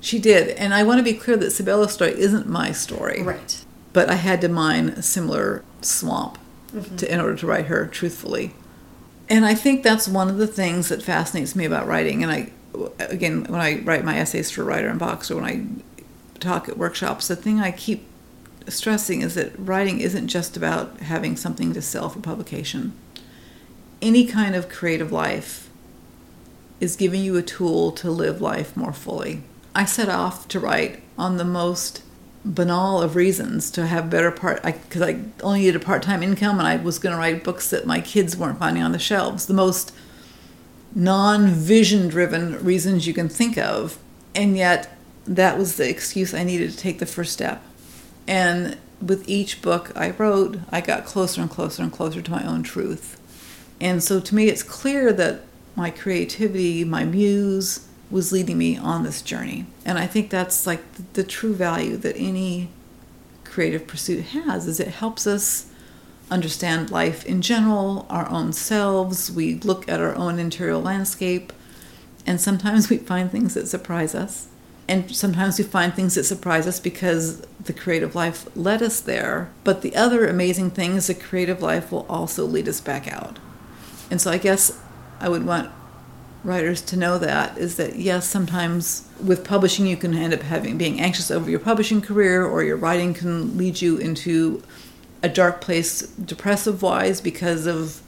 She 0.00 0.18
did, 0.18 0.50
and 0.50 0.74
I 0.74 0.82
want 0.82 0.98
to 0.98 1.04
be 1.04 1.14
clear 1.14 1.36
that 1.36 1.52
Sybella's 1.52 1.92
story 1.92 2.12
isn't 2.18 2.48
my 2.48 2.72
story. 2.72 3.22
Right. 3.22 3.64
But 3.92 4.10
I 4.10 4.16
had 4.16 4.40
to 4.42 4.48
mine 4.48 4.90
a 4.90 5.02
similar 5.02 5.62
swamp 5.80 6.38
mm 6.72 6.80
-hmm. 6.80 6.96
to 6.98 7.12
in 7.12 7.20
order 7.20 7.36
to 7.36 7.46
write 7.46 7.66
her 7.66 7.86
truthfully. 7.86 8.52
And 9.28 9.44
I 9.44 9.54
think 9.54 9.82
that's 9.82 10.08
one 10.08 10.30
of 10.32 10.38
the 10.38 10.62
things 10.62 10.88
that 10.88 11.02
fascinates 11.02 11.54
me 11.54 11.66
about 11.66 11.88
writing. 11.88 12.22
And 12.24 12.32
I, 12.32 12.52
again, 12.98 13.46
when 13.48 13.60
I 13.60 13.82
write 13.84 14.04
my 14.04 14.20
essays 14.20 14.50
for 14.50 14.64
Writer 14.64 14.88
Unboxed, 14.88 15.30
when 15.30 15.44
I 15.44 15.62
talk 16.38 16.68
at 16.68 16.78
workshops, 16.78 17.28
the 17.28 17.36
thing 17.36 17.60
I 17.60 17.70
keep 17.70 18.06
stressing 18.68 19.22
is 19.22 19.34
that 19.34 19.58
writing 19.58 20.00
isn't 20.00 20.28
just 20.28 20.56
about 20.56 20.98
having 21.00 21.36
something 21.36 21.72
to 21.72 21.82
sell 21.82 22.08
for 22.08 22.20
publication. 22.20 22.92
Any 24.02 24.26
kind 24.26 24.54
of 24.54 24.68
creative 24.68 25.12
life 25.12 25.70
is 26.80 26.96
giving 26.96 27.22
you 27.22 27.36
a 27.36 27.42
tool 27.42 27.92
to 27.92 28.10
live 28.10 28.40
life 28.40 28.76
more 28.76 28.92
fully. 28.92 29.42
I 29.74 29.84
set 29.84 30.08
off 30.08 30.48
to 30.48 30.60
write 30.60 31.02
on 31.16 31.36
the 31.36 31.44
most 31.44 32.02
banal 32.44 33.02
of 33.02 33.16
reasons 33.16 33.70
to 33.72 33.86
have 33.86 34.08
better 34.08 34.30
part 34.30 34.60
I 34.62 34.72
because 34.72 35.02
I, 35.02 35.08
I, 35.08 35.20
only 35.42 35.60
needed 35.60 35.76
a 35.76 35.84
part-time 35.84 36.22
income 36.22 36.58
and 36.58 36.68
I 36.68 36.76
was 36.76 36.98
going 36.98 37.12
to 37.12 37.18
write 37.18 37.42
books 37.42 37.70
that 37.70 37.86
my 37.86 38.00
kids 38.00 38.36
weren't 38.36 38.58
finding 38.58 38.82
on 38.82 38.92
the 38.92 38.98
shelves. 38.98 39.46
The 39.46 39.54
most 39.54 39.92
non-vision 40.94 42.08
driven 42.08 42.64
reasons 42.64 43.06
you 43.06 43.12
can 43.12 43.28
think 43.28 43.58
of, 43.58 43.98
and 44.34 44.56
yet 44.56 44.95
that 45.26 45.58
was 45.58 45.76
the 45.76 45.88
excuse 45.88 46.32
I 46.34 46.44
needed 46.44 46.70
to 46.70 46.76
take 46.76 46.98
the 46.98 47.06
first 47.06 47.32
step. 47.32 47.62
And 48.26 48.78
with 49.00 49.28
each 49.28 49.62
book 49.62 49.92
I 49.96 50.10
wrote, 50.10 50.58
I 50.70 50.80
got 50.80 51.04
closer 51.04 51.40
and 51.40 51.50
closer 51.50 51.82
and 51.82 51.92
closer 51.92 52.22
to 52.22 52.30
my 52.30 52.46
own 52.46 52.62
truth. 52.62 53.20
And 53.80 54.02
so 54.02 54.20
to 54.20 54.34
me, 54.34 54.48
it's 54.48 54.62
clear 54.62 55.12
that 55.12 55.42
my 55.74 55.90
creativity, 55.90 56.84
my 56.84 57.04
muse, 57.04 57.86
was 58.10 58.32
leading 58.32 58.56
me 58.56 58.76
on 58.76 59.02
this 59.02 59.20
journey. 59.20 59.66
And 59.84 59.98
I 59.98 60.06
think 60.06 60.30
that's 60.30 60.66
like 60.66 60.80
the, 61.12 61.24
true 61.24 61.54
value 61.54 61.96
that 61.98 62.16
any 62.16 62.68
creative 63.44 63.86
pursuit 63.86 64.26
has 64.26 64.66
is 64.66 64.80
it 64.80 64.88
helps 64.88 65.26
us 65.26 65.66
understand 66.30 66.90
life 66.90 67.24
in 67.26 67.42
general, 67.42 68.06
our 68.08 68.28
own 68.30 68.52
selves. 68.52 69.30
We 69.30 69.54
look 69.56 69.88
at 69.88 70.00
our 70.00 70.14
own 70.14 70.38
interior 70.38 70.76
landscape, 70.76 71.52
and 72.26 72.40
sometimes 72.40 72.88
we 72.88 72.98
find 72.98 73.30
things 73.30 73.54
that 73.54 73.68
surprise 73.68 74.14
us. 74.14 74.48
And 74.88 75.14
sometimes 75.14 75.58
we 75.58 75.64
find 75.64 75.92
things 75.92 76.14
that 76.14 76.24
surprise 76.24 76.66
us 76.66 76.78
because 76.78 77.40
the 77.60 77.72
creative 77.72 78.14
life 78.14 78.48
led 78.56 78.82
us 78.82 79.00
there. 79.00 79.50
But 79.64 79.82
the 79.82 79.96
other 79.96 80.26
amazing 80.26 80.70
thing 80.70 80.94
is 80.94 81.08
the 81.08 81.14
creative 81.14 81.60
life 81.60 81.90
will 81.90 82.06
also 82.08 82.44
lead 82.44 82.68
us 82.68 82.80
back 82.80 83.12
out. 83.12 83.38
And 84.10 84.20
so 84.20 84.30
I 84.30 84.38
guess 84.38 84.80
I 85.18 85.28
would 85.28 85.44
want 85.44 85.70
writers 86.44 86.80
to 86.80 86.96
know 86.96 87.18
that 87.18 87.58
is 87.58 87.76
that 87.76 87.96
yes, 87.96 88.28
sometimes 88.28 89.08
with 89.22 89.44
publishing 89.44 89.86
you 89.86 89.96
can 89.96 90.14
end 90.14 90.32
up 90.32 90.42
having 90.42 90.78
being 90.78 91.00
anxious 91.00 91.30
over 91.30 91.50
your 91.50 91.58
publishing 91.58 92.00
career 92.00 92.44
or 92.44 92.62
your 92.62 92.76
writing 92.76 93.12
can 93.12 93.58
lead 93.58 93.80
you 93.80 93.96
into 93.96 94.62
a 95.22 95.28
dark 95.28 95.60
place 95.60 96.02
depressive 96.02 96.82
wise 96.82 97.20
because 97.20 97.66
of 97.66 98.00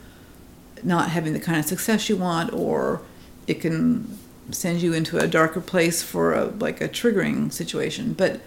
not 0.84 1.10
having 1.10 1.32
the 1.32 1.40
kind 1.40 1.59
of 1.59 1.64
success 1.64 2.09
you 2.09 2.16
want 2.16 2.52
or 2.52 3.02
it 3.48 3.60
can 3.60 4.18
send 4.51 4.81
you 4.81 4.93
into 4.93 5.19
a 5.19 5.27
darker 5.27 5.61
place 5.61 6.03
for 6.03 6.35
a 6.35 6.45
like 6.47 6.81
a 6.81 6.89
triggering 6.89 7.53
situation 7.53 8.12
but 8.12 8.41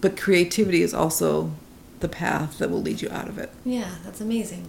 but 0.00 0.16
creativity 0.16 0.82
is 0.82 0.94
also 0.94 1.52
the 2.00 2.08
path 2.08 2.58
that 2.58 2.70
will 2.70 2.82
lead 2.82 3.00
you 3.00 3.08
out 3.10 3.28
of 3.28 3.38
it 3.38 3.50
yeah 3.64 3.96
that's 4.04 4.20
amazing 4.20 4.68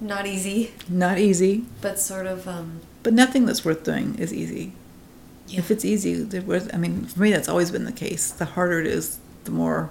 not 0.00 0.26
easy 0.26 0.72
not 0.88 1.18
easy 1.18 1.64
but 1.80 1.98
sort 1.98 2.26
of 2.26 2.46
um 2.46 2.80
but 3.02 3.12
nothing 3.12 3.46
that's 3.46 3.64
worth 3.64 3.84
doing 3.84 4.16
is 4.18 4.32
easy 4.32 4.72
yeah. 5.48 5.58
if 5.58 5.70
it's 5.70 5.84
easy 5.84 6.24
worth 6.40 6.72
i 6.74 6.76
mean 6.76 7.04
for 7.04 7.20
me 7.20 7.30
that's 7.30 7.48
always 7.48 7.70
been 7.70 7.84
the 7.84 7.92
case 7.92 8.30
the 8.30 8.44
harder 8.44 8.80
it 8.80 8.86
is 8.86 9.18
the 9.44 9.50
more 9.50 9.90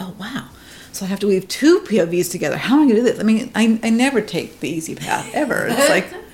oh 0.00 0.14
wow 0.18 0.48
so 0.92 1.04
I 1.04 1.08
have 1.08 1.20
to 1.20 1.28
weave 1.28 1.46
two 1.46 1.80
POVs 1.80 2.30
together. 2.30 2.56
How 2.56 2.74
am 2.76 2.80
I 2.80 2.84
going 2.86 2.96
to 2.96 2.96
do 2.96 3.02
this? 3.02 3.20
I 3.20 3.22
mean, 3.22 3.52
I, 3.54 3.78
I 3.82 3.90
never 3.90 4.20
take 4.20 4.60
the 4.60 4.68
easy 4.68 4.94
path 4.94 5.30
ever. 5.32 5.66
It's 5.68 5.88
like 5.90 6.12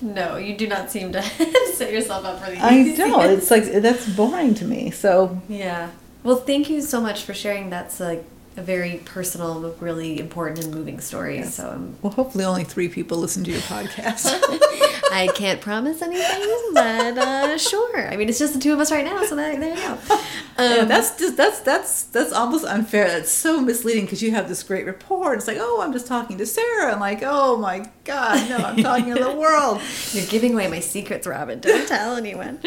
no, 0.00 0.36
you 0.36 0.56
do 0.56 0.66
not 0.66 0.90
seem 0.90 1.12
to 1.12 1.22
set 1.74 1.92
yourself 1.92 2.24
up 2.24 2.40
for 2.42 2.50
the. 2.50 2.58
I 2.58 2.96
don't. 2.96 3.30
It's 3.30 3.50
like 3.50 3.64
that's 3.64 4.08
boring 4.08 4.54
to 4.54 4.64
me. 4.64 4.90
So 4.90 5.40
yeah. 5.48 5.90
Well, 6.22 6.36
thank 6.36 6.70
you 6.70 6.80
so 6.80 7.00
much 7.00 7.22
for 7.22 7.34
sharing. 7.34 7.70
That's 7.70 8.00
like 8.00 8.24
a 8.56 8.62
very 8.62 9.00
personal, 9.04 9.74
really 9.80 10.18
important 10.20 10.64
and 10.64 10.74
moving 10.74 11.00
story. 11.00 11.38
Yes. 11.38 11.56
So, 11.56 11.70
um, 11.70 11.96
well, 12.02 12.12
hopefully, 12.12 12.44
only 12.44 12.64
three 12.64 12.88
people 12.88 13.18
listen 13.18 13.44
to 13.44 13.50
your 13.50 13.60
podcast. 13.60 14.26
I 15.12 15.28
can't 15.34 15.60
promise 15.60 16.02
anything, 16.02 16.72
but 16.72 17.18
uh, 17.18 17.58
sure. 17.58 18.08
I 18.08 18.16
mean, 18.16 18.28
it's 18.28 18.38
just 18.38 18.54
the 18.54 18.60
two 18.60 18.72
of 18.72 18.80
us 18.80 18.90
right 18.90 19.04
now, 19.04 19.24
so 19.24 19.36
there, 19.36 19.58
there 19.58 19.76
you 19.76 19.80
go. 19.80 19.98
Um, 20.56 20.70
yeah, 20.70 20.84
that's 20.84 21.18
just 21.18 21.36
that's 21.36 21.60
that's 21.60 22.04
that's 22.04 22.32
almost 22.32 22.64
unfair. 22.64 23.08
That's 23.08 23.30
so 23.30 23.60
misleading 23.60 24.04
because 24.04 24.22
you 24.22 24.30
have 24.32 24.48
this 24.48 24.62
great 24.62 24.86
report. 24.86 25.38
It's 25.38 25.48
like, 25.48 25.58
oh, 25.60 25.80
I'm 25.82 25.92
just 25.92 26.06
talking 26.06 26.38
to 26.38 26.46
Sarah. 26.46 26.92
I'm 26.92 27.00
like, 27.00 27.20
oh 27.22 27.56
my 27.56 27.90
god, 28.04 28.48
no, 28.48 28.56
I'm 28.58 28.76
talking 28.76 29.14
to 29.14 29.22
the 29.22 29.32
world. 29.36 29.80
You're 30.12 30.26
giving 30.26 30.54
away 30.54 30.68
my 30.68 30.80
secrets, 30.80 31.26
Robin. 31.26 31.60
Don't 31.60 31.88
tell 31.88 32.16
anyone. 32.16 32.60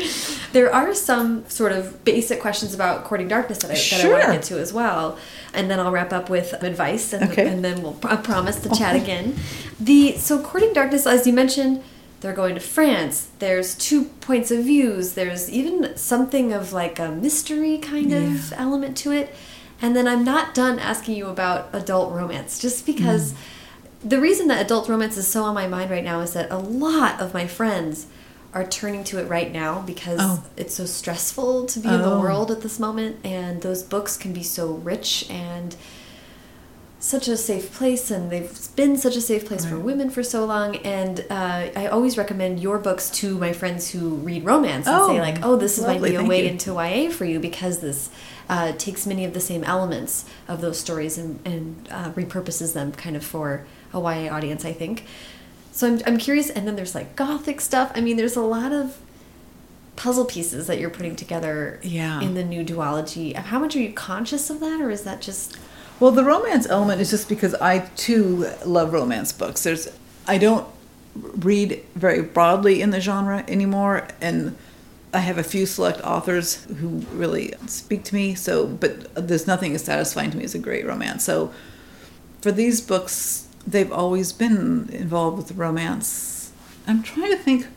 There 0.52 0.74
are 0.74 0.94
some 0.94 1.48
sort 1.50 1.72
of 1.72 2.04
basic 2.04 2.42
questions 2.42 2.74
about 2.74 3.06
courting 3.06 3.28
darkness 3.28 3.60
that 3.60 3.72
I, 3.72 3.76
sure. 3.76 4.00
that 4.00 4.08
I 4.08 4.12
want 4.12 4.26
to 4.26 4.32
get 4.34 4.44
to 4.56 4.62
as 4.62 4.74
well, 4.74 5.18
and 5.54 5.72
then 5.72 5.77
I'll 5.80 5.92
wrap 5.92 6.14
up 6.14 6.30
with 6.30 6.54
advice, 6.64 7.14
and, 7.14 7.32
okay. 7.32 7.48
and 7.48 7.64
then 7.64 7.82
we'll 7.82 7.98
I 8.04 8.16
promise 8.16 8.60
to 8.62 8.70
chat 8.70 8.96
again. 8.96 9.36
The 9.80 10.14
so 10.14 10.42
courting 10.42 10.74
darkness, 10.74 11.06
as 11.06 11.28
you 11.28 11.34
mentioned 11.34 11.84
they're 12.20 12.34
going 12.34 12.56
to 12.56 12.62
France. 12.62 13.30
There's 13.40 13.76
two 13.76 14.06
points 14.06 14.50
of 14.50 14.64
views. 14.64 15.14
There's 15.14 15.50
even 15.52 15.96
something 15.98 16.52
of 16.52 16.74
like 16.74 17.00
a 17.00 17.12
mystery 17.12 17.78
kind 17.78 18.10
yeah. 18.10 18.18
of 18.18 18.54
element 18.54 18.98
to 18.98 19.12
it. 19.12 19.34
And 19.82 19.96
then 19.96 20.08
I'm 20.08 20.24
not 20.24 20.56
done 20.56 20.80
asking 20.80 21.16
you 21.16 21.28
about 21.28 21.70
adult 21.74 22.12
romance 22.12 22.60
just 22.60 22.86
because 22.86 23.34
mm. 23.34 23.38
the 24.04 24.20
reason 24.20 24.48
that 24.48 24.66
adult 24.66 24.90
romance 24.90 25.18
is 25.18 25.28
so 25.28 25.44
on 25.44 25.54
my 25.54 25.68
mind 25.68 25.92
right 25.92 26.04
now 26.04 26.22
is 26.22 26.34
that 26.34 26.50
a 26.50 26.58
lot 26.58 27.22
of 27.22 27.34
my 27.34 27.46
friends 27.46 28.08
are 28.58 28.66
turning 28.66 29.04
to 29.04 29.20
it 29.20 29.30
right 29.30 29.52
now 29.52 29.82
because 29.82 30.20
oh. 30.20 30.44
it's 30.56 30.74
so 30.74 30.86
stressful 30.86 31.68
to 31.68 31.80
be 31.80 31.88
oh. 31.88 31.94
in 31.94 32.02
the 32.02 32.12
oh. 32.12 32.20
world 32.20 32.50
at 32.50 32.62
this 32.62 32.80
moment 32.80 33.16
and 33.24 33.62
those 33.62 33.84
books 33.84 34.18
can 34.18 34.34
be 34.34 34.42
so 34.42 34.74
rich 34.74 35.30
and 35.30 35.76
such 37.00 37.28
a 37.28 37.38
safe 37.38 37.72
place 37.72 38.10
and 38.10 38.32
they've 38.32 38.76
been 38.76 38.98
such 38.98 39.16
a 39.16 39.22
safe 39.22 39.46
place 39.46 39.64
right. 39.64 39.74
for 39.74 39.80
women 39.80 40.10
for 40.10 40.24
so 40.24 40.44
long 40.44 40.78
and 40.78 41.20
uh, 41.30 41.70
I 41.76 41.88
always 41.92 42.18
recommend 42.18 42.60
your 42.60 42.80
books 42.80 43.12
to 43.12 43.38
my 43.38 43.54
friends 43.54 43.92
who 43.92 44.16
read 44.16 44.44
romance 44.44 44.88
and 44.88 44.96
oh, 44.96 45.08
say 45.10 45.22
like 45.22 45.46
oh 45.46 45.56
this 45.56 45.78
lovely, 45.78 46.00
might 46.00 46.10
be 46.10 46.16
a 46.16 46.28
way 46.28 46.46
you. 46.46 46.50
into 46.50 46.74
YA 46.74 47.12
for 47.12 47.26
you 47.26 47.40
because 47.40 47.78
this 47.80 48.10
uh, 48.50 48.72
takes 48.72 49.06
many 49.06 49.24
of 49.24 49.36
the 49.36 49.40
same 49.40 49.64
elements 49.66 50.26
of 50.48 50.62
those 50.62 50.80
stories 50.80 51.20
and, 51.20 51.40
and 51.46 51.88
uh, 51.92 52.12
repurposes 52.14 52.74
them 52.74 52.92
kind 52.92 53.16
of 53.16 53.24
for 53.24 53.68
a 53.94 54.00
YA 54.00 54.34
audience 54.34 54.66
I 54.66 54.74
think 54.74 55.06
so 55.78 55.88
I'm, 55.88 56.02
I'm 56.06 56.18
curious 56.18 56.50
and 56.50 56.68
then 56.68 56.76
there's 56.76 56.96
like 56.96 57.16
gothic 57.16 57.62
stuff 57.62 57.92
I 57.96 58.02
mean 58.02 58.18
there's 58.18 58.36
a 58.36 58.42
lot 58.42 58.72
of 58.72 58.98
puzzle 59.96 60.26
pieces 60.26 60.68
that 60.68 60.80
you're 60.80 60.90
putting 60.92 61.16
together 61.16 61.80
yeah. 61.82 62.22
in 62.22 62.36
the 62.36 62.44
new 62.44 62.64
duology 62.64 63.36
how 63.36 63.60
much 63.60 63.76
are 63.76 63.80
you 63.80 63.94
conscious 63.94 64.50
of 64.50 64.60
that 64.60 64.80
or 64.80 64.92
is 64.92 65.04
that 65.04 65.22
just 65.22 65.58
well, 66.00 66.12
the 66.12 66.24
romance 66.24 66.68
element 66.68 67.02
is 67.02 67.10
just 67.10 67.28
because 67.28 67.56
I 67.56 67.80
too 67.96 68.48
love 68.66 68.94
romance 68.94 69.32
books. 69.32 69.64
There's 69.64 69.88
I 70.28 70.38
don't 70.38 70.68
read 71.16 71.84
very 71.96 72.22
broadly 72.22 72.82
in 72.82 72.92
the 72.92 73.02
genre 73.02 73.44
anymore 73.48 74.08
and 74.22 74.56
I 75.14 75.20
have 75.20 75.40
a 75.40 75.44
few 75.44 75.66
select 75.66 76.02
authors 76.02 76.66
who 76.66 77.00
really 77.12 77.54
speak 77.66 78.04
to 78.06 78.16
me, 78.16 78.36
so 78.36 78.68
but 78.68 79.14
there's 79.16 79.48
nothing 79.48 79.74
as 79.74 79.84
satisfying 79.84 80.30
to 80.32 80.38
me 80.38 80.44
as 80.44 80.54
a 80.54 80.60
great 80.60 80.86
romance. 80.86 81.24
So 81.24 81.52
for 82.42 82.52
these 82.52 82.82
books, 82.82 83.47
they've 83.68 83.92
always 83.92 84.32
been 84.32 84.90
involved 84.92 85.38
with 85.38 85.50
the 85.50 85.54
romance. 85.54 86.52
I'm 86.88 87.04
trying 87.04 87.32
to 87.32 87.38
think 87.38 87.68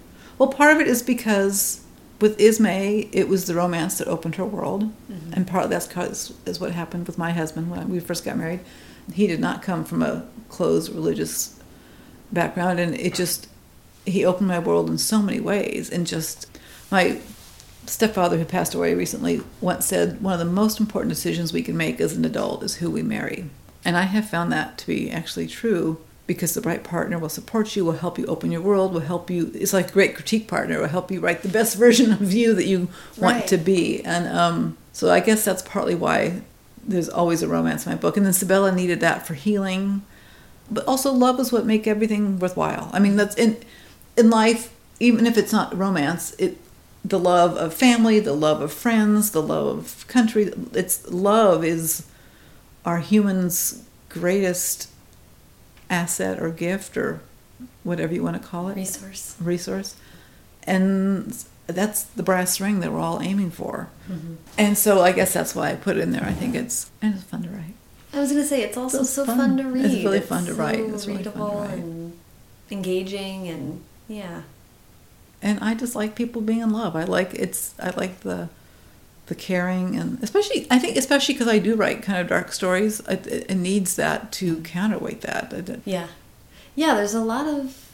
well, 0.40 0.48
part 0.48 0.74
of 0.74 0.80
it 0.80 0.88
is 0.88 1.02
because 1.02 1.84
with 2.18 2.40
Ismae, 2.40 3.10
it 3.12 3.28
was 3.28 3.46
the 3.46 3.54
romance 3.54 3.98
that 3.98 4.08
opened 4.08 4.36
her 4.36 4.44
world, 4.44 4.84
mm-hmm. 4.84 5.34
and 5.34 5.46
part 5.46 5.64
of 5.64 5.70
that's 5.70 5.86
cause 5.86 6.32
is 6.46 6.58
what 6.58 6.72
happened 6.72 7.06
with 7.06 7.18
my 7.18 7.32
husband 7.32 7.70
when 7.70 7.90
we 7.90 8.00
first 8.00 8.24
got 8.24 8.38
married. 8.38 8.60
He 9.12 9.26
did 9.26 9.38
not 9.38 9.60
come 9.60 9.84
from 9.84 10.02
a 10.02 10.26
closed 10.48 10.94
religious 10.94 11.60
background, 12.32 12.80
and 12.80 12.94
it 12.94 13.14
just 13.14 13.48
he 14.06 14.24
opened 14.24 14.48
my 14.48 14.58
world 14.58 14.88
in 14.88 14.96
so 14.96 15.20
many 15.20 15.40
ways. 15.40 15.90
And 15.90 16.06
just 16.06 16.46
my 16.90 17.20
stepfather, 17.84 18.38
who 18.38 18.46
passed 18.46 18.74
away 18.74 18.94
recently, 18.94 19.42
once 19.60 19.84
said 19.84 20.22
one 20.22 20.32
of 20.32 20.38
the 20.38 20.46
most 20.46 20.80
important 20.80 21.10
decisions 21.10 21.52
we 21.52 21.62
can 21.62 21.76
make 21.76 22.00
as 22.00 22.16
an 22.16 22.24
adult 22.24 22.62
is 22.62 22.76
who 22.76 22.90
we 22.90 23.02
marry, 23.02 23.50
and 23.84 23.96
I 23.96 24.02
have 24.02 24.28
found 24.28 24.52
that 24.52 24.78
to 24.78 24.86
be 24.86 25.10
actually 25.10 25.46
true 25.46 26.00
because 26.26 26.54
the 26.54 26.60
right 26.60 26.84
partner 26.84 27.18
will 27.18 27.28
support 27.28 27.74
you, 27.74 27.84
will 27.84 27.92
help 27.92 28.18
you 28.18 28.24
open 28.26 28.52
your 28.52 28.60
world, 28.60 28.92
will 28.92 29.00
help 29.00 29.30
you. 29.30 29.50
It's 29.54 29.72
like 29.72 29.88
a 29.88 29.92
great 29.92 30.14
critique 30.14 30.46
partner, 30.46 30.78
will 30.78 30.86
help 30.86 31.10
you 31.10 31.18
write 31.18 31.42
the 31.42 31.48
best 31.48 31.76
version 31.84 32.12
of 32.12 32.32
you 32.32 32.54
that 32.54 32.66
you 32.66 32.88
want 33.18 33.38
right. 33.38 33.46
to 33.48 33.56
be. 33.56 34.02
And 34.04 34.28
um, 34.28 34.78
so 34.92 35.10
I 35.10 35.20
guess 35.20 35.44
that's 35.44 35.62
partly 35.62 35.94
why 35.94 36.42
there's 36.84 37.08
always 37.08 37.42
a 37.42 37.48
romance 37.48 37.86
in 37.86 37.92
my 37.92 37.98
book. 37.98 38.16
And 38.16 38.24
then 38.24 38.32
Sybella 38.32 38.74
needed 38.74 39.00
that 39.00 39.26
for 39.26 39.34
healing, 39.34 40.02
but 40.70 40.86
also 40.86 41.12
love 41.12 41.40
is 41.40 41.52
what 41.52 41.66
make 41.66 41.86
everything 41.86 42.38
worthwhile. 42.38 42.90
I 42.92 43.00
mean, 43.00 43.16
that's 43.16 43.34
in 43.34 43.56
in 44.16 44.30
life, 44.30 44.74
even 44.98 45.26
if 45.26 45.36
it's 45.36 45.52
not 45.52 45.76
romance, 45.76 46.34
it 46.38 46.58
the 47.04 47.18
love 47.18 47.56
of 47.56 47.74
family, 47.74 48.20
the 48.20 48.34
love 48.34 48.60
of 48.60 48.72
friends, 48.72 49.30
the 49.30 49.42
love 49.42 49.78
of 49.78 50.06
country. 50.06 50.52
It's 50.74 51.10
love 51.10 51.64
is 51.64 52.06
our 52.84 52.98
humans' 52.98 53.84
greatest 54.08 54.88
asset 55.88 56.40
or 56.40 56.50
gift 56.50 56.96
or 56.96 57.20
whatever 57.82 58.14
you 58.14 58.22
want 58.22 58.40
to 58.40 58.46
call 58.48 58.68
it. 58.68 58.76
Resource. 58.76 59.36
Resource. 59.40 59.96
And 60.64 61.44
that's 61.66 62.02
the 62.02 62.22
brass 62.22 62.60
ring 62.60 62.80
that 62.80 62.92
we're 62.92 63.00
all 63.00 63.20
aiming 63.22 63.50
for. 63.50 63.88
Mm-hmm. 64.10 64.34
and 64.58 64.76
so 64.76 65.02
i 65.02 65.12
guess 65.12 65.32
that's 65.32 65.54
why 65.54 65.70
i 65.70 65.76
put 65.76 65.96
it 65.96 66.00
in 66.00 66.10
there. 66.10 66.24
I 66.24 66.32
think 66.32 66.54
it's 66.54 66.90
and 67.00 67.14
it's 67.14 67.24
fun 67.24 67.42
to 67.44 67.48
write. 67.48 67.74
I 68.12 68.18
was 68.20 68.30
going 68.32 68.42
to 68.42 68.48
say 68.48 68.62
it's 68.62 68.76
also 68.76 69.00
it's 69.02 69.10
so 69.10 69.24
fun. 69.24 69.38
fun. 69.38 69.56
to 69.58 69.64
read 69.64 69.84
it's 69.84 70.04
really 70.04 70.20
fun 70.20 70.46
to 70.46 70.54
write. 70.54 70.80
it's 70.80 71.06
really 71.06 71.18
readable 71.18 71.48
fun 71.48 71.68
to 71.68 71.74
write. 71.74 71.78
and 71.78 72.18
engaging 72.70 73.48
and 73.48 73.82
yeah. 74.08 74.42
And 75.42 75.60
i 75.60 75.74
just 75.74 75.94
like 75.94 76.14
people 76.14 76.42
being 76.42 76.60
in 76.60 76.70
love. 76.70 76.96
I 76.96 77.04
like 77.04 77.34
it's 77.34 77.74
i 77.78 77.90
like 77.90 78.20
the 78.20 78.48
the 79.30 79.34
caring 79.36 79.96
and 79.96 80.20
especially 80.24 80.66
I 80.72 80.80
think 80.80 80.96
especially 80.96 81.34
because 81.34 81.46
I 81.46 81.60
do 81.60 81.76
write 81.76 82.02
kind 82.02 82.18
of 82.18 82.26
dark 82.26 82.50
stories 82.50 82.98
it, 83.08 83.28
it, 83.28 83.54
needs 83.54 83.94
that 83.94 84.32
to 84.32 84.60
counterweight 84.62 85.20
that 85.20 85.80
yeah. 85.84 86.08
Yeah 86.74 86.94
there's 86.96 87.14
a 87.14 87.20
lot 87.20 87.46
of 87.46 87.90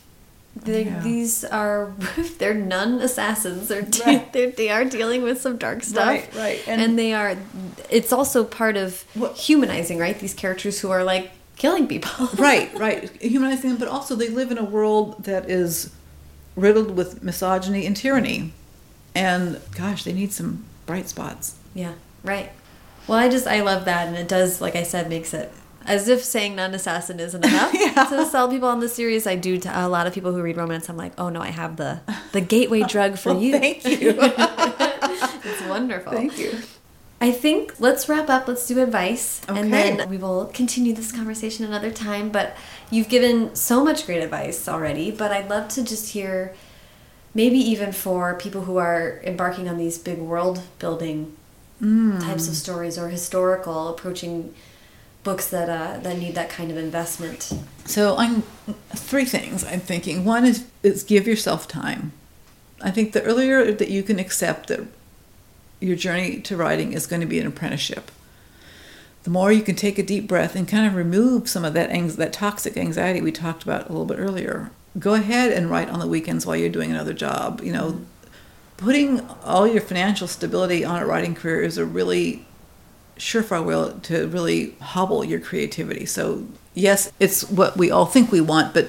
yeah. 0.65 1.01
these 1.01 1.45
are 1.45 1.93
they're 2.39 2.55
nun 2.55 3.01
assassins. 3.03 3.69
They're, 3.69 3.87
right. 4.07 4.33
they're 4.33 4.51
they 4.51 4.71
are 4.71 4.87
dealing 4.87 5.23
with 5.23 5.39
some 5.39 5.59
dark 5.59 5.83
stuff. 5.83 6.07
Right 6.07 6.35
right 6.35 6.67
and, 6.67 6.81
and 6.81 6.99
they 6.99 7.13
are 7.13 7.37
it's 7.91 8.15
also 8.15 8.43
part 8.43 8.79
of 8.79 9.05
what, 9.13 9.37
humanizing 9.37 9.99
right? 9.99 10.19
These 10.19 10.33
characters 10.33 10.81
who 10.81 10.91
are 10.91 11.05
like 11.05 11.33
killing 11.57 11.87
people. 11.87 12.31
Right 12.39 12.73
right. 12.79 13.11
Humanizing 13.21 13.69
them 13.69 13.79
but 13.79 13.89
also 13.89 14.15
they 14.17 14.31
live 14.31 14.51
in 14.51 14.57
a 14.57 14.65
world 14.65 15.25
that 15.25 15.51
is 15.51 15.93
riddled 16.57 16.97
with 16.97 17.23
misogyny 17.23 17.85
and 17.85 17.95
tyranny. 17.95 18.55
And 19.15 19.61
gosh 19.75 20.05
they 20.05 20.15
need 20.15 20.33
some 20.33 20.65
bright 20.87 21.09
spots. 21.09 21.57
Yeah, 21.75 21.95
right. 22.25 22.51
Well, 23.07 23.19
I 23.19 23.29
just 23.29 23.47
I 23.47 23.61
love 23.61 23.85
that, 23.85 24.09
and 24.09 24.17
it 24.17 24.29
does, 24.29 24.61
like 24.61 24.77
I 24.77 24.83
said, 24.83 25.09
makes 25.09 25.35
it 25.35 25.53
as 25.87 26.09
if 26.09 26.23
saying 26.23 26.57
non-assassin 26.57 27.21
isn't 27.21 27.45
enough 27.45 27.73
yeah. 27.73 28.05
to 28.05 28.27
sell 28.27 28.49
people 28.49 28.69
on 28.69 28.81
the 28.81 28.89
series. 28.89 29.27
I 29.27 29.37
do 29.37 29.59
to 29.59 29.87
a 29.87 29.89
lot 29.89 30.07
of 30.07 30.13
people 30.13 30.33
who 30.33 30.43
read 30.43 30.57
romance. 30.57 30.89
I'm 30.89 30.97
like, 30.97 31.13
oh 31.19 31.29
no, 31.29 31.41
I 31.41 31.51
have 31.51 31.77
the 31.77 32.01
the 32.33 32.41
gateway 32.41 32.83
drug 32.89 33.19
for 33.19 33.33
well, 33.33 33.43
you. 33.43 33.59
Thank 33.59 33.85
you. 33.85 34.15
it's 34.19 35.63
wonderful. 35.69 36.13
Thank 36.13 36.39
you. 36.39 36.59
I 37.19 37.33
think 37.33 37.81
let's 37.81 38.09
wrap 38.09 38.29
up. 38.29 38.47
Let's 38.47 38.67
do 38.67 38.83
advice, 38.83 39.41
okay. 39.49 39.59
and 39.59 39.73
then 39.73 40.09
we 40.09 40.19
will 40.19 40.47
continue 40.47 40.93
this 40.93 41.13
conversation 41.13 41.65
another 41.65 41.91
time. 41.91 42.29
But 42.29 42.57
you've 42.91 43.09
given 43.09 43.55
so 43.55 43.83
much 43.83 44.05
great 44.05 44.23
advice 44.23 44.69
already. 44.69 45.11
But 45.11 45.33
I'd 45.33 45.49
love 45.49 45.69
to 45.69 45.83
just 45.83 46.13
hear 46.13 46.55
maybe 47.37 47.59
even 47.59 47.93
for 47.93 48.35
people 48.35 48.63
who 48.63 48.79
are 48.79 49.21
embarking 49.23 49.69
on 49.69 49.77
these 49.77 49.99
big 49.99 50.19
world 50.19 50.63
building 50.79 51.37
mm. 51.81 52.19
types 52.21 52.49
of 52.49 52.55
stories 52.55 52.99
or 52.99 53.09
historical 53.11 53.89
approaching 53.89 54.55
books 55.23 55.49
that 55.51 55.69
uh, 55.69 55.99
that 55.99 56.19
need 56.19 56.35
that 56.35 56.49
kind 56.49 56.71
of 56.71 56.79
investment. 56.79 57.53
So 57.85 58.17
I'm 58.17 58.43
three 58.95 59.27
things 59.27 59.65
I'm 59.65 59.81
thinking. 59.81 60.25
One 60.25 60.47
is 60.47 60.65
is 60.83 61.05
give 61.05 61.27
yourself 61.27 61.69
time. 61.69 62.13
I 62.81 62.91
think 62.91 63.13
the 63.13 63.23
earlier 63.23 63.71
that 63.71 63.91
you 63.91 64.03
can 64.03 64.19
accept 64.19 64.69
that 64.69 64.87
your 65.79 65.97
journey 65.97 66.41
to 66.41 66.57
writing 66.57 66.95
is 66.95 67.07
going 67.07 67.21
to 67.21 67.27
be 67.27 67.39
an 67.39 67.47
apprenticeship, 67.47 68.11
the 69.25 69.31
more 69.31 69.53
you 69.53 69.63
can 69.63 69.75
take 69.75 69.99
a 69.99 70.03
deep 70.03 70.27
breath 70.27 70.57
and 70.57 70.67
kind 70.67 70.87
of 70.87 70.95
remove 70.95 71.51
some 71.51 71.67
of 71.67 71.75
that 71.75 71.91
that 72.17 72.33
toxic 72.33 72.79
anxiety 72.79 73.21
we 73.21 73.31
talked 73.31 73.63
about 73.63 73.85
a 73.85 73.93
little 73.93 74.07
bit 74.07 74.19
earlier 74.19 74.71
go 74.99 75.15
ahead 75.15 75.53
and 75.53 75.71
write 75.71 75.89
on 75.89 76.01
the 76.01 76.07
weekends 76.07 76.47
while 76.47 76.57
you're 76.57 76.69
doing 76.69 76.91
another 76.91 77.13
job. 77.13 77.61
You 77.63 77.73
know, 77.73 78.01
putting 78.77 79.21
all 79.45 79.67
your 79.67 79.81
financial 79.81 80.29
stability 80.29 80.85
on 80.85 81.03
a 81.03 81.07
writing 81.07 81.35
career 81.35 81.63
is 81.63 81.79
a 81.79 81.85
really 81.85 82.47
surefire 83.19 83.65
way 83.65 83.99
to 84.03 84.29
really 84.29 84.75
hobble 84.81 85.25
your 85.25 85.41
creativity. 85.41 86.07
So, 86.07 86.47
yes, 86.75 87.11
it's 87.19 87.49
what 87.49 87.77
we 87.77 87.91
all 87.91 88.07
think 88.07 88.31
we 88.31 88.41
want, 88.41 88.75
but 88.75 88.89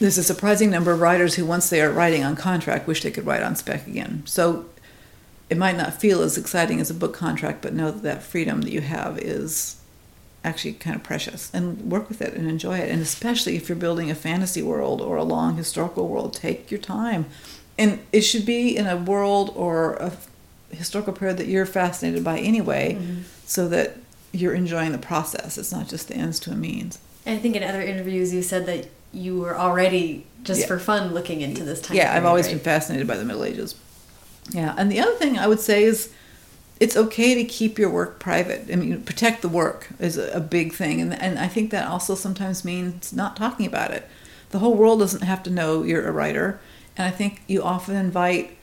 there's 0.00 0.18
a 0.18 0.24
surprising 0.24 0.70
number 0.70 0.92
of 0.92 1.00
writers 1.00 1.34
who, 1.34 1.44
once 1.44 1.70
they 1.70 1.80
are 1.80 1.90
writing 1.90 2.24
on 2.24 2.34
contract, 2.34 2.86
wish 2.86 3.02
they 3.02 3.10
could 3.10 3.26
write 3.26 3.42
on 3.42 3.54
spec 3.54 3.86
again. 3.86 4.22
So, 4.26 4.66
it 5.48 5.58
might 5.58 5.76
not 5.76 6.00
feel 6.00 6.22
as 6.22 6.38
exciting 6.38 6.80
as 6.80 6.90
a 6.90 6.94
book 6.94 7.12
contract, 7.12 7.60
but 7.60 7.74
know 7.74 7.90
that 7.90 8.02
that 8.02 8.22
freedom 8.22 8.62
that 8.62 8.72
you 8.72 8.80
have 8.80 9.18
is 9.18 9.79
actually 10.42 10.72
kind 10.72 10.96
of 10.96 11.02
precious 11.02 11.50
and 11.52 11.90
work 11.90 12.08
with 12.08 12.22
it 12.22 12.34
and 12.34 12.48
enjoy 12.48 12.78
it. 12.78 12.90
And 12.90 13.02
especially 13.02 13.56
if 13.56 13.68
you're 13.68 13.76
building 13.76 14.10
a 14.10 14.14
fantasy 14.14 14.62
world 14.62 15.00
or 15.00 15.16
a 15.16 15.24
long 15.24 15.56
historical 15.56 16.08
world, 16.08 16.32
take 16.32 16.70
your 16.70 16.80
time. 16.80 17.26
And 17.78 18.00
it 18.12 18.22
should 18.22 18.46
be 18.46 18.76
in 18.76 18.86
a 18.86 18.96
world 18.96 19.52
or 19.54 19.94
a 19.94 20.12
historical 20.70 21.12
period 21.12 21.36
that 21.38 21.46
you're 21.46 21.66
fascinated 21.66 22.24
by 22.24 22.38
anyway, 22.38 22.94
mm-hmm. 22.94 23.22
so 23.44 23.68
that 23.68 23.96
you're 24.32 24.54
enjoying 24.54 24.92
the 24.92 24.98
process. 24.98 25.58
It's 25.58 25.72
not 25.72 25.88
just 25.88 26.08
the 26.08 26.14
ends 26.14 26.38
to 26.40 26.52
a 26.52 26.54
means. 26.54 26.98
And 27.26 27.38
I 27.38 27.40
think 27.40 27.56
in 27.56 27.62
other 27.62 27.82
interviews 27.82 28.32
you 28.32 28.42
said 28.42 28.66
that 28.66 28.88
you 29.12 29.40
were 29.40 29.58
already 29.58 30.26
just 30.42 30.60
yeah. 30.60 30.66
for 30.66 30.78
fun 30.78 31.12
looking 31.12 31.40
into 31.40 31.64
this 31.64 31.80
time. 31.80 31.96
Yeah, 31.96 32.04
period, 32.04 32.16
I've 32.18 32.26
always 32.26 32.46
right? 32.46 32.54
been 32.54 32.60
fascinated 32.60 33.06
by 33.06 33.16
the 33.16 33.24
Middle 33.24 33.44
Ages. 33.44 33.74
Yeah, 34.50 34.74
and 34.78 34.90
the 34.90 35.00
other 35.00 35.14
thing 35.14 35.38
I 35.38 35.46
would 35.46 35.60
say 35.60 35.82
is 35.82 36.12
it's 36.80 36.96
okay 36.96 37.34
to 37.34 37.44
keep 37.44 37.78
your 37.78 37.90
work 37.90 38.18
private. 38.18 38.68
I 38.72 38.76
mean, 38.76 39.02
protect 39.02 39.42
the 39.42 39.48
work 39.48 39.88
is 39.98 40.16
a 40.16 40.40
big 40.40 40.72
thing, 40.72 41.00
and 41.00 41.14
and 41.22 41.38
I 41.38 41.46
think 41.46 41.70
that 41.70 41.86
also 41.86 42.14
sometimes 42.14 42.64
means 42.64 43.12
not 43.12 43.36
talking 43.36 43.66
about 43.66 43.90
it. 43.90 44.08
The 44.50 44.58
whole 44.58 44.74
world 44.74 44.98
doesn't 44.98 45.22
have 45.22 45.42
to 45.44 45.50
know 45.50 45.82
you're 45.82 46.08
a 46.08 46.12
writer, 46.12 46.60
And 46.96 47.06
I 47.06 47.10
think 47.10 47.42
you 47.46 47.62
often 47.62 47.94
invite 47.94 48.56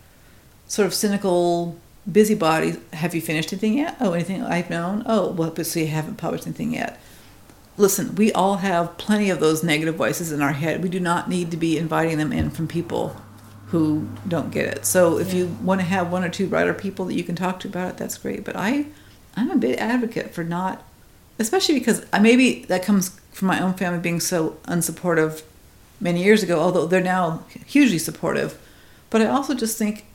sort 0.67 0.85
of 0.85 0.93
cynical 0.93 1.77
busybodies. 2.11 2.77
Have 2.93 3.15
you 3.15 3.21
finished 3.21 3.53
anything 3.53 3.77
yet? 3.77 3.95
Oh, 3.99 4.11
anything 4.13 4.43
I've 4.43 4.69
known? 4.69 5.03
Oh, 5.05 5.31
well, 5.31 5.51
but 5.51 5.65
so 5.65 5.79
you 5.79 5.87
haven't 5.87 6.17
published 6.17 6.45
anything 6.45 6.73
yet. 6.73 6.99
Listen, 7.77 8.15
we 8.15 8.33
all 8.33 8.57
have 8.57 8.97
plenty 8.97 9.29
of 9.29 9.39
those 9.39 9.63
negative 9.63 9.95
voices 9.95 10.31
in 10.31 10.41
our 10.41 10.53
head. 10.53 10.83
We 10.83 10.89
do 10.89 10.99
not 10.99 11.29
need 11.29 11.51
to 11.51 11.57
be 11.57 11.77
inviting 11.77 12.17
them 12.17 12.33
in 12.33 12.49
from 12.49 12.67
people 12.67 13.15
who 13.67 14.07
don't 14.27 14.51
get 14.51 14.65
it. 14.65 14.85
So 14.85 15.19
if 15.19 15.33
yeah. 15.33 15.39
you 15.39 15.57
want 15.61 15.81
to 15.81 15.85
have 15.85 16.11
one 16.11 16.23
or 16.23 16.29
two 16.29 16.47
writer 16.47 16.73
people 16.73 17.05
that 17.05 17.15
you 17.15 17.23
can 17.23 17.35
talk 17.35 17.59
to 17.61 17.67
about 17.67 17.89
it, 17.91 17.97
that's 17.97 18.17
great. 18.17 18.45
But 18.45 18.55
I, 18.55 18.85
I'm 19.35 19.51
a 19.51 19.57
big 19.57 19.77
advocate 19.77 20.33
for 20.33 20.43
not, 20.43 20.83
especially 21.37 21.77
because 21.77 22.05
I, 22.13 22.19
maybe 22.19 22.63
that 22.65 22.83
comes 22.83 23.19
from 23.31 23.47
my 23.47 23.61
own 23.61 23.73
family 23.73 23.99
being 23.99 24.19
so 24.19 24.57
unsupportive 24.63 25.43
many 25.99 26.23
years 26.23 26.43
ago. 26.43 26.59
Although 26.59 26.85
they're 26.85 27.01
now 27.01 27.43
hugely 27.65 27.99
supportive, 27.99 28.57
but 29.09 29.21
I 29.21 29.25
also 29.25 29.53
just 29.53 29.77
think, 29.77 30.05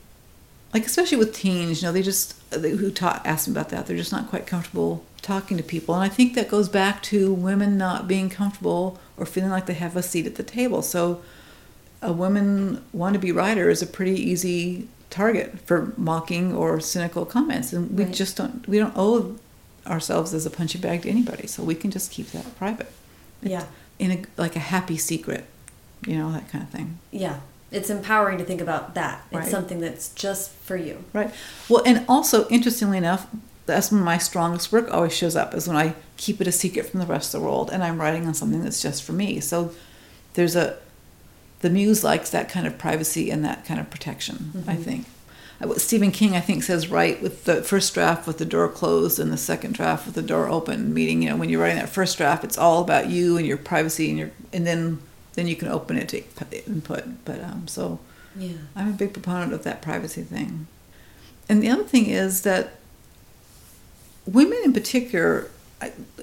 like 0.72 0.86
especially 0.86 1.18
with 1.18 1.34
teens, 1.34 1.82
you 1.82 1.88
know, 1.88 1.92
they 1.92 2.02
just 2.02 2.50
they, 2.50 2.70
who 2.70 2.90
taught 2.90 3.26
asked 3.26 3.48
me 3.48 3.52
about 3.52 3.68
that. 3.68 3.86
They're 3.86 3.96
just 3.98 4.12
not 4.12 4.30
quite 4.30 4.46
comfortable 4.46 5.04
talking 5.20 5.58
to 5.58 5.62
people, 5.62 5.94
and 5.94 6.02
I 6.02 6.08
think 6.08 6.34
that 6.34 6.48
goes 6.48 6.70
back 6.70 7.02
to 7.04 7.34
women 7.34 7.76
not 7.76 8.08
being 8.08 8.30
comfortable 8.30 8.98
or 9.18 9.26
feeling 9.26 9.50
like 9.50 9.66
they 9.66 9.74
have 9.74 9.94
a 9.94 10.02
seat 10.02 10.26
at 10.26 10.36
the 10.36 10.42
table. 10.42 10.80
So 10.80 11.20
a 12.02 12.12
woman 12.12 12.84
wannabe 12.94 13.34
writer 13.34 13.70
is 13.70 13.80
a 13.80 13.86
pretty 13.86 14.20
easy 14.20 14.88
target 15.10 15.60
for 15.60 15.92
mocking 15.96 16.54
or 16.54 16.80
cynical 16.80 17.24
comments, 17.24 17.72
and 17.72 17.96
we 17.96 18.04
right. 18.04 18.14
just 18.14 18.36
don't 18.36 18.66
we 18.68 18.78
don't 18.78 18.94
owe 18.96 19.36
ourselves 19.86 20.34
as 20.34 20.46
a 20.46 20.50
punching 20.50 20.80
bag 20.80 21.02
to 21.02 21.08
anybody, 21.08 21.46
so 21.46 21.62
we 21.62 21.74
can 21.74 21.90
just 21.90 22.10
keep 22.10 22.30
that 22.32 22.56
private. 22.56 22.92
Yeah, 23.42 23.66
in 23.98 24.10
a 24.10 24.22
like 24.36 24.56
a 24.56 24.60
happy 24.60 24.96
secret, 24.96 25.44
you 26.06 26.16
know 26.16 26.32
that 26.32 26.48
kind 26.48 26.64
of 26.64 26.70
thing. 26.70 26.98
Yeah, 27.10 27.40
it's 27.70 27.88
empowering 27.88 28.38
to 28.38 28.44
think 28.44 28.60
about 28.60 28.94
that. 28.94 29.22
It's 29.30 29.40
right. 29.40 29.48
something 29.48 29.80
that's 29.80 30.12
just 30.14 30.50
for 30.50 30.76
you. 30.76 31.04
Right. 31.12 31.30
Well, 31.68 31.82
and 31.86 32.04
also 32.08 32.48
interestingly 32.48 32.98
enough, 32.98 33.26
that's 33.66 33.92
when 33.92 34.02
my 34.02 34.18
strongest 34.18 34.72
work 34.72 34.92
always 34.92 35.16
shows 35.16 35.36
up 35.36 35.54
is 35.54 35.68
when 35.68 35.76
I 35.76 35.94
keep 36.16 36.40
it 36.40 36.46
a 36.46 36.52
secret 36.52 36.86
from 36.86 37.00
the 37.00 37.06
rest 37.06 37.34
of 37.34 37.40
the 37.40 37.46
world 37.46 37.70
and 37.72 37.82
I'm 37.82 38.00
writing 38.00 38.26
on 38.26 38.34
something 38.34 38.62
that's 38.62 38.82
just 38.82 39.02
for 39.02 39.12
me. 39.12 39.40
So 39.40 39.72
there's 40.34 40.56
a 40.56 40.78
the 41.62 41.70
muse 41.70 42.04
likes 42.04 42.30
that 42.30 42.48
kind 42.48 42.66
of 42.66 42.76
privacy 42.76 43.30
and 43.30 43.44
that 43.44 43.64
kind 43.64 43.80
of 43.80 43.90
protection, 43.90 44.52
mm-hmm. 44.54 44.70
I 44.70 44.76
think. 44.76 45.06
Stephen 45.76 46.10
King, 46.10 46.34
I 46.34 46.40
think, 46.40 46.64
says 46.64 46.88
right 46.88 47.22
with 47.22 47.44
the 47.44 47.62
first 47.62 47.94
draft 47.94 48.26
with 48.26 48.38
the 48.38 48.44
door 48.44 48.68
closed 48.68 49.20
and 49.20 49.32
the 49.32 49.36
second 49.36 49.74
draft 49.74 50.06
with 50.06 50.16
the 50.16 50.22
door 50.22 50.48
open. 50.48 50.92
Meaning, 50.92 51.22
you 51.22 51.30
know, 51.30 51.36
when 51.36 51.48
you're 51.48 51.60
writing 51.60 51.78
that 51.78 51.88
first 51.88 52.18
draft, 52.18 52.42
it's 52.42 52.58
all 52.58 52.82
about 52.82 53.10
you 53.10 53.36
and 53.36 53.46
your 53.46 53.56
privacy, 53.56 54.10
and 54.10 54.18
your 54.18 54.30
and 54.52 54.66
then 54.66 54.98
then 55.34 55.46
you 55.46 55.54
can 55.54 55.68
open 55.68 55.96
it 55.96 56.08
to 56.08 56.24
input. 56.66 57.04
But 57.24 57.42
um, 57.44 57.68
so 57.68 58.00
yeah. 58.36 58.54
I'm 58.74 58.88
a 58.88 58.92
big 58.92 59.12
proponent 59.12 59.52
of 59.52 59.62
that 59.62 59.82
privacy 59.82 60.22
thing. 60.22 60.66
And 61.48 61.62
the 61.62 61.70
other 61.70 61.84
thing 61.84 62.06
is 62.06 62.42
that 62.42 62.74
women 64.26 64.58
in 64.64 64.72
particular, 64.72 65.48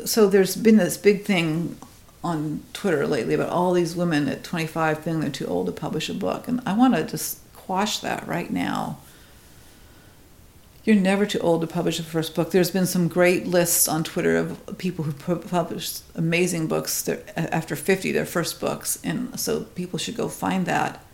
so 0.04 0.28
there's 0.28 0.58
been 0.58 0.78
this 0.78 0.98
big 0.98 1.24
thing 1.24 1.78
on 2.24 2.64
Twitter 2.74 3.08
lately 3.08 3.34
about 3.34 3.50
all 3.50 3.74
these 3.74 3.96
women 3.96 4.28
at 4.28 4.44
25 4.44 5.04
feeling 5.04 5.22
they're 5.22 5.30
too 5.30 5.48
old 5.48 5.68
to 5.68 5.72
publish 5.72 6.10
a 6.10 6.14
book. 6.14 6.48
And 6.48 6.62
I 6.66 6.74
want 6.74 6.96
to 6.96 7.04
just 7.04 7.40
quash 7.54 8.00
that 8.00 8.28
right 8.28 8.52
now. 8.52 8.98
You're 10.84 10.96
never 10.96 11.26
too 11.26 11.40
old 11.40 11.62
to 11.62 11.68
publish 11.68 12.00
a 12.00 12.04
first 12.04 12.36
book. 12.36 12.52
There's 12.52 12.72
been 12.72 12.86
some 12.88 13.08
great 13.08 13.46
lists 13.46 13.88
on 13.88 14.04
Twitter 14.04 14.36
of 14.38 14.78
people 14.78 15.06
who 15.06 15.12
published 15.12 16.04
amazing 16.16 16.68
books 16.68 17.08
after 17.36 17.76
50, 17.76 18.12
their 18.12 18.26
first 18.26 18.60
books. 18.60 19.00
And 19.04 19.40
so 19.40 19.62
people 19.76 20.00
should 20.00 20.16
go 20.18 20.28
find 20.30 20.66
that. 20.66 21.06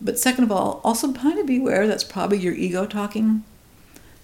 But 0.00 0.18
second 0.18 0.44
of 0.44 0.52
all, 0.52 0.80
also 0.82 1.12
kind 1.12 1.38
of 1.38 1.46
beware 1.46 1.86
that's 1.86 2.04
probably 2.04 2.38
your 2.38 2.54
ego 2.54 2.86
talking 2.86 3.44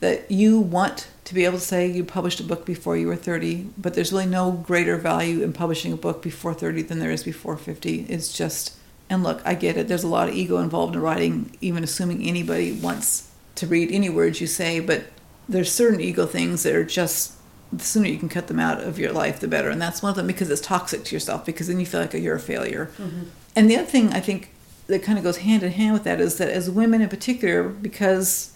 that 0.01 0.31
you 0.31 0.61
want 0.61 1.09
to 1.25 1.35
be 1.35 1.45
able 1.45 1.59
to 1.59 1.65
say 1.65 1.87
you 1.87 2.05
published 2.05 2.39
a 2.41 2.45
book 2.45 2.65
before 2.65 2.97
you 2.97 3.07
were 3.07 3.17
30, 3.17 3.69
but 3.77 3.95
there's 3.95 4.13
really 4.13 4.27
no 4.27 4.53
greater 4.53 4.97
value 4.97 5.43
in 5.43 5.53
publishing 5.53 5.93
a 5.93 5.97
book 5.97 6.23
before 6.23 6.55
30 6.55 6.83
than 6.83 6.99
there 6.99 7.11
is 7.11 7.25
before 7.25 7.57
50. 7.57 8.03
It's 8.03 8.33
just, 8.33 8.77
and 9.11 9.23
look, 9.23 9.41
I 9.45 9.55
get 9.55 9.77
it. 9.77 9.89
There's 9.89 10.05
a 10.05 10.09
lot 10.09 10.29
of 10.29 10.35
ego 10.35 10.59
involved 10.59 10.95
in 10.95 11.03
writing, 11.03 11.57
even 11.61 11.83
assuming 11.83 12.23
anybody 12.23 12.73
wants 12.73 13.31
to 13.57 13.67
read 13.67 13.91
any 13.91 14.09
words 14.09 14.41
you 14.41 14.47
say, 14.47 14.81
but 14.81 15.05
there's 15.49 15.73
certain 15.73 16.01
ego 16.01 16.27
things 16.27 16.63
that 16.63 16.75
are 16.75 16.85
just, 16.85 17.33
the 17.73 17.85
sooner 17.85 18.07
you 18.07 18.19
can 18.19 18.29
cut 18.29 18.47
them 18.47 18.61
out 18.61 18.81
of 18.81 18.99
your 18.99 19.13
life, 19.13 19.41
the 19.41 19.49
better. 19.49 19.71
And 19.71 19.81
that's 19.81 20.03
one 20.03 20.11
of 20.11 20.17
them 20.17 20.27
because 20.27 20.51
it's 20.51 20.61
toxic 20.61 21.05
to 21.05 21.17
yourself, 21.17 21.47
because 21.47 21.67
then 21.69 21.81
you 21.81 21.87
feel 21.87 22.03
like 22.03 22.13
you're 22.13 22.37
a 22.37 22.41
failure. 22.41 22.91
Mm-hmm. 22.99 23.23
And 23.57 23.71
the 23.71 23.77
other 23.77 23.87
thing 23.87 24.13
I 24.13 24.21
think 24.21 24.51
that 24.87 25.03
kind 25.03 25.19
of 25.19 25.25
goes 25.25 25.39
hand 25.39 25.63
in 25.63 25.73
hand 25.73 25.95
with 25.95 26.05
that 26.05 26.21
is 26.21 26.39
that 26.39 26.51
as 26.51 26.71
women 26.71 27.01
in 27.01 27.09
particular, 27.09 27.69
because 27.69 28.56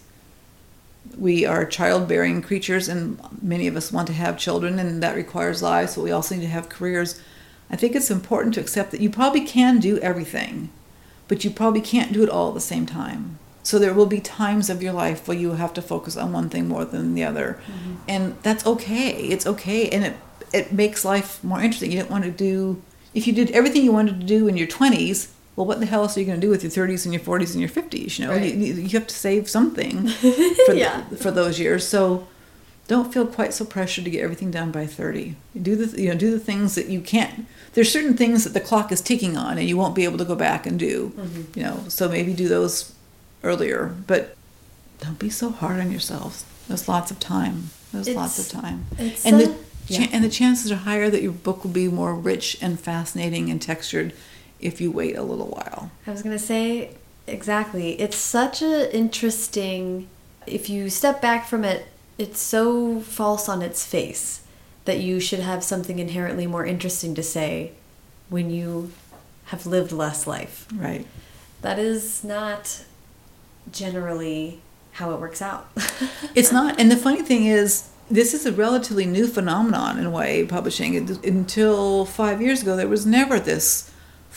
we 1.17 1.45
are 1.45 1.65
childbearing 1.65 2.41
creatures 2.41 2.87
and 2.87 3.19
many 3.41 3.67
of 3.67 3.75
us 3.75 3.91
want 3.91 4.07
to 4.07 4.13
have 4.13 4.37
children 4.37 4.79
and 4.79 5.01
that 5.03 5.15
requires 5.15 5.61
lives 5.61 5.95
but 5.95 6.03
we 6.03 6.11
also 6.11 6.35
need 6.35 6.41
to 6.41 6.47
have 6.47 6.69
careers. 6.69 7.19
I 7.69 7.75
think 7.75 7.95
it's 7.95 8.11
important 8.11 8.53
to 8.55 8.61
accept 8.61 8.91
that 8.91 9.01
you 9.01 9.09
probably 9.09 9.41
can 9.41 9.79
do 9.79 9.97
everything 9.99 10.69
but 11.27 11.43
you 11.43 11.49
probably 11.49 11.81
can't 11.81 12.11
do 12.11 12.23
it 12.23 12.29
all 12.29 12.49
at 12.49 12.53
the 12.53 12.59
same 12.59 12.85
time. 12.85 13.39
So 13.63 13.79
there 13.79 13.93
will 13.93 14.07
be 14.07 14.19
times 14.19 14.69
of 14.69 14.83
your 14.83 14.91
life 14.93 15.27
where 15.27 15.37
you 15.37 15.51
have 15.51 15.73
to 15.75 15.81
focus 15.81 16.17
on 16.17 16.33
one 16.33 16.49
thing 16.49 16.67
more 16.67 16.83
than 16.83 17.13
the 17.13 17.23
other. 17.23 17.59
Mm-hmm. 17.67 17.95
and 18.07 18.35
that's 18.43 18.65
okay. 18.65 19.11
It's 19.11 19.47
okay. 19.47 19.89
And 19.89 20.03
it 20.03 20.17
it 20.53 20.73
makes 20.73 21.05
life 21.05 21.41
more 21.43 21.61
interesting. 21.61 21.91
You 21.91 21.99
don't 21.99 22.11
want 22.11 22.25
to 22.25 22.31
do 22.31 22.81
if 23.13 23.27
you 23.27 23.33
did 23.33 23.51
everything 23.51 23.83
you 23.83 23.91
wanted 23.91 24.19
to 24.19 24.25
do 24.25 24.47
in 24.47 24.57
your 24.57 24.67
20s 24.67 25.29
well, 25.55 25.65
what 25.65 25.79
the 25.79 25.85
hell 25.85 26.03
else 26.03 26.15
are 26.15 26.21
you 26.21 26.25
going 26.25 26.39
to 26.39 26.45
do 26.45 26.49
with 26.49 26.63
your 26.63 26.71
30s 26.71 27.05
and 27.05 27.13
your 27.13 27.21
40s 27.21 27.51
and 27.51 27.59
your 27.59 27.69
50s? 27.69 28.17
You 28.17 28.25
know, 28.25 28.33
right. 28.33 28.53
you, 28.53 28.73
you, 28.73 28.89
have 28.89 29.07
to 29.07 29.15
save 29.15 29.49
something 29.49 30.07
for, 30.65 30.73
yeah. 30.73 31.03
the, 31.09 31.17
for 31.17 31.29
those 31.29 31.59
years. 31.59 31.85
So 31.85 32.27
don't 32.87 33.13
feel 33.13 33.27
quite 33.27 33.53
so 33.53 33.65
pressured 33.65 34.05
to 34.05 34.11
get 34.11 34.23
everything 34.23 34.49
done 34.49 34.71
by 34.71 34.85
30. 34.85 35.35
Do 35.61 35.75
the, 35.75 36.01
you 36.01 36.09
know, 36.09 36.15
do 36.15 36.31
the 36.31 36.39
things 36.39 36.75
that 36.75 36.87
you 36.87 37.01
can't. 37.01 37.45
There's 37.73 37.91
certain 37.91 38.15
things 38.15 38.43
that 38.45 38.53
the 38.53 38.61
clock 38.61 38.91
is 38.91 39.01
ticking 39.01 39.35
on 39.35 39.57
and 39.57 39.67
you 39.67 39.77
won't 39.77 39.95
be 39.95 40.05
able 40.05 40.17
to 40.19 40.25
go 40.25 40.35
back 40.35 40.65
and 40.65 40.79
do, 40.79 41.09
mm-hmm. 41.09 41.59
you 41.59 41.65
know, 41.65 41.83
so 41.89 42.07
maybe 42.07 42.33
do 42.33 42.47
those 42.47 42.93
earlier, 43.43 43.95
but 44.07 44.35
don't 45.01 45.19
be 45.19 45.29
so 45.29 45.49
hard 45.49 45.79
on 45.79 45.91
yourselves. 45.91 46.45
There's 46.67 46.87
lots 46.87 47.11
of 47.11 47.19
time. 47.19 47.71
There's 47.91 48.07
it's, 48.07 48.15
lots 48.15 48.39
of 48.39 48.49
time. 48.49 48.85
and 48.97 49.39
the, 49.39 49.57
yeah. 49.87 50.07
and 50.11 50.23
the 50.23 50.29
chances 50.29 50.71
are 50.71 50.77
higher 50.77 51.09
that 51.09 51.21
your 51.21 51.33
book 51.33 51.63
will 51.63 51.71
be 51.71 51.89
more 51.89 52.15
rich 52.15 52.57
and 52.61 52.79
fascinating 52.79 53.49
and 53.49 53.61
textured 53.61 54.13
if 54.61 54.79
you 54.79 54.91
wait 54.91 55.17
a 55.17 55.23
little 55.23 55.47
while. 55.47 55.91
I 56.05 56.11
was 56.11 56.21
going 56.21 56.37
to 56.37 56.43
say 56.43 56.91
exactly. 57.27 57.99
It's 57.99 58.17
such 58.17 58.61
an 58.61 58.89
interesting 58.91 60.07
if 60.47 60.69
you 60.69 60.89
step 60.89 61.21
back 61.21 61.47
from 61.47 61.63
it, 61.63 61.87
it's 62.17 62.39
so 62.39 63.01
false 63.01 63.47
on 63.47 63.61
its 63.61 63.85
face 63.85 64.41
that 64.85 64.99
you 64.99 65.19
should 65.19 65.39
have 65.39 65.63
something 65.63 65.99
inherently 65.99 66.47
more 66.47 66.65
interesting 66.65 67.13
to 67.15 67.23
say 67.23 67.71
when 68.29 68.49
you 68.49 68.91
have 69.45 69.65
lived 69.65 69.91
less 69.91 70.25
life. 70.25 70.67
Right. 70.73 71.05
That 71.61 71.77
is 71.77 72.23
not 72.23 72.83
generally 73.71 74.61
how 74.93 75.13
it 75.13 75.19
works 75.19 75.41
out. 75.41 75.69
it's 76.35 76.51
not. 76.51 76.79
And 76.79 76.91
the 76.91 76.97
funny 76.97 77.21
thing 77.21 77.45
is, 77.45 77.89
this 78.09 78.33
is 78.33 78.45
a 78.45 78.51
relatively 78.51 79.05
new 79.05 79.27
phenomenon 79.27 79.97
in 79.97 80.05
a 80.05 80.09
way, 80.09 80.45
publishing. 80.45 80.97
Until 81.23 82.05
five 82.05 82.41
years 82.41 82.61
ago, 82.61 82.75
there 82.75 82.87
was 82.87 83.05
never 83.05 83.39
this 83.39 83.90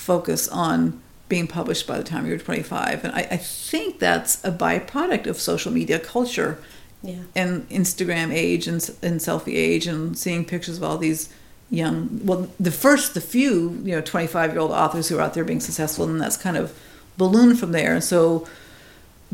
focus 0.04 0.48
on 0.48 1.00
being 1.28 1.46
published 1.46 1.86
by 1.86 1.96
the 1.96 2.04
time 2.04 2.26
you're 2.26 2.38
25. 2.38 3.04
And 3.04 3.14
I, 3.14 3.20
I 3.20 3.36
think 3.38 3.98
that's 3.98 4.44
a 4.44 4.52
byproduct 4.52 5.26
of 5.26 5.40
social 5.40 5.72
media 5.72 5.98
culture 5.98 6.58
yeah. 7.02 7.22
and 7.34 7.68
Instagram 7.70 8.32
age 8.32 8.68
and, 8.68 8.78
and 9.02 9.20
selfie 9.20 9.54
age 9.54 9.86
and 9.86 10.16
seeing 10.16 10.44
pictures 10.44 10.76
of 10.76 10.84
all 10.84 10.98
these 10.98 11.32
young, 11.70 12.20
well, 12.22 12.48
the 12.60 12.70
first, 12.70 13.14
the 13.14 13.20
few, 13.20 13.80
you 13.82 13.94
know, 13.96 14.02
25 14.02 14.52
year 14.52 14.60
old 14.60 14.70
authors 14.70 15.08
who 15.08 15.16
are 15.16 15.22
out 15.22 15.32
there 15.32 15.44
being 15.44 15.60
successful, 15.60 16.04
and 16.04 16.20
that's 16.20 16.36
kind 16.36 16.58
of 16.58 16.78
ballooned 17.16 17.58
from 17.58 17.72
there. 17.72 17.94
And 17.94 18.04
so 18.04 18.46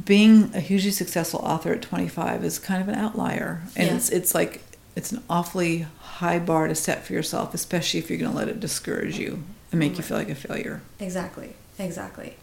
being 0.02 0.55
a 0.55 0.60
hugely 0.60 0.92
successful 0.92 1.40
author 1.40 1.72
at 1.72 1.82
25 1.82 2.44
is 2.44 2.60
kind 2.60 2.80
of 2.80 2.88
an 2.88 2.94
outlier. 2.94 3.62
And 3.74 3.88
yeah. 3.88 3.97
it's, 3.97 4.09
it's 4.10 4.34
like, 4.34 4.62
it's 4.94 5.10
an 5.10 5.24
awfully 5.28 5.86
high 5.98 6.38
bar 6.38 6.68
to 6.68 6.74
set 6.76 7.05
for 7.05 7.12
yourself, 7.12 7.52
especially 7.55 7.98
if 7.98 8.09
you're 8.09 8.18
going 8.18 8.30
to 8.30 8.36
let 8.36 8.48
it 8.48 8.60
discourage 8.60 9.18
you 9.18 9.42
and 9.70 9.78
make 9.78 9.97
you 9.97 10.02
feel 10.02 10.16
like 10.16 10.28
a 10.28 10.34
failure. 10.34 10.82
Exactly. 10.98 11.55
Exactly. 11.78 12.36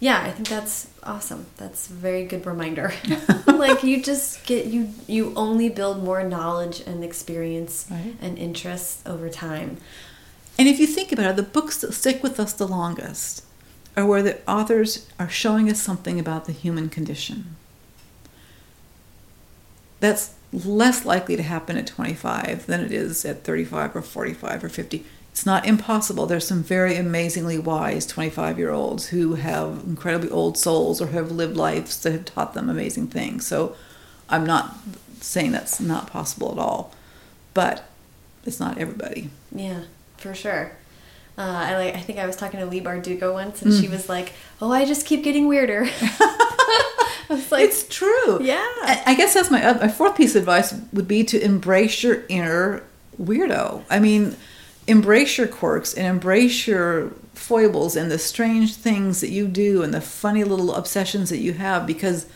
Yeah, 0.00 0.22
I 0.22 0.30
think 0.30 0.48
that's 0.48 0.88
awesome. 1.02 1.46
That's 1.56 1.90
a 1.90 1.92
very 1.92 2.24
good 2.24 2.46
reminder. 2.46 2.92
like 3.46 3.82
you 3.82 4.02
just 4.02 4.46
get 4.46 4.66
you 4.66 4.90
you 5.06 5.32
only 5.34 5.68
build 5.68 6.02
more 6.02 6.22
knowledge 6.22 6.80
and 6.80 7.02
experience 7.02 7.86
right. 7.90 8.14
and 8.20 8.38
interests 8.38 9.02
over 9.06 9.28
time. 9.28 9.78
And 10.58 10.68
if 10.68 10.78
you 10.78 10.86
think 10.86 11.12
about 11.12 11.30
it, 11.30 11.36
the 11.36 11.42
books 11.42 11.80
that 11.80 11.92
stick 11.92 12.22
with 12.22 12.38
us 12.38 12.52
the 12.52 12.66
longest 12.66 13.44
are 13.96 14.06
where 14.06 14.22
the 14.22 14.38
authors 14.48 15.08
are 15.18 15.28
showing 15.28 15.68
us 15.68 15.80
something 15.80 16.20
about 16.20 16.44
the 16.44 16.52
human 16.52 16.88
condition. 16.88 17.56
That's 20.00 20.34
less 20.52 21.04
likely 21.04 21.36
to 21.36 21.42
happen 21.42 21.76
at 21.76 21.88
25 21.88 22.66
than 22.66 22.80
it 22.80 22.92
is 22.92 23.24
at 23.24 23.42
35 23.42 23.96
or 23.96 24.02
45 24.02 24.64
or 24.64 24.68
50 24.68 25.04
it's 25.30 25.46
not 25.46 25.66
impossible. 25.66 26.26
There's 26.26 26.46
some 26.46 26.62
very 26.62 26.96
amazingly 26.96 27.58
wise 27.58 28.06
25 28.06 28.58
year 28.58 28.70
olds 28.70 29.08
who 29.08 29.34
have 29.34 29.82
incredibly 29.86 30.30
old 30.30 30.58
souls 30.58 31.00
or 31.00 31.08
have 31.08 31.30
lived 31.30 31.56
lives 31.56 32.00
that 32.02 32.12
have 32.12 32.24
taught 32.24 32.54
them 32.54 32.68
amazing 32.68 33.08
things. 33.08 33.46
So 33.46 33.76
I'm 34.28 34.44
not 34.44 34.76
saying 35.20 35.52
that's 35.52 35.80
not 35.80 36.08
possible 36.08 36.52
at 36.52 36.58
all, 36.58 36.92
but 37.54 37.84
it's 38.44 38.60
not 38.60 38.78
everybody. 38.78 39.30
Yeah, 39.52 39.82
for 40.16 40.34
sure. 40.34 40.72
Uh, 41.36 41.42
I 41.42 41.76
like. 41.76 41.94
I 41.94 42.00
think 42.00 42.18
I 42.18 42.26
was 42.26 42.34
talking 42.34 42.58
to 42.58 42.66
Leigh 42.66 42.80
Bardugo 42.80 43.32
once, 43.32 43.62
and 43.62 43.72
mm. 43.72 43.80
she 43.80 43.86
was 43.86 44.08
like, 44.08 44.32
"Oh, 44.60 44.72
I 44.72 44.84
just 44.84 45.06
keep 45.06 45.22
getting 45.22 45.46
weirder." 45.46 45.82
like, 47.50 47.64
it's 47.64 47.86
true. 47.86 48.42
Yeah. 48.42 48.64
I 49.06 49.14
guess 49.16 49.34
that's 49.34 49.48
my 49.48 49.72
my 49.74 49.86
fourth 49.86 50.16
piece 50.16 50.34
of 50.34 50.42
advice 50.42 50.74
would 50.92 51.06
be 51.06 51.22
to 51.24 51.40
embrace 51.40 52.02
your 52.02 52.24
inner 52.28 52.82
weirdo. 53.22 53.84
I 53.88 54.00
mean, 54.00 54.36
embrace 54.88 55.36
your 55.38 55.46
quirks 55.46 55.94
and 55.94 56.06
embrace 56.06 56.66
your 56.66 57.10
foibles 57.34 57.94
and 57.94 58.10
the 58.10 58.18
strange 58.18 58.74
things 58.74 59.20
that 59.20 59.30
you 59.30 59.46
do 59.46 59.82
and 59.82 59.94
the 59.94 60.00
funny 60.00 60.42
little 60.42 60.74
obsessions 60.74 61.30
that 61.30 61.38
you 61.38 61.52
have 61.52 61.86
because 61.86 62.26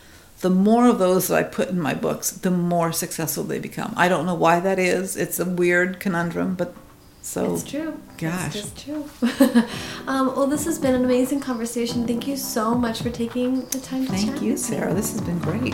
the 0.41 0.49
more 0.49 0.87
of 0.87 0.99
those 0.99 1.27
that 1.27 1.35
I 1.35 1.43
put 1.43 1.69
in 1.69 1.81
my 1.81 1.93
books, 1.93 2.29
the 2.29 2.51
more 2.51 2.91
successful 2.91 3.43
they 3.43 3.59
become. 3.59 3.93
I 3.97 4.07
don't 4.07 4.25
know 4.25 4.35
why 4.35 4.59
that 4.59 4.77
is. 4.77 5.17
It's 5.17 5.39
a 5.39 5.45
weird 5.45 5.99
conundrum, 5.99 6.55
but 6.55 6.75
so 7.21 7.53
it's 7.53 7.63
true. 7.63 7.99
Gosh, 8.17 8.57
it's 8.57 8.83
true. 8.83 9.09
um, 10.07 10.35
well, 10.35 10.45
this 10.45 10.65
has 10.65 10.77
been 10.77 10.93
an 10.93 11.05
amazing 11.05 11.39
conversation. 11.39 12.05
Thank 12.05 12.27
you 12.27 12.35
so 12.37 12.75
much 12.75 13.01
for 13.01 13.09
taking 13.09 13.65
the 13.67 13.79
time 13.79 14.05
to 14.05 14.11
Thank 14.11 14.25
chat. 14.25 14.29
Thank 14.33 14.41
you, 14.41 14.57
Sarah. 14.57 14.93
This 14.93 15.11
has 15.11 15.21
been 15.21 15.39
great. 15.39 15.73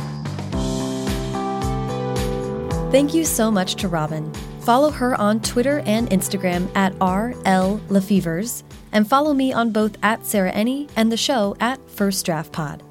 Thank 2.91 3.13
you 3.13 3.25
so 3.25 3.51
much 3.51 3.75
to 3.75 3.87
Robin. 3.87 4.31
Follow 4.69 4.91
her 4.91 5.19
on 5.19 5.39
Twitter 5.39 5.79
and 5.87 6.07
Instagram 6.11 6.69
at 6.75 6.93
RLLaFevers, 6.99 8.61
and 8.91 9.09
follow 9.09 9.33
me 9.33 9.51
on 9.51 9.71
both 9.71 9.97
at 10.03 10.27
Sarah 10.27 10.51
Enni 10.51 10.87
and 10.95 11.11
the 11.11 11.17
show 11.17 11.57
at 11.59 11.79
First 11.89 12.23
Draft 12.23 12.51
Pod. 12.51 12.83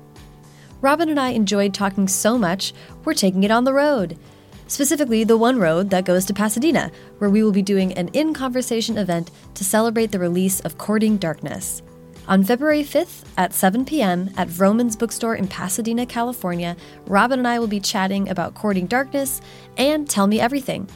Robin 0.81 1.09
and 1.09 1.21
I 1.21 1.29
enjoyed 1.29 1.73
talking 1.73 2.09
so 2.09 2.37
much, 2.37 2.75
we're 3.05 3.15
taking 3.15 3.45
it 3.45 3.53
on 3.53 3.63
the 3.63 3.73
road. 3.73 4.19
Specifically, 4.67 5.23
the 5.23 5.37
one 5.37 5.57
road 5.61 5.91
that 5.91 6.05
goes 6.05 6.25
to 6.25 6.35
Pasadena, 6.35 6.91
where 7.19 7.31
we 7.31 7.45
will 7.45 7.53
be 7.53 7.63
doing 7.63 7.93
an 7.93 8.09
in 8.09 8.35
conversation 8.35 8.99
event 8.99 9.31
to 9.55 9.63
celebrate 9.63 10.11
the 10.11 10.19
release 10.19 10.59
of 10.59 10.79
Courting 10.79 11.17
Darkness. 11.17 11.81
On 12.27 12.43
February 12.43 12.83
5th 12.83 13.23
at 13.37 13.55
7 13.55 13.85
p.m. 13.85 14.31
at 14.37 14.49
Vroman's 14.49 14.97
Bookstore 14.97 15.37
in 15.37 15.47
Pasadena, 15.47 16.07
California, 16.07 16.77
Robin 17.07 17.39
and 17.39 17.47
I 17.47 17.61
will 17.61 17.69
be 17.69 17.79
chatting 17.79 18.29
about 18.29 18.57
Courting 18.57 18.89
Darkness 18.89 19.41
and 19.77 20.11
Tell 20.11 20.27
Me 20.27 20.41
Everything. 20.41 20.89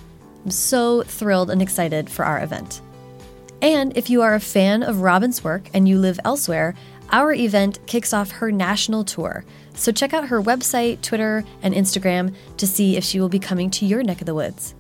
I'm 0.44 0.50
so 0.50 1.02
thrilled 1.02 1.50
and 1.50 1.62
excited 1.62 2.10
for 2.10 2.24
our 2.24 2.42
event. 2.42 2.80
And 3.60 3.96
if 3.96 4.10
you 4.10 4.22
are 4.22 4.34
a 4.34 4.40
fan 4.40 4.82
of 4.82 5.02
Robin's 5.02 5.44
work 5.44 5.68
and 5.72 5.88
you 5.88 5.98
live 5.98 6.18
elsewhere, 6.24 6.74
our 7.10 7.32
event 7.32 7.78
kicks 7.86 8.12
off 8.12 8.30
her 8.32 8.50
national 8.50 9.04
tour. 9.04 9.44
So 9.74 9.92
check 9.92 10.12
out 10.12 10.28
her 10.28 10.42
website, 10.42 11.00
Twitter, 11.02 11.44
and 11.62 11.74
Instagram 11.74 12.34
to 12.56 12.66
see 12.66 12.96
if 12.96 13.04
she 13.04 13.20
will 13.20 13.28
be 13.28 13.38
coming 13.38 13.70
to 13.70 13.86
your 13.86 14.02
neck 14.02 14.20
of 14.20 14.26
the 14.26 14.34
woods. 14.34 14.74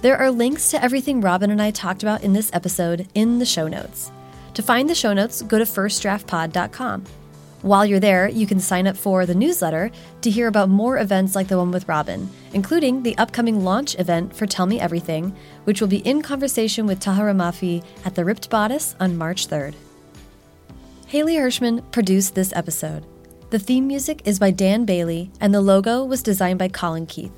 There 0.00 0.16
are 0.16 0.30
links 0.30 0.70
to 0.70 0.82
everything 0.82 1.20
Robin 1.20 1.50
and 1.50 1.60
I 1.60 1.70
talked 1.70 2.02
about 2.02 2.22
in 2.22 2.32
this 2.32 2.50
episode 2.52 3.08
in 3.14 3.38
the 3.38 3.46
show 3.46 3.68
notes. 3.68 4.10
To 4.54 4.62
find 4.62 4.88
the 4.88 4.94
show 4.94 5.12
notes, 5.12 5.42
go 5.42 5.58
to 5.58 5.64
firstdraftpod.com. 5.64 7.04
While 7.64 7.86
you're 7.86 7.98
there, 7.98 8.28
you 8.28 8.46
can 8.46 8.60
sign 8.60 8.86
up 8.86 8.94
for 8.94 9.24
the 9.24 9.34
newsletter 9.34 9.90
to 10.20 10.30
hear 10.30 10.48
about 10.48 10.68
more 10.68 10.98
events 10.98 11.34
like 11.34 11.48
the 11.48 11.56
one 11.56 11.70
with 11.70 11.88
Robin, 11.88 12.28
including 12.52 13.02
the 13.02 13.16
upcoming 13.16 13.64
launch 13.64 13.98
event 13.98 14.36
for 14.36 14.44
Tell 14.44 14.66
Me 14.66 14.78
Everything, 14.78 15.34
which 15.64 15.80
will 15.80 15.88
be 15.88 16.06
in 16.06 16.20
conversation 16.20 16.84
with 16.84 17.00
Tahereh 17.00 17.34
Mafi 17.34 17.82
at 18.04 18.16
the 18.16 18.22
Ripped 18.22 18.50
Bodice 18.50 18.94
on 19.00 19.16
March 19.16 19.48
3rd. 19.48 19.72
Haley 21.06 21.36
Hirschman 21.36 21.90
produced 21.90 22.34
this 22.34 22.52
episode. 22.54 23.06
The 23.48 23.58
theme 23.58 23.86
music 23.86 24.20
is 24.26 24.38
by 24.38 24.50
Dan 24.50 24.84
Bailey, 24.84 25.30
and 25.40 25.54
the 25.54 25.62
logo 25.62 26.04
was 26.04 26.22
designed 26.22 26.58
by 26.58 26.68
Colin 26.68 27.06
Keith. 27.06 27.32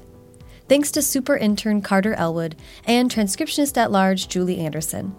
Thanks 0.69 0.91
to 0.91 1.03
super 1.03 1.37
intern 1.37 1.83
Carter 1.83 2.15
Elwood 2.15 2.57
and 2.85 3.09
transcriptionist 3.09 3.77
at 3.77 3.93
large 3.93 4.27
Julie 4.27 4.59
Anderson. 4.59 5.15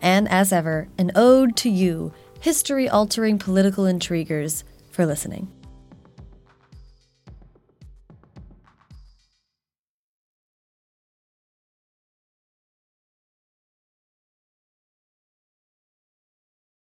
And 0.00 0.28
as 0.28 0.52
ever, 0.52 0.88
an 0.98 1.12
ode 1.14 1.56
to 1.58 1.70
you, 1.70 2.12
history 2.40 2.88
altering 2.88 3.38
political 3.38 3.86
intriguers, 3.86 4.64
for 4.90 5.06
listening. 5.06 5.57